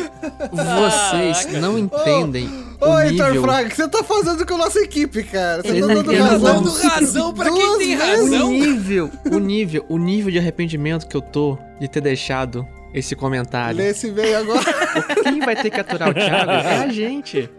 Vocês 0.51 1.45
Caraca. 1.45 1.59
não 1.59 1.77
entendem 1.77 2.47
Ô, 2.79 2.85
o 2.91 2.99
Heitor 2.99 3.27
nível... 3.27 3.41
Fraga, 3.43 3.67
o 3.67 3.69
que 3.69 3.75
você 3.75 3.87
tá 3.89 4.03
fazendo 4.03 4.45
com 4.45 4.53
a 4.53 4.57
nossa 4.57 4.79
equipe, 4.79 5.23
cara? 5.23 5.61
Você 5.61 5.79
tá 5.81 5.87
não 5.87 5.95
dando 6.03 6.13
razão. 6.17 6.53
dando 6.63 6.71
razão 6.71 7.33
pra 7.33 7.51
quem 7.51 7.77
tem 7.77 7.97
vezes. 7.97 8.41
O 8.41 8.49
nível, 8.49 9.11
o 9.31 9.39
nível, 9.39 9.85
o 9.89 9.97
nível 9.97 10.31
de 10.31 10.39
arrependimento 10.39 11.07
que 11.07 11.15
eu 11.17 11.21
tô 11.21 11.57
de 11.81 11.87
ter 11.87 11.99
deixado 11.99 12.67
esse 12.93 13.15
comentário. 13.15 13.77
Lê 13.79 13.89
esse 13.89 14.11
veio 14.11 14.37
agora. 14.37 14.63
Quem 15.23 15.39
vai 15.39 15.55
ter 15.55 15.71
que 15.71 15.79
aturar 15.79 16.09
o 16.09 16.13
Thiago 16.13 16.51
é 16.51 16.77
a 16.77 16.87
gente. 16.89 17.49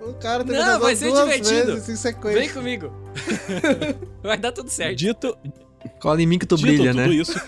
O 0.00 0.14
cara 0.14 0.42
tem 0.42 0.56
Não, 0.56 0.80
vai 0.80 0.96
ser 0.96 1.12
divertido. 1.12 1.74
vezes 1.74 1.88
em 1.90 1.96
sequência. 1.96 2.40
Vem 2.40 2.48
comigo. 2.48 2.90
Vai 4.24 4.38
dar 4.38 4.50
tudo 4.50 4.70
certo. 4.70 4.96
Dito, 4.96 5.36
Cola 6.00 6.22
em 6.22 6.26
mim 6.26 6.38
que 6.38 6.46
tu 6.46 6.56
Dito 6.56 6.66
brilha, 6.68 6.92
tudo 6.92 7.06
né? 7.06 7.08
isso. 7.08 7.38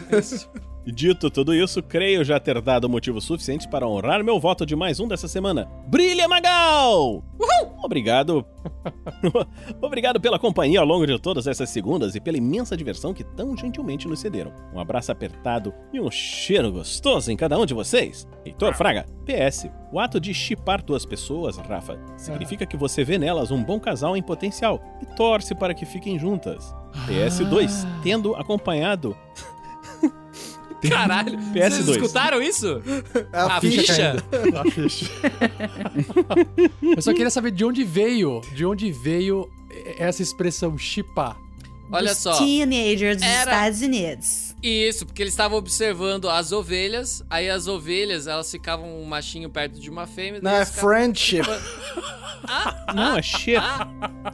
Dito 0.85 1.31
tudo 1.31 1.55
isso, 1.55 1.81
creio 1.81 2.25
já 2.25 2.41
ter 2.41 2.61
dado 2.61 2.89
motivos 2.89 3.25
suficientes 3.25 3.67
para 3.67 3.87
honrar 3.87 4.25
meu 4.25 4.41
voto 4.41 4.67
de 4.67 4.75
mais 4.75 4.99
um 4.99 5.07
dessa 5.07 5.29
semana. 5.29 5.71
Brilha, 5.87 6.27
Magal! 6.27 7.23
Obrigado. 7.85 8.45
Obrigado 9.81 10.21
pela 10.21 10.41
companhia 10.41 10.81
ao 10.81 10.87
longo 10.87 11.07
de 11.07 11.17
todas 11.21 11.47
essas 11.47 11.71
segundas 11.71 12.17
e 12.17 12.21
pela 12.21 12.37
imensa 12.37 12.77
diversão 12.77 13.15
que 13.15 13.23
tão 13.23 13.57
gentilmente 13.57 14.09
nos 14.09 14.19
cederam. 14.19 14.53
Um 14.75 14.81
abraço 14.81 15.13
apertado 15.13 15.73
e 15.93 16.01
um 16.01 16.11
cheiro 16.11 16.73
gostoso 16.73 17.31
em 17.31 17.37
cada 17.37 17.57
um 17.57 17.65
de 17.65 17.75
vocês. 17.75 18.27
Heitor 18.45 18.75
Fraga, 18.75 19.07
PS. 19.25 19.69
O 19.93 20.01
ato 20.01 20.19
de 20.19 20.35
chipar 20.35 20.83
duas 20.83 21.07
pessoas, 21.07 21.59
Rafa, 21.59 21.97
significa 22.17 22.67
que 22.67 22.77
você 22.77 23.05
vê 23.05 23.19
nelas 23.19 23.53
um 23.53 23.63
bom 23.63 23.79
casal 23.79 24.17
em 24.17 24.23
potencial 24.23 24.83
e 25.01 25.07
torce 25.15 25.55
para 25.55 25.75
que 25.75 25.87
fiquem 25.87 26.19
juntas. 26.19 26.75
PS2, 27.07 27.87
tendo 28.03 28.35
acompanhado 28.35 29.17
Caralho. 30.89 31.39
PS2. 31.39 31.71
Vocês 31.71 31.89
escutaram 31.89 32.43
isso? 32.43 32.83
A 33.33 33.57
A 33.57 33.61
ficha. 33.61 33.81
ficha? 33.83 34.17
A 34.61 34.71
ficha. 34.71 35.11
Eu 36.97 37.03
só 37.03 37.13
queria 37.13 37.31
saber 37.31 37.51
de 37.53 37.65
onde 37.65 37.85
veio, 37.85 38.41
de 38.55 38.65
onde 38.67 38.91
veio 38.93 39.51
essa 39.99 40.23
expressão 40.23 40.77
chipar. 40.77 41.37
Olha 41.91 42.09
Dos 42.13 42.19
só. 42.23 42.39
Teenagers 42.39 43.19
dos 43.19 43.27
Era- 43.27 43.51
Estados 43.53 43.83
Unidos. 43.83 44.55
Isso, 44.63 45.05
porque 45.05 45.23
eles 45.23 45.33
estavam 45.35 45.59
observando 45.59 46.31
as 46.31 46.53
ovelhas, 46.53 47.23
aí 47.29 47.51
as 47.51 47.67
ovelhas, 47.67 48.27
elas 48.27 48.51
ficavam 48.51 49.01
um 49.01 49.05
machinho 49.05 49.51
perto 49.51 49.79
de 49.79 49.91
uma 49.91 50.07
fêmea. 50.07 50.41
Não, 50.43 50.53
é 50.53 50.65
ficavam- 50.65 50.91
friendship. 50.91 51.43
Não, 52.95 53.19
é 53.19 53.23
chip. 53.23 53.57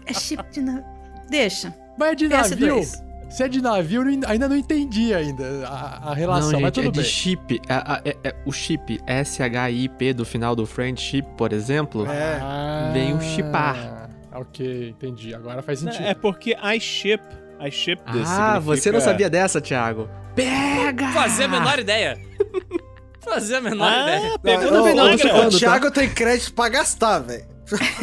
É 0.06 0.14
chip 0.14 0.42
de 0.52 0.60
navio. 0.60 0.84
Deixa. 1.28 1.74
Mas 1.98 2.10
é 2.10 2.14
de 2.14 2.28
navio. 2.28 2.80
PS2. 3.28 3.30
Se 3.30 3.42
é 3.42 3.48
de 3.48 3.60
navio, 3.62 4.02
eu 4.02 4.20
ainda 4.28 4.48
não 4.48 4.56
entendi 4.56 5.12
ainda 5.14 5.66
a, 5.66 6.10
a 6.10 6.14
relação, 6.14 6.52
Não, 6.52 6.60
mas 6.60 6.74
gente, 6.74 6.74
tudo 6.74 6.88
é 6.88 6.90
de 6.92 7.00
bem. 7.00 7.08
chip. 7.08 7.60
É, 7.68 8.10
é- 8.10 8.16
é- 8.24 8.34
o 8.46 8.52
chip 8.52 9.00
S-H-I-P 9.06 10.12
do 10.14 10.24
final 10.24 10.56
do 10.56 10.66
friendship, 10.66 11.22
por 11.36 11.52
exemplo, 11.52 12.06
Ah, 12.08 12.90
vem 12.92 13.14
o 13.14 13.20
chipar. 13.20 14.08
Ok, 14.32 14.90
entendi. 14.90 15.34
Agora 15.34 15.62
faz 15.62 15.80
sentido. 15.80 16.04
É 16.04 16.14
porque 16.14 16.56
I 16.62 16.78
ship. 16.80 17.22
I 17.60 17.70
ship 17.72 18.00
this 18.12 18.28
Ah, 18.28 18.58
você 18.60 18.92
não 18.92 19.00
sabia 19.00 19.28
dessa, 19.28 19.60
Thiago? 19.60 20.08
Pega! 20.34 21.08
Fazia 21.08 21.46
a 21.46 21.48
menor 21.48 21.78
ideia. 21.78 22.16
Fazia 23.20 23.58
a 23.58 23.60
menor 23.60 23.90
Ah, 23.92 24.02
ideia. 24.16 24.38
pegou 24.38 24.70
no 24.70 24.80
o- 24.80 24.84
vinagre. 24.84 25.28
o 25.30 25.48
Thiago 25.50 25.90
tem 25.90 26.08
crédito 26.08 26.54
pra 26.54 26.68
gastar, 26.68 27.18
velho. 27.18 27.44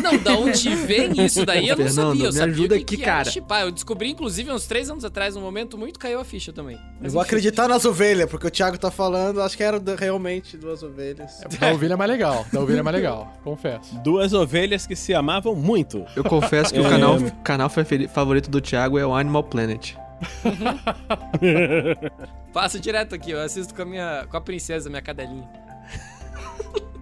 Não, 0.02 0.18
da 0.18 0.34
onde 0.38 0.76
vem 0.76 1.26
isso 1.26 1.46
daí 1.46 1.68
eu 1.70 1.78
não 1.78 1.86
Fernando, 1.86 2.08
sabia. 2.10 2.24
Eu 2.26 2.32
me 2.32 2.38
sabia 2.38 2.54
ajuda 2.54 2.76
o 2.76 2.78
que 2.84 2.96
aqui, 2.96 3.04
cara. 3.04 3.30
chipar. 3.32 3.62
Eu 3.64 3.72
descobri, 3.72 4.10
inclusive, 4.12 4.52
uns 4.52 4.66
três 4.68 4.90
anos 4.90 5.04
atrás, 5.06 5.36
num 5.36 5.42
momento 5.42 5.78
muito 5.78 6.00
caiu 6.00 6.20
a 6.20 6.26
ficha 6.26 6.52
também. 6.54 6.76
Eu 6.76 6.82
Mas 7.02 7.14
vou 7.14 7.22
enfim. 7.22 7.30
acreditar 7.30 7.68
nas 7.68 7.84
ovelhas, 7.86 8.30
porque 8.30 8.48
o 8.48 8.52
Thiago 8.52 8.78
tá 8.78 8.92
falando, 8.92 9.42
acho 9.42 9.56
que 9.58 9.64
era 9.64 9.82
realmente 9.98 10.58
duas 10.58 10.84
ovelhas. 10.84 11.40
Da 11.60 11.72
ovelha 11.74 11.94
é 11.94 11.98
mais 11.98 12.12
legal. 12.12 12.46
Da 12.52 12.60
ovelha 12.62 12.80
é 12.80 12.84
mais 12.84 12.96
legal, 12.96 13.34
confesso. 13.44 13.96
Duas 14.04 14.34
ovelhas 14.34 14.86
que 14.88 14.96
se 14.96 15.14
amavam 15.14 15.56
muito. 15.56 16.06
Eu 16.16 16.24
confesso 16.24 16.74
que 16.74 16.80
o 16.80 16.86
É. 16.86 16.90
canal, 16.90 17.18
canal 17.44 17.70
faferi- 17.70 18.08
favorito 18.08 18.50
do 18.50 18.62
Thiago 18.62 18.98
é 19.00 19.06
o 19.06 19.14
Animal 19.14 19.44
Planet. 19.44 19.94
Passo 22.54 22.80
direto 22.80 23.16
aqui, 23.16 23.32
eu 23.32 23.42
assisto 23.42 23.74
com 23.74 23.82
a 23.82 23.86
minha. 23.86 24.28
com 24.30 24.38
a 24.38 24.42
princesa, 24.42 24.90
minha 24.90 25.02
cadelinha. 25.02 25.48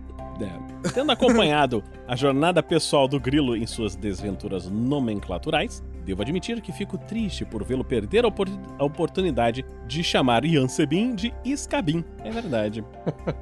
Tendo 0.94 1.12
acompanhado 1.12 1.84
a 2.08 2.16
jornada 2.16 2.62
pessoal 2.64 3.08
do 3.08 3.20
Grilo 3.20 3.56
em 3.56 3.66
suas 3.66 3.96
desventuras 3.96 4.70
nomenclaturais, 4.70 5.84
devo 6.06 6.22
admitir 6.22 6.60
que 6.62 6.72
fico 6.72 6.98
triste 6.98 7.46
por 7.46 7.64
vê-lo 7.64 7.84
perder 7.84 8.26
a, 8.26 8.28
opor- 8.28 8.48
a 8.78 8.84
oportunidade 8.84 9.64
de 9.88 10.04
chamar 10.04 10.44
Yansebin 10.46 11.16
de 11.16 11.34
Iscabim. 11.46 12.04
É 12.24 12.30
verdade. 12.30 12.84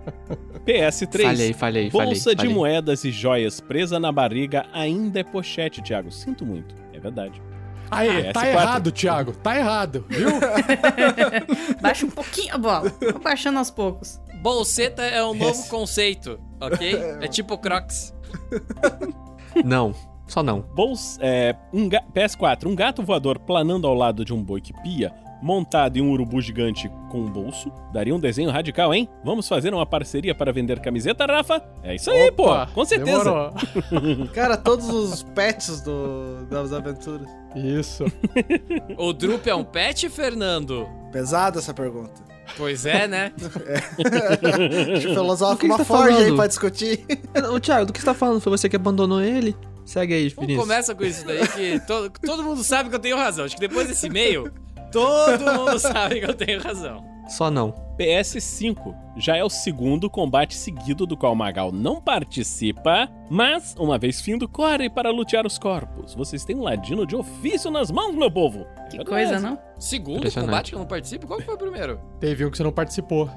PS3. 0.65 1.21
Falhei, 1.23 1.53
falhei, 1.53 1.89
Bolsa 1.89 2.05
falhei, 2.05 2.35
de 2.35 2.41
falhei. 2.41 2.53
moedas 2.53 3.03
e 3.03 3.11
joias 3.11 3.59
presa 3.59 3.99
na 3.99 4.11
barriga 4.11 4.65
ainda 4.73 5.19
é 5.19 5.23
pochete, 5.23 5.81
Thiago. 5.81 6.11
Sinto 6.11 6.45
muito. 6.45 6.75
É 6.93 6.99
verdade. 6.99 7.41
Aí, 7.91 8.31
tá 8.31 8.41
PS4. 8.41 8.47
errado, 8.47 8.91
Thiago. 8.91 9.31
Tá 9.33 9.57
errado, 9.57 10.05
viu? 10.09 10.29
Baixa 11.81 12.05
um 12.05 12.09
pouquinho 12.09 12.55
a 12.55 12.57
bola. 12.57 12.93
Vou 13.11 13.19
baixando 13.21 13.59
aos 13.59 13.69
poucos. 13.69 14.19
Bolseta 14.41 15.03
é 15.03 15.23
um 15.23 15.33
novo 15.33 15.51
Esse- 15.51 15.69
conceito, 15.69 16.39
ok? 16.59 16.95
É 17.21 17.27
tipo 17.27 17.57
Crocs. 17.57 18.13
Não, 19.63 19.93
só 20.27 20.41
não. 20.41 20.61
Bols, 20.61 21.17
é, 21.21 21.55
um 21.73 21.87
ga- 21.89 22.03
PS4. 22.13 22.65
Um 22.67 22.75
gato 22.75 23.03
voador 23.03 23.37
planando 23.39 23.85
ao 23.87 23.93
lado 23.93 24.23
de 24.25 24.33
um 24.33 24.41
boi 24.43 24.61
que 24.61 24.73
pia 24.81 25.11
montado 25.41 25.97
em 25.97 26.01
um 26.01 26.11
urubu 26.11 26.39
gigante 26.41 26.89
com 27.09 27.19
um 27.21 27.29
bolso. 27.31 27.71
Daria 27.91 28.13
um 28.15 28.19
desenho 28.19 28.49
radical, 28.51 28.93
hein? 28.93 29.09
Vamos 29.23 29.47
fazer 29.47 29.73
uma 29.73 29.85
parceria 29.85 30.35
para 30.35 30.51
vender 30.53 30.79
camiseta, 30.79 31.25
Rafa? 31.25 31.63
É 31.83 31.95
isso 31.95 32.09
aí, 32.11 32.27
Opa, 32.29 32.67
pô. 32.67 32.73
Com 32.73 32.85
certeza. 32.85 33.51
Cara, 34.33 34.55
todos 34.57 34.87
os 34.89 35.23
pets 35.23 35.81
do, 35.81 36.45
das 36.49 36.71
aventuras. 36.71 37.27
Isso. 37.55 38.05
O 38.97 39.11
Drup 39.13 39.47
é 39.47 39.55
um 39.55 39.63
pet, 39.63 40.07
Fernando? 40.09 40.87
Pesada 41.11 41.59
essa 41.59 41.73
pergunta. 41.73 42.29
Pois 42.57 42.85
é, 42.85 43.07
né? 43.07 43.31
Acho 44.95 45.09
filosófico 45.09 45.65
uma 45.65 45.77
tá 45.77 45.85
forja 45.85 46.09
aí 46.17 46.23
falando? 46.23 46.35
pra 46.35 46.47
discutir. 46.47 47.05
Ô, 47.53 47.59
Thiago, 47.59 47.85
do 47.85 47.93
que 47.93 47.99
você 47.99 48.05
tá 48.05 48.13
falando? 48.13 48.41
Foi 48.41 48.51
você 48.51 48.67
que 48.69 48.75
abandonou 48.75 49.21
ele? 49.21 49.55
Segue 49.85 50.13
aí, 50.13 50.29
Vamos 50.29 50.41
Vinícius. 50.47 50.61
começa 50.67 50.95
com 50.95 51.03
isso 51.03 51.25
daí, 51.25 51.47
que 51.47 51.79
to- 51.85 52.09
todo 52.23 52.43
mundo 52.43 52.63
sabe 52.63 52.89
que 52.89 52.95
eu 52.95 52.99
tenho 52.99 53.17
razão. 53.17 53.45
Acho 53.45 53.55
que 53.55 53.61
depois 53.61 53.87
desse 53.87 54.07
e-mail, 54.07 54.51
todo 54.91 55.53
mundo 55.53 55.79
sabe 55.79 56.19
que 56.19 56.25
eu 56.25 56.33
tenho 56.33 56.61
razão. 56.61 57.03
Só 57.27 57.49
não. 57.49 57.73
PS5 57.97 58.95
já 59.15 59.37
é 59.37 59.43
o 59.43 59.49
segundo 59.49 60.09
combate 60.09 60.55
seguido 60.55 61.05
do 61.05 61.15
qual 61.15 61.35
Magal 61.35 61.71
não 61.71 62.01
participa, 62.01 63.09
mas, 63.29 63.75
uma 63.77 63.97
vez 63.97 64.19
findo, 64.19 64.49
corre 64.49 64.89
para 64.89 65.11
lutear 65.11 65.45
os 65.45 65.57
corpos. 65.57 66.13
Vocês 66.13 66.43
têm 66.43 66.55
um 66.55 66.63
ladino 66.63 67.05
de 67.05 67.15
ofício 67.15 67.71
nas 67.71 67.89
mãos, 67.89 68.15
meu 68.15 68.29
povo! 68.29 68.65
Que 68.89 69.03
coisa, 69.05 69.39
não? 69.39 69.57
Segundo 69.79 70.31
combate 70.31 70.71
que 70.71 70.75
eu 70.75 70.79
não 70.79 70.87
participo? 70.87 71.27
Qual 71.27 71.39
que 71.39 71.45
foi 71.45 71.55
o 71.55 71.57
primeiro? 71.57 71.99
Teve 72.19 72.45
um 72.45 72.51
que 72.51 72.57
você 72.57 72.63
não 72.63 72.71
participou. 72.71 73.29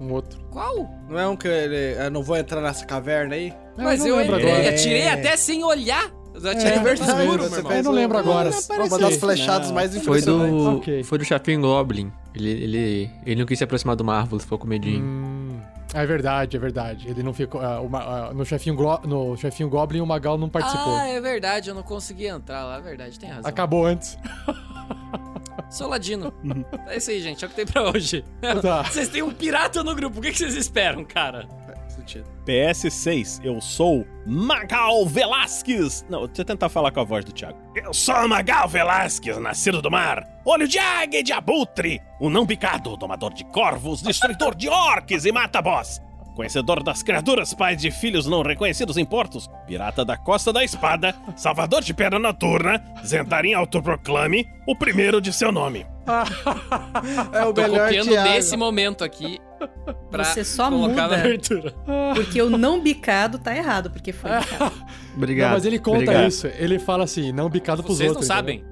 Um 0.00 0.12
outro. 0.12 0.40
Qual? 0.50 0.90
Não 1.08 1.18
é 1.18 1.28
um 1.28 1.36
que 1.36 1.46
ele. 1.46 2.02
Eu 2.02 2.10
não 2.10 2.22
vou 2.22 2.36
entrar 2.36 2.62
nessa 2.62 2.86
caverna 2.86 3.34
aí? 3.34 3.52
Mas 3.76 4.04
eu, 4.04 4.16
lembro 4.16 4.40
eu, 4.40 4.48
agora. 4.48 4.70
atirei 4.70 5.08
até 5.08 5.36
sem 5.36 5.62
olhar. 5.62 6.10
Eu 6.32 6.40
já 6.40 6.54
tirei 6.54 6.72
É 6.74 6.80
meu 6.80 6.96
você 6.96 7.02
irmão. 7.02 7.48
fez 7.70 7.76
Eu 7.78 7.82
não 7.82 7.92
lembro 7.92 8.18
agora. 8.18 8.50
Uma 8.86 8.98
das 8.98 9.16
flechadas 9.16 9.70
mais 9.70 9.90
Foi 9.92 10.00
impressionantes. 10.00 10.64
do. 10.64 10.76
Ok. 10.76 11.02
Foi 11.04 11.18
do 11.18 11.24
Chapinho 11.24 11.60
Goblin. 11.60 12.12
Ele, 12.34 12.50
ele, 12.50 13.10
ele 13.26 13.40
não 13.40 13.46
quis 13.46 13.58
se 13.58 13.64
aproximar 13.64 13.96
do 13.96 14.04
Marvel, 14.04 14.38
ficou 14.38 14.56
com 14.58 14.66
medinho. 14.66 15.02
Hum, 15.04 15.60
é 15.92 16.06
verdade, 16.06 16.56
é 16.56 16.60
verdade. 16.60 17.08
Ele 17.08 17.22
não 17.24 17.32
ficou. 17.34 17.60
ah, 17.60 17.80
o 17.80 17.88
Ma- 17.90 18.02
ah, 18.28 18.32
no, 18.32 18.44
chefinho 18.44 18.76
Glo- 18.76 19.00
no 19.04 19.36
chefinho 19.36 19.68
Goblin, 19.68 20.00
o 20.00 20.06
Magal 20.06 20.38
não 20.38 20.48
participou. 20.48 20.94
Ah, 20.94 21.08
é 21.08 21.20
verdade, 21.20 21.68
eu 21.70 21.74
não 21.74 21.82
consegui 21.82 22.26
entrar 22.26 22.64
lá, 22.64 22.76
é 22.76 22.80
verdade, 22.80 23.18
tem 23.18 23.28
razão. 23.28 23.48
Acabou 23.48 23.84
antes. 23.84 24.16
Sou 25.68 25.88
ladino. 25.88 26.32
é 26.88 26.96
isso 26.96 27.10
aí, 27.10 27.20
gente, 27.20 27.44
é 27.44 27.46
o 27.46 27.50
que 27.50 27.56
tem 27.56 27.66
pra 27.66 27.90
hoje. 27.90 28.24
Tá. 28.62 28.82
Vocês 28.90 29.08
têm 29.08 29.22
um 29.22 29.30
pirata 29.32 29.84
no 29.84 29.94
grupo, 29.94 30.18
o 30.18 30.22
que 30.22 30.32
que 30.32 30.38
vocês 30.38 30.54
esperam, 30.56 31.04
cara? 31.04 31.46
PS6, 32.46 33.40
eu 33.44 33.60
sou 33.60 34.06
Magal 34.26 35.06
Velasquez. 35.06 36.04
Não, 36.08 36.26
deixa 36.26 36.42
eu 36.42 36.44
tentar 36.44 36.68
falar 36.68 36.90
com 36.90 37.00
a 37.00 37.04
voz 37.04 37.24
do 37.24 37.32
Thiago. 37.32 37.58
Eu 37.74 37.92
sou 37.94 38.26
Magal 38.28 38.68
Velasquez, 38.68 39.38
nascido 39.38 39.80
do 39.80 39.90
mar. 39.90 40.24
Olho 40.44 40.66
de 40.66 40.78
águia 40.78 41.20
e 41.20 41.22
de 41.22 41.32
abutre. 41.32 42.00
O 42.20 42.28
não 42.30 42.44
bicado, 42.46 42.96
domador 42.96 43.32
de 43.32 43.44
corvos, 43.44 44.02
destruidor 44.02 44.54
de 44.54 44.68
orques 44.68 45.24
e 45.24 45.32
mata-boss. 45.32 46.00
Conhecedor 46.34 46.82
das 46.82 47.02
criaturas, 47.02 47.52
pai 47.52 47.76
de 47.76 47.90
filhos 47.90 48.26
não 48.26 48.42
reconhecidos 48.42 48.96
em 48.96 49.04
portos, 49.04 49.48
pirata 49.66 50.04
da 50.04 50.16
Costa 50.16 50.52
da 50.52 50.64
Espada, 50.64 51.14
salvador 51.36 51.82
de 51.82 51.92
Pedra 51.92 52.18
Noturna, 52.18 52.82
Zentarim 53.04 53.52
autoproclame, 53.52 54.46
o 54.66 54.74
primeiro 54.74 55.20
de 55.20 55.32
seu 55.32 55.52
nome. 55.52 55.86
É 57.32 57.44
o 57.44 57.52
Tô 57.52 57.62
melhor 57.62 57.86
copiando 57.86 58.08
Thiago. 58.08 58.28
nesse 58.30 58.56
momento 58.56 59.04
aqui 59.04 59.38
pra 60.10 60.24
Você 60.24 60.44
só 60.44 60.70
muda. 60.70 60.94
na 60.94 61.04
abertura. 61.04 61.74
Porque 62.14 62.40
o 62.40 62.50
não 62.50 62.80
bicado 62.80 63.38
tá 63.38 63.56
errado, 63.56 63.90
porque 63.90 64.12
foi 64.12 64.30
bicado. 64.38 64.72
Obrigado. 65.16 65.48
Não, 65.48 65.54
mas 65.56 65.64
ele 65.64 65.78
conta 65.78 65.98
obrigado. 66.02 66.28
isso. 66.28 66.46
Ele 66.58 66.78
fala 66.78 67.04
assim, 67.04 67.32
não 67.32 67.48
bicado 67.48 67.82
pros 67.82 67.96
Vocês 67.98 68.08
não 68.08 68.16
outros. 68.16 68.26
sabem. 68.26 68.64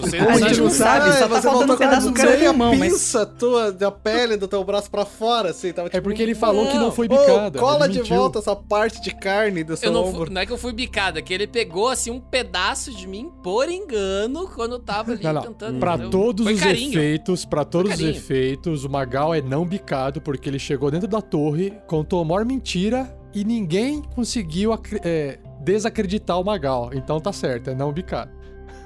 Vocês 0.00 0.22
A 0.22 0.26
não 0.26 0.38
gente 0.48 0.60
não 0.60 0.70
sabe, 0.70 1.12
só 1.12 1.28
tá 1.28 1.40
você 1.40 1.48
faltando 1.48 1.72
um 1.72 1.76
pedaço 1.76 2.10
do 2.10 2.16
a 2.16 2.20
seu 2.20 2.30
meia 2.30 2.48
pulmão, 2.50 2.76
mas... 2.76 2.92
pinça 2.92 3.26
tua 3.26 3.72
da 3.72 3.90
pele 3.90 4.36
do 4.36 4.46
teu 4.48 4.62
braço 4.64 4.90
pra 4.90 5.04
fora, 5.04 5.50
assim. 5.50 5.72
Tava, 5.72 5.88
tipo, 5.88 5.96
É 5.96 6.00
porque 6.00 6.22
ele 6.22 6.34
falou 6.34 6.66
que 6.68 6.76
não 6.76 6.92
foi 6.92 7.08
bicada. 7.08 7.58
cola 7.58 7.86
ele 7.86 8.02
de 8.02 8.08
volta 8.08 8.38
essa 8.38 8.54
parte 8.54 9.00
de 9.02 9.14
carne 9.14 9.64
do 9.64 9.76
seu 9.76 9.88
Eu 9.88 9.92
não, 9.92 10.04
ombro. 10.04 10.26
fui, 10.26 10.34
não 10.34 10.40
é 10.40 10.46
que 10.46 10.52
eu 10.52 10.58
fui 10.58 10.72
bicada, 10.72 11.18
é 11.18 11.22
que 11.22 11.32
ele 11.32 11.46
pegou 11.46 11.88
assim 11.88 12.10
um 12.10 12.20
pedaço 12.20 12.92
de 12.92 13.06
mim 13.06 13.30
por 13.42 13.68
engano 13.68 14.48
quando 14.54 14.72
eu 14.72 14.78
tava 14.80 15.12
ali 15.12 15.22
Não, 15.22 15.32
não. 15.32 15.42
tentando. 15.42 15.78
Pra 15.78 15.96
todos 15.98 16.44
Foi 16.44 16.54
os 16.54 16.60
carinho. 16.60 16.90
efeitos, 16.90 17.44
para 17.44 17.64
todos 17.64 17.92
os 17.94 18.00
efeitos, 18.00 18.84
o 18.84 18.90
Magal 18.90 19.34
é 19.34 19.40
não 19.40 19.64
bicado 19.64 20.20
porque 20.20 20.48
ele 20.48 20.58
chegou 20.58 20.90
dentro 20.90 21.08
da 21.08 21.20
torre, 21.20 21.72
contou 21.86 22.20
a 22.20 22.24
maior 22.24 22.44
mentira 22.44 23.16
e 23.34 23.44
ninguém 23.44 24.02
conseguiu 24.14 24.72
é, 25.04 25.38
desacreditar 25.60 26.40
o 26.40 26.44
Magal. 26.44 26.90
Então 26.94 27.20
tá 27.20 27.32
certo, 27.32 27.70
é 27.70 27.74
não 27.74 27.92
bicado. 27.92 28.30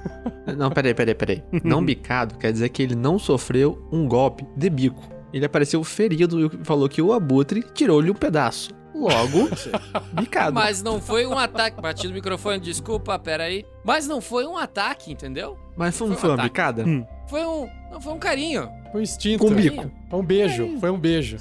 Não, 0.57 0.69
peraí, 0.69 0.93
peraí, 0.93 1.15
peraí. 1.15 1.43
Não 1.63 1.83
bicado 1.85 2.35
quer 2.37 2.51
dizer 2.51 2.69
que 2.69 2.81
ele 2.81 2.95
não 2.95 3.17
sofreu 3.19 3.87
um 3.91 4.07
golpe 4.07 4.45
de 4.55 4.69
bico. 4.69 5.01
Ele 5.33 5.45
apareceu 5.45 5.83
ferido 5.83 6.45
e 6.45 6.65
falou 6.65 6.89
que 6.89 7.01
o 7.01 7.13
abutre 7.13 7.63
tirou-lhe 7.73 8.11
um 8.11 8.15
pedaço. 8.15 8.69
Logo, 8.93 9.49
bicado. 10.13 10.53
Mas 10.53 10.83
não 10.83 10.99
foi 10.99 11.25
um 11.25 11.37
ataque. 11.37 11.81
Bati 11.81 12.07
no 12.07 12.13
microfone, 12.13 12.59
desculpa, 12.59 13.17
peraí. 13.17 13.65
Mas 13.83 14.05
não 14.07 14.19
foi 14.19 14.45
um 14.45 14.57
ataque, 14.57 15.11
entendeu? 15.11 15.57
Mas 15.77 15.97
foi, 15.97 16.07
não 16.09 16.15
Foi 16.15 16.21
foi 16.21 16.29
um 16.29 16.33
uma 16.33 16.43
ataque. 16.43 16.49
bicada? 16.49 17.07
Foi 17.29 17.45
um. 17.45 17.69
Não, 17.89 18.01
foi 18.01 18.13
um 18.13 18.19
carinho. 18.19 18.69
Foi 18.91 18.99
um 18.99 19.03
instinto. 19.03 19.45
Com 19.45 19.53
bico. 19.53 19.89
Foi 20.09 20.19
um 20.19 20.23
beijo, 20.25 20.77
foi 20.79 20.91
um 20.91 20.99
beijo. 20.99 21.37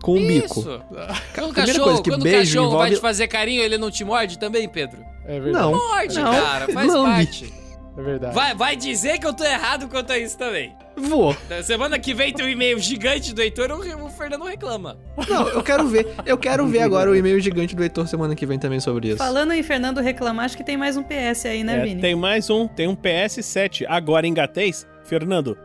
Com 0.00 0.14
um 0.16 0.26
bico. 0.26 0.62
Quando 0.62 0.70
o 0.78 1.52
Primeira 1.52 1.52
cachorro, 1.52 1.84
coisa 1.84 2.02
que 2.02 2.10
quando 2.10 2.20
o 2.20 2.24
beijo 2.24 2.38
cachorro 2.54 2.70
vai 2.70 2.76
envolve- 2.78 2.94
te 2.94 3.00
fazer 3.00 3.26
carinho, 3.28 3.62
ele 3.62 3.76
não 3.76 3.90
te 3.90 4.04
morde 4.04 4.38
também, 4.38 4.68
Pedro? 4.68 4.98
É 5.24 5.40
verdade. 5.40 5.64
Não. 5.64 5.72
Morde, 5.72 6.14
Não. 6.20 6.32
cara, 6.32 6.68
faz 6.72 6.94
Lambe. 6.94 7.10
parte. 7.26 7.52
É 7.96 8.02
verdade. 8.02 8.34
Vai, 8.34 8.54
vai 8.54 8.76
dizer 8.76 9.18
que 9.18 9.26
eu 9.26 9.32
tô 9.32 9.42
errado 9.44 9.88
quanto 9.88 10.12
a 10.12 10.18
isso 10.18 10.36
também. 10.36 10.74
Vou. 10.96 11.34
Da 11.48 11.62
Semana 11.62 11.98
que 11.98 12.12
vem 12.14 12.32
tem 12.32 12.44
um 12.44 12.48
e-mail 12.48 12.78
gigante 12.78 13.34
do 13.34 13.40
Heitor, 13.40 13.70
o 13.70 14.06
o 14.06 14.10
Fernando 14.10 14.44
reclama. 14.44 14.98
Não, 15.28 15.48
eu 15.48 15.62
quero 15.62 15.86
ver. 15.88 16.14
Eu 16.24 16.36
quero 16.38 16.66
ver 16.66 16.80
agora 16.80 17.10
o 17.10 17.14
e-mail 17.16 17.40
gigante 17.40 17.74
do 17.74 17.82
Heitor 17.82 18.06
semana 18.06 18.34
que 18.34 18.44
vem 18.46 18.58
também 18.58 18.80
sobre 18.80 19.08
isso. 19.08 19.16
Falando 19.18 19.52
em 19.52 19.62
Fernando 19.62 20.00
reclamar, 20.00 20.44
acho 20.44 20.56
que 20.56 20.64
tem 20.64 20.76
mais 20.76 20.96
um 20.96 21.02
PS 21.02 21.46
aí, 21.46 21.64
né, 21.64 21.78
É, 21.78 21.84
Vini? 21.84 22.00
tem 22.00 22.14
mais 22.14 22.50
um, 22.50 22.66
tem 22.68 22.86
um 22.88 22.96
PS7. 22.96 23.84
Agora 23.88 24.26
engatez, 24.26 24.86
Fernando. 25.04 25.56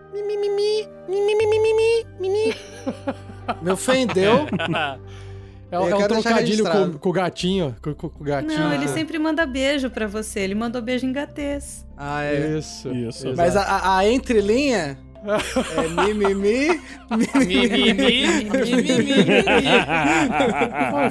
Me 3.61 3.71
ofendeu. 3.71 4.47
É, 5.71 5.75
é 5.75 5.79
um 5.79 5.85
deixar 5.87 6.07
trocadilho 6.07 6.65
com, 6.69 6.91
com 6.99 7.09
o 7.09 7.13
gatinho. 7.13 7.75
Com, 7.81 7.93
com- 7.95 8.09
com 8.09 8.21
o 8.23 8.25
gatinho. 8.27 8.59
Não, 8.59 8.73
ele 8.73 8.87
sempre 8.89 9.17
manda 9.17 9.45
beijo 9.45 9.89
pra 9.89 10.05
você. 10.05 10.41
Ele 10.41 10.53
mandou 10.55 10.81
beijo 10.81 11.05
em 11.05 11.13
gatês. 11.13 11.85
Ah, 11.95 12.23
é. 12.25 12.57
Isso. 12.57 12.89
Isso. 12.89 13.27
exato. 13.29 13.37
Mas 13.37 13.55
a, 13.55 13.97
a, 13.97 14.09
entrelinha 14.09 14.97
é 15.23 15.87
mimimi, 15.87 16.81
Mimimi, 17.09 18.33
mimimi, 18.51 19.33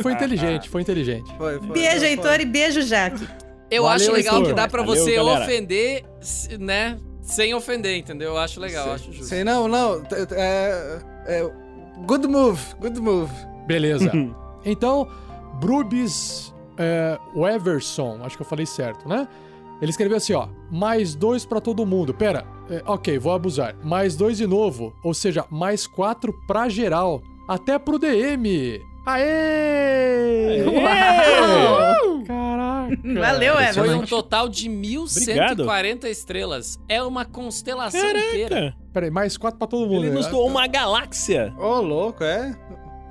foi 0.03 0.13
inteligente, 0.13 0.69
foi 0.69 0.83
inteligente. 0.83 1.33
Foi, 1.39 1.59
foi, 1.59 1.69
Beijo, 1.69 1.99
foi, 2.01 2.09
Heitor, 2.09 2.41
e 2.41 2.45
beijo, 2.45 2.83
Jaque. 2.83 3.27
Eu 3.71 3.85
Valeu, 3.85 3.97
acho 3.97 4.13
legal 4.13 4.35
Heitor. 4.37 4.49
que 4.51 4.57
dá 4.57 4.69
pra 4.69 4.83
Valeu, 4.83 5.03
você 5.05 5.15
galera. 5.15 5.45
ofender, 5.45 6.05
né? 6.59 6.99
Sem 7.23 7.55
ofender, 7.55 7.97
entendeu? 7.97 8.31
Eu 8.31 8.39
acho 8.39 8.59
legal, 8.59 8.89
eu 8.89 8.93
acho 8.95 9.13
justo. 9.13 9.25
Sei 9.27 9.45
não, 9.45 9.69
não. 9.69 10.03
É, 10.33 10.99
é, 11.27 11.51
good 12.05 12.27
move, 12.27 12.61
good 12.81 13.01
move. 13.01 13.33
Beleza. 13.67 14.11
Então, 14.65 15.09
Brubis 15.61 16.55
é, 16.77 17.19
Weverson, 17.37 18.21
acho 18.23 18.37
que 18.37 18.43
eu 18.43 18.47
falei 18.47 18.67
certo, 18.67 19.09
né? 19.09 19.29
Ele 19.81 19.91
escreveu 19.91 20.17
assim, 20.17 20.35
ó, 20.35 20.49
mais 20.71 21.15
dois 21.15 21.45
pra 21.47 21.61
todo 21.61 21.87
mundo. 21.87 22.13
Pera, 22.13 22.45
é, 22.69 22.83
ok, 22.87 23.19
vou 23.19 23.33
abusar. 23.33 23.75
Mais 23.83 24.15
dois 24.15 24.37
de 24.37 24.47
novo, 24.47 24.95
ou 25.03 25.15
seja, 25.15 25.45
mais 25.51 25.87
quatro 25.87 26.35
pra 26.47 26.69
geral. 26.69 27.23
Até 27.49 27.79
pro 27.79 27.99
DM. 27.99 28.81
Aê! 29.07 30.63
Uau! 30.65 32.23
Caraca! 32.25 32.99
Valeu, 33.21 33.55
Foi 33.55 33.65
Everton. 33.65 33.97
um 33.97 34.07
total 34.07 34.49
de 34.49 34.69
1140 34.69 36.09
estrelas. 36.09 36.79
É 36.89 37.03
uma 37.03 37.25
constelação 37.25 38.01
inteira. 38.11 38.49
Caraca! 38.49 38.77
Peraí, 38.93 39.11
mais 39.11 39.37
quatro 39.37 39.59
pra 39.59 39.67
todo 39.67 39.87
mundo. 39.87 40.05
Ele 40.05 40.15
nos 40.15 40.27
né? 40.27 40.33
doou 40.33 40.47
uma 40.47 40.67
galáxia. 40.67 41.55
Ô, 41.59 41.81
louco, 41.81 42.23
é? 42.23 42.55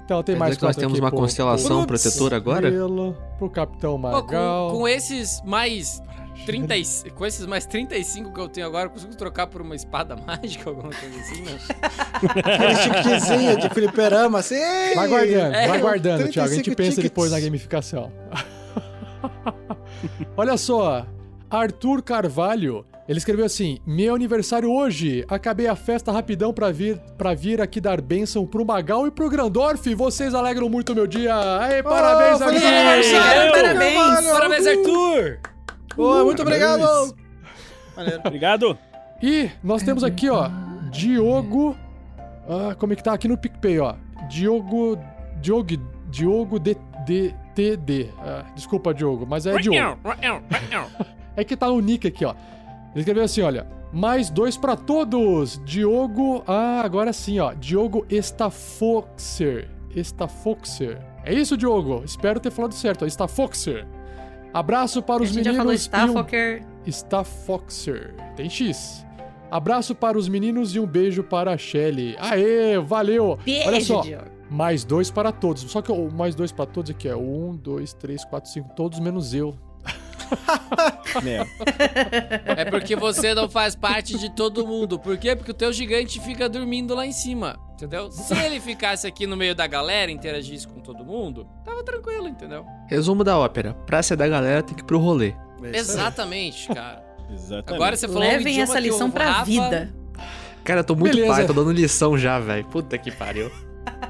Então 0.09 0.23
tem 0.23 0.33
Quer 0.33 0.39
mais 0.39 0.49
dizer 0.55 0.59
que 0.61 0.65
nós 0.65 0.75
temos 0.75 0.93
aqui 0.93 1.01
uma 1.03 1.11
pro- 1.11 1.19
constelação 1.19 1.85
pro- 1.85 1.99
protetora 1.99 2.35
agora? 2.35 2.71
Pro 3.37 3.47
Capitão 3.47 3.91
Pô, 3.91 3.97
Magal. 3.99 4.71
com, 4.71 4.77
com 4.79 4.87
esses 4.87 5.39
mais 5.45 6.01
30, 6.47 6.77
e- 6.77 7.11
com 7.11 7.25
esses 7.27 7.45
mais 7.45 7.67
35 7.67 8.33
que 8.33 8.39
eu 8.41 8.49
tenho 8.49 8.65
agora, 8.65 8.87
eu 8.87 8.89
consigo 8.89 9.15
trocar 9.15 9.45
por 9.45 9.61
uma 9.61 9.75
espada 9.75 10.15
mágica, 10.25 10.67
alguma 10.67 10.89
coisa 10.91 11.19
assim, 11.19 11.43
né? 11.43 11.59
Aquele 12.43 12.75
chiquezinho 12.75 13.57
de 13.59 13.69
fliperama, 13.69 14.39
assim. 14.39 14.55
Vai 14.95 15.07
guardando, 15.07 15.53
É, 15.53 15.67
vai 15.67 15.79
guardando, 15.79 16.27
Thiago. 16.31 16.49
A 16.49 16.55
gente 16.55 16.71
35 16.71 16.75
pensa 16.75 16.89
tickets. 16.95 17.03
depois 17.11 17.31
na 17.31 17.39
gamificação. 17.39 18.11
Olha 20.35 20.57
só, 20.57 21.05
Arthur 21.51 22.01
Carvalho. 22.01 22.83
Ele 23.09 23.17
escreveu 23.17 23.43
assim: 23.43 23.79
Meu 23.87 24.13
aniversário 24.13 24.71
hoje. 24.71 25.25
Acabei 25.27 25.67
a 25.67 25.75
festa 25.75 26.11
rapidão 26.11 26.53
pra 26.53 26.71
vir, 26.71 26.99
pra 27.17 27.33
vir 27.33 27.59
aqui 27.59 27.81
dar 27.81 27.99
bênção 27.99 28.45
pro 28.45 28.63
Magal 28.63 29.07
e 29.07 29.11
pro 29.11 29.27
Grandorf. 29.27 29.95
Vocês 29.95 30.35
alegram 30.35 30.69
muito 30.69 30.91
o 30.91 30.95
meu 30.95 31.07
dia. 31.07 31.33
Aê, 31.59 31.81
parabéns, 31.81 32.37
feliz 32.37 32.63
Arthur! 32.63 32.77
aniversário, 32.77 33.51
Parabéns. 33.51 33.95
Carvalho! 33.95 34.29
Parabéns, 34.29 34.67
Arthur! 34.67 35.39
Pô, 35.95 36.23
muito 36.23 36.41
obrigado! 36.43 37.15
Obrigado. 38.23 38.77
E 39.23 39.49
nós 39.63 39.81
temos 39.81 40.03
aqui, 40.03 40.29
ó, 40.29 40.47
Diogo. 40.91 41.75
Ah, 42.47 42.75
como 42.75 42.93
é 42.93 42.95
que 42.95 43.03
tá 43.03 43.13
aqui 43.13 43.27
no 43.27 43.39
PicPay, 43.39 43.79
ó? 43.79 43.95
Diogo. 44.29 44.99
Diogo. 45.41 45.67
Diogo 46.11 46.59
D, 46.59 46.77
D, 47.07 47.33
TD. 47.55 48.09
Ah, 48.19 48.45
desculpa, 48.55 48.93
Diogo, 48.93 49.25
mas 49.27 49.47
é 49.47 49.57
Diogo. 49.57 49.75
É 51.35 51.43
que 51.43 51.55
tá 51.55 51.67
no 51.67 51.79
nick 51.79 52.05
aqui, 52.05 52.25
ó. 52.25 52.35
Ele 52.93 52.99
escreveu 53.01 53.23
assim, 53.23 53.41
olha. 53.41 53.67
Mais 53.91 54.29
dois 54.29 54.55
pra 54.55 54.75
todos. 54.75 55.59
Diogo. 55.65 56.43
Ah, 56.47 56.81
agora 56.83 57.11
sim, 57.11 57.39
ó. 57.39 57.53
Diogo 57.53 58.05
Estafoxer. 58.09 59.67
Estafoxer. 59.95 60.99
É 61.23 61.33
isso, 61.33 61.57
Diogo. 61.57 62.03
Espero 62.05 62.39
ter 62.39 62.51
falado 62.51 62.73
certo. 62.73 63.05
Estafoxer. 63.05 63.87
Abraço 64.53 65.01
para 65.01 65.21
os 65.23 65.29
gente 65.29 65.45
já 65.45 65.51
meninos. 65.53 65.57
falou 65.57 65.73
e 65.73 65.75
um- 65.75 66.13
Staffoker. 66.13 66.63
Stafoxer. 66.87 68.13
Tem 68.35 68.49
X. 68.49 69.05
Abraço 69.51 69.95
para 69.95 70.17
os 70.17 70.27
meninos 70.29 70.75
e 70.75 70.79
um 70.79 70.85
beijo 70.85 71.23
para 71.23 71.51
a 71.53 71.57
Shelly. 71.57 72.15
Aê, 72.19 72.77
valeu! 72.79 73.37
Beijo, 73.43 73.67
Olha 73.67 73.81
só, 73.81 74.01
Diogo. 74.01 74.25
mais 74.49 74.83
dois 74.83 75.09
para 75.09 75.31
todos. 75.31 75.63
Só 75.63 75.81
que 75.81 75.91
o 75.91 76.11
mais 76.11 76.35
dois 76.35 76.51
para 76.51 76.67
todos 76.67 76.91
aqui 76.91 77.07
é 77.07 77.15
um, 77.15 77.55
dois, 77.55 77.93
três, 77.93 78.23
quatro, 78.23 78.49
cinco, 78.51 78.69
todos 78.75 78.99
menos 78.99 79.33
eu. 79.33 79.55
É 82.57 82.65
porque 82.65 82.95
você 82.95 83.33
não 83.33 83.49
faz 83.49 83.75
parte 83.75 84.17
de 84.17 84.29
todo 84.29 84.65
mundo. 84.65 84.99
Por 84.99 85.17
quê? 85.17 85.35
Porque 85.35 85.51
o 85.51 85.53
teu 85.53 85.71
gigante 85.73 86.19
fica 86.21 86.47
dormindo 86.49 86.93
lá 86.95 87.05
em 87.05 87.11
cima. 87.11 87.57
Entendeu? 87.73 88.11
Se 88.11 88.33
ele 88.37 88.59
ficasse 88.59 89.07
aqui 89.07 89.25
no 89.25 89.37
meio 89.37 89.55
da 89.55 89.65
galera 89.65 90.11
e 90.11 90.13
interagisse 90.13 90.67
com 90.67 90.79
todo 90.81 91.03
mundo, 91.03 91.47
tava 91.63 91.81
tranquilo, 91.83 92.27
entendeu? 92.27 92.65
Resumo 92.87 93.23
da 93.23 93.37
ópera. 93.37 93.73
Pra 93.85 94.03
ser 94.03 94.15
da 94.17 94.27
galera, 94.27 94.61
tem 94.61 94.75
que 94.75 94.81
ir 94.81 94.85
pro 94.85 94.99
rolê. 94.99 95.33
Exatamente, 95.73 96.67
cara. 96.67 97.03
Exatamente. 97.31 97.73
Agora 97.73 97.95
você 97.95 98.07
falou 98.07 98.23
um 98.23 98.27
Levem 98.27 98.47
idioma 98.53 98.63
essa 98.63 98.73
que 98.81 98.87
lição 98.87 99.09
pra 99.11 99.25
Rafa- 99.29 99.45
vida. 99.45 99.93
Cara, 100.63 100.81
eu 100.81 100.83
tô 100.83 100.95
muito 100.95 101.15
Beleza. 101.15 101.33
pai, 101.33 101.45
tô 101.47 101.53
dando 101.53 101.71
lição 101.71 102.17
já, 102.17 102.37
velho. 102.39 102.65
Puta 102.65 102.97
que 102.97 103.11
pariu. 103.11 103.49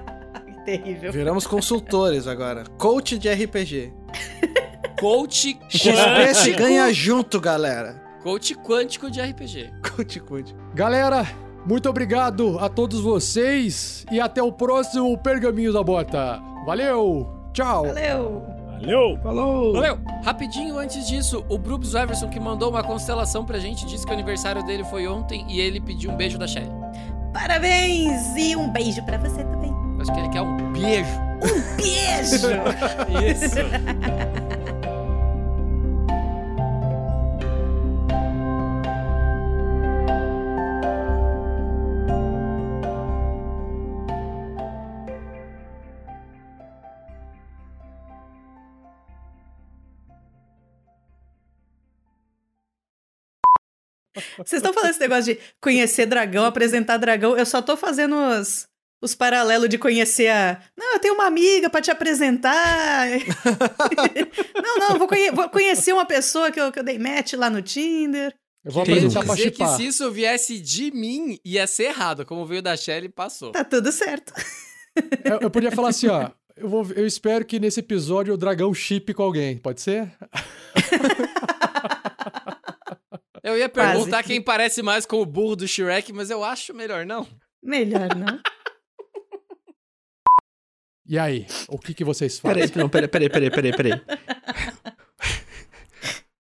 Terrível. 0.65 1.11
Viramos 1.11 1.45
consultores 1.45 2.27
agora. 2.27 2.63
Coach 2.77 3.17
de 3.17 3.29
RPG. 3.31 3.93
Coach 4.99 5.59
XP 5.69 6.53
ganha 6.53 6.91
junto, 6.93 7.39
galera. 7.39 8.01
Coach 8.23 8.53
quântico 8.55 9.09
de 9.09 9.21
RPG. 9.21 9.71
Coach, 9.95 10.19
coach. 10.19 10.55
Galera, 10.73 11.25
muito 11.65 11.89
obrigado 11.89 12.57
a 12.59 12.67
todos 12.67 12.99
vocês 12.99 14.05
e 14.11 14.19
até 14.19 14.41
o 14.43 14.51
próximo 14.51 15.17
Pergaminho 15.17 15.71
da 15.71 15.81
Bota. 15.83 16.41
Valeu! 16.65 17.29
Tchau! 17.53 17.85
Valeu! 17.87 18.43
Valeu! 18.79 19.19
Falou! 19.23 19.73
Valeu! 19.73 19.99
Rapidinho 20.23 20.77
antes 20.77 21.07
disso, 21.07 21.45
o 21.49 21.57
Brooks 21.57 21.93
Everson 21.93 22.29
que 22.29 22.39
mandou 22.39 22.69
uma 22.69 22.83
constelação 22.83 23.45
pra 23.45 23.57
gente 23.59 23.85
disse 23.85 24.05
que 24.05 24.11
o 24.11 24.13
aniversário 24.13 24.63
dele 24.63 24.83
foi 24.85 25.07
ontem 25.07 25.45
e 25.49 25.59
ele 25.59 25.79
pediu 25.79 26.11
um 26.11 26.15
beijo 26.15 26.37
da 26.37 26.47
Shelly. 26.47 26.69
Parabéns! 27.33 28.35
E 28.35 28.55
um 28.55 28.69
beijo 28.69 29.03
pra 29.05 29.17
você 29.17 29.43
também. 29.43 29.78
Acho 29.99 30.13
que 30.13 30.19
ele 30.19 30.29
quer 30.29 30.41
um 30.41 30.71
beijo. 30.71 31.09
Beijo! 31.77 32.47
Isso! 33.35 34.19
Vocês 54.37 54.61
estão 54.61 54.73
falando 54.73 54.91
esse 54.91 54.99
negócio 54.99 55.33
de 55.33 55.39
conhecer 55.61 56.05
dragão, 56.05 56.45
apresentar 56.45 56.97
dragão. 56.97 57.37
Eu 57.37 57.45
só 57.45 57.61
tô 57.61 57.75
fazendo 57.75 58.15
os, 58.15 58.68
os 59.01 59.15
paralelos 59.15 59.69
de 59.69 59.77
conhecer 59.77 60.27
a. 60.29 60.59
Não, 60.77 60.93
eu 60.93 60.99
tenho 60.99 61.13
uma 61.13 61.25
amiga 61.25 61.69
pra 61.69 61.81
te 61.81 61.89
apresentar. 61.91 63.07
não, 64.63 64.77
não, 64.89 64.97
vou, 64.99 65.07
conhe- 65.07 65.31
vou 65.31 65.49
conhecer 65.49 65.93
uma 65.93 66.05
pessoa 66.05 66.51
que 66.51 66.59
eu, 66.59 66.71
que 66.71 66.79
eu 66.79 66.83
dei 66.83 66.97
match 66.99 67.33
lá 67.33 67.49
no 67.49 67.61
Tinder. 67.61 68.33
Eu 68.65 68.71
vou 68.73 68.83
apresentar 68.83 69.23
pra 69.25 69.35
Dizer 69.35 69.51
que 69.51 69.65
se 69.67 69.85
isso 69.87 70.11
viesse 70.11 70.59
de 70.59 70.91
mim, 70.91 71.39
ia 71.45 71.65
ser 71.65 71.83
errado. 71.85 72.25
Como 72.25 72.45
veio 72.45 72.61
da 72.61 72.75
Shelly, 72.75 73.07
passou. 73.07 73.51
Tá 73.53 73.63
tudo 73.63 73.89
certo. 73.91 74.33
Eu, 75.23 75.39
eu 75.43 75.49
podia 75.49 75.71
falar 75.71 75.89
assim, 75.89 76.07
ó. 76.07 76.29
Eu, 76.61 76.67
vou, 76.67 76.85
eu 76.93 77.07
espero 77.07 77.45
que 77.45 77.57
nesse 77.57 77.79
episódio 77.79 78.33
o 78.33 78.37
dragão 78.37 78.73
chip 78.73 79.13
com 79.13 79.23
alguém, 79.23 79.57
pode 79.57 79.79
ser? 79.79 80.11
Eu 83.41 83.57
ia 83.57 83.69
Quase 83.69 83.93
perguntar 83.93 84.21
que- 84.23 84.27
quem 84.29 84.41
parece 84.41 84.81
mais 84.81 85.05
com 85.05 85.21
o 85.21 85.25
burro 85.25 85.55
do 85.55 85.65
Shrek, 85.67 86.11
mas 86.11 86.29
eu 86.29 86.43
acho 86.43 86.73
melhor 86.73 87.05
não. 87.05 87.25
Melhor 87.63 88.09
não. 88.15 88.39
E 91.09 91.17
aí, 91.17 91.47
o 91.67 91.79
que, 91.79 91.95
que 91.95 92.03
vocês 92.03 92.37
fazem? 92.37 92.67
Peraí, 92.67 92.77
não, 92.77 92.87
peraí, 92.87 93.07
peraí, 93.07 93.29
peraí, 93.29 93.49
peraí, 93.49 93.75
peraí. 93.75 94.01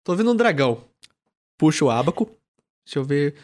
Tô 0.04 0.14
vendo 0.14 0.30
um 0.30 0.36
dragão. 0.36 0.84
Puxa 1.56 1.86
o 1.86 1.90
ábaco. 1.90 2.30
Deixa 2.84 2.98
eu 2.98 3.04
ver. 3.04 3.34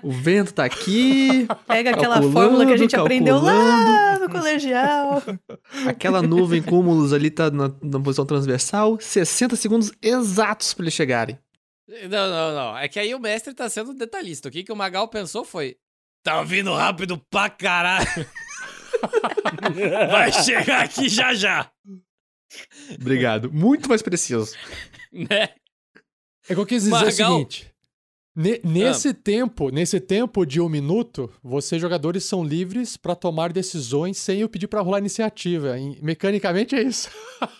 O 0.00 0.12
vento 0.12 0.54
tá 0.54 0.64
aqui. 0.64 1.48
Pega 1.66 1.90
aquela 1.90 2.22
fórmula 2.22 2.64
que 2.64 2.72
a 2.72 2.76
gente 2.76 2.94
aprendeu 2.94 3.40
lá 3.40 4.20
no 4.20 4.30
colegial. 4.30 5.20
Aquela 5.84 6.22
nuvem 6.22 6.62
cúmulos 6.62 7.12
ali 7.12 7.28
tá 7.28 7.50
na, 7.50 7.72
na 7.82 7.98
posição 7.98 8.24
transversal. 8.24 9.00
60 9.00 9.56
segundos 9.56 9.90
exatos 10.00 10.74
pra 10.74 10.84
eles 10.84 10.94
chegarem. 10.94 11.36
Não, 12.08 12.30
não, 12.30 12.54
não. 12.54 12.78
É 12.78 12.86
que 12.86 13.00
aí 13.00 13.12
o 13.16 13.18
mestre 13.18 13.52
tá 13.52 13.68
sendo 13.68 13.94
detalhista. 13.94 14.48
O 14.48 14.52
que, 14.52 14.62
que 14.62 14.72
o 14.72 14.76
Magal 14.76 15.08
pensou 15.08 15.44
foi. 15.44 15.76
Tá 16.22 16.40
vindo 16.44 16.72
rápido 16.72 17.20
pra 17.28 17.50
caralho. 17.50 18.06
Vai 20.10 20.32
chegar 20.32 20.84
aqui 20.84 21.08
já 21.08 21.34
já. 21.34 21.70
Obrigado. 23.00 23.52
Muito 23.52 23.88
mais 23.88 24.02
preciso. 24.02 24.54
Né? 25.12 25.50
É 26.48 26.54
que 26.54 26.60
eu 26.60 26.66
quis 26.66 26.82
dizer 26.84 26.94
o 26.94 26.98
Magal. 27.00 27.12
seguinte. 27.12 27.72
ne- 28.34 28.60
nesse 28.64 29.12
tempo, 29.12 29.68
nesse 29.70 30.00
tempo 30.00 30.46
de 30.46 30.60
um 30.60 30.68
minuto, 30.68 31.30
vocês 31.42 31.80
jogadores 31.80 32.24
são 32.24 32.42
livres 32.42 32.96
pra 32.96 33.14
tomar 33.14 33.52
decisões 33.52 34.16
sem 34.18 34.40
eu 34.40 34.48
pedir 34.48 34.66
pra 34.68 34.80
rolar 34.80 34.98
iniciativa. 34.98 35.78
Em- 35.78 35.98
mecanicamente 36.02 36.74
é 36.74 36.82
isso. 36.82 37.08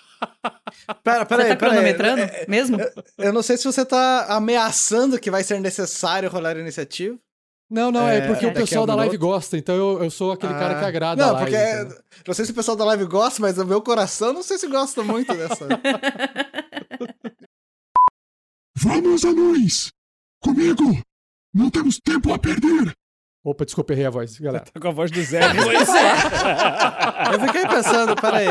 Pera, 1.04 1.24
pera 1.24 1.42
Você 1.42 1.48
aí, 1.50 1.56
tá 1.56 1.56
pera 1.56 1.72
aí. 1.72 1.76
cronometrando 1.76 2.22
É, 2.22 2.44
mesmo? 2.48 2.76
Eu 3.18 3.32
não 3.32 3.40
sei 3.42 3.56
se 3.56 3.64
você 3.64 3.84
tá 3.86 4.26
ameaçando 4.34 5.18
que 5.20 5.30
vai 5.30 5.44
ser 5.44 5.60
necessário 5.60 6.28
rolar 6.28 6.56
iniciativa. 6.56 7.16
Não, 7.70 7.92
não, 7.92 8.08
é, 8.08 8.18
É, 8.18 8.26
porque 8.26 8.46
o 8.46 8.48
daqui 8.48 8.60
a 8.60 8.62
pessoal 8.62 8.84
um 8.84 8.86
da 8.86 8.94
live 8.94 9.16
gosta, 9.18 9.58
então 9.58 9.74
eu, 9.76 10.02
eu 10.04 10.10
sou 10.10 10.32
aquele 10.32 10.54
cara 10.54 10.78
que 10.78 10.84
Ah. 10.84 10.88
agrada 10.88 11.22
Não, 11.22 11.30
a 11.30 11.32
live. 11.32 11.50
porque 11.50 11.56
é- 11.62 11.80
entendeu? 11.82 12.02
não 12.26 12.34
sei 12.34 12.44
se 12.46 12.50
o 12.50 12.54
pessoal 12.54 12.76
da 12.76 12.84
live 12.86 13.04
gosta, 13.04 13.42
mas 13.42 13.58
o 13.58 13.64
meu 13.66 13.82
coração 13.82 14.32
não 14.32 14.42
sei 14.42 14.56
se 14.58 14.66
gosta 14.68 15.02
muito 15.04 15.34
dessa. 15.34 15.66
Vamos, 18.76 19.24
anões! 19.24 19.90
Comigo! 20.42 20.84
Não 21.52 21.68
temos 21.70 21.98
tempo 21.98 22.32
a 22.32 22.38
perder! 22.38 22.94
Opa, 23.44 23.64
desculpa, 23.64 23.92
errei 23.92 24.06
a 24.06 24.10
voz, 24.10 24.38
galera. 24.38 24.64
Tá 24.64 24.80
com 24.80 24.88
a 24.88 24.90
voz 24.90 25.10
do 25.10 25.22
Zé. 25.22 25.40
Pois 25.54 25.88
é. 25.88 27.34
Eu 27.34 27.40
fiquei 27.46 27.66
pensando, 27.66 28.16
pera 28.16 28.38
aí, 28.38 28.46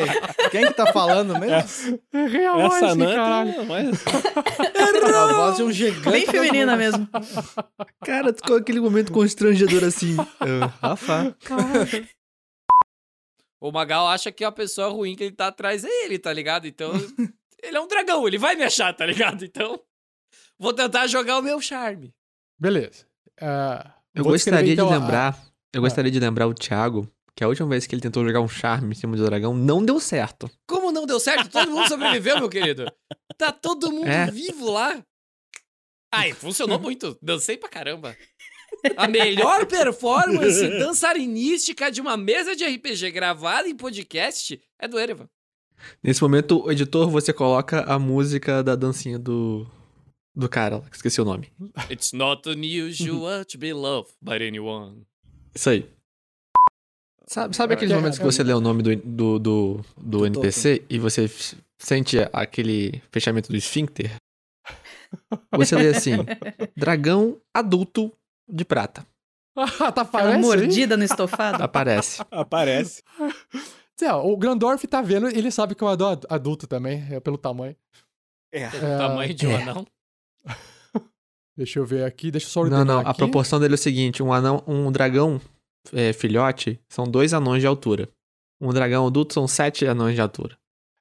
quem 0.50 0.66
que 0.66 0.74
tá 0.74 0.92
falando 0.94 1.38
mesmo? 1.38 2.00
Errei 2.14 2.46
a 2.46 2.54
voz, 2.54 2.74
Essa 2.82 2.96
Nanta, 2.96 3.16
caralho. 3.16 3.66
mas... 3.66 4.04
A 4.08 5.34
voz 5.34 5.58
de 5.58 5.64
um 5.64 5.72
gigante. 5.72 6.10
Bem 6.10 6.26
feminina 6.26 6.76
mesmo. 6.76 7.08
Cara, 8.06 8.34
ficou 8.34 8.56
aquele 8.58 8.80
momento 8.80 9.12
constrangedor 9.12 9.84
assim. 9.84 10.16
Rafa. 10.82 11.36
O 13.60 13.72
Magal 13.72 14.08
acha 14.08 14.32
que 14.32 14.44
a 14.44 14.52
pessoa 14.52 14.90
ruim 14.90 15.16
que 15.16 15.24
ele 15.26 15.36
tá 15.36 15.48
atrás 15.48 15.84
é 15.84 16.06
ele, 16.06 16.18
tá 16.20 16.32
ligado? 16.32 16.66
Então, 16.68 16.92
ele 17.62 17.76
é 17.78 17.82
um 17.82 17.88
dragão, 17.88 18.28
ele 18.28 18.38
vai 18.38 18.56
me 18.56 18.64
achar, 18.64 18.94
tá 18.94 19.06
ligado? 19.06 19.44
Então, 19.44 19.80
vou 20.58 20.74
tentar 20.74 21.08
jogar 21.08 21.40
o 21.40 21.42
meu 21.42 21.60
charme. 21.60 22.14
Beleza. 22.60 23.06
Ah, 23.42 23.94
Eu 24.18 24.24
vou 24.24 24.34
gostaria 24.34 24.74
então, 24.74 24.88
de 24.88 24.94
a- 24.94 24.98
lembrar. 24.98 25.44
Eu 25.74 25.82
gostaria 25.82 26.12
de 26.12 26.20
lembrar 26.20 26.48
o 26.48 26.54
Thiago 26.54 27.08
que 27.36 27.44
a 27.44 27.48
última 27.48 27.68
vez 27.70 27.86
que 27.86 27.94
ele 27.94 28.02
tentou 28.02 28.26
jogar 28.26 28.42
um 28.42 28.48
charme 28.48 28.92
em 28.92 28.96
cima 28.96 29.16
do 29.16 29.24
dragão 29.26 29.54
não 29.54 29.84
deu 29.86 30.00
certo. 30.00 30.50
Como 30.68 30.92
não 30.92 31.06
deu 31.06 31.20
certo? 31.20 31.50
Todo 31.50 31.70
mundo 31.70 31.88
sobreviveu, 31.88 32.40
meu 32.40 32.50
querido. 32.50 32.86
Tá 33.38 33.52
todo 33.52 33.92
mundo 33.92 34.08
É. 34.08 34.30
vivo 34.32 34.72
lá. 34.72 35.00
Ai, 36.12 36.34
funcionou 36.34 36.80
muito. 36.80 37.18
Dancei 37.22 37.58
pra 37.58 37.70
caramba. 37.70 38.16
A 38.98 39.08
melhor 39.08 39.66
performance 39.66 40.62
dançarinística 40.80 41.92
de 41.92 42.02
uma 42.02 42.18
mesa 42.18 42.56
de 42.56 42.66
RPG 42.66 43.12
gravada 43.12 43.68
em 43.68 43.76
podcast 43.76 44.60
é 44.80 44.88
do 44.88 45.00
Erevan. 45.00 45.28
Nesse 46.04 46.22
momento, 46.22 46.64
o 46.66 46.72
editor, 46.72 47.10
você 47.10 47.32
coloca 47.32 47.82
a 47.84 48.00
música 48.00 48.64
da 48.64 48.76
dancinha 48.76 49.20
do. 49.20 49.68
Do 50.38 50.48
cara, 50.48 50.78
lá, 50.78 50.84
que 50.90 50.96
esqueci 50.96 51.20
o 51.20 51.26
nome. 51.26 51.52
It's 51.90 52.14
not 52.14 52.48
unusual 52.48 53.44
to 53.46 53.58
be 53.58 53.74
loved 53.74 54.14
by 54.22 54.36
anyone. 54.36 55.08
Isso 55.56 55.72
aí. 55.72 55.90
Sabe, 57.26 57.56
sabe 57.56 57.74
aqueles 57.74 57.92
É, 57.92 57.96
momentos 57.96 58.20
que 58.20 58.24
é, 58.24 58.26
você 58.26 58.44
lê 58.44 58.54
o 58.54 58.62
nome 58.62 58.84
do, 58.84 58.96
do, 58.96 59.40
do, 59.40 59.86
do 59.98 60.26
NPC 60.26 60.86
e 60.90 61.00
você 61.00 61.30
sente 61.78 62.18
aquele 62.32 63.02
fechamento 63.12 63.50
do 63.50 63.58
esfíncter? 63.58 64.16
Você 65.52 65.76
lê 65.76 65.90
assim: 65.90 66.12
dragão 66.78 67.42
adulto 67.54 68.14
de 68.48 68.64
prata. 68.64 69.06
Ah, 69.56 69.66
tá 69.92 70.04
aparece 70.04 70.40
mordida 70.40 70.96
no 70.96 71.04
estofado. 71.04 71.64
Aparece. 71.64 72.22
Aparece. 72.30 73.02
O 74.24 74.38
Grandorf 74.38 74.86
tá 74.88 75.02
vendo, 75.02 75.28
ele 75.28 75.50
sabe 75.50 75.74
que 75.74 75.84
é 75.84 75.88
um 75.88 75.90
adu- 75.90 76.28
adulto 76.30 76.68
também, 76.68 77.04
é 77.10 77.20
pelo 77.20 77.38
tamanho. 77.40 77.76
É. 78.52 78.68
O 78.68 78.98
tamanho 79.00 79.34
de 79.34 79.48
um 79.48 79.52
é. 79.52 79.62
anão. 79.64 79.88
Deixa 81.58 81.80
eu 81.80 81.86
ver 81.86 82.04
aqui, 82.06 82.30
deixa 82.30 82.46
eu 82.46 82.52
só 82.52 82.60
Não, 82.60 82.66
ordenar 82.66 82.86
não. 82.86 83.00
aqui. 83.00 83.10
A 83.10 83.14
proporção 83.16 83.60
dele 83.60 83.74
é 83.74 83.76
o 83.76 83.78
seguinte: 83.80 84.22
um 84.22 84.32
anão, 84.32 84.64
um 84.68 84.92
dragão 84.92 85.42
é, 85.92 86.14
filhote 86.14 86.80
são 86.88 87.06
dois 87.06 87.34
anões 87.34 87.62
de 87.62 87.68
altura. 87.68 88.08
Um 88.62 88.72
dragão 88.72 89.08
adulto 89.08 89.34
são 89.34 89.48
sete 89.48 89.86
anões 89.86 90.14
de 90.16 90.22
altura. 90.22 90.56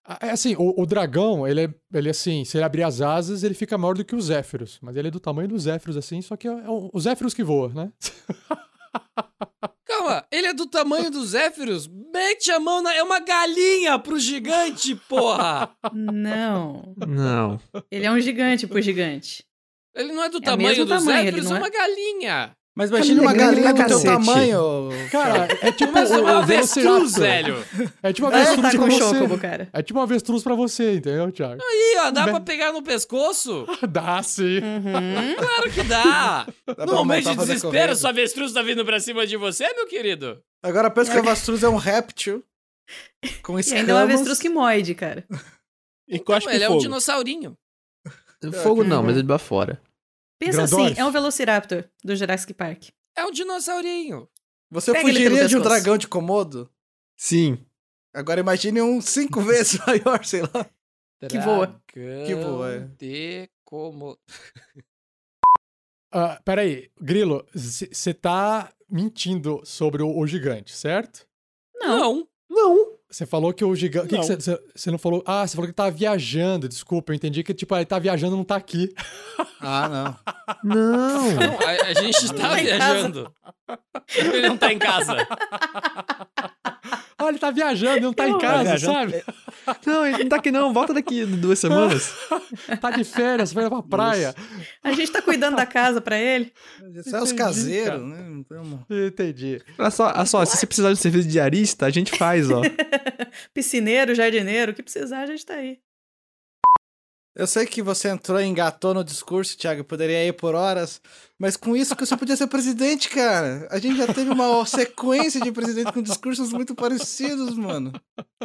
Ah, 0.06 0.18
É 0.22 0.30
assim, 0.30 0.54
o, 0.56 0.80
o 0.80 0.86
dragão, 0.86 1.46
ele 1.46 1.64
é, 1.64 1.74
ele 1.92 2.08
é 2.08 2.10
assim, 2.10 2.44
se 2.44 2.56
ele 2.56 2.64
abrir 2.64 2.84
as 2.84 3.00
asas, 3.02 3.42
ele 3.42 3.54
fica 3.54 3.76
maior 3.76 3.94
do 3.96 4.04
que 4.04 4.14
os 4.14 4.26
Zéfiros. 4.26 4.78
Mas 4.80 4.96
ele 4.96 5.08
é 5.08 5.10
do 5.10 5.20
tamanho 5.20 5.48
dos 5.48 5.64
Zéfiros, 5.64 5.96
assim, 5.96 6.22
só 6.22 6.36
que 6.36 6.46
é, 6.48 6.50
é 6.52 6.68
o- 6.70 6.88
os 6.92 7.02
Zéfiros 7.04 7.34
que 7.34 7.42
voam, 7.44 7.68
né? 7.70 7.92
Calma, 9.86 10.26
ele 10.32 10.48
é 10.48 10.52
do 10.52 10.66
tamanho 10.66 11.10
dos 11.10 11.28
Zéfiros? 11.28 11.86
Mete 11.86 12.50
a 12.50 12.58
mão 12.58 12.82
na. 12.82 12.92
É 12.94 13.02
uma 13.02 13.20
galinha 13.20 13.96
pro 13.98 14.18
gigante, 14.18 14.96
porra! 15.08 15.70
Não. 15.92 16.94
Não. 17.06 17.60
Ele 17.90 18.04
é 18.04 18.10
um 18.10 18.18
gigante 18.18 18.66
pro 18.66 18.82
gigante. 18.82 19.44
Ele 19.94 20.12
não 20.12 20.24
é 20.24 20.28
do 20.28 20.38
É 20.38 20.40
tamanho 20.40 20.84
dos 20.84 21.04
tamanho, 21.04 21.24
Zéfiros, 21.24 21.50
é 21.50 21.54
é? 21.54 21.58
uma 21.58 21.70
galinha. 21.70 22.56
Mas 22.76 22.90
imagina 22.90 23.22
uma 23.22 23.32
galinha 23.32 23.72
do 23.72 23.86
teu 23.86 24.04
tamanho. 24.04 24.90
Cara, 25.10 25.48
é 25.62 25.72
tipo 25.72 25.92
Mas 25.92 26.10
o, 26.12 26.20
uma 26.20 26.38
avestruz, 26.42 27.14
velho. 27.14 27.56
É 28.02 28.12
tipo 28.12 28.28
uma 28.28 28.36
avestruz 28.36 28.74
lutar 28.74 28.86
pra 28.86 28.90
você. 28.90 29.14
Chocobo, 29.18 29.38
cara. 29.38 29.68
É 29.72 29.82
tipo 29.82 29.98
uma 29.98 30.04
avestruz 30.04 30.42
pra 30.42 30.54
você, 30.54 30.96
entendeu, 30.96 31.32
Thiago? 31.32 31.62
Aí, 31.66 31.96
ó, 32.00 32.10
dá 32.10 32.24
pra 32.24 32.38
pegar 32.40 32.72
no 32.72 32.82
pescoço? 32.82 33.66
Dá 33.88 34.22
sim. 34.22 34.58
Uhum. 34.58 35.36
Claro 35.46 35.70
que 35.72 35.82
dá. 35.84 36.46
pra 36.66 36.84
No 36.86 36.92
momento 36.96 37.30
de 37.30 37.36
desespero, 37.36 37.96
sua 37.96 38.10
avestruz 38.10 38.52
tá 38.52 38.60
vindo 38.60 38.84
pra 38.84 39.00
cima 39.00 39.26
de 39.26 39.38
você, 39.38 39.72
meu 39.72 39.86
querido? 39.86 40.38
Agora 40.62 40.90
pensa 40.90 41.10
que 41.10 41.16
a 41.16 41.20
avestruz 41.20 41.62
é 41.62 41.68
um 41.70 41.76
réptil. 41.76 42.44
Com 43.42 43.56
E 43.56 43.60
escamas. 43.62 43.80
ainda 43.80 43.92
é 43.92 43.94
um 43.94 43.98
avestruz 43.98 44.38
que 44.38 44.50
moide, 44.50 44.94
cara. 44.94 45.24
E 46.06 46.18
cospe 46.18 46.52
ele 46.52 46.62
é 46.62 46.68
um 46.68 46.72
fogo. 46.72 46.82
dinossaurinho. 46.82 47.56
Fogo 48.62 48.84
não, 48.84 49.02
mas 49.02 49.16
ele 49.16 49.26
vai 49.26 49.38
fora. 49.38 49.80
Pensa 50.38 50.58
Grandorf. 50.58 50.92
assim, 50.92 51.00
é 51.00 51.04
um 51.04 51.10
Velociraptor 51.10 51.84
do 52.04 52.14
Jurassic 52.14 52.52
Park. 52.54 52.88
É 53.16 53.24
um 53.24 53.30
dinossaurinho. 53.30 54.28
Você 54.70 54.92
Pega 54.92 55.06
fugiria 55.06 55.48
de 55.48 55.56
um 55.56 55.62
dragão 55.62 55.96
de 55.96 56.08
Komodo? 56.08 56.70
Sim. 57.16 57.58
Agora 58.14 58.40
imagine 58.40 58.82
um 58.82 59.00
cinco 59.00 59.40
vezes 59.42 59.78
maior, 59.86 60.24
sei 60.24 60.42
lá. 60.42 60.68
Que 61.28 61.38
voa. 61.38 61.82
Que 61.86 62.34
voa, 62.34 62.74
é. 62.74 62.80
De 62.98 63.50
como... 63.64 64.18
Ah, 66.12 66.40
peraí, 66.44 66.90
Grilo, 67.00 67.46
você 67.52 68.14
tá 68.14 68.72
mentindo 68.88 69.60
sobre 69.64 70.02
o, 70.02 70.16
o 70.16 70.26
gigante, 70.26 70.74
certo? 70.74 71.26
Não. 71.74 72.26
Não. 72.48 72.95
Você 73.16 73.24
falou 73.24 73.50
que 73.54 73.64
o 73.64 73.74
gigante. 73.74 74.14
Não. 74.14 74.22
Você 74.22 74.90
não 74.90 74.98
falou. 74.98 75.22
Ah, 75.24 75.46
você 75.46 75.56
falou 75.56 75.66
que 75.66 75.74
tava 75.74 75.90
viajando. 75.90 76.68
Desculpa, 76.68 77.12
eu 77.12 77.16
entendi 77.16 77.42
que, 77.42 77.54
tipo, 77.54 77.74
ele 77.74 77.86
tá 77.86 77.98
viajando 77.98 78.34
e 78.34 78.36
não 78.36 78.44
tá 78.44 78.56
aqui. 78.56 78.92
Ah, 79.58 79.88
não. 79.88 80.74
Não. 80.74 81.30
Não, 81.32 81.58
a, 81.60 81.88
a 81.88 81.94
gente 81.94 82.28
tá 82.34 82.50
tá 82.50 82.54
viajando. 82.56 83.32
Ele 84.14 84.48
não 84.48 84.56
tá 84.58 84.70
em 84.70 84.78
casa. 84.78 85.26
Ah, 87.18 87.28
ele 87.28 87.38
tá 87.38 87.50
viajando, 87.50 88.02
não 88.02 88.12
tá 88.12 88.28
em 88.28 88.32
Tá 88.34 88.38
casa, 88.38 88.78
sabe? 88.78 89.24
Não, 89.86 90.06
ele 90.06 90.18
não 90.24 90.28
tá 90.28 90.36
aqui 90.36 90.50
não. 90.50 90.72
Volta 90.72 90.92
daqui 90.94 91.24
duas 91.24 91.58
semanas. 91.58 92.14
Tá 92.80 92.90
de 92.90 93.04
férias, 93.04 93.52
vai 93.52 93.68
pra 93.68 93.82
praia. 93.82 94.34
A 94.82 94.92
gente 94.92 95.10
tá 95.10 95.20
cuidando 95.22 95.56
da 95.56 95.66
casa 95.66 96.00
pra 96.00 96.18
ele. 96.18 96.52
Isso 96.94 97.14
é 97.14 97.22
os 97.22 97.32
caseiros, 97.32 97.88
cara. 97.88 97.98
né? 98.00 98.42
Uma- 98.50 98.86
Entendi. 98.90 99.60
Olha 99.78 99.90
só, 99.90 100.06
olha 100.14 100.24
só, 100.26 100.44
se 100.44 100.56
você 100.56 100.66
precisar 100.66 100.88
de 100.88 100.94
um 100.94 101.02
serviço 101.02 101.26
de 101.26 101.32
diarista, 101.32 101.86
a 101.86 101.90
gente 101.90 102.16
faz, 102.16 102.50
ó. 102.50 102.62
Piscineiro, 103.54 104.14
jardineiro, 104.14 104.72
o 104.72 104.74
que 104.74 104.82
precisar, 104.82 105.22
a 105.22 105.26
gente 105.26 105.44
tá 105.44 105.54
aí. 105.54 105.78
Eu 107.38 107.46
sei 107.46 107.66
que 107.66 107.82
você 107.82 108.08
entrou 108.08 108.40
e 108.40 108.46
engatou 108.46 108.94
no 108.94 109.04
discurso, 109.04 109.58
Thiago, 109.58 109.84
poderia 109.84 110.26
ir 110.26 110.32
por 110.32 110.54
horas, 110.54 111.02
mas 111.38 111.54
com 111.54 111.76
isso 111.76 111.94
que 111.94 112.06
você 112.06 112.16
podia 112.16 112.34
ser 112.34 112.46
presidente, 112.46 113.10
cara. 113.10 113.68
A 113.70 113.78
gente 113.78 113.98
já 113.98 114.06
teve 114.06 114.30
uma 114.30 114.64
sequência 114.64 115.38
de 115.42 115.52
presidente 115.52 115.92
com 115.92 116.00
discursos 116.00 116.50
muito 116.50 116.74
parecidos, 116.74 117.54
mano. 117.54 117.92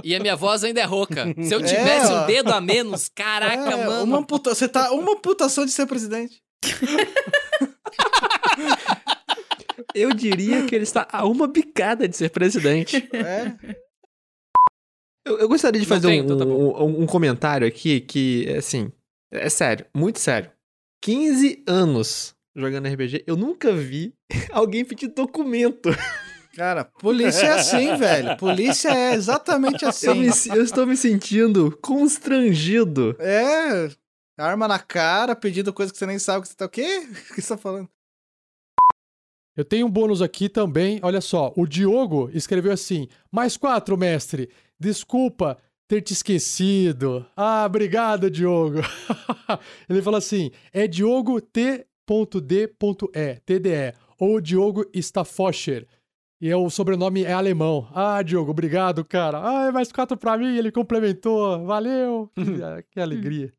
E 0.03 0.13
a 0.13 0.19
minha 0.19 0.35
voz 0.35 0.65
ainda 0.65 0.81
é 0.81 0.83
rouca. 0.83 1.25
Se 1.41 1.55
eu 1.55 1.61
É, 1.61 1.63
tivesse 1.63 2.11
ó. 2.11 2.23
um 2.23 2.27
dedo 2.27 2.51
a 2.51 2.59
menos, 2.59 3.07
caraca, 3.07 3.71
É, 3.71 3.85
mano. 3.87 4.03
Uma 4.03 4.17
amputa... 4.19 4.53
Você 4.53 4.67
tá 4.67 4.91
uma 4.91 5.13
amputação 5.13 5.65
de 5.65 5.71
ser 5.71 5.85
presidente. 5.85 6.41
Eu 9.95 10.13
diria 10.13 10.65
que 10.65 10.75
ele 10.75 10.83
está 10.83 11.07
a 11.11 11.25
uma 11.25 11.47
bicada 11.47 12.07
de 12.07 12.15
ser 12.17 12.29
presidente. 12.29 13.07
É. 13.13 13.53
Eu, 15.25 15.37
eu 15.39 15.47
gostaria 15.47 15.79
de 15.79 15.87
fazer 15.87 16.07
tem, 16.07 16.21
um, 16.21 16.23
então 16.25 16.37
tá 16.37 16.45
um- 16.45 17.01
um 17.03 17.05
comentário 17.05 17.67
aqui 17.67 18.01
que, 18.01 18.49
assim, 18.57 18.91
é 19.31 19.49
sério, 19.49 19.85
muito 19.95 20.19
sério. 20.19 20.49
15 21.03 21.63
anos 21.67 22.35
jogando 22.55 22.87
RPG, 22.87 23.23
eu 23.27 23.35
nunca 23.35 23.71
vi 23.73 24.13
alguém 24.51 24.83
pedir 24.83 25.07
documento. 25.09 25.89
Cara, 26.55 26.83
polícia 26.83 27.45
é 27.45 27.51
assim, 27.53 27.95
velho. 27.97 28.35
Polícia 28.37 28.89
é 28.89 29.13
exatamente 29.13 29.83
Eu, 29.83 29.89
assim. 29.89 30.13
me- 30.15 30.57
eu 30.57 30.63
estou 30.63 30.85
me 30.85 30.97
sentindo 30.97 31.77
constrangido. 31.81 33.15
É. 33.19 33.89
Arma 34.37 34.67
na 34.67 34.79
cara, 34.79 35.35
pedindo 35.35 35.71
coisa 35.71 35.91
que 35.91 35.97
você 35.99 36.05
nem 36.05 36.17
sabe 36.19 36.39
o 36.39 36.41
que 36.41 36.47
você 36.49 36.55
tá. 36.55 36.65
O 36.65 36.69
quê? 36.69 37.07
O 37.31 37.35
que 37.35 37.41
você 37.41 37.47
tá 37.49 37.57
falando? 37.57 37.87
Eu 39.55 39.65
tenho 39.65 39.85
um 39.85 39.89
bônus 39.89 40.21
aqui 40.21 40.47
também. 40.49 40.99
Olha 41.03 41.21
só, 41.21 41.53
o 41.55 41.67
Diogo 41.67 42.29
escreveu 42.33 42.71
assim: 42.71 43.07
mais 43.31 43.55
quatro, 43.57 43.97
mestre. 43.97 44.49
Desculpa 44.81 45.57
ter 45.87 46.01
te 46.01 46.13
esquecido. 46.13 47.25
Ah, 47.37 47.63
obrigado, 47.65 48.29
Diogo. 48.31 48.79
Ele 49.87 50.01
falou 50.01 50.17
assim: 50.17 50.49
é 50.73 50.87
Diogo 50.87 51.39
T.D.E, 51.39 53.35
TDE, 53.45 53.93
ou 54.19 54.41
Diogo 54.41 54.85
Staffoscher. 54.93 55.87
E 56.41 56.49
é, 56.49 56.55
o 56.55 56.69
sobrenome 56.71 57.23
é 57.23 57.33
alemão. 57.33 57.87
Ah, 57.93 58.21
Diogo, 58.23 58.49
obrigado, 58.49 59.05
cara. 59.05 59.37
Ah, 59.37 59.71
mais 59.71 59.91
quatro 59.91 60.17
pra 60.17 60.37
mim, 60.37 60.57
ele 60.57 60.71
complementou. 60.71 61.63
Valeu. 61.65 62.31
que, 62.33 62.43
que 62.91 62.99
alegria. 62.99 63.53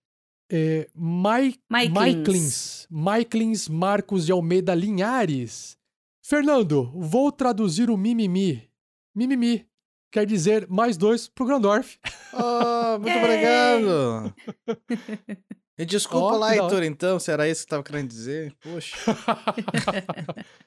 É, 0.50 0.88
Mai- 0.94 1.54
Maiklins. 1.70 1.94
Maiklins. 1.94 2.86
Maiklins 2.90 3.68
Marcos 3.68 4.26
de 4.26 4.32
Almeida 4.32 4.74
Linhares. 4.74 5.78
Fernando, 6.24 6.90
vou 6.94 7.30
traduzir 7.30 7.88
o 7.88 7.96
mimimi. 7.96 8.68
Mimimi 9.14 9.64
quer 10.12 10.26
dizer 10.26 10.68
mais 10.68 10.96
dois 10.96 11.28
pro 11.28 11.46
Grandorf. 11.46 11.98
Oh, 12.32 12.98
muito 12.98 13.18
obrigado. 13.18 14.34
E 15.78 15.86
desculpa 15.86 16.34
Ó, 16.34 16.36
lá. 16.36 16.54
Heitor, 16.54 16.82
então, 16.84 17.18
se 17.18 17.32
era 17.32 17.48
isso 17.48 17.64
que 17.64 17.70
tava 17.70 17.82
querendo 17.82 18.08
dizer. 18.08 18.54
Poxa. 18.60 18.94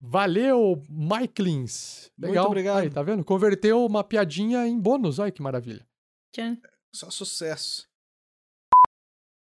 Valeu. 0.00 0.82
Muito 0.88 1.42
Legal. 2.18 2.46
obrigado. 2.46 2.78
Aí, 2.78 2.90
tá 2.90 3.02
vendo? 3.02 3.24
Converteu 3.24 3.84
uma 3.84 4.04
piadinha 4.04 4.66
em 4.66 4.78
bônus. 4.78 5.18
Olha 5.18 5.32
que 5.32 5.42
maravilha. 5.42 5.86
Tchan. 6.32 6.58
Só 6.94 7.10
sucesso. 7.10 7.88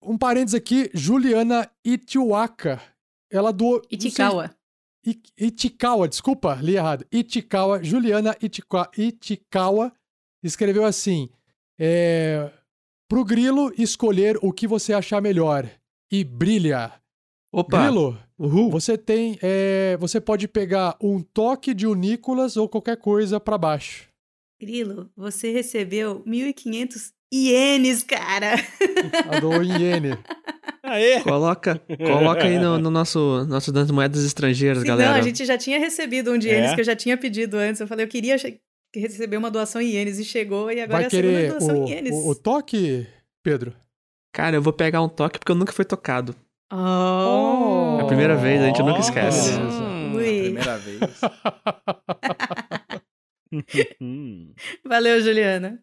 Um 0.02 0.16
parênteses 0.16 0.54
aqui, 0.54 0.90
Juliana 0.94 1.70
Itiwaka. 1.84 2.80
Ela 3.30 3.52
doou. 3.52 3.82
Itikawa. 3.90 4.54
Itikawa, 5.38 6.08
desculpa, 6.08 6.54
li 6.62 6.74
errado. 6.76 7.04
Itikawa, 7.12 7.82
Juliana 7.82 8.34
Itika- 8.40 8.90
Itikawa 8.98 9.92
escreveu 10.42 10.84
assim: 10.84 11.28
é, 11.78 12.50
pro 13.08 13.24
Grilo 13.24 13.72
escolher 13.78 14.38
o 14.42 14.52
que 14.52 14.66
você 14.66 14.92
achar 14.92 15.20
melhor 15.22 15.68
e 16.10 16.24
brilha. 16.24 16.92
Opa, 17.52 17.82
Grilo, 17.84 18.18
uhul. 18.38 18.70
você 18.70 18.98
tem, 18.98 19.38
é, 19.40 19.96
você 19.98 20.20
pode 20.20 20.46
pegar 20.48 20.96
um 21.00 21.22
toque 21.22 21.72
de 21.72 21.86
o 21.86 21.94
Nicolas 21.94 22.56
ou 22.56 22.68
qualquer 22.68 22.96
coisa 22.98 23.38
pra 23.40 23.56
baixo. 23.56 24.08
Grilo, 24.60 25.10
você 25.16 25.52
recebeu 25.52 26.22
1.500 26.24 27.12
ienes, 27.32 28.02
cara. 28.02 28.54
A 29.30 29.40
do 29.40 29.62
Iene. 29.62 30.18
Aê! 30.82 31.20
Coloca, 31.20 31.80
coloca 31.98 32.44
aí 32.44 32.58
no, 32.58 32.78
no 32.78 32.90
nosso, 32.90 33.44
nosso 33.48 33.72
das 33.72 33.90
moedas 33.90 34.24
estrangeiras, 34.24 34.82
Sim, 34.82 34.88
galera. 34.88 35.10
Não, 35.12 35.18
a 35.18 35.22
gente 35.22 35.44
já 35.44 35.58
tinha 35.58 35.78
recebido 35.80 36.32
um 36.32 36.38
de 36.38 36.46
ienes 36.48 36.70
É? 36.70 36.74
que 36.76 36.80
eu 36.80 36.84
já 36.84 36.94
tinha 36.94 37.16
pedido 37.16 37.56
antes. 37.56 37.80
Eu 37.80 37.88
falei, 37.88 38.04
eu 38.04 38.08
queria 38.08 38.36
receber 38.94 39.36
uma 39.36 39.50
doação 39.50 39.80
em 39.80 39.90
ienes 39.90 40.18
e 40.20 40.24
chegou, 40.24 40.70
e 40.70 40.80
agora 40.80 40.98
Vai 40.98 41.04
é 41.04 41.06
a 41.06 41.10
segunda 41.10 41.34
querer 41.34 41.48
doação 41.50 41.82
o, 41.82 41.86
em 41.86 41.90
ienes. 41.90 42.12
o, 42.14 42.28
o 42.30 42.34
toque, 42.36 43.04
Pedro? 43.42 43.74
Cara, 44.32 44.54
eu 44.56 44.62
vou 44.62 44.72
pegar 44.72 45.02
um 45.02 45.08
toque 45.08 45.38
porque 45.40 45.50
eu 45.50 45.56
nunca 45.56 45.72
fui 45.72 45.84
tocado. 45.84 46.36
Oh! 46.72 47.96
É 47.98 48.02
a 48.02 48.06
primeira 48.06 48.36
vez, 48.36 48.60
a 48.62 48.66
gente 48.66 48.80
nunca 48.82 48.98
Oh, 48.98 49.00
esquece. 49.00 49.50
beleza. 49.52 49.82
Ui. 50.14 50.42
Primeira 50.42 50.78
vez. 50.78 51.00
Valeu, 54.84 55.20
Juliana. 55.20 55.80